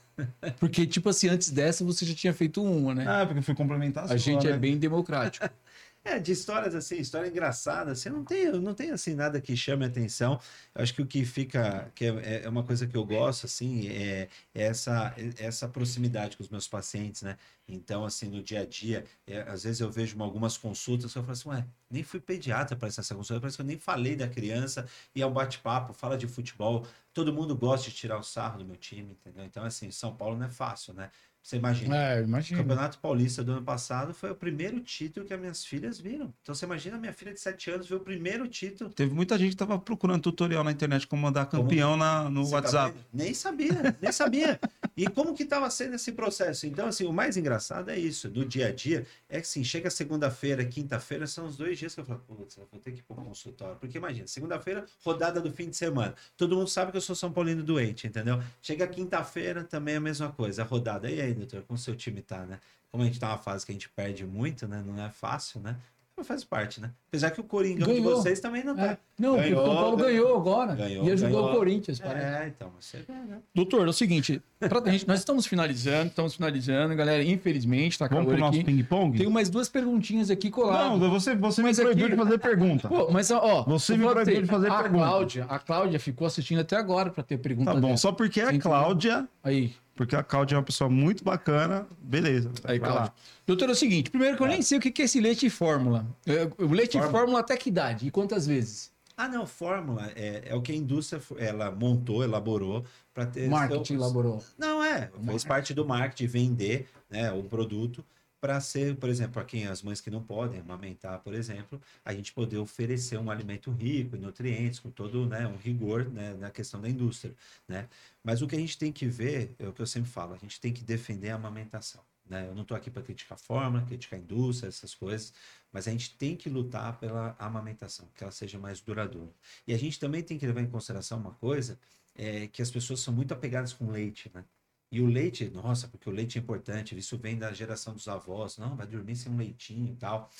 Porque, 0.59 0.86
tipo 0.86 1.09
assim, 1.09 1.28
antes 1.28 1.51
dessa 1.51 1.84
você 1.84 2.05
já 2.05 2.14
tinha 2.14 2.32
feito 2.32 2.62
uma, 2.62 2.95
né? 2.95 3.05
Ah, 3.09 3.24
porque 3.26 3.41
eu 3.41 3.43
fui 3.43 3.55
complementar 3.57 4.05
a 4.05 4.09
sua, 4.09 4.18
gente 4.18 4.47
né? 4.47 4.53
é 4.53 4.57
bem 4.57 4.78
democrático. 4.78 5.49
É, 6.09 6.18
de 6.18 6.32
histórias 6.32 6.74
assim, 6.74 6.96
história 6.96 7.28
engraçada, 7.28 7.94
você 7.94 8.09
não 8.09 8.24
tem, 8.24 8.50
não 8.52 8.72
tem 8.72 8.90
assim 8.92 9.14
nada 9.14 9.40
que 9.42 9.54
chame 9.54 9.84
atenção. 9.84 10.40
Eu 10.74 10.82
acho 10.82 10.94
que 10.94 11.02
o 11.02 11.06
que 11.06 11.22
fica, 11.22 11.90
que 11.94 12.06
é, 12.06 12.44
é 12.44 12.48
uma 12.48 12.64
coisa 12.64 12.86
que 12.86 12.96
eu 12.96 13.04
gosto 13.04 13.44
assim, 13.44 13.88
é, 13.88 14.28
é 14.54 14.62
essa 14.62 15.14
é 15.18 15.44
essa 15.44 15.68
proximidade 15.68 16.36
com 16.36 16.42
os 16.42 16.48
meus 16.48 16.66
pacientes, 16.66 17.20
né? 17.22 17.36
Então, 17.68 18.04
assim, 18.06 18.28
no 18.28 18.42
dia 18.42 18.61
a 18.61 18.64
dia, 18.66 19.04
é, 19.26 19.40
às 19.42 19.64
vezes 19.64 19.80
eu 19.80 19.90
vejo 19.90 20.20
algumas 20.22 20.56
consultas 20.56 21.12
que 21.12 21.18
eu 21.18 21.22
falo 21.22 21.32
assim, 21.32 21.48
ué, 21.50 21.66
nem 21.90 22.02
fui 22.02 22.20
pediatra 22.20 22.74
para 22.74 22.88
essa 22.88 23.02
consulta, 23.14 23.40
parece 23.40 23.56
que 23.59 23.62
eu 23.62 23.66
nem 23.66 23.78
falei 23.78 24.16
da 24.16 24.26
criança, 24.26 24.86
e 25.14 25.20
é 25.20 25.26
um 25.26 25.32
bate-papo, 25.32 25.92
fala 25.92 26.16
de 26.16 26.26
futebol, 26.26 26.86
todo 27.12 27.32
mundo 27.32 27.54
gosta 27.54 27.90
de 27.90 27.96
tirar 27.96 28.18
o 28.18 28.22
sarro 28.22 28.59
do 28.59 28.64
meu 28.64 28.76
time, 28.76 29.12
entendeu? 29.12 29.44
Então, 29.44 29.64
assim, 29.64 29.90
São 29.90 30.16
Paulo 30.16 30.36
não 30.38 30.46
é 30.46 30.50
fácil, 30.50 30.94
né? 30.94 31.11
Você 31.49 31.57
imagina, 31.57 31.96
É, 31.96 32.20
o 32.20 32.24
imagina. 32.24 32.61
Campeonato 32.61 32.99
Paulista 32.99 33.42
do 33.42 33.53
ano 33.53 33.62
passado 33.62 34.12
foi 34.12 34.30
o 34.30 34.34
primeiro 34.34 34.80
título 34.80 35.24
que 35.24 35.32
as 35.32 35.40
minhas 35.40 35.64
filhas 35.64 35.99
viram. 35.99 36.30
Então 36.42 36.55
você 36.55 36.66
imagina 36.66 36.96
a 36.96 37.01
minha 37.01 37.12
filha 37.14 37.32
de 37.32 37.40
7 37.40 37.70
anos 37.70 37.88
ver 37.88 37.94
o 37.94 38.01
primeiro 38.01 38.46
título. 38.46 38.90
Teve 38.90 39.14
muita 39.14 39.38
gente 39.38 39.53
que 39.53 39.57
tava 39.57 39.78
procurando 39.78 40.20
tutorial 40.20 40.62
na 40.62 40.70
internet 40.70 41.07
como 41.07 41.22
mandar 41.22 41.46
campeão 41.46 41.96
na, 41.96 42.28
no 42.28 42.44
Você 42.44 42.51
tá 42.51 42.57
WhatsApp. 42.59 42.94
vendo? 42.99 43.07
nem 43.14 43.32
sabia, 43.32 43.96
nem 43.99 44.12
sabia. 44.12 44.61
E 44.94 45.07
como 45.09 45.32
que 45.34 45.42
estava 45.44 45.70
sendo 45.70 45.94
esse 45.94 46.12
processo? 46.12 46.66
Então, 46.66 46.86
assim, 46.86 47.07
o 47.07 47.12
mais 47.14 47.38
engraçado 47.38 47.88
é 47.90 47.99
isso, 47.99 48.28
do 48.28 48.44
dia 48.44 48.66
a 48.66 48.70
dia, 48.72 49.07
é 49.26 49.36
que 49.40 49.46
assim, 49.46 49.64
chega 49.64 49.88
segunda-feira, 49.88 50.62
quinta-feira, 50.66 51.26
são 51.26 51.46
os 51.46 51.57
dois 51.57 51.78
dias 51.78 51.94
que 51.94 52.01
eu 52.03 52.05
falo, 52.05 52.22
putz, 52.26 52.57
vou 52.57 52.66
ter 52.78 52.92
que 52.92 52.99
ir 52.99 53.03
pro 53.05 53.16
consultório. 53.16 53.76
Porque 53.76 53.96
imagina, 53.96 54.26
segunda-feira, 54.26 54.84
rodada 55.03 55.40
do 55.40 55.51
fim 55.51 55.70
de 55.70 55.76
semana. 55.78 56.14
Todo 56.36 56.57
mundo 56.57 56.68
sabe 56.68 56.90
que 56.90 56.99
eu 56.99 57.01
sou 57.01 57.16
São 57.16 57.32
Paulino 57.32 57.62
doente, 57.62 58.07
entendeu? 58.07 58.38
Chega 58.61 58.86
quinta-feira, 58.86 59.64
também 59.64 59.94
é 59.94 59.96
a 59.96 60.01
mesma 60.01 60.30
coisa, 60.30 60.61
a 60.61 60.64
rodada. 60.66 61.09
E 61.11 61.18
aí, 61.22 61.38
doutor, 61.39 61.62
como 61.66 61.76
o 61.76 61.80
seu 61.80 61.95
time 61.97 62.20
tá, 62.22 62.45
né? 62.45 62.59
Como 62.91 63.03
a 63.03 63.07
gente 63.07 63.18
tá 63.20 63.28
numa 63.28 63.39
fase 63.39 63.64
que 63.66 63.72
a 63.72 63.74
gente 63.74 63.89
perde 63.89 64.24
muito, 64.24 64.66
né? 64.66 64.82
Não 64.86 65.03
é 65.05 65.11
fácil, 65.11 65.61
né? 65.61 65.76
Faz 66.24 66.43
parte, 66.43 66.80
né? 66.80 66.91
Apesar 67.07 67.30
que 67.30 67.41
o 67.41 67.45
Coringão 67.45 67.86
de 67.86 68.01
Ganhou. 68.01 68.16
vocês 68.16 68.41
também 68.41 68.64
não 68.64 68.74
tá. 68.74 68.86
É. 68.86 68.99
Não, 69.16 69.36
porque 69.36 69.51
o 69.53 69.55
Ganhou, 69.55 69.66
São 69.66 69.74
Paulo 69.76 69.97
ganhou. 69.99 70.11
ganhou 70.24 70.36
agora. 70.36 70.74
Ganhou, 70.74 71.05
e 71.07 71.11
ajudou 71.12 71.30
ganhou. 71.43 71.53
o 71.53 71.57
Corinthians, 71.57 72.01
parece. 72.01 72.26
É, 72.26 72.49
então, 72.49 72.72
você 72.80 72.97
vê, 73.07 73.12
né? 73.12 73.39
Doutor, 73.55 73.86
é 73.86 73.91
o 73.91 73.93
seguinte, 73.93 74.43
pra 74.59 74.91
gente, 74.91 75.07
nós 75.07 75.20
estamos 75.20 75.47
finalizando, 75.47 76.09
estamos 76.09 76.34
finalizando, 76.34 76.93
galera. 76.97 77.22
Infelizmente, 77.22 77.97
tá 77.97 78.09
Vamos 78.09 78.26
pro 78.26 78.36
nosso 78.36 78.64
ping-pong? 78.64 79.16
Tem 79.16 79.30
mais 79.30 79.49
duas 79.49 79.68
perguntinhas 79.68 80.28
aqui 80.28 80.51
coladas. 80.51 80.99
Não, 80.99 81.09
você, 81.09 81.36
você 81.36 81.62
me 81.62 81.72
proibiu 81.72 82.07
aqui- 82.07 82.16
de 82.16 82.20
fazer 82.20 82.39
pergunta. 82.39 82.89
Pô, 82.89 83.12
mas 83.12 83.30
ó, 83.30 83.62
Você 83.62 83.97
me 83.97 84.03
proibiu 84.05 84.24
ter- 84.34 84.43
de 84.43 84.49
fazer 84.49 84.72
a 84.72 84.82
pergunta. 84.82 85.05
Cláudia, 85.05 85.47
a 85.49 85.59
Cláudia 85.61 86.01
ficou 86.01 86.26
assistindo 86.26 86.59
até 86.62 86.74
agora 86.74 87.11
pra 87.11 87.22
ter 87.22 87.39
pergunta 87.39 87.70
Tá 87.72 87.74
bom, 87.80 87.86
dela. 87.86 87.97
só 87.97 88.11
porque 88.11 88.41
a 88.41 88.51
Sim, 88.51 88.59
Cláudia, 88.59 89.28
Aí, 89.41 89.72
porque 89.99 90.14
a 90.14 90.22
Cláudia 90.22 90.55
é 90.55 90.59
uma 90.59 90.62
pessoa 90.64 90.88
muito 90.88 91.24
bacana, 91.24 91.84
beleza. 92.01 92.51
aí, 92.64 92.78
lá. 92.78 93.12
Doutor, 93.44 93.68
é 93.68 93.72
o 93.72 93.74
seguinte, 93.74 94.11
primeiro 94.11 94.36
que 94.36 94.42
eu 94.42 94.46
nem 94.46 94.62
sei 94.62 94.78
o 94.78 94.80
que 94.80 95.03
é 95.03 95.05
esse 95.05 95.20
leite 95.20 95.51
fórmula. 95.51 96.07
É, 96.24 96.49
O 96.62 96.68
leite 96.72 96.92
Fórmula? 96.92 97.11
fórmula 97.18 97.40
até 97.40 97.57
que 97.57 97.68
idade? 97.68 98.07
E 98.07 98.11
quantas 98.11 98.46
vezes? 98.46 98.92
Ah, 99.16 99.26
não, 99.28 99.44
fórmula 99.44 100.12
é, 100.14 100.44
é 100.46 100.55
o 100.55 100.62
que 100.62 100.70
a 100.70 100.76
indústria 100.76 101.20
ela 101.38 101.72
montou, 101.72 102.22
elaborou 102.22 102.84
para 103.12 103.26
ter. 103.26 103.49
Marketing 103.51 103.84
seu- 103.84 103.96
elaborou. 103.96 104.44
Não, 104.57 104.82
é. 104.84 105.11
Fez 105.26 105.42
parte 105.44 105.74
do 105.74 105.84
marketing 105.84 106.26
vender 106.26 106.88
né, 107.11 107.32
um 107.32 107.42
produto 107.42 108.05
para 108.41 108.61
ser, 108.61 108.97
por 108.97 109.09
exemplo, 109.09 109.34
para 109.34 109.45
quem 109.45 109.66
as 109.66 109.82
mães 109.82 110.01
que 110.01 110.11
não 110.11 110.22
podem 110.22 110.61
amamentar, 110.61 111.20
por 111.20 111.34
exemplo, 111.34 111.80
a 112.05 112.12
gente 112.12 112.32
poder 112.32 112.59
oferecer 112.59 113.18
um 113.18 113.30
alimento 113.30 113.70
rico 113.70 114.16
em 114.16 114.20
nutrientes, 114.20 114.78
com 114.78 114.91
todo 114.91 115.26
né, 115.26 115.47
um 115.47 115.57
rigor 115.57 116.09
né, 116.09 116.34
na 116.34 116.51
questão 116.51 116.80
da 116.80 116.89
indústria. 116.89 117.34
Né? 117.66 117.89
Mas 118.22 118.41
o 118.41 118.47
que 118.47 118.55
a 118.55 118.59
gente 118.59 118.78
tem 118.78 118.93
que 118.93 119.07
ver, 119.07 119.55
é 119.59 119.66
o 119.66 119.72
que 119.72 119.82
eu 119.82 119.86
sempre 119.86 120.11
falo, 120.11 120.34
a 120.34 120.39
gente 120.39 120.61
tem 120.61 120.72
que 120.72 120.84
defender 120.84 121.30
a 121.30 121.34
amamentação. 121.34 122.03
Né? 122.28 122.47
Eu 122.47 122.55
não 122.55 122.62
estou 122.62 122.76
aqui 122.76 122.91
para 122.91 123.03
criticar 123.03 123.36
a 123.36 123.41
fórmula, 123.41 123.84
criticar 123.84 124.18
a 124.18 124.22
indústria, 124.22 124.68
essas 124.68 124.95
coisas, 124.95 125.32
mas 125.72 125.89
a 125.89 125.91
gente 125.91 126.16
tem 126.16 126.36
que 126.36 126.49
lutar 126.49 126.99
pela 126.99 127.34
amamentação, 127.39 128.09
que 128.14 128.22
ela 128.22 128.32
seja 128.32 128.59
mais 128.59 128.80
duradoura. 128.80 129.32
E 129.66 129.74
a 129.74 129.78
gente 129.78 129.99
também 129.99 130.22
tem 130.22 130.39
que 130.39 130.47
levar 130.47 130.61
em 130.61 130.70
consideração 130.70 131.18
uma 131.18 131.32
coisa, 131.32 131.78
é 132.14 132.49
que 132.49 132.61
as 132.61 132.70
pessoas 132.70 133.01
são 133.01 133.14
muito 133.14 133.32
apegadas 133.32 133.72
com 133.72 133.91
leite, 133.91 134.30
né? 134.34 134.45
E 134.91 135.01
o 135.01 135.07
leite, 135.07 135.51
nossa, 135.51 135.86
porque 135.86 136.09
o 136.09 136.12
leite 136.12 136.39
é 136.39 136.41
importante, 136.41 136.97
isso 136.97 137.18
vem 137.18 137.39
da 137.39 137.53
geração 137.53 137.93
dos 137.93 138.09
avós, 138.09 138.57
não, 138.57 138.74
vai 138.74 138.86
dormir 138.86 139.16
sem 139.16 139.30
um 139.30 139.36
leitinho 139.36 139.93
e 139.93 139.97
tal. 139.97 140.30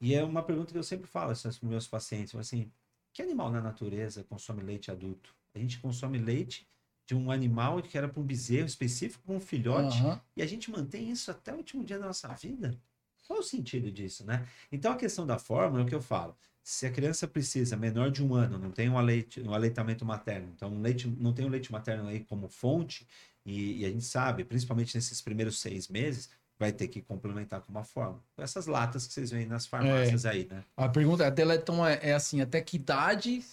E 0.00 0.14
é 0.14 0.22
uma 0.22 0.42
pergunta 0.42 0.72
que 0.72 0.78
eu 0.78 0.82
sempre 0.82 1.06
falo 1.06 1.34
para 1.34 1.48
os 1.48 1.60
meus 1.60 1.88
pacientes, 1.88 2.34
assim, 2.34 2.70
que 3.12 3.22
animal 3.22 3.50
na 3.50 3.60
natureza 3.60 4.22
consome 4.24 4.62
leite 4.62 4.90
adulto? 4.90 5.34
A 5.54 5.58
gente 5.58 5.78
consome 5.78 6.18
leite 6.18 6.68
de 7.06 7.14
um 7.14 7.30
animal 7.30 7.80
que 7.82 7.96
era 7.96 8.08
para 8.08 8.20
um 8.20 8.24
bezerro 8.24 8.66
específico, 8.66 9.24
para 9.24 9.34
um 9.34 9.40
filhote, 9.40 9.98
Aham. 10.00 10.20
e 10.36 10.42
a 10.42 10.46
gente 10.46 10.70
mantém 10.70 11.10
isso 11.10 11.30
até 11.30 11.52
o 11.52 11.56
último 11.56 11.84
dia 11.84 11.98
da 11.98 12.06
nossa 12.06 12.28
vida? 12.34 12.78
Qual 13.26 13.38
o 13.38 13.42
sentido 13.42 13.90
disso, 13.90 14.24
né? 14.24 14.46
Então 14.70 14.92
a 14.92 14.96
questão 14.96 15.26
da 15.26 15.38
fórmula 15.38 15.82
é 15.82 15.84
o 15.84 15.88
que 15.88 15.94
eu 15.94 16.02
falo. 16.02 16.36
Se 16.62 16.84
a 16.84 16.90
criança 16.90 17.26
precisa 17.28 17.76
menor 17.76 18.10
de 18.10 18.24
um 18.24 18.34
ano, 18.34 18.58
não 18.58 18.70
tem 18.70 18.88
um, 18.88 18.98
aleite, 18.98 19.40
um 19.40 19.54
aleitamento 19.54 20.04
materno, 20.04 20.52
então 20.54 20.68
um 20.68 20.80
leite, 20.80 21.08
não 21.08 21.32
tem 21.32 21.44
o 21.44 21.48
leite 21.48 21.70
materno 21.70 22.08
aí 22.08 22.24
como 22.24 22.48
fonte, 22.48 23.06
e, 23.46 23.82
e 23.82 23.86
a 23.86 23.88
gente 23.88 24.04
sabe, 24.04 24.44
principalmente 24.44 24.94
nesses 24.94 25.22
primeiros 25.22 25.60
seis 25.60 25.88
meses, 25.88 26.28
vai 26.58 26.72
ter 26.72 26.88
que 26.88 27.00
complementar 27.00 27.60
com 27.60 27.70
uma 27.70 27.84
fórmula. 27.84 28.22
Essas 28.36 28.66
latas 28.66 29.06
que 29.06 29.12
vocês 29.14 29.30
veem 29.30 29.46
nas 29.46 29.66
farmácias 29.66 30.24
É. 30.24 30.30
aí, 30.30 30.48
né? 30.50 30.64
A 30.76 30.88
pergunta 30.88 31.30
dela 31.30 31.54
então 31.54 31.86
é, 31.86 31.98
é 32.02 32.12
assim, 32.14 32.40
até 32.40 32.60
que 32.60 32.76
idade, 32.76 33.44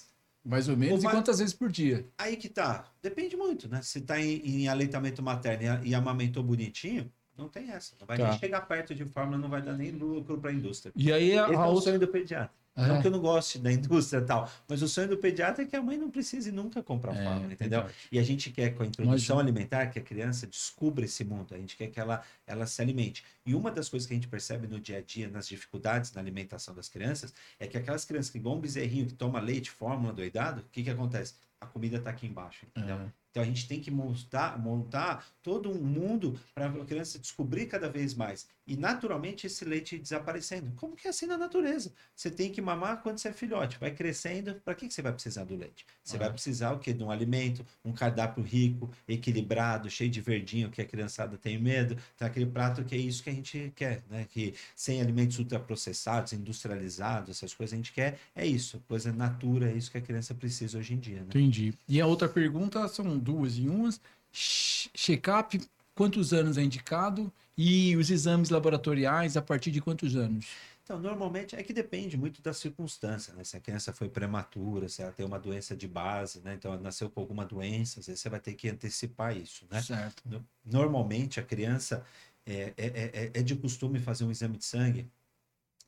mais 0.43 0.67
ou 0.67 0.75
menos, 0.75 1.01
Uma- 1.03 1.11
e 1.11 1.13
quantas 1.13 1.39
vezes 1.39 1.53
por 1.53 1.71
dia? 1.71 2.05
Aí 2.17 2.35
que 2.37 2.49
tá. 2.49 2.85
Depende 3.01 3.35
muito, 3.37 3.69
né? 3.69 3.81
Se 3.81 4.01
tá 4.01 4.19
em, 4.19 4.37
em 4.63 4.67
aleitamento 4.67 5.21
materno 5.21 5.83
e, 5.85 5.89
e 5.89 5.95
amamentou 5.95 6.41
bonitinho, 6.43 7.11
não 7.37 7.47
tem 7.49 7.69
essa. 7.71 7.93
Não 7.99 8.07
vai 8.07 8.17
Tá. 8.17 8.29
nem 8.29 8.39
chegar 8.39 8.61
perto 8.61 8.95
de 8.95 9.05
fórmula, 9.05 9.37
não 9.37 9.49
vai 9.49 9.61
dar 9.61 9.73
nem 9.73 9.91
lucro 9.91 10.37
para 10.39 10.49
a 10.51 10.53
indústria. 10.53 10.91
E 10.95 11.11
aí 11.11 11.37
a, 11.37 11.47
é 11.51 11.55
a 11.55 11.67
o 11.67 11.73
outra... 11.73 11.99
do 11.99 12.07
pediatra. 12.07 12.51
É. 12.75 12.87
Não 12.87 12.99
que 13.01 13.05
eu 13.07 13.11
não 13.11 13.19
goste 13.19 13.59
da 13.59 13.71
indústria 13.71 14.19
e 14.19 14.25
tal, 14.25 14.49
mas 14.67 14.81
o 14.81 14.87
sonho 14.87 15.07
do 15.07 15.17
pediatra 15.17 15.63
é 15.63 15.67
que 15.67 15.75
a 15.75 15.81
mãe 15.81 15.95
não 15.97 16.09
precise 16.09 16.51
nunca 16.51 16.81
comprar 16.81 17.15
É, 17.15 17.23
fórmula, 17.23 17.53
entendeu? 17.53 17.81
verdade. 17.81 18.07
E 18.11 18.17
a 18.17 18.23
gente 18.23 18.49
quer, 18.51 18.73
com 18.73 18.81
a 18.83 18.85
introdução 18.85 19.35
Imagina. 19.35 19.41
alimentar, 19.41 19.87
que 19.87 19.99
a 19.99 20.01
criança 20.01 20.47
descubra 20.47 21.05
esse 21.05 21.23
mundo. 21.23 21.53
A 21.53 21.57
gente 21.57 21.77
quer 21.77 21.87
que 21.87 21.99
ela, 21.99 22.23
ela 22.47 22.65
se 22.65 22.81
alimente. 22.81 23.23
E 23.45 23.53
uma 23.53 23.69
das 23.71 23.89
coisas 23.89 24.07
que 24.07 24.13
a 24.13 24.17
gente 24.17 24.27
percebe 24.27 24.67
no 24.67 24.79
dia 24.79 24.97
a 24.97 25.01
dia, 25.01 25.27
nas 25.29 25.47
dificuldades 25.47 26.11
na 26.13 26.21
alimentação 26.21 26.73
das 26.73 26.89
crianças, 26.89 27.33
é 27.59 27.67
que 27.67 27.77
aquelas 27.77 28.05
crianças 28.05 28.31
que, 28.31 28.37
igual 28.39 28.55
um 28.57 28.61
bezerrinho 28.61 29.05
que 29.05 29.13
toma 29.13 29.39
leite, 29.39 29.69
fórmula, 29.69 30.11
doidado, 30.13 30.61
o 30.61 30.65
que, 30.71 30.83
que 30.83 30.89
acontece? 30.89 31.35
A 31.63 31.67
comida 31.67 31.97
está 31.97 32.09
aqui 32.09 32.27
embaixo, 32.27 32.65
entendeu? 32.65 32.95
É. 32.97 33.11
Então 33.31 33.41
a 33.41 33.45
gente 33.47 33.67
tem 33.67 33.79
que 33.79 33.89
montar, 33.89 34.59
montar 34.59 35.25
todo 35.41 35.67
um 35.71 35.81
mundo 35.83 36.39
para 36.53 36.67
a 36.67 36.85
criança 36.85 37.17
descobrir 37.17 37.65
cada 37.65 37.89
vez 37.89 38.13
mais. 38.13 38.47
E 38.67 38.77
naturalmente 38.77 39.47
esse 39.47 39.65
leite 39.65 39.97
desaparecendo. 39.97 40.71
Como 40.75 40.95
que 40.95 41.07
é 41.07 41.09
assim 41.09 41.25
na 41.25 41.35
natureza? 41.35 41.91
Você 42.15 42.29
tem 42.29 42.51
que 42.51 42.61
mamar 42.61 43.01
quando 43.01 43.17
você 43.17 43.29
é 43.29 43.33
filhote. 43.33 43.79
Vai 43.79 43.89
crescendo. 43.91 44.61
Para 44.63 44.75
que, 44.75 44.87
que 44.87 44.93
você 44.93 45.01
vai 45.01 45.11
precisar 45.11 45.45
do 45.45 45.55
leite? 45.55 45.83
Você 46.03 46.15
Ah. 46.15 46.19
vai 46.19 46.31
precisar 46.31 46.73
o 46.73 46.79
quê? 46.79 46.93
De 46.93 47.03
um 47.03 47.09
alimento, 47.09 47.65
um 47.83 47.91
cardápio 47.91 48.43
rico, 48.43 48.89
equilibrado, 49.07 49.89
cheio 49.89 50.11
de 50.11 50.21
verdinho, 50.21 50.69
que 50.69 50.81
a 50.81 50.85
criançada 50.85 51.35
tem 51.35 51.57
medo. 51.57 51.97
Então 52.15 52.27
aquele 52.27 52.45
prato 52.45 52.83
que 52.85 52.93
é 52.93 52.99
isso 52.99 53.23
que 53.23 53.31
a 53.31 53.33
gente 53.33 53.73
quer, 53.75 54.03
né? 54.11 54.27
Que 54.29 54.53
sem 54.75 55.01
alimentos 55.01 55.39
ultraprocessados, 55.39 56.33
industrializados, 56.33 57.31
essas 57.37 57.53
coisas 57.53 57.73
a 57.73 57.77
gente 57.77 57.91
quer. 57.91 58.19
É 58.35 58.45
isso. 58.45 58.79
Coisa 58.87 59.11
natura, 59.11 59.71
é 59.71 59.73
isso 59.73 59.89
que 59.91 59.97
a 59.97 60.01
criança 60.01 60.35
precisa 60.35 60.77
hoje 60.77 60.93
em 60.93 60.99
dia, 60.99 61.21
né? 61.21 61.27
Entendi. 61.29 61.52
E 61.87 62.01
a 62.01 62.07
outra 62.07 62.27
pergunta 62.29 62.87
são 62.87 63.17
duas 63.17 63.57
em 63.57 63.69
umas. 63.69 63.99
Ch- 64.31 64.89
Check-up, 64.95 65.61
quantos 65.95 66.33
anos 66.33 66.57
é 66.57 66.63
indicado? 66.63 67.31
E 67.57 67.95
os 67.97 68.09
exames 68.09 68.49
laboratoriais, 68.49 69.37
a 69.37 69.41
partir 69.41 69.69
de 69.71 69.79
quantos 69.81 70.15
anos? 70.15 70.45
Então, 70.83 70.99
normalmente 70.99 71.55
é 71.55 71.63
que 71.63 71.71
depende 71.71 72.17
muito 72.17 72.41
da 72.41 72.51
circunstância, 72.53 73.33
né? 73.33 73.43
Se 73.45 73.55
a 73.55 73.59
criança 73.59 73.93
foi 73.93 74.09
prematura, 74.09 74.89
se 74.89 75.01
ela 75.01 75.11
tem 75.13 75.25
uma 75.25 75.39
doença 75.39 75.75
de 75.77 75.87
base, 75.87 76.41
né? 76.41 76.55
Então, 76.55 76.73
ela 76.73 76.81
nasceu 76.81 77.09
com 77.09 77.21
alguma 77.21 77.45
doença, 77.45 77.99
às 78.01 78.07
vezes 78.07 78.19
você 78.21 78.27
vai 78.29 78.39
ter 78.39 78.53
que 78.53 78.67
antecipar 78.69 79.37
isso, 79.37 79.65
né? 79.71 79.81
Certo. 79.81 80.21
No- 80.25 80.45
Normalmente, 80.65 81.39
a 81.39 81.43
criança 81.43 82.03
é, 82.45 82.73
é, 82.75 82.85
é, 82.87 83.31
é 83.33 83.41
de 83.43 83.55
costume 83.55 83.97
fazer 83.99 84.25
um 84.25 84.31
exame 84.31 84.57
de 84.57 84.65
sangue 84.65 85.07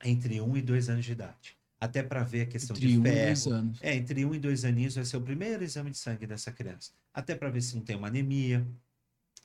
entre 0.04 0.40
1 0.40 0.56
e 0.56 0.62
2 0.62 0.88
anos 0.88 1.04
de 1.04 1.12
idade. 1.12 1.56
Até 1.86 2.02
para 2.02 2.22
ver 2.22 2.42
a 2.42 2.46
questão 2.46 2.76
Entre 2.76 2.88
de 2.88 2.98
um 2.98 3.00
e 3.00 3.04
ferro. 3.04 3.26
dois 3.26 3.46
anos. 3.46 3.78
É, 3.80 3.94
entre 3.94 4.24
um 4.24 4.34
e 4.34 4.38
dois 4.38 4.64
aninhos 4.64 4.96
vai 4.96 5.04
ser 5.04 5.16
o 5.16 5.20
primeiro 5.20 5.62
exame 5.62 5.90
de 5.90 5.98
sangue 5.98 6.26
dessa 6.26 6.50
criança. 6.50 6.90
Até 7.14 7.34
para 7.34 7.48
ver 7.48 7.60
se 7.62 7.76
não 7.76 7.82
tem 7.82 7.94
uma 7.96 8.08
anemia, 8.08 8.66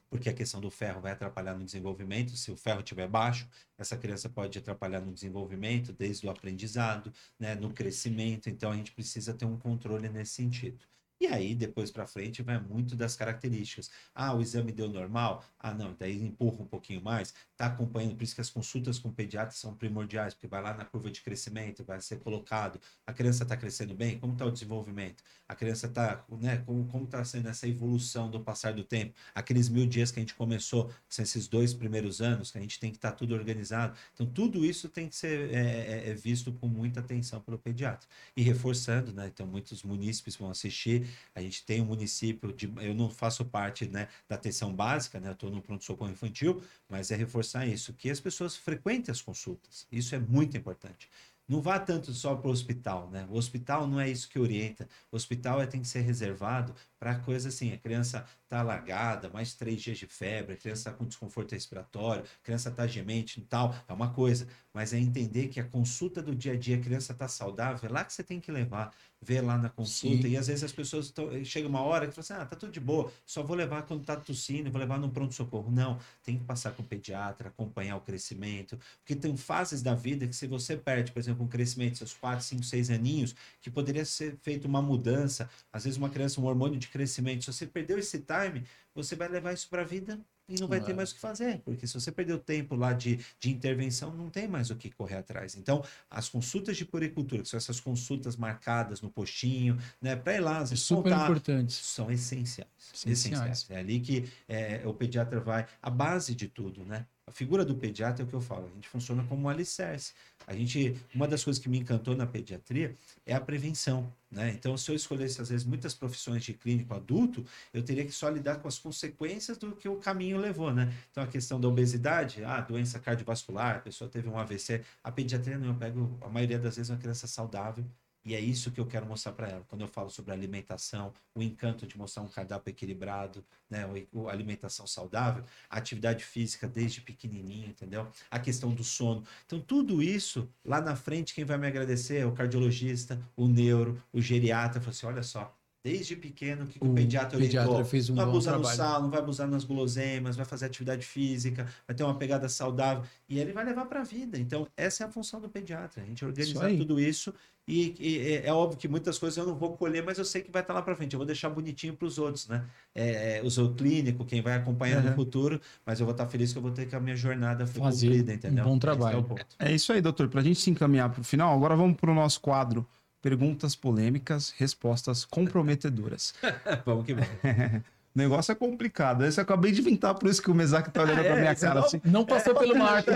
porque 0.09 0.27
a 0.29 0.33
questão 0.33 0.59
do 0.59 0.69
ferro 0.69 0.99
vai 0.99 1.13
atrapalhar 1.13 1.55
no 1.55 1.63
desenvolvimento. 1.63 2.35
Se 2.35 2.51
o 2.51 2.57
ferro 2.57 2.79
estiver 2.79 3.07
baixo, 3.07 3.47
essa 3.77 3.95
criança 3.95 4.27
pode 4.27 4.57
atrapalhar 4.57 4.99
no 4.99 5.13
desenvolvimento, 5.13 5.93
desde 5.93 6.27
o 6.27 6.29
aprendizado, 6.29 7.13
né, 7.39 7.55
no 7.55 7.71
crescimento. 7.71 8.49
Então 8.49 8.71
a 8.71 8.75
gente 8.75 8.91
precisa 8.91 9.33
ter 9.33 9.45
um 9.45 9.57
controle 9.57 10.09
nesse 10.09 10.33
sentido. 10.33 10.83
E 11.22 11.28
aí, 11.28 11.53
depois 11.53 11.91
para 11.91 12.07
frente, 12.07 12.41
vai 12.41 12.59
muito 12.59 12.95
das 12.95 13.15
características. 13.15 13.91
Ah, 14.11 14.34
o 14.34 14.41
exame 14.41 14.72
deu 14.72 14.89
normal? 14.89 15.45
Ah, 15.59 15.72
não, 15.72 15.93
daí 15.93 16.19
empurra 16.19 16.63
um 16.63 16.65
pouquinho 16.65 16.99
mais. 16.99 17.32
Está 17.51 17.67
acompanhando, 17.67 18.15
por 18.15 18.24
isso 18.24 18.34
que 18.34 18.41
as 18.41 18.49
consultas 18.49 18.97
com 18.97 19.09
o 19.09 19.13
pediatra 19.13 19.55
são 19.55 19.76
primordiais, 19.76 20.34
porque 20.34 20.47
vai 20.47 20.63
lá 20.63 20.74
na 20.74 20.84
curva 20.84 21.11
de 21.11 21.22
crescimento, 21.22 21.84
vai 21.84 22.01
ser 22.01 22.17
colocado. 22.22 22.82
A 23.05 23.13
criança 23.13 23.43
está 23.43 23.55
crescendo 23.55 23.93
bem? 23.93 24.17
Como 24.17 24.34
está 24.34 24.45
o 24.47 24.51
desenvolvimento? 24.51 25.24
A 25.47 25.53
criança 25.53 25.86
está, 25.86 26.26
né? 26.28 26.57
Como 26.65 27.05
está 27.05 27.24
sendo 27.24 27.49
essa 27.49 27.67
evolução 27.67 28.32
do 28.32 28.39
passar 28.39 28.74
do 28.74 28.84
tempo? 28.84 29.13
Aqueles 29.36 29.69
mil 29.69 29.86
dias 29.86 30.09
que 30.11 30.19
a 30.19 30.24
gente 30.24 30.34
começou, 30.34 30.88
que 31.07 31.13
são 31.13 31.22
esses 31.22 31.47
dois 31.47 31.72
primeiros 31.72 32.19
anos, 32.19 32.49
que 32.49 32.57
a 32.57 32.61
gente 32.61 32.80
tem 32.80 32.89
que 32.89 32.97
estar 32.97 33.11
tudo 33.11 33.36
organizado. 33.36 33.95
Então, 34.15 34.26
tudo 34.26 34.65
isso 34.65 34.89
tem 34.89 35.07
que 35.07 35.15
ser 35.15 35.53
é, 35.53 36.07
é, 36.07 36.09
é 36.09 36.13
visto 36.15 36.51
com 36.53 36.67
muita 36.67 36.99
atenção 36.99 37.39
pelo 37.39 37.59
pediatra. 37.59 38.09
E 38.36 38.41
reforçando, 38.41 39.13
né? 39.13 39.28
Então, 39.28 39.45
muitos 39.45 39.84
munícipes 39.84 40.36
vão 40.36 40.49
assistir. 40.49 41.11
A 41.34 41.41
gente 41.41 41.66
tem 41.66 41.82
um 41.82 41.86
município, 41.86 42.51
de, 42.53 42.72
eu 42.78 42.93
não 42.93 43.09
faço 43.09 43.45
parte 43.45 43.88
né, 43.88 44.07
da 44.28 44.36
atenção 44.36 44.74
básica, 44.74 45.20
né? 45.20 45.32
Estou 45.32 45.49
no 45.49 45.62
pronto-socorro 45.62 46.12
infantil, 46.12 46.62
mas 46.89 47.12
é 47.12 47.16
reforçar 47.16 47.66
isso, 47.68 47.93
que 47.93 48.09
as 48.09 48.20
pessoas 48.20 48.55
frequentem 48.55 49.12
as 49.12 49.22
consultas. 49.22 49.88
Isso 49.91 50.16
é 50.16 50.20
muito 50.20 50.57
importante. 50.57 51.09
Não 51.47 51.62
vá 51.62 51.78
tanto 51.80 52.14
só 52.14 52.36
para 52.36 52.47
o 52.47 52.51
hospital, 52.51 53.09
né? 53.09 53.28
O 53.30 53.36
hospital 53.36 53.86
não 53.86 53.99
é 53.99 54.09
isso 54.09 54.30
que 54.30 54.39
orienta. 54.39 54.88
O 55.12 55.18
hospital 55.18 55.62
é, 55.62 55.68
tem 55.68 55.82
que 55.82 55.88
ser 55.88 55.99
reservado 55.99 56.74
para 57.02 57.16
coisa 57.16 57.49
assim, 57.49 57.74
a 57.74 57.78
criança 57.80 58.24
está 58.43 58.60
alagada, 58.60 59.28
mais 59.28 59.56
três 59.56 59.82
dias 59.82 59.97
de 59.97 60.06
febre, 60.06 60.54
a 60.54 60.56
criança 60.56 60.89
está 60.89 60.91
com 60.91 61.04
desconforto 61.04 61.54
respiratório, 61.54 62.24
a 62.24 62.45
criança 62.45 62.70
está 62.70 62.86
gemente 62.86 63.39
e 63.39 63.43
tal, 63.43 63.74
é 63.88 63.91
uma 63.91 64.14
coisa. 64.14 64.47
Mas 64.72 64.93
é 64.93 64.99
entender 64.99 65.47
que 65.47 65.60
a 65.60 65.64
consulta 65.64 66.22
do 66.22 66.36
dia 66.36 66.54
a 66.54 66.56
dia, 66.56 66.78
a 66.78 66.80
criança 66.80 67.12
está 67.12 67.28
saudável, 67.28 67.89
é 67.89 67.91
lá 67.91 68.06
que 68.06 68.14
você 68.14 68.24
tem 68.24 68.39
que 68.39 68.52
levar, 68.52 68.93
ver 69.20 69.41
lá 69.41 69.58
na 69.58 69.68
consulta. 69.68 70.24
Sim. 70.24 70.30
E 70.30 70.38
às 70.38 70.47
vezes 70.47 70.64
as 70.64 70.72
pessoas 70.72 71.10
tão, 71.10 71.43
chega 71.43 71.68
uma 71.68 71.82
hora 71.82 72.08
que 72.08 72.14
falam 72.14 72.24
assim, 72.24 72.34
ah, 72.34 72.45
tá 72.45 72.56
tudo 72.56 72.72
de 72.72 72.80
boa, 72.80 73.12
só 73.26 73.41
vou 73.41 73.56
levar 73.56 73.82
quando 73.82 74.06
tá 74.06 74.16
tossindo, 74.16 74.72
vou 74.72 74.80
levar 74.80 74.99
no 74.99 75.10
pronto-socorro. 75.10 75.72
Não, 75.72 75.99
tem 76.24 76.38
que 76.38 76.43
passar 76.43 76.72
com 76.72 76.84
o 76.84 76.86
pediatra, 76.86 77.49
acompanhar 77.49 77.97
o 77.97 78.02
crescimento, 78.02 78.80
porque 78.99 79.16
tem 79.16 79.36
fases 79.36 79.82
da 79.82 79.95
vida 79.95 80.28
que 80.28 80.36
se 80.36 80.45
você 80.45 80.78
perde, 80.78 81.12
por 81.12 81.20
exemplo, 81.20 81.43
um 81.43 81.47
crescimento, 81.49 81.97
seus 81.97 82.14
4, 82.14 82.45
5, 82.45 82.64
6 82.64 82.91
aninhos, 82.91 83.36
que 83.60 83.72
poderia 83.72 84.06
ser 84.06 84.38
feita 84.41 84.68
uma 84.68 84.82
mudança, 84.82 85.49
às 85.74 85.84
vezes 85.84 85.97
uma 85.97 86.10
criança, 86.10 86.39
um 86.39 86.45
hormônio 86.45 86.78
de 86.78 86.90
crescimento, 86.91 87.43
se 87.45 87.53
você 87.53 87.65
perdeu 87.65 87.97
esse 87.97 88.19
time, 88.19 88.63
você 88.93 89.15
vai 89.15 89.27
levar 89.27 89.53
isso 89.53 89.67
para 89.69 89.81
a 89.81 89.85
vida 89.85 90.19
e 90.47 90.59
não 90.59 90.67
vai 90.67 90.79
É. 90.79 90.81
ter 90.81 90.93
mais 90.93 91.11
o 91.11 91.15
que 91.15 91.21
fazer, 91.21 91.59
porque 91.61 91.87
se 91.87 91.93
você 91.93 92.11
perdeu 92.11 92.37
tempo 92.37 92.75
lá 92.75 92.91
de, 92.91 93.19
de 93.39 93.49
intervenção, 93.49 94.13
não 94.13 94.29
tem 94.29 94.47
mais 94.49 94.69
o 94.69 94.75
que 94.75 94.91
correr 94.91 95.15
atrás. 95.15 95.55
Então, 95.55 95.81
as 96.09 96.27
consultas 96.27 96.75
de 96.75 96.83
puricultura, 96.85 97.41
que 97.41 97.47
são 97.49 97.57
essas 97.57 97.79
consultas 97.79 98.35
marcadas 98.35 99.01
no 99.01 99.09
postinho, 99.09 99.77
né, 100.01 100.15
para 100.15 100.35
ir 100.35 100.41
lá, 100.41 100.57
às 100.57 100.71
É 100.71 100.75
super 100.75 101.09
voltar, 101.09 101.23
importante. 101.23 101.71
são 101.73 102.11
essenciais. 102.11 102.67
Essenciais. 102.93 103.15
Essenciais. 103.15 103.65
É 103.69 103.77
ali 103.77 103.99
que 104.01 104.29
é, 104.47 104.81
o 104.85 104.93
pediatra 104.93 105.39
vai, 105.39 105.65
a 105.81 105.89
base 105.89 106.35
de 106.35 106.47
tudo, 106.49 106.83
né? 106.85 107.07
A 107.32 107.34
figura 107.34 107.63
do 107.63 107.73
pediatra 107.73 108.23
é 108.23 108.25
o 108.25 108.27
que 108.27 108.34
eu 108.34 108.41
falo, 108.41 108.67
a 108.67 108.75
gente 108.75 108.89
funciona 108.89 109.23
como 109.23 109.43
um 109.43 109.49
alicerce. 109.49 110.11
A 110.45 110.53
gente, 110.53 110.97
uma 111.15 111.25
das 111.25 111.41
coisas 111.45 111.63
que 111.63 111.69
me 111.69 111.79
encantou 111.79 112.13
na 112.13 112.27
pediatria 112.27 112.93
é 113.25 113.34
a 113.34 113.39
prevenção, 113.39 114.11
né? 114.29 114.51
Então, 114.51 114.75
se 114.75 114.91
eu 114.91 114.95
escolhesse 114.95 115.41
às 115.41 115.47
vezes 115.47 115.65
muitas 115.65 115.93
profissões 115.93 116.43
de 116.43 116.53
clínico 116.53 116.93
adulto, 116.93 117.45
eu 117.73 117.82
teria 117.82 118.03
que 118.03 118.11
só 118.11 118.27
lidar 118.27 118.57
com 118.57 118.67
as 118.67 118.77
consequências 118.77 119.57
do 119.57 119.73
que 119.73 119.88
o 119.88 119.95
caminho 119.95 120.38
levou, 120.38 120.73
né? 120.73 120.93
Então, 121.09 121.23
a 121.23 121.27
questão 121.27 121.57
da 121.57 121.69
obesidade, 121.69 122.43
ah, 122.43 122.59
doença 122.59 122.99
cardiovascular, 122.99 123.77
a 123.77 123.79
pessoa 123.79 124.09
teve 124.09 124.27
um 124.27 124.38
AVC, 124.38 124.82
a 125.01 125.09
pediatria 125.09 125.57
não, 125.57 125.67
eu 125.67 125.75
pego 125.75 126.17
a 126.19 126.27
maioria 126.27 126.59
das 126.59 126.75
vezes 126.75 126.89
uma 126.89 126.99
criança 126.99 127.27
saudável 127.27 127.86
e 128.24 128.36
é 128.36 128.39
isso 128.39 128.72
que 128.72 128.80
eu 128.80 128.86
quero 128.86 129.05
mostrar 129.05 129.32
para 129.34 129.49
ela. 129.49 129.65
Quando 129.67 129.82
eu 129.82 129.88
falo 129.88 130.09
sobre 130.09 130.32
alimentação, 130.32 131.13
o 131.34 131.41
encanto 131.41 131.88
de 131.88 131.97
mostrar 131.97 132.22
um 132.24 132.28
cardápio 132.28 132.69
equilibrado, 132.69 133.43
né, 133.69 133.86
o, 134.11 134.30
alimentação 134.30 134.86
saudável, 134.86 135.43
atividade 135.69 136.24
física 136.24 136.67
desde 136.67 137.01
pequenininho, 137.01 137.69
entendeu? 137.69 138.07
A 138.30 138.39
questão 138.39 138.74
do 138.74 138.84
sono. 138.84 139.24
Então, 139.45 139.59
tudo 139.59 140.03
isso, 140.03 140.49
lá 140.63 140.80
na 140.80 140.95
frente, 140.95 141.34
quem 141.34 141.45
vai 141.45 141.57
me 141.57 141.67
agradecer 141.67 142.17
é 142.17 142.26
o 142.26 142.34
cardiologista, 142.34 143.19
o 143.36 143.47
neuro, 143.47 144.01
o 144.13 144.22
geriatra. 144.22 144.80
Fala 144.80 144.91
assim: 144.91 145.05
olha 145.07 145.24
só, 145.24 145.55
desde 145.84 146.15
pequeno, 146.15 146.65
o 146.65 146.67
que, 146.67 146.79
que 146.79 146.88
o, 146.88 146.89
O 146.89 146.93
pediatra 146.93 147.38
pediatra 147.38 147.84
orientou? 147.84 147.86
fez 147.86 148.09
um 148.09 148.15
não 148.15 148.17
vai 148.17 148.25
bom 148.25 148.29
abusar 148.29 148.53
no 148.57 148.63
trabalho. 148.63 148.75
sal, 148.75 149.01
não 149.01 149.09
vai 149.09 149.19
abusar 149.19 149.47
nas 149.47 149.63
guloseimas, 149.63 150.36
vai 150.36 150.45
fazer 150.45 150.65
atividade 150.65 151.05
física, 151.05 151.67
vai 151.88 151.95
ter 151.95 152.03
uma 152.03 152.17
pegada 152.17 152.47
saudável 152.49 153.03
e 153.27 153.39
ele 153.39 153.53
vai 153.53 153.63
levar 153.65 153.86
para 153.86 154.01
a 154.01 154.03
vida. 154.03 154.38
Então, 154.38 154.67
essa 154.75 155.03
é 155.03 155.07
a 155.07 155.11
função 155.11 155.39
do 155.41 155.49
pediatra, 155.49 156.03
a 156.03 156.05
gente 156.05 156.23
organizar 156.25 156.67
aí. 156.67 156.77
tudo 156.77 156.99
isso 156.99 157.34
e, 157.67 157.95
e 157.99 158.17
é- 158.19 158.47
é 158.47 158.53
óbvio 158.53 158.77
que 158.77 158.88
muitas 158.88 159.17
coisas 159.17 159.38
eu 159.38 159.45
não 159.45 159.55
vou 159.55 159.77
colher, 159.77 160.03
mas 160.03 160.17
eu 160.17 160.25
sei 160.25 160.41
que 160.41 160.51
vai 160.51 160.61
estar 160.61 160.73
lá 160.73 160.82
para 160.82 160.95
frente. 160.95 161.13
Eu 161.13 161.19
vou 161.19 161.25
deixar 161.25 161.49
bonitinho 161.49 161.95
para 161.95 162.05
os 162.07 162.17
outros, 162.17 162.47
né? 162.47 162.67
É, 162.93 163.38
é, 163.39 163.43
o 163.43 163.49
seu 163.49 163.73
clínico, 163.73 164.25
quem 164.25 164.41
vai 164.41 164.53
acompanhar 164.55 165.01
no 165.03 165.09
Uhum. 165.09 165.15
futuro, 165.15 165.61
mas 165.86 165.99
eu 165.99 166.05
vou 166.05 166.11
estar 166.13 166.27
feliz 166.27 166.51
que 166.51 166.57
eu 166.57 166.61
vou 166.61 166.71
ter 166.71 166.86
que 166.88 166.95
a 166.95 166.99
minha 166.99 167.15
jornada 167.15 167.65
foi 167.67 167.82
Fazer 167.82 168.09
cumprida, 168.09 168.34
um 168.47 168.57
entendeu? 168.57 168.65
bom 168.65 168.77
Esse 168.77 168.79
trabalho. 168.79 169.15
É 169.15 169.17
o 169.19 169.23
ponto. 169.23 169.57
É 169.59 169.71
isso 169.73 169.93
aí, 169.93 170.01
doutor. 170.01 170.27
Para 170.29 170.41
a 170.41 170.43
gente 170.43 170.59
se 170.59 170.69
encaminhar 170.69 171.09
para 171.11 171.21
o 171.21 171.23
final, 171.23 171.55
agora 171.55 171.75
vamos 171.75 171.95
para 171.97 172.11
o 172.11 172.15
nosso 172.15 172.41
quadro 172.41 172.88
Perguntas 173.22 173.76
polêmicas, 173.76 174.53
respostas 174.57 175.24
comprometedoras. 175.26 176.34
Vamos 176.86 177.05
que 177.05 177.13
vamos. 177.13 177.30
O 177.43 177.82
negócio 178.17 178.51
é 178.51 178.55
complicado. 178.55 179.24
Esse 179.24 179.39
eu 179.39 179.43
acabei 179.43 179.72
de 179.72 179.80
inventar, 179.80 180.15
por 180.15 180.28
isso 180.28 180.41
que 180.41 180.49
o 180.49 180.55
Mesaque 180.55 180.89
tá 180.89 181.03
olhando 181.03 181.19
Ah, 181.19 181.24
pra 181.24 181.38
é? 181.38 181.39
minha 181.39 181.55
cara 181.55 181.76
não? 181.76 181.86
assim. 181.86 182.01
Não 182.03 182.26
passou 182.26 182.55
pelo 182.55 182.76
marketing. 182.80 183.15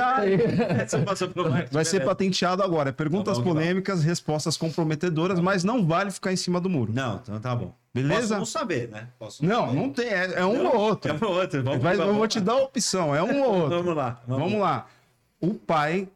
Você 0.87 0.99
passou 0.99 1.27
pelo 1.29 1.49
marketing, 1.49 1.73
Vai 1.73 1.83
ser 1.85 2.05
patenteado 2.05 2.61
agora. 2.63 2.93
Perguntas 2.93 3.37
Tá 3.37 3.43
bom, 3.43 3.49
polêmicas, 3.53 4.03
respostas 4.03 4.55
comprometedoras, 4.55 5.39
mas 5.39 5.63
não 5.63 5.85
vale 5.85 6.11
ficar 6.11 6.31
em 6.31 6.35
cima 6.37 6.61
do 6.61 6.69
muro. 6.69 6.93
Não, 6.93 7.15
então 7.23 7.39
tá 7.39 7.55
bom. 7.55 7.73
Beleza? 7.93 8.21
Posso 8.21 8.33
não 8.39 8.45
saber, 8.45 8.89
né? 8.89 9.07
Posso 9.17 9.43
Não, 9.45 9.67
saber. 9.67 9.75
não 9.75 9.89
tem. 9.89 10.07
É, 10.07 10.33
é 10.39 10.45
um 10.45 10.65
ou 10.67 10.75
outro. 10.77 11.11
É 11.11 11.13
um 11.15 11.27
ou 11.29 11.33
outro. 11.35 11.63
Vamos, 11.63 11.83
eu 11.83 11.97
vamos 11.97 12.15
vou 12.17 12.27
te 12.27 12.39
dar 12.39 12.53
a 12.53 12.57
opção, 12.63 13.15
é 13.15 13.23
um 13.23 13.41
ou 13.41 13.53
outro. 13.53 13.77
Vamos 13.77 13.95
lá. 13.95 14.21
Vamos 14.27 14.59
lá. 14.59 14.85
O 15.41 15.53
pai. 15.55 16.07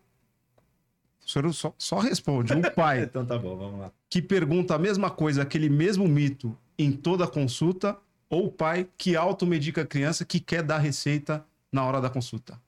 O 1.29 1.31
senhor 1.31 1.53
só, 1.53 1.75
só 1.77 1.99
responde. 1.99 2.53
O 2.53 2.71
pai 2.73 3.03
Então 3.05 3.23
tá 3.23 3.37
bom, 3.37 3.55
vamos 3.55 3.79
lá. 3.79 3.91
que 4.09 4.19
pergunta 4.19 4.73
a 4.73 4.79
mesma 4.79 5.11
coisa, 5.11 5.43
aquele 5.43 5.69
mesmo 5.69 6.07
mito 6.07 6.57
em 6.77 6.91
toda 6.91 7.27
consulta, 7.27 7.95
ou 8.27 8.47
o 8.47 8.51
pai 8.51 8.87
que 8.97 9.15
automedica 9.15 9.83
a 9.83 9.85
criança 9.85 10.25
que 10.25 10.39
quer 10.39 10.63
dar 10.63 10.79
receita 10.79 11.45
na 11.71 11.85
hora 11.85 12.01
da 12.01 12.09
consulta? 12.09 12.59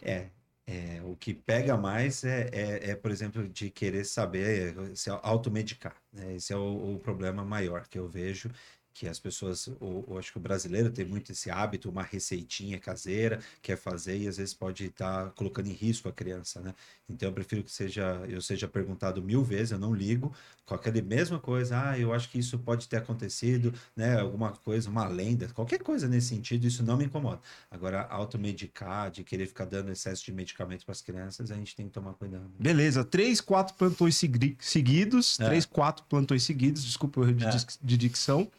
É, 0.00 0.28
é, 0.66 1.02
o 1.04 1.16
que 1.16 1.34
pega 1.34 1.76
mais 1.76 2.24
é, 2.24 2.48
é, 2.50 2.90
é, 2.90 2.94
por 2.94 3.10
exemplo, 3.10 3.46
de 3.46 3.68
querer 3.68 4.04
saber, 4.04 4.74
se 4.94 5.10
automedicar. 5.10 5.96
Né? 6.10 6.36
Esse 6.36 6.54
é 6.54 6.56
o, 6.56 6.94
o 6.94 6.98
problema 6.98 7.44
maior 7.44 7.86
que 7.88 7.98
eu 7.98 8.08
vejo, 8.08 8.50
que 8.98 9.06
as 9.06 9.20
pessoas, 9.20 9.68
eu 9.80 10.16
acho 10.18 10.32
que 10.32 10.38
o 10.38 10.40
brasileiro 10.40 10.90
tem 10.90 11.04
muito 11.04 11.30
esse 11.30 11.48
hábito, 11.52 11.88
uma 11.88 12.02
receitinha 12.02 12.80
caseira, 12.80 13.38
quer 13.62 13.76
fazer 13.76 14.18
e 14.18 14.26
às 14.26 14.38
vezes 14.38 14.52
pode 14.52 14.86
estar 14.86 15.30
colocando 15.36 15.68
em 15.68 15.72
risco 15.72 16.08
a 16.08 16.12
criança, 16.12 16.60
né? 16.60 16.74
Então 17.08 17.28
eu 17.28 17.32
prefiro 17.32 17.62
que 17.62 17.70
seja, 17.70 18.24
eu 18.28 18.42
seja 18.42 18.66
perguntado 18.66 19.22
mil 19.22 19.44
vezes, 19.44 19.70
eu 19.70 19.78
não 19.78 19.94
ligo, 19.94 20.34
com 20.66 20.74
aquela 20.74 21.00
mesma 21.00 21.38
coisa, 21.38 21.90
ah, 21.90 21.98
eu 21.98 22.12
acho 22.12 22.28
que 22.28 22.40
isso 22.40 22.58
pode 22.58 22.88
ter 22.88 22.96
acontecido, 22.96 23.72
né? 23.94 24.18
Alguma 24.18 24.50
coisa, 24.50 24.90
uma 24.90 25.06
lenda, 25.06 25.46
qualquer 25.54 25.78
coisa 25.80 26.08
nesse 26.08 26.26
sentido, 26.30 26.66
isso 26.66 26.82
não 26.82 26.96
me 26.96 27.04
incomoda. 27.04 27.40
Agora, 27.70 28.02
automedicar, 28.10 29.12
de 29.12 29.22
querer 29.22 29.46
ficar 29.46 29.64
dando 29.66 29.92
excesso 29.92 30.24
de 30.24 30.32
medicamento 30.32 30.84
para 30.84 30.92
as 30.92 31.00
crianças, 31.00 31.52
a 31.52 31.54
gente 31.54 31.76
tem 31.76 31.86
que 31.86 31.92
tomar 31.92 32.14
cuidado. 32.14 32.50
Beleza, 32.58 33.04
três, 33.04 33.40
quatro 33.40 33.74
plantões 33.76 34.16
segui- 34.16 34.56
seguidos, 34.60 35.38
É. 35.38 35.46
três, 35.46 35.64
quatro 35.64 36.04
plantões 36.06 36.42
seguidos, 36.42 36.82
desculpa 36.84 37.20
o 37.20 37.24
erro 37.24 37.34
de, 37.34 37.46
É. 37.46 37.50
de 37.80 37.96
dicção, 37.96 38.50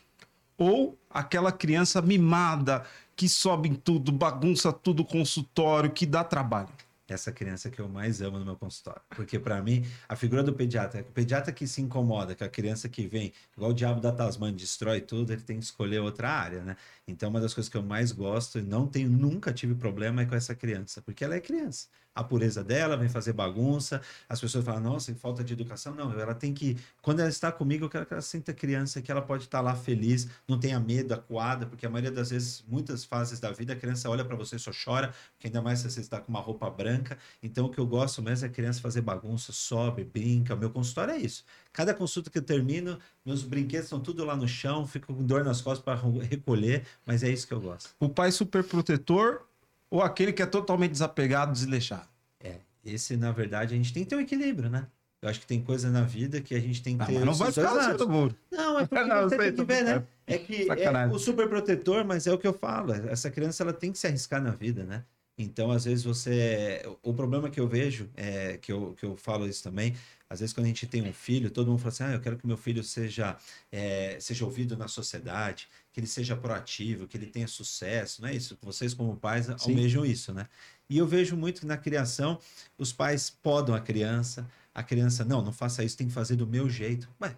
ou 0.60 1.00
aquela 1.10 1.52
criança 1.52 2.02
mimada 2.02 2.84
que 3.16 3.28
sobe 3.28 3.70
em 3.70 3.76
tudo, 3.76 4.12
bagunça 4.12 4.72
tudo, 4.72 5.04
consultório, 5.04 5.90
que 5.90 6.06
dá 6.06 6.24
trabalho. 6.24 6.70
Essa 7.08 7.32
criança 7.32 7.72
que 7.72 7.80
eu 7.80 7.90
mais 7.90 8.22
amo 8.22 8.38
no 8.38 8.46
meu 8.46 8.56
consultório. 8.56 9.02
Porque, 9.10 9.40
para 9.40 9.60
mim, 9.64 9.84
a 10.08 10.16
figura 10.16 10.44
do 10.44 10.54
pediatra, 10.54 11.02
o 11.02 11.12
pediatra 11.12 11.52
que 11.52 11.66
se 11.66 11.82
incomoda 11.82 12.36
com 12.36 12.44
a 12.44 12.50
criança 12.50 12.88
que 12.88 13.08
vem, 13.08 13.34
igual 13.58 13.72
o 13.72 13.74
diabo 13.74 14.00
da 14.00 14.12
Tasmania, 14.12 14.56
destrói 14.56 15.02
tudo, 15.02 15.34
ele 15.34 15.42
tem 15.42 15.58
que 15.58 15.66
escolher 15.66 16.00
outra 16.00 16.30
área, 16.30 16.62
né? 16.64 16.78
Então, 17.08 17.30
uma 17.30 17.42
das 17.42 17.54
coisas 17.54 17.68
que 17.68 17.76
eu 17.76 17.82
mais 17.82 18.12
gosto 18.12 18.60
e 18.60 18.62
não 18.62 18.86
tenho, 18.86 19.10
nunca 19.10 19.52
tive 19.52 19.74
problema 19.74 20.22
é 20.22 20.26
com 20.26 20.36
essa 20.36 20.54
criança, 20.54 21.02
porque 21.02 21.24
ela 21.24 21.34
é 21.34 21.40
criança. 21.40 21.88
A 22.16 22.24
pureza 22.24 22.64
dela 22.64 22.98
vem 22.98 23.08
fazer 23.08 23.34
bagunça, 23.34 24.02
as 24.28 24.42
pessoas 24.42 24.66
falam, 24.66 24.82
nossa, 24.82 25.14
falta 25.16 25.44
de 25.44 25.54
educação. 25.54 25.96
Não, 25.96 26.12
ela 26.20 26.34
tem 26.34 26.54
que. 26.54 26.78
Quando 27.02 27.20
ela 27.20 27.30
está 27.30 27.52
comigo, 27.52 27.86
eu 27.86 27.90
quero 27.90 28.06
que 28.06 28.14
ela 28.14 28.22
sinta 28.22 28.54
criança, 28.54 29.02
que 29.02 29.12
ela 29.12 29.22
pode 29.22 29.44
estar 29.44 29.62
lá 29.62 29.76
feliz, 29.76 30.28
não 30.48 30.60
tenha 30.60 30.80
medo, 30.80 31.14
acuada, 31.14 31.66
porque 31.66 31.86
a 31.86 31.90
maioria 31.90 32.12
das 32.12 32.30
vezes, 32.30 32.64
muitas 32.68 33.06
fases 33.06 33.40
da 33.40 33.52
vida, 33.52 33.74
a 33.74 33.76
criança 33.76 34.10
olha 34.10 34.26
para 34.26 34.36
você 34.36 34.56
e 34.56 34.60
só 34.60 34.72
chora, 34.72 35.14
porque 35.34 35.48
ainda 35.48 35.62
mais 35.62 35.80
se 35.80 35.90
você 35.90 36.02
está 36.02 36.20
com 36.20 36.30
uma 36.30 36.42
roupa 36.42 36.70
branca. 36.70 37.18
Então, 37.42 37.66
o 37.66 37.70
que 37.70 37.80
eu 37.80 37.88
gosto 37.88 38.22
mesmo 38.22 38.46
é 38.46 38.50
a 38.50 38.52
criança 38.52 38.82
fazer 38.82 39.02
bagunça, 39.02 39.52
sobe, 39.52 40.04
brinca. 40.04 40.56
O 40.56 40.58
meu 40.58 40.70
consultório 40.70 41.14
é 41.14 41.18
isso. 41.18 41.44
Cada 41.72 41.94
consulta 41.94 42.30
que 42.30 42.38
eu 42.38 42.44
termino, 42.44 43.00
meus 43.26 43.44
brinquedos 43.44 43.86
estão 43.86 44.00
tudo 44.00 44.26
lá 44.26 44.36
no 44.36 44.48
chão, 44.48 44.86
fico 44.86 45.14
com 45.14 45.24
dor 45.24 45.44
nas 45.44 45.62
costas 45.62 45.84
para 45.84 45.96
recolher, 46.22 46.86
mas 47.06 47.24
é 47.24 47.30
isso 47.30 47.48
que 47.48 47.54
eu 47.54 47.62
gosto. 47.62 47.92
O 48.00 48.10
pai 48.10 48.32
super 48.32 48.64
protetor 48.64 49.49
ou 49.90 50.02
aquele 50.02 50.32
que 50.34 50.42
é 50.42 50.46
totalmente 50.46 50.92
desapegado, 50.92 51.52
desleixado? 51.52 52.08
É, 52.40 52.56
esse, 52.86 53.16
na 53.18 53.32
verdade, 53.32 53.74
a 53.74 53.78
gente 53.78 53.94
tem 53.94 54.04
que 54.04 54.10
ter 54.10 54.16
um 54.16 54.22
equilíbrio, 54.22 54.70
né? 54.70 54.88
Eu 55.22 55.28
acho 55.28 55.42
que 55.42 55.46
tem 55.48 55.62
coisa 55.62 55.90
na 55.90 56.02
vida 56.04 56.40
que 56.40 56.56
a 56.56 56.60
gente 56.62 56.82
tem 56.82 56.96
que 56.96 57.04
Ah, 57.04 57.08
ter. 57.08 57.14
mas 57.16 57.26
não 57.26 57.34
vai 57.34 57.52
ficar 57.52 57.66
em 57.66 57.70
cima 57.72 57.82
lados. 57.82 57.98
do 57.98 58.10
muro. 58.10 58.36
Não, 58.52 58.80
é 58.80 58.88
porque 58.88 59.04
Não, 59.04 59.24
você 59.30 59.38
tem 59.38 59.54
que 59.54 59.64
ver, 59.66 59.84
né? 59.84 60.04
É 60.26 60.38
que 60.38 60.62
é 60.62 60.66
Sacanagem. 60.66 61.14
o 61.16 61.20
super 61.20 61.50
protetor, 61.50 62.06
mas 62.06 62.26
é 62.26 62.32
o 62.34 62.38
que 62.38 62.48
eu 62.48 62.54
falo. 62.54 62.94
Essa 62.94 63.30
criança 63.30 63.64
ela 63.64 63.74
tem 63.74 63.92
que 63.92 63.98
se 63.98 64.08
arriscar 64.08 64.42
na 64.42 64.52
vida, 64.52 64.86
né? 64.86 65.04
Então, 65.38 65.72
às 65.72 65.84
vezes, 65.86 66.04
você. 66.04 66.82
O 67.04 67.14
problema 67.14 67.50
que 67.50 67.60
eu 67.60 67.68
vejo, 67.68 68.10
é, 68.16 68.58
que, 68.58 68.72
eu, 68.72 68.94
que 68.98 69.06
eu 69.06 69.16
falo 69.18 69.48
isso 69.48 69.64
também, 69.64 69.94
às 70.30 70.40
vezes, 70.40 70.54
quando 70.54 70.66
a 70.66 70.68
gente 70.68 70.86
tem 70.86 71.02
um 71.02 71.12
filho, 71.12 71.50
todo 71.50 71.68
mundo 71.68 71.80
fala 71.80 71.90
assim: 71.90 72.04
ah, 72.04 72.12
eu 72.12 72.22
quero 72.22 72.38
que 72.38 72.46
meu 72.46 72.58
filho 72.58 72.84
seja, 72.84 73.36
é, 73.72 74.20
seja 74.20 74.46
ouvido 74.46 74.78
na 74.78 74.88
sociedade, 74.88 75.68
que 75.92 76.00
ele 76.00 76.06
seja 76.06 76.36
proativo, 76.36 77.08
que 77.08 77.18
ele 77.18 77.26
tenha 77.26 77.48
sucesso, 77.48 78.22
não 78.22 78.30
é 78.30 78.36
isso? 78.36 78.58
Vocês, 78.62 78.94
como 78.94 79.16
pais, 79.18 79.48
Sim. 79.48 79.54
almejam 79.60 80.06
isso, 80.06 80.32
né? 80.34 80.48
E 80.88 80.98
eu 80.98 81.08
vejo 81.08 81.36
muito 81.36 81.62
que 81.62 81.68
na 81.68 81.78
criação, 81.78 82.40
os 82.78 82.94
pais 82.94 83.30
podam 83.30 83.74
a 83.74 83.82
criança, 83.82 84.50
a 84.74 84.84
criança, 84.84 85.26
não, 85.26 85.42
não 85.42 85.52
faça 85.52 85.84
isso, 85.84 85.98
tem 85.98 86.08
que 86.08 86.14
fazer 86.14 86.36
do 86.36 86.46
meu 86.46 86.70
jeito. 86.70 87.10
Ué, 87.22 87.36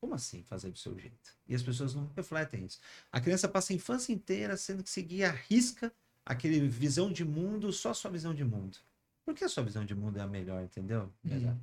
como 0.00 0.14
assim 0.14 0.42
fazer 0.44 0.70
do 0.70 0.78
seu 0.78 0.98
jeito? 0.98 1.34
E 1.46 1.54
as 1.54 1.62
pessoas 1.62 1.94
não 1.94 2.10
refletem 2.16 2.64
isso. 2.64 2.78
A 3.12 3.20
criança 3.20 3.48
passa 3.48 3.72
a 3.72 3.76
infância 3.76 4.12
inteira 4.12 4.56
sendo 4.56 4.82
que 4.82 4.90
seguir 4.90 5.24
a 5.24 5.30
risca 5.30 5.92
aquele 6.24 6.68
visão 6.68 7.12
de 7.12 7.24
mundo, 7.24 7.72
só 7.72 7.90
a 7.90 7.94
sua 7.94 8.10
visão 8.10 8.34
de 8.34 8.44
mundo. 8.44 8.78
Por 9.24 9.34
que 9.34 9.44
a 9.44 9.48
sua 9.48 9.62
visão 9.62 9.84
de 9.84 9.94
mundo 9.94 10.18
é 10.18 10.22
a 10.22 10.26
melhor, 10.26 10.62
entendeu? 10.62 11.12
Uhum. 11.24 11.58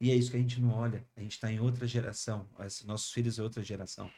E 0.00 0.10
é 0.10 0.14
isso 0.14 0.30
que 0.30 0.36
a 0.36 0.40
gente 0.40 0.60
não 0.60 0.70
olha. 0.70 1.04
A 1.16 1.20
gente 1.20 1.32
está 1.32 1.50
em 1.50 1.60
outra 1.60 1.86
geração. 1.86 2.48
Os 2.58 2.84
nossos 2.84 3.12
filhos 3.12 3.38
é 3.38 3.42
outra 3.42 3.62
geração. 3.62 4.10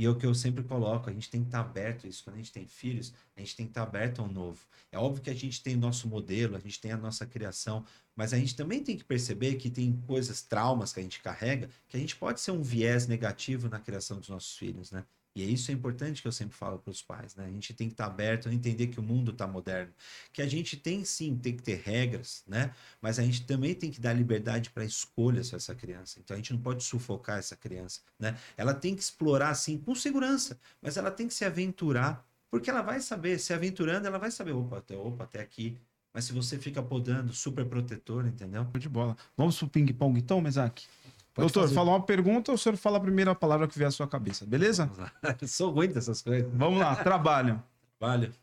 E 0.00 0.06
é 0.06 0.08
o 0.08 0.16
que 0.16 0.24
eu 0.24 0.34
sempre 0.34 0.64
coloco, 0.64 1.10
a 1.10 1.12
gente 1.12 1.28
tem 1.28 1.42
que 1.42 1.48
estar 1.48 1.60
aberto 1.60 2.06
a 2.06 2.08
isso. 2.08 2.24
Quando 2.24 2.36
a 2.36 2.38
gente 2.38 2.52
tem 2.52 2.66
filhos, 2.66 3.12
a 3.36 3.40
gente 3.40 3.54
tem 3.54 3.66
que 3.66 3.70
estar 3.72 3.82
aberto 3.82 4.22
ao 4.22 4.28
novo. 4.28 4.58
É 4.90 4.98
óbvio 4.98 5.22
que 5.22 5.28
a 5.28 5.34
gente 5.34 5.62
tem 5.62 5.76
o 5.76 5.78
nosso 5.78 6.08
modelo, 6.08 6.56
a 6.56 6.58
gente 6.58 6.80
tem 6.80 6.90
a 6.90 6.96
nossa 6.96 7.26
criação, 7.26 7.84
mas 8.16 8.32
a 8.32 8.38
gente 8.38 8.56
também 8.56 8.82
tem 8.82 8.96
que 8.96 9.04
perceber 9.04 9.56
que 9.56 9.68
tem 9.68 10.00
coisas, 10.06 10.40
traumas 10.40 10.94
que 10.94 11.00
a 11.00 11.02
gente 11.02 11.20
carrega, 11.20 11.68
que 11.86 11.98
a 11.98 12.00
gente 12.00 12.16
pode 12.16 12.40
ser 12.40 12.50
um 12.50 12.62
viés 12.62 13.06
negativo 13.06 13.68
na 13.68 13.78
criação 13.78 14.18
dos 14.18 14.30
nossos 14.30 14.56
filhos, 14.56 14.90
né? 14.90 15.04
E 15.34 15.42
é 15.42 15.46
isso 15.46 15.70
é 15.70 15.74
importante 15.74 16.20
que 16.20 16.26
eu 16.26 16.32
sempre 16.32 16.56
falo 16.56 16.78
para 16.78 16.90
os 16.90 17.02
pais, 17.02 17.36
né? 17.36 17.44
A 17.44 17.50
gente 17.50 17.72
tem 17.72 17.86
que 17.86 17.94
estar 17.94 18.06
aberto 18.06 18.48
a 18.48 18.52
entender 18.52 18.88
que 18.88 18.98
o 18.98 19.02
mundo 19.02 19.30
está 19.30 19.46
moderno, 19.46 19.92
que 20.32 20.42
a 20.42 20.46
gente 20.46 20.76
tem 20.76 21.04
sim, 21.04 21.36
tem 21.36 21.56
que 21.56 21.62
ter 21.62 21.80
regras, 21.84 22.42
né? 22.48 22.74
Mas 23.00 23.18
a 23.18 23.22
gente 23.22 23.46
também 23.46 23.74
tem 23.74 23.90
que 23.92 24.00
dar 24.00 24.12
liberdade 24.12 24.70
para 24.70 24.84
escolhas 24.84 25.48
para 25.50 25.58
essa 25.58 25.74
criança. 25.74 26.18
Então 26.18 26.34
a 26.34 26.38
gente 26.38 26.52
não 26.52 26.60
pode 26.60 26.82
sufocar 26.82 27.38
essa 27.38 27.54
criança, 27.54 28.00
né? 28.18 28.36
Ela 28.56 28.74
tem 28.74 28.94
que 28.96 29.02
explorar 29.02 29.50
assim 29.50 29.78
com 29.78 29.94
segurança, 29.94 30.58
mas 30.82 30.96
ela 30.96 31.10
tem 31.12 31.28
que 31.28 31.34
se 31.34 31.44
aventurar, 31.44 32.26
porque 32.50 32.68
ela 32.68 32.82
vai 32.82 33.00
saber, 33.00 33.38
se 33.38 33.52
aventurando, 33.52 34.08
ela 34.08 34.18
vai 34.18 34.32
saber, 34.32 34.52
opa, 34.52 34.78
até, 34.78 34.96
opa, 34.96 35.24
até 35.24 35.40
aqui. 35.40 35.78
Mas 36.12 36.24
se 36.24 36.32
você 36.32 36.58
fica 36.58 36.82
podando, 36.82 37.32
super 37.32 37.64
protetor, 37.64 38.26
entendeu? 38.26 38.64
De 38.64 38.88
bola. 38.88 39.16
Vamos 39.36 39.56
pro 39.56 39.68
ping-pong 39.68 40.18
então, 40.18 40.40
Mesaque? 40.40 40.88
Pode 41.32 41.46
Doutor, 41.46 41.62
fazer. 41.62 41.74
fala 41.74 41.90
uma 41.90 42.02
pergunta, 42.04 42.52
o 42.52 42.58
senhor 42.58 42.76
fala 42.76 42.98
a 42.98 43.00
primeira 43.00 43.34
palavra 43.34 43.68
que 43.68 43.78
vier 43.78 43.88
à 43.88 43.90
sua 43.90 44.08
cabeça, 44.08 44.44
beleza? 44.44 44.90
Sou 45.46 45.70
ruim 45.70 45.88
dessas 45.88 46.20
coisas. 46.22 46.50
Vamos 46.52 46.80
lá, 46.80 46.96
trabalho. 46.96 47.62
Trabalho. 47.98 48.34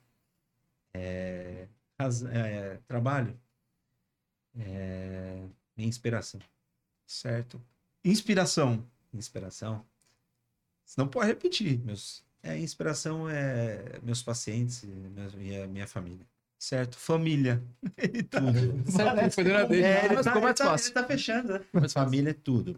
É, 0.93 1.67
é, 2.31 2.79
trabalho. 2.87 3.37
É, 4.57 5.43
minha 5.75 5.89
inspiração. 5.89 6.39
Certo. 7.05 7.61
Inspiração. 8.03 8.83
Inspiração. 9.13 9.85
Não 10.97 11.07
pode 11.07 11.27
repetir. 11.27 11.79
Meus, 11.83 12.23
é, 12.41 12.57
inspiração 12.57 13.29
é 13.29 13.99
meus 14.01 14.23
pacientes 14.23 14.83
e 14.83 14.87
minha, 14.87 15.67
minha 15.67 15.87
família. 15.87 16.25
Certo. 16.59 16.97
Família. 16.97 17.63
Eita. 17.97 18.41
Certo, 18.89 19.31
foi 19.31 19.43
dando 19.43 19.57
a 19.57 19.63
dele. 19.65 19.83
É, 19.83 20.05
ele, 20.05 20.15
Mas 20.15 20.25
tá, 20.25 20.31
ficou 20.31 20.37
ele, 20.37 20.45
mais 20.45 20.57
tá, 20.57 20.65
fácil. 20.65 20.87
ele 20.87 20.93
tá 20.93 21.03
fechando, 21.03 21.53
né? 21.53 21.65
Mais 21.71 21.93
fácil. 21.93 22.09
Família 22.09 22.29
é 22.31 22.33
tudo. 22.33 22.75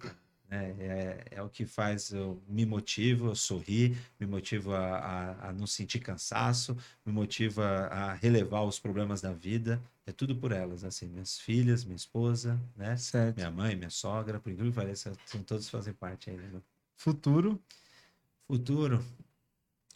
É, 0.51 0.55
é, 0.55 1.25
é 1.31 1.41
o 1.43 1.49
que 1.49 1.63
faz 1.63 2.11
eu 2.11 2.41
me 2.47 2.65
motiva 2.65 3.31
a 3.31 3.35
sorrir, 3.35 3.95
me 4.19 4.25
motiva 4.25 4.79
a, 4.79 4.97
a, 4.97 5.49
a 5.49 5.53
não 5.53 5.67
sentir 5.67 5.99
cansaço, 5.99 6.75
me 7.05 7.13
motiva 7.13 7.63
a 7.87 8.13
relevar 8.13 8.63
os 8.63 8.79
problemas 8.79 9.21
da 9.21 9.31
vida. 9.31 9.79
É 10.07 10.11
tudo 10.11 10.35
por 10.35 10.51
elas, 10.51 10.83
assim, 10.83 11.07
minhas 11.07 11.39
filhas, 11.39 11.85
minha 11.85 11.95
esposa, 11.95 12.59
né? 12.75 12.97
Certo. 12.97 13.35
Minha 13.35 13.51
mãe, 13.51 13.75
minha 13.75 13.91
sogra, 13.91 14.39
por 14.39 14.51
incrível 14.51 14.71
que 14.71 14.75
pareça, 14.75 15.13
são 15.27 15.43
todos 15.43 15.69
fazem 15.69 15.93
parte 15.93 16.31
aí, 16.31 16.37
né? 16.37 16.59
Futuro. 16.97 17.61
Futuro. 18.47 19.05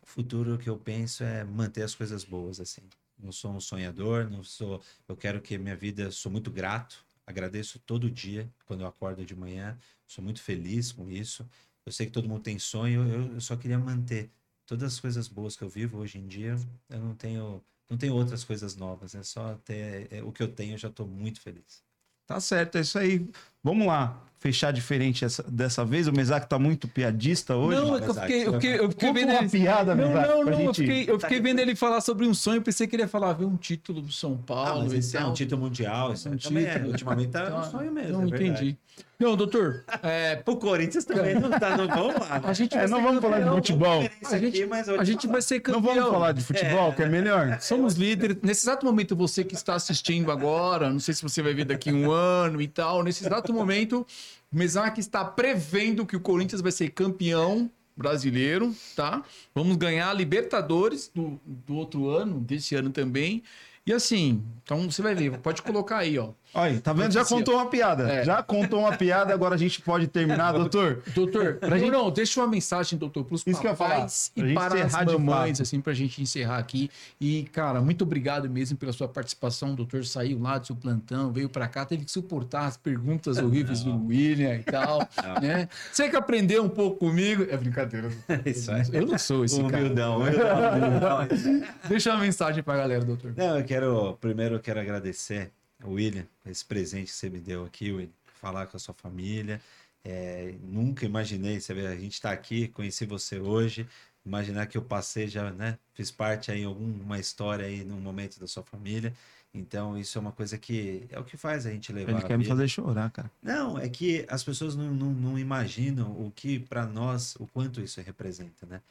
Futuro 0.04 0.60
que 0.60 0.70
eu 0.70 0.78
penso 0.78 1.24
é 1.24 1.44
manter 1.44 1.82
as 1.82 1.96
coisas 1.96 2.24
boas, 2.24 2.60
assim. 2.60 2.84
Não 3.24 3.32
sou 3.32 3.52
um 3.52 3.60
sonhador, 3.60 4.30
não 4.30 4.44
sou. 4.44 4.82
Eu 5.08 5.16
quero 5.16 5.42
que 5.42 5.58
minha 5.58 5.76
vida. 5.76 6.12
Sou 6.12 6.32
muito 6.32 6.52
grato. 6.52 7.06
Agradeço 7.26 7.80
todo 7.80 8.12
dia 8.12 8.52
quando 8.66 8.82
eu 8.82 8.88
acordo 8.88 9.26
de 9.26 9.36
manhã. 9.36 9.78
Sou 10.06 10.24
muito 10.24 10.42
feliz 10.42 10.92
com 10.92 11.10
isso. 11.10 11.48
Eu 11.86 11.92
sei 11.92 12.06
que 12.06 12.12
todo 12.12 12.28
mundo 12.28 12.44
tem 12.44 12.60
sonho. 12.60 13.08
Eu, 13.08 13.34
eu 13.36 13.42
só 13.42 13.56
queria 13.56 13.80
manter 13.80 14.30
todas 14.66 14.94
as 14.94 15.00
coisas 15.00 15.28
boas 15.28 15.56
que 15.56 15.64
eu 15.64 15.70
vivo 15.70 15.98
hoje 16.00 16.18
em 16.18 16.28
dia. 16.28 16.56
Eu 16.90 17.00
não 17.00 17.16
tenho. 17.16 17.64
Não 17.90 17.98
tenho 17.98 18.14
outras 18.14 18.44
coisas 18.44 18.76
novas. 18.76 19.16
É 19.16 19.24
só 19.24 19.56
ter 19.56 20.12
é, 20.12 20.22
o 20.24 20.32
que 20.32 20.44
eu 20.44 20.54
tenho. 20.54 20.74
Eu 20.74 20.78
já 20.78 20.90
estou 20.90 21.08
muito 21.08 21.40
feliz. 21.40 21.84
Tá 22.26 22.40
certo, 22.40 22.78
é 22.78 22.82
isso 22.82 22.98
aí. 22.98 23.30
Vamos 23.64 23.88
lá, 23.88 24.18
fechar 24.40 24.72
diferente 24.74 25.24
essa- 25.24 25.44
dessa 25.48 25.86
vez. 25.86 26.08
O 26.08 26.12
Mesac 26.12 26.48
tá 26.50 26.60
muito 26.60 26.86
piadista 26.88 27.56
hoje. 27.56 27.80
Não, 27.80 27.96
é 27.98 28.02
que 28.02 28.10
eu 28.10 28.14
fiquei, 28.14 28.46
eu 28.48 28.54
fiquei, 28.54 28.80
eu 28.80 28.90
fiquei 28.90 29.14
vendo 29.14 29.30
uma 29.30 29.40
ele... 29.40 29.50
piada, 29.50 29.96
Não, 29.96 30.08
Mesac, 30.10 30.28
não, 30.28 30.44
não, 30.44 30.52
eu 30.52 30.58
gente- 30.58 30.82
fiquei, 30.82 31.06
eu 31.10 31.20
fiquei 31.20 31.40
vendo 31.40 31.60
ele 31.60 31.76
falar 31.76 32.02
sobre 32.02 32.28
um 32.28 32.34
sonho, 32.34 32.62
pensei 32.62 32.86
que 32.86 32.96
ele 32.96 33.04
ia 33.04 33.08
falar, 33.08 33.32
ver 33.34 33.46
um 33.46 33.56
título 33.56 34.02
do 34.02 34.12
São 34.12 34.38
Ah, 34.42 34.46
Paulo 34.46 34.94
e 34.94 34.98
esse 34.98 35.16
é 35.16 35.24
um 35.26 35.34
título 35.34 35.62
mundial, 35.62 36.12
isso 36.12 36.28
Um 36.28 36.38
também 36.38 36.66
é, 36.66 36.74
título. 36.74 36.92
ultimamente 36.92 37.30
tá 37.32 37.44
Então, 37.46 37.60
um 37.60 37.64
sonho 37.72 37.92
mesmo, 37.94 38.12
Não, 38.18 38.24
é 38.24 38.28
entendi. 38.28 38.78
Não, 39.20 39.38
doutor, 39.38 39.84
é, 40.04 40.42
O 40.46 40.56
Corinthians 40.58 41.06
também 41.06 41.34
não 41.40 41.50
tá, 41.50 41.78
não 41.78 41.88
vamos 41.88 42.16
lá. 42.30 42.42
a 42.44 42.52
gente 42.54 42.76
É, 42.76 42.80
vai 42.80 42.88
não 42.90 42.98
ser 42.98 43.04
vamos 43.06 43.22
falar 43.22 43.38
de 43.38 43.44
campeão. 43.46 43.56
futebol. 43.56 44.04
Isso 44.22 44.36
aqui, 44.36 44.66
mas 44.66 44.88
eu 44.90 45.00
A 45.00 45.04
gente 45.06 45.26
vai 45.28 45.42
ser 45.42 45.56
Não 45.56 45.62
campeão. 45.62 45.96
vamos 45.96 46.10
falar 46.12 46.32
de 46.34 46.44
futebol, 46.44 46.92
que 46.94 47.02
é 47.02 47.08
melhor. 47.08 47.58
Somos 47.62 47.94
líderes. 47.96 48.38
Nesse 48.44 48.66
exato 48.66 48.86
momento, 48.86 49.16
você 49.16 49.44
que 49.46 49.56
está 49.56 49.76
assistindo 49.76 50.30
agora, 50.32 50.90
não 50.90 51.00
sei 51.00 51.14
se 51.14 51.24
você 51.24 51.42
vai 51.42 51.54
ver 51.54 51.64
daqui 51.66 51.92
um 51.92 52.12
ano 52.12 52.62
e 52.62 52.68
tal, 52.68 53.02
nesse 53.02 53.26
exato 53.26 53.53
momento, 53.54 54.06
o 54.52 54.58
Mesac 54.58 55.00
está 55.00 55.24
prevendo 55.24 56.06
que 56.06 56.16
o 56.16 56.20
Corinthians 56.20 56.62
vai 56.62 56.72
ser 56.72 56.90
campeão 56.90 57.70
brasileiro, 57.96 58.76
tá? 58.96 59.24
Vamos 59.54 59.78
ganhar 59.78 60.10
a 60.10 60.14
Libertadores 60.14 61.12
do, 61.14 61.40
do 61.46 61.76
outro 61.76 62.10
ano, 62.10 62.40
desse 62.40 62.76
ano 62.76 62.90
também. 62.90 63.44
E 63.86 63.94
assim, 63.94 64.44
então 64.64 64.90
você 64.90 65.02
vai 65.02 65.14
ver, 65.14 65.38
pode 65.40 65.62
colocar 65.62 65.98
aí, 65.98 66.18
ó. 66.18 66.32
Olha, 66.54 66.80
tá 66.80 66.94
vendo? 66.94 67.12
Já 67.12 67.26
contou 67.26 67.56
uma 67.56 67.66
piada. 67.68 68.10
É. 68.10 68.24
Já 68.24 68.44
contou 68.44 68.80
uma 68.82 68.96
piada, 68.96 69.34
agora 69.34 69.56
a 69.56 69.58
gente 69.58 69.82
pode 69.82 70.08
terminar, 70.08 70.52
doutor. 70.52 71.02
Doutor, 71.16 71.58
não, 71.68 71.78
gente- 71.78 71.92
não, 71.92 72.12
deixa 72.12 72.40
uma 72.40 72.48
mensagem, 72.48 72.98
doutor, 73.00 73.24
para 73.26 73.36
os 73.36 73.44
Isso 73.46 73.60
que 73.60 73.68
eu 73.68 73.76
papais 73.76 74.32
Pra 74.36 74.48
e 74.48 74.54
para 74.54 74.76
as 74.76 74.86
encerrar 74.86 75.04
de 75.06 75.18
mamães, 75.18 75.60
assim, 75.62 75.82
pra 75.82 75.94
gente 75.94 76.22
encerrar 76.22 76.58
aqui. 76.60 76.92
E, 77.20 77.44
cara, 77.52 77.82
muito 77.82 78.04
obrigado 78.04 78.50
mesmo 78.50 78.78
pela 78.78 78.94
sua 78.94 79.08
participação. 79.08 79.74
O 79.74 79.76
doutor 79.76 80.06
saiu 80.06 80.40
lá 80.40 80.58
do 80.58 80.68
seu 80.68 80.76
plantão, 80.76 81.32
veio 81.32 81.50
pra 81.50 81.68
cá, 81.68 81.86
teve 81.86 82.06
que 82.06 82.12
suportar 82.12 82.66
as 82.68 82.78
perguntas 82.78 83.38
horríveis 83.38 83.84
do 83.84 84.06
William 84.08 84.56
e 84.56 84.64
tal, 84.64 85.00
né? 85.42 85.68
Você 85.92 86.10
que 86.10 86.16
aprendeu 86.16 86.64
um 86.64 86.70
pouco 86.70 86.98
comigo... 86.98 87.48
É 87.50 87.58
brincadeira. 87.58 88.10
Isso 88.46 88.72
aí. 88.72 88.84
Eu 88.92 89.08
não 89.08 89.18
sou 89.18 89.44
esse 89.44 89.62
cara. 89.64 89.78
Humildão, 89.78 90.18
humildão, 90.18 90.78
humildão. 90.78 91.18
Deixa 91.90 92.12
uma 92.12 92.20
mensagem 92.20 92.62
pra 92.64 92.78
galera, 92.78 93.04
doutor. 93.04 93.34
Não, 93.36 93.58
eu 93.58 93.66
quero, 93.66 94.18
primeiro 94.22 94.56
eu 94.56 94.60
quero 94.60 94.80
agradecer 94.80 95.52
William, 95.86 96.26
esse 96.46 96.64
presente 96.64 97.08
que 97.08 97.14
você 97.14 97.30
me 97.30 97.40
deu 97.40 97.66
aqui, 97.66 97.92
William, 97.92 98.12
falar 98.26 98.68
com 98.68 98.78
a 98.78 98.80
sua 98.80 98.94
família. 98.94 99.62
É, 100.04 100.54
nunca 100.62 101.06
imaginei, 101.06 101.60
você 101.60 101.74
vê, 101.74 101.88
a 101.88 101.96
gente 101.96 102.14
está 102.14 102.32
aqui, 102.32 102.68
conheci 102.68 103.06
você 103.06 103.40
hoje, 103.40 103.88
imaginar 104.26 104.66
que 104.68 104.78
eu 104.78 104.82
passei 104.82 105.28
já, 105.28 105.50
né, 105.52 105.78
fiz 105.94 106.12
parte 106.12 106.52
aí 106.52 106.62
em 106.62 106.66
alguma 106.66 107.18
história 107.20 107.66
aí 107.66 107.86
num 107.86 108.02
momento 108.02 108.40
da 108.40 108.48
sua 108.48 108.64
família. 108.64 109.14
Então, 109.54 109.96
isso 109.96 110.18
é 110.18 110.22
uma 110.22 110.32
coisa 110.32 110.58
que 110.58 111.06
é 111.12 111.20
o 111.20 111.24
que 111.24 111.38
faz 111.38 111.68
a 111.68 111.72
gente 111.72 111.94
levar 111.94 112.12
Ele 112.12 112.20
a 112.20 112.28
quer 112.28 112.38
me 112.40 112.44
fazer 112.44 112.68
chorar, 112.68 113.12
cara. 113.12 113.30
Não, 113.42 113.78
é 113.78 113.88
que 113.88 114.26
as 114.28 114.44
pessoas 114.44 114.76
não, 114.76 114.92
não, 114.92 115.14
não 115.14 115.38
imaginam 115.38 116.12
o 116.12 116.32
que 116.36 116.60
para 116.60 116.88
nós, 116.88 117.36
o 117.36 117.46
quanto 117.46 117.80
isso 117.80 118.02
representa, 118.02 118.66
né? 118.66 118.82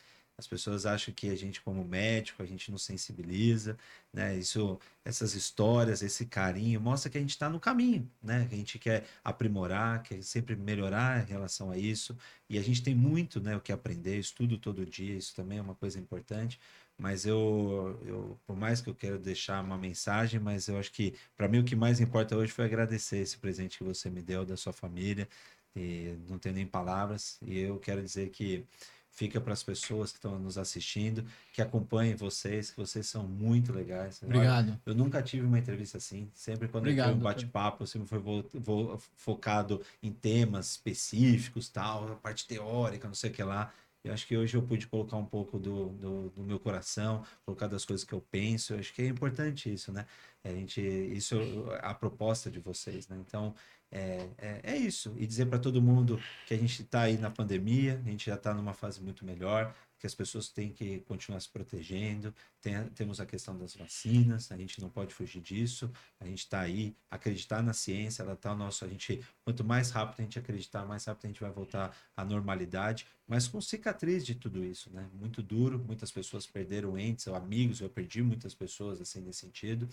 As 0.43 0.47
pessoas 0.49 0.85
acham 0.87 1.15
que 1.15 1.31
a 1.31 1.37
gente, 1.37 1.61
como 1.63 1.85
médico, 1.85 2.43
a 2.43 2.47
gente 2.47 2.69
não 2.69 2.77
sensibiliza, 2.77 3.79
né? 4.13 4.37
Isso, 4.37 4.77
essas 5.05 5.35
histórias, 5.37 6.03
esse 6.03 6.27
carinho, 6.27 6.81
mostra 6.81 7.09
que 7.09 7.17
a 7.17 7.21
gente 7.21 7.31
está 7.31 7.49
no 7.49 7.61
caminho, 7.61 8.11
né? 8.21 8.45
Que 8.49 8.55
a 8.57 8.59
gente 8.59 8.77
quer 8.77 9.07
aprimorar, 9.23 10.03
quer 10.03 10.21
sempre 10.23 10.57
melhorar 10.57 11.23
em 11.23 11.27
relação 11.27 11.71
a 11.71 11.79
isso. 11.79 12.17
E 12.51 12.59
a 12.59 12.63
gente 12.63 12.83
tem 12.83 12.93
muito, 12.95 13.41
né, 13.41 13.57
o 13.57 13.61
que 13.61 13.73
aprender, 13.73 14.19
estudo 14.19 14.59
todo 14.59 14.85
dia, 14.85 15.17
isso 15.17 15.33
também 15.35 15.59
é 15.59 15.63
uma 15.63 15.77
coisa 15.77 15.99
importante. 16.01 16.59
Mas 16.99 17.25
eu, 17.25 17.99
eu, 18.05 18.41
por 18.45 18.57
mais 18.57 18.81
que 18.81 18.91
eu 18.91 18.95
quero 18.97 19.19
deixar 19.19 19.63
uma 19.63 19.79
mensagem, 19.79 20.41
mas 20.41 20.67
eu 20.69 20.77
acho 20.79 20.91
que 20.93 21.15
para 21.37 21.49
mim 21.49 21.61
o 21.61 21.65
que 21.65 21.77
mais 21.77 22.01
importa 22.01 22.37
hoje 22.37 22.53
foi 22.53 22.65
agradecer 22.65 23.19
esse 23.19 23.39
presente 23.39 23.79
que 23.79 23.85
você 23.85 24.11
me 24.11 24.23
deu 24.23 24.45
da 24.45 24.57
sua 24.57 24.73
família. 24.73 25.29
E 25.75 26.17
não 26.29 26.39
tenho 26.39 26.55
nem 26.55 26.67
palavras. 26.67 27.39
E 27.43 27.59
eu 27.59 27.79
quero 27.79 28.03
dizer 28.03 28.31
que 28.31 28.67
fica 29.15 29.41
para 29.41 29.53
as 29.53 29.63
pessoas 29.63 30.11
que 30.11 30.19
estão 30.19 30.39
nos 30.39 30.57
assistindo, 30.59 31.25
que 31.53 31.61
acompanhem 31.63 32.15
vocês, 32.15 32.71
que 32.71 32.77
vocês 32.79 33.07
são 33.07 33.29
muito 33.29 33.73
legais. 33.73 34.21
Olha, 34.23 34.35
Obrigado. 34.37 34.81
eu 34.87 34.95
nunca 34.95 35.23
tive 35.23 35.47
uma 35.47 35.59
entrevista 35.59 35.99
assim. 35.99 36.31
Sempre 36.35 36.67
quando 36.67 36.85
Obrigado, 36.85 37.09
eu 37.09 37.13
fui 37.13 37.21
um 37.21 37.23
bate-papo, 37.25 37.83
eu 37.83 37.87
sempre 37.87 38.09
foi 38.09 38.19
vo- 38.19 38.45
vo- 38.55 38.99
focado 39.17 39.81
em 40.03 40.11
temas 40.11 40.71
específicos, 40.71 41.69
tal, 41.69 42.11
a 42.13 42.17
parte 42.17 42.47
teórica, 42.47 43.07
não 43.07 43.15
sei 43.15 43.31
o 43.31 43.33
que 43.35 43.43
lá. 43.43 43.73
Eu 44.03 44.13
acho 44.13 44.27
que 44.27 44.37
hoje 44.37 44.57
eu 44.57 44.63
pude 44.63 44.89
colocar 44.89 45.17
um 45.17 45.25
pouco 45.25 45.59
do, 45.61 45.91
do, 45.91 46.31
do 46.31 46.43
meu 46.43 46.59
coração, 46.59 47.25
colocar 47.45 47.69
das 47.69 47.85
coisas 47.85 48.05
que 48.05 48.13
eu 48.13 48.21
penso. 48.21 48.73
Eu 48.75 48.81
acho 48.81 48.93
que 48.93 49.03
é 49.03 49.07
importante 49.07 49.73
isso, 49.73 49.93
né? 49.93 50.07
A 50.43 50.49
gente, 50.49 50.81
isso 50.81 51.37
é 51.71 51.87
a 51.87 51.95
proposta 51.95 52.51
de 52.51 52.59
vocês, 52.59 53.07
né? 53.07 53.17
Então, 53.25 53.55
é, 53.93 54.29
é, 54.39 54.61
é 54.63 54.77
isso. 54.77 55.15
E 55.19 55.27
dizer 55.27 55.47
para 55.47 55.59
todo 55.59 55.83
mundo 55.83 56.19
que 56.47 56.55
a 56.55 56.57
gente 56.57 56.83
está 56.83 57.03
aí 57.03 57.19
na 57.19 57.31
pandemia, 57.31 58.01
a 58.05 58.09
gente 58.09 58.27
já 58.27 58.35
está 58.35 58.55
numa 58.55 58.73
fase 58.73 59.03
muito 59.03 59.25
melhor, 59.25 59.75
que 60.03 60.07
as 60.09 60.17
pessoas 60.17 60.49
têm 60.49 60.73
que 60.73 60.99
continuar 61.03 61.39
se 61.39 61.49
protegendo. 61.49 62.35
Tem, 62.61 62.89
temos 62.89 63.21
a 63.21 63.25
questão 63.25 63.57
das 63.57 63.77
vacinas, 63.77 64.51
a 64.51 64.57
gente 64.57 64.81
não 64.81 64.91
pode 64.91 65.15
fugir 65.15 65.41
disso. 65.41 65.89
A 66.19 66.27
gente 66.27 66.41
está 66.41 66.59
aí, 66.59 66.97
acreditar 67.09 67.63
na 67.63 67.73
ciência, 67.73 68.25
ela 68.25 68.33
está 68.33 68.53
nosso. 68.53 68.85
A 68.85 68.89
gente, 68.89 69.25
quanto 69.45 69.63
mais 69.63 69.91
rápido 69.91 70.19
a 70.19 70.23
gente 70.25 70.41
acreditar, 70.41 70.85
mais 70.85 71.05
rápido 71.05 71.27
a 71.27 71.29
gente 71.29 71.41
vai 71.41 71.53
voltar 71.53 71.97
à 72.17 72.25
normalidade, 72.25 73.07
mas 73.29 73.47
com 73.47 73.61
cicatriz 73.61 74.27
de 74.27 74.35
tudo 74.35 74.65
isso, 74.65 74.91
né? 74.91 75.09
Muito 75.15 75.41
duro, 75.41 75.79
muitas 75.79 76.11
pessoas 76.11 76.49
perderam 76.49 76.99
entes 76.99 77.29
ou 77.29 77.37
amigos, 77.37 77.81
eu 77.81 77.89
perdi 77.89 78.25
muitas 78.25 78.57
pessoas 78.57 79.01
assim 79.01 79.21
nesse 79.21 79.39
sentido. 79.39 79.89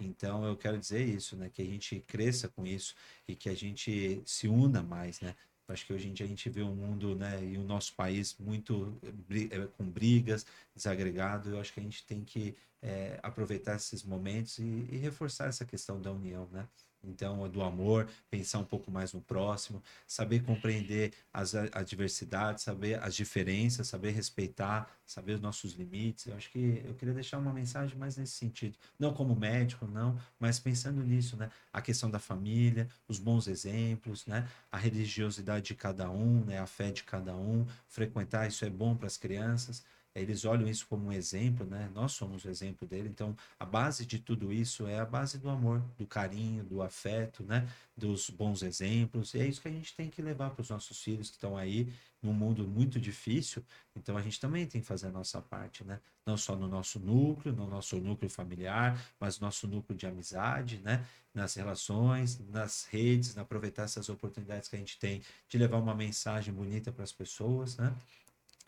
Então 0.00 0.44
eu 0.44 0.56
quero 0.56 0.76
dizer 0.76 1.06
isso, 1.06 1.36
né? 1.36 1.48
Que 1.48 1.62
a 1.62 1.66
gente 1.66 2.00
cresça 2.00 2.48
com 2.48 2.66
isso 2.66 2.96
e 3.28 3.36
que 3.36 3.48
a 3.48 3.54
gente 3.54 4.20
se 4.26 4.48
una 4.48 4.82
mais, 4.82 5.20
né? 5.20 5.36
Acho 5.72 5.86
que 5.86 5.92
hoje 5.92 6.08
em 6.08 6.12
dia 6.12 6.26
a 6.26 6.28
gente 6.28 6.48
vê 6.50 6.62
um 6.62 6.74
mundo, 6.74 7.14
né, 7.16 7.42
e 7.44 7.56
o 7.58 7.64
nosso 7.64 7.94
país 7.94 8.36
muito 8.38 8.98
bri- 9.28 9.48
eh, 9.52 9.66
com 9.76 9.84
brigas, 9.90 10.46
desagregado. 10.74 11.50
Eu 11.50 11.60
acho 11.60 11.72
que 11.72 11.80
a 11.80 11.82
gente 11.82 12.04
tem 12.06 12.24
que 12.24 12.54
eh, 12.82 13.18
aproveitar 13.22 13.76
esses 13.76 14.02
momentos 14.04 14.58
e, 14.58 14.62
e 14.64 14.96
reforçar 14.98 15.48
essa 15.48 15.64
questão 15.64 16.00
da 16.00 16.12
união, 16.12 16.48
né? 16.52 16.68
Então, 17.04 17.48
do 17.48 17.62
amor, 17.62 18.08
pensar 18.30 18.58
um 18.58 18.64
pouco 18.64 18.90
mais 18.90 19.12
no 19.12 19.20
próximo, 19.20 19.82
saber 20.06 20.42
compreender 20.42 21.12
as 21.32 21.54
adversidades, 21.54 22.62
saber 22.62 23.02
as 23.02 23.14
diferenças, 23.14 23.88
saber 23.88 24.12
respeitar, 24.12 24.88
saber 25.04 25.34
os 25.34 25.40
nossos 25.40 25.72
limites. 25.72 26.26
Eu 26.26 26.36
acho 26.36 26.50
que 26.50 26.82
eu 26.84 26.94
queria 26.94 27.14
deixar 27.14 27.38
uma 27.38 27.52
mensagem 27.52 27.98
mais 27.98 28.16
nesse 28.16 28.34
sentido. 28.34 28.78
Não 28.98 29.12
como 29.12 29.34
médico, 29.34 29.86
não, 29.86 30.18
mas 30.38 30.60
pensando 30.60 31.02
nisso, 31.02 31.36
né? 31.36 31.50
A 31.72 31.82
questão 31.82 32.10
da 32.10 32.18
família, 32.18 32.88
os 33.08 33.18
bons 33.18 33.48
exemplos, 33.48 34.26
né? 34.26 34.48
A 34.70 34.78
religiosidade 34.78 35.66
de 35.66 35.74
cada 35.74 36.10
um, 36.10 36.44
né? 36.44 36.58
A 36.58 36.66
fé 36.66 36.90
de 36.90 37.02
cada 37.02 37.34
um, 37.34 37.66
frequentar 37.88 38.46
isso 38.46 38.64
é 38.64 38.70
bom 38.70 38.96
para 38.96 39.06
as 39.06 39.16
crianças. 39.16 39.84
Eles 40.14 40.44
olham 40.44 40.68
isso 40.68 40.86
como 40.86 41.06
um 41.06 41.12
exemplo, 41.12 41.66
né? 41.66 41.90
Nós 41.94 42.12
somos 42.12 42.44
o 42.44 42.48
exemplo 42.50 42.86
dele. 42.86 43.08
Então, 43.08 43.34
a 43.58 43.64
base 43.64 44.04
de 44.04 44.18
tudo 44.18 44.52
isso 44.52 44.86
é 44.86 44.98
a 44.98 45.06
base 45.06 45.38
do 45.38 45.48
amor, 45.48 45.82
do 45.96 46.06
carinho, 46.06 46.62
do 46.64 46.82
afeto, 46.82 47.42
né? 47.42 47.66
Dos 47.96 48.28
bons 48.28 48.62
exemplos. 48.62 49.32
E 49.32 49.40
é 49.40 49.46
isso 49.46 49.62
que 49.62 49.68
a 49.68 49.72
gente 49.72 49.94
tem 49.94 50.10
que 50.10 50.20
levar 50.20 50.50
para 50.50 50.60
os 50.60 50.68
nossos 50.68 51.02
filhos 51.02 51.30
que 51.30 51.36
estão 51.36 51.56
aí 51.56 51.90
num 52.22 52.32
mundo 52.32 52.68
muito 52.68 53.00
difícil. 53.00 53.64
Então, 53.96 54.16
a 54.16 54.22
gente 54.22 54.38
também 54.38 54.66
tem 54.66 54.80
que 54.82 54.86
fazer 54.86 55.06
a 55.06 55.10
nossa 55.10 55.40
parte, 55.40 55.82
né? 55.82 55.98
Não 56.26 56.36
só 56.36 56.54
no 56.54 56.68
nosso 56.68 57.00
núcleo, 57.00 57.54
no 57.54 57.66
nosso 57.66 57.96
núcleo 57.96 58.30
familiar, 58.30 59.00
mas 59.18 59.40
no 59.40 59.46
nosso 59.46 59.66
núcleo 59.66 59.98
de 59.98 60.06
amizade, 60.06 60.78
né? 60.78 61.04
Nas 61.34 61.54
relações, 61.54 62.38
nas 62.50 62.84
redes, 62.84 63.36
aproveitar 63.38 63.84
essas 63.84 64.10
oportunidades 64.10 64.68
que 64.68 64.76
a 64.76 64.78
gente 64.78 64.98
tem 64.98 65.22
de 65.48 65.58
levar 65.58 65.78
uma 65.78 65.94
mensagem 65.94 66.52
bonita 66.52 66.92
para 66.92 67.02
as 67.02 67.12
pessoas, 67.12 67.76
né? 67.78 67.96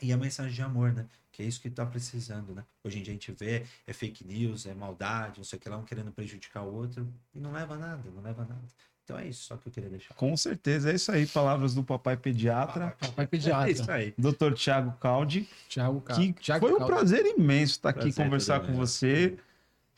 E 0.02 0.12
a 0.12 0.16
mensagem 0.16 0.52
de 0.52 0.62
amor, 0.62 0.92
né? 0.92 1.06
Que 1.32 1.42
é 1.42 1.46
isso 1.46 1.60
que 1.60 1.68
está 1.68 1.84
precisando, 1.86 2.54
né? 2.54 2.62
Hoje 2.84 2.98
em 2.98 3.02
dia 3.02 3.12
a 3.12 3.14
gente 3.14 3.32
vê, 3.32 3.64
é 3.86 3.92
fake 3.92 4.24
news, 4.24 4.66
é 4.66 4.74
maldade, 4.74 5.38
não 5.38 5.44
sei 5.44 5.58
o 5.58 5.60
que 5.62 5.68
lá, 5.68 5.76
um 5.76 5.84
querendo 5.84 6.12
prejudicar 6.12 6.62
o 6.62 6.72
outro, 6.72 7.08
e 7.34 7.40
não 7.40 7.52
leva 7.52 7.74
a 7.74 7.78
nada, 7.78 8.02
não 8.14 8.22
leva 8.22 8.42
a 8.42 8.46
nada. 8.46 8.62
Então 9.04 9.18
é 9.18 9.26
isso 9.28 9.44
só 9.44 9.56
que 9.56 9.68
eu 9.68 9.72
queria 9.72 9.90
deixar. 9.90 10.14
Com 10.14 10.34
certeza, 10.36 10.90
é 10.90 10.94
isso 10.94 11.12
aí. 11.12 11.26
Palavras 11.26 11.74
do 11.74 11.82
papai 11.84 12.16
pediatra, 12.16 12.96
Papai 12.98 13.24
É 13.24 13.28
pediatra. 13.28 13.70
isso 13.70 13.90
aí. 13.90 14.14
Dr. 14.16 14.54
Thiago 14.54 14.92
Caldi, 14.98 15.48
Thiago 15.68 16.00
Ca- 16.00 16.14
que 16.14 16.32
Thiago 16.34 16.66
foi 16.66 16.74
um 16.74 16.78
Caldi. 16.78 16.92
prazer 16.94 17.26
imenso 17.26 17.72
estar 17.72 17.90
aqui 17.90 18.00
Prazer, 18.00 18.24
conversar 18.24 18.60
tudo 18.60 18.72
com 18.72 18.78
você, 18.78 19.36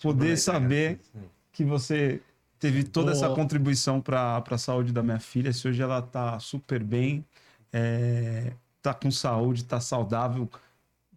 poder 0.03 0.37
saber 0.37 1.01
que 1.53 1.65
você 1.65 2.21
teve 2.59 2.83
toda 2.83 3.13
essa 3.13 3.27
Boa. 3.27 3.37
contribuição 3.37 4.01
para 4.01 4.43
a 4.51 4.59
saúde 4.59 4.93
da 4.93 5.03
minha 5.03 5.21
filha. 5.21 5.53
Se 5.53 5.69
hoje 5.69 5.81
ela 5.81 6.01
está 6.01 6.41
super 6.41 6.83
bem, 6.83 7.25
é, 7.73 8.53
tá 8.93 8.95
com 8.95 9.11
saúde, 9.11 9.65
tá 9.65 9.81
saudável. 9.81 10.49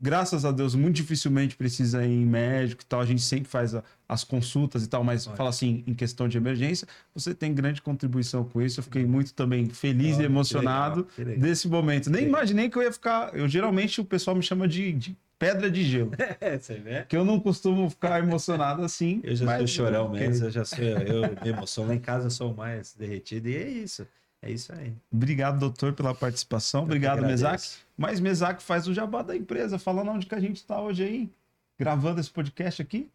Graças 0.02 0.46
a 0.46 0.52
Deus, 0.52 0.76
muito 0.76 0.96
dificilmente 0.96 1.58
precisa 1.58 2.06
ir 2.06 2.10
em 2.22 2.26
médico 2.26 2.82
e 2.82 2.86
tal. 2.86 3.02
A 3.02 3.06
gente 3.06 3.22
sempre 3.22 3.50
faz 3.50 3.76
a- 3.76 3.84
as 4.08 4.24
consultas 4.24 4.82
e 4.86 4.88
tal, 4.88 5.04
mas 5.04 5.28
Olha. 5.28 5.36
fala 5.36 5.50
assim, 5.50 5.84
em 5.86 5.94
questão 5.94 6.26
de 6.30 6.38
emergência, 6.38 6.88
você 7.14 7.34
tem 7.36 7.54
grande 7.54 7.82
contribuição 7.82 8.46
com 8.46 8.62
isso. 8.62 8.80
Eu 8.80 8.84
fiquei 8.86 9.06
muito 9.06 9.34
também 9.34 9.68
feliz 9.68 10.14
Olha, 10.16 10.16
e 10.16 10.18
que 10.20 10.24
emocionado 10.32 10.96
legal, 11.02 11.12
que 11.16 11.24
legal. 11.26 11.42
desse 11.42 11.68
momento. 11.68 12.10
Nem 12.10 12.26
imaginei 12.26 12.70
que 12.70 12.78
eu 12.78 12.82
ia 12.84 12.94
ficar. 12.94 13.36
Eu 13.36 13.46
geralmente 13.50 14.00
o 14.00 14.06
pessoal 14.06 14.38
me 14.38 14.42
chama 14.42 14.70
de, 14.70 14.94
de 14.94 15.18
pedra 15.38 15.70
de 15.70 15.84
gelo, 15.84 16.12
É, 16.40 16.58
você 16.58 16.76
vê? 16.76 17.04
que 17.04 17.18
eu 17.18 17.26
não 17.26 17.38
costumo 17.38 17.90
ficar 17.90 18.20
emocionado 18.24 18.82
assim. 18.84 19.20
Eu 19.22 19.36
já 19.36 19.46
mas- 19.46 19.58
sou 19.58 19.68
chorão 19.68 20.08
mesmo, 20.10 20.46
eu 20.46 20.52
já 20.52 20.64
sou, 20.64 20.80
eu 20.80 21.22
me 21.44 21.50
emociono. 21.50 21.90
Lá 21.90 21.96
em 21.96 22.00
casa 22.00 22.28
eu 22.28 22.32
sou 22.32 22.54
mais 22.54 22.94
derretido, 22.98 23.50
e 23.50 23.56
é 23.58 23.68
isso. 23.68 24.08
É 24.42 24.52
isso 24.52 24.74
aí. 24.74 24.94
Obrigado, 25.12 25.60
doutor, 25.60 25.94
pela 25.94 26.16
participação. 26.16 26.82
Eu 26.82 26.86
Obrigado. 26.86 27.22
Mesac. 27.22 27.62
Mas 27.98 28.20
Mesac 28.20 28.64
faz 28.64 28.88
o 28.88 28.94
jabá 28.94 29.22
da 29.22 29.36
empresa. 29.36 29.78
Falando 29.78 30.12
onde 30.12 30.26
que 30.26 30.36
a 30.36 30.40
gente 30.40 30.58
está 30.58 30.82
hoje 30.82 31.04
aí, 31.04 31.30
gravando 31.78 32.20
esse 32.22 32.30
podcast 32.30 32.82
aqui. 32.82 33.10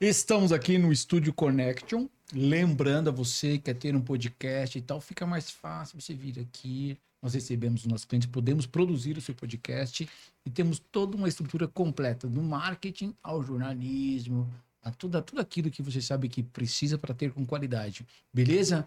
Estamos 0.00 0.52
aqui 0.52 0.78
no 0.78 0.92
Estúdio 0.92 1.32
Connection. 1.32 2.08
Lembrando 2.32 3.08
a 3.08 3.12
você 3.12 3.52
que 3.52 3.64
quer 3.64 3.74
ter 3.74 3.94
um 3.94 4.00
podcast 4.00 4.78
e 4.78 4.82
tal, 4.82 5.00
fica 5.00 5.26
mais 5.26 5.50
fácil 5.50 6.00
você 6.00 6.14
vir 6.14 6.40
aqui. 6.40 6.98
Nós 7.22 7.34
recebemos 7.34 7.82
os 7.82 7.86
nossos 7.86 8.04
clientes, 8.04 8.28
podemos 8.28 8.66
produzir 8.66 9.16
o 9.16 9.20
seu 9.20 9.34
podcast 9.34 10.06
e 10.44 10.50
temos 10.50 10.78
toda 10.78 11.16
uma 11.16 11.28
estrutura 11.28 11.66
completa, 11.66 12.28
do 12.28 12.42
marketing 12.42 13.14
ao 13.22 13.42
jornalismo, 13.42 14.52
a 14.82 14.90
tudo, 14.90 15.16
a 15.16 15.22
tudo 15.22 15.40
aquilo 15.40 15.70
que 15.70 15.80
você 15.80 16.02
sabe 16.02 16.28
que 16.28 16.42
precisa 16.42 16.98
para 16.98 17.14
ter 17.14 17.32
com 17.32 17.46
qualidade. 17.46 18.06
Beleza? 18.32 18.86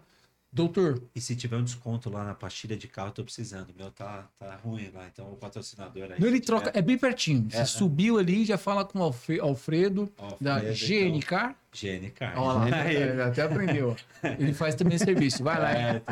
Doutor, 0.50 1.02
E 1.14 1.20
se 1.20 1.36
tiver 1.36 1.56
um 1.58 1.62
desconto 1.62 2.08
lá 2.08 2.24
na 2.24 2.32
pastilha 2.34 2.74
de 2.74 2.88
carro, 2.88 3.08
eu 3.08 3.12
tô 3.12 3.22
precisando. 3.24 3.68
O 3.68 3.74
meu 3.76 3.90
tá, 3.90 4.26
tá 4.38 4.56
ruim 4.64 4.90
lá, 4.94 5.06
então 5.12 5.26
o 5.30 5.36
patrocinador 5.36 6.04
aí. 6.04 6.10
ele 6.12 6.18
se 6.20 6.26
tiver- 6.26 6.40
troca, 6.40 6.72
é 6.74 6.80
bem 6.80 6.96
pertinho. 6.96 7.46
Você 7.50 7.56
É, 7.56 7.60
né? 7.60 7.64
subiu 7.66 8.18
ali, 8.18 8.46
já 8.46 8.56
fala 8.56 8.82
com 8.84 8.98
o 8.98 9.02
Alfe- 9.02 9.38
Alfredo, 9.40 10.10
Alfredo, 10.16 10.36
da 10.40 10.58
então. 10.60 10.72
GNK. 10.72 11.54
GNK. 11.70 12.32
Ó 12.36 12.52
lá, 12.54 12.90
ele 12.92 13.20
até 13.22 13.42
aprendeu. 13.42 13.94
Ele 14.38 14.54
faz 14.54 14.74
também 14.74 14.96
serviço. 14.96 15.44
Vai 15.44 15.60
lá. 15.60 15.70
É, 15.72 16.02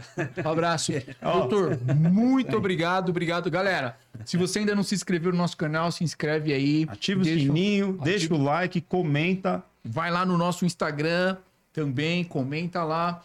Um 0.44 0.50
abraço. 0.50 0.92
Doutor, 1.22 1.78
muito 1.96 2.56
obrigado, 2.58 3.08
obrigado. 3.08 3.50
Galera, 3.50 3.96
se 4.26 4.36
você 4.36 4.58
ainda 4.58 4.74
não 4.74 4.82
se 4.82 4.94
inscreveu 4.94 5.32
no 5.32 5.38
nosso 5.38 5.56
canal, 5.56 5.90
se 5.90 6.04
inscreve 6.04 6.52
aí. 6.52 6.84
Ativa 6.88 7.22
o 7.22 7.24
Deixa- 7.24 7.40
sininho, 7.46 7.98
deixa 8.04 8.32
o 8.34 8.36
like, 8.42 8.82
comenta. 8.82 9.64
Vai 9.82 10.10
lá 10.10 10.26
no 10.26 10.36
nosso 10.36 10.66
Instagram 10.66 11.38
também, 11.72 12.22
comenta 12.22 12.84
lá. 12.84 13.24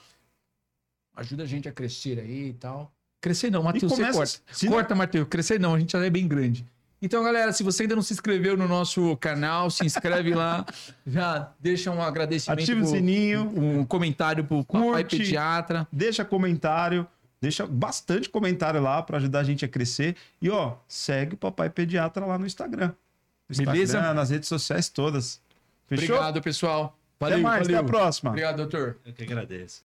Ajuda 1.15 1.43
a 1.43 1.45
gente 1.45 1.67
a 1.67 1.71
crescer 1.71 2.19
aí 2.19 2.49
e 2.49 2.53
tal. 2.53 2.91
Crescer 3.19 3.51
não, 3.51 3.63
Matheus, 3.63 3.91
você 3.91 4.01
começa- 4.01 4.17
corta. 4.17 4.39
se 4.51 4.65
não- 4.65 4.73
Corta, 4.73 4.95
Matheus. 4.95 5.27
Crescer 5.29 5.59
não, 5.59 5.75
a 5.75 5.79
gente 5.79 5.91
já 5.91 6.03
é 6.03 6.09
bem 6.09 6.27
grande. 6.27 6.65
Então, 7.03 7.23
galera, 7.23 7.51
se 7.51 7.63
você 7.63 7.83
ainda 7.83 7.95
não 7.95 8.03
se 8.03 8.13
inscreveu 8.13 8.55
no 8.55 8.67
nosso 8.67 9.17
canal, 9.17 9.71
se 9.71 9.83
inscreve 9.83 10.35
lá. 10.35 10.63
Já 11.05 11.51
deixa 11.59 11.89
um 11.89 11.99
agradecimento. 11.99 12.59
Ativa 12.61 12.79
o 12.81 12.85
sininho. 12.85 13.41
Um 13.57 13.83
comentário 13.83 14.43
pro 14.43 14.63
papai 14.63 14.81
Curte. 15.03 15.17
pediatra. 15.17 15.87
Deixa 15.91 16.23
comentário. 16.23 17.07
Deixa 17.41 17.65
bastante 17.65 18.29
comentário 18.29 18.79
lá 18.79 19.01
para 19.01 19.17
ajudar 19.17 19.39
a 19.39 19.43
gente 19.43 19.65
a 19.65 19.67
crescer. 19.67 20.15
E 20.39 20.47
ó, 20.51 20.75
segue 20.87 21.33
o 21.33 21.37
Papai 21.37 21.71
Pediatra 21.71 22.23
lá 22.23 22.37
no 22.37 22.45
Instagram. 22.45 22.89
No 23.49 23.53
Instagram, 23.53 23.73
Beleza? 23.73 24.13
nas 24.13 24.29
redes 24.29 24.47
sociais 24.47 24.87
todas. 24.87 25.41
Fechou? 25.87 26.15
Obrigado, 26.17 26.39
pessoal. 26.39 26.95
Valeu, 27.19 27.37
Até 27.37 27.43
mais, 27.43 27.63
valeu. 27.63 27.79
até 27.79 27.85
a 27.85 27.89
próxima. 27.89 28.29
Obrigado, 28.29 28.57
doutor. 28.57 28.99
eu 29.03 29.11
que 29.13 29.23
agradeço. 29.23 29.79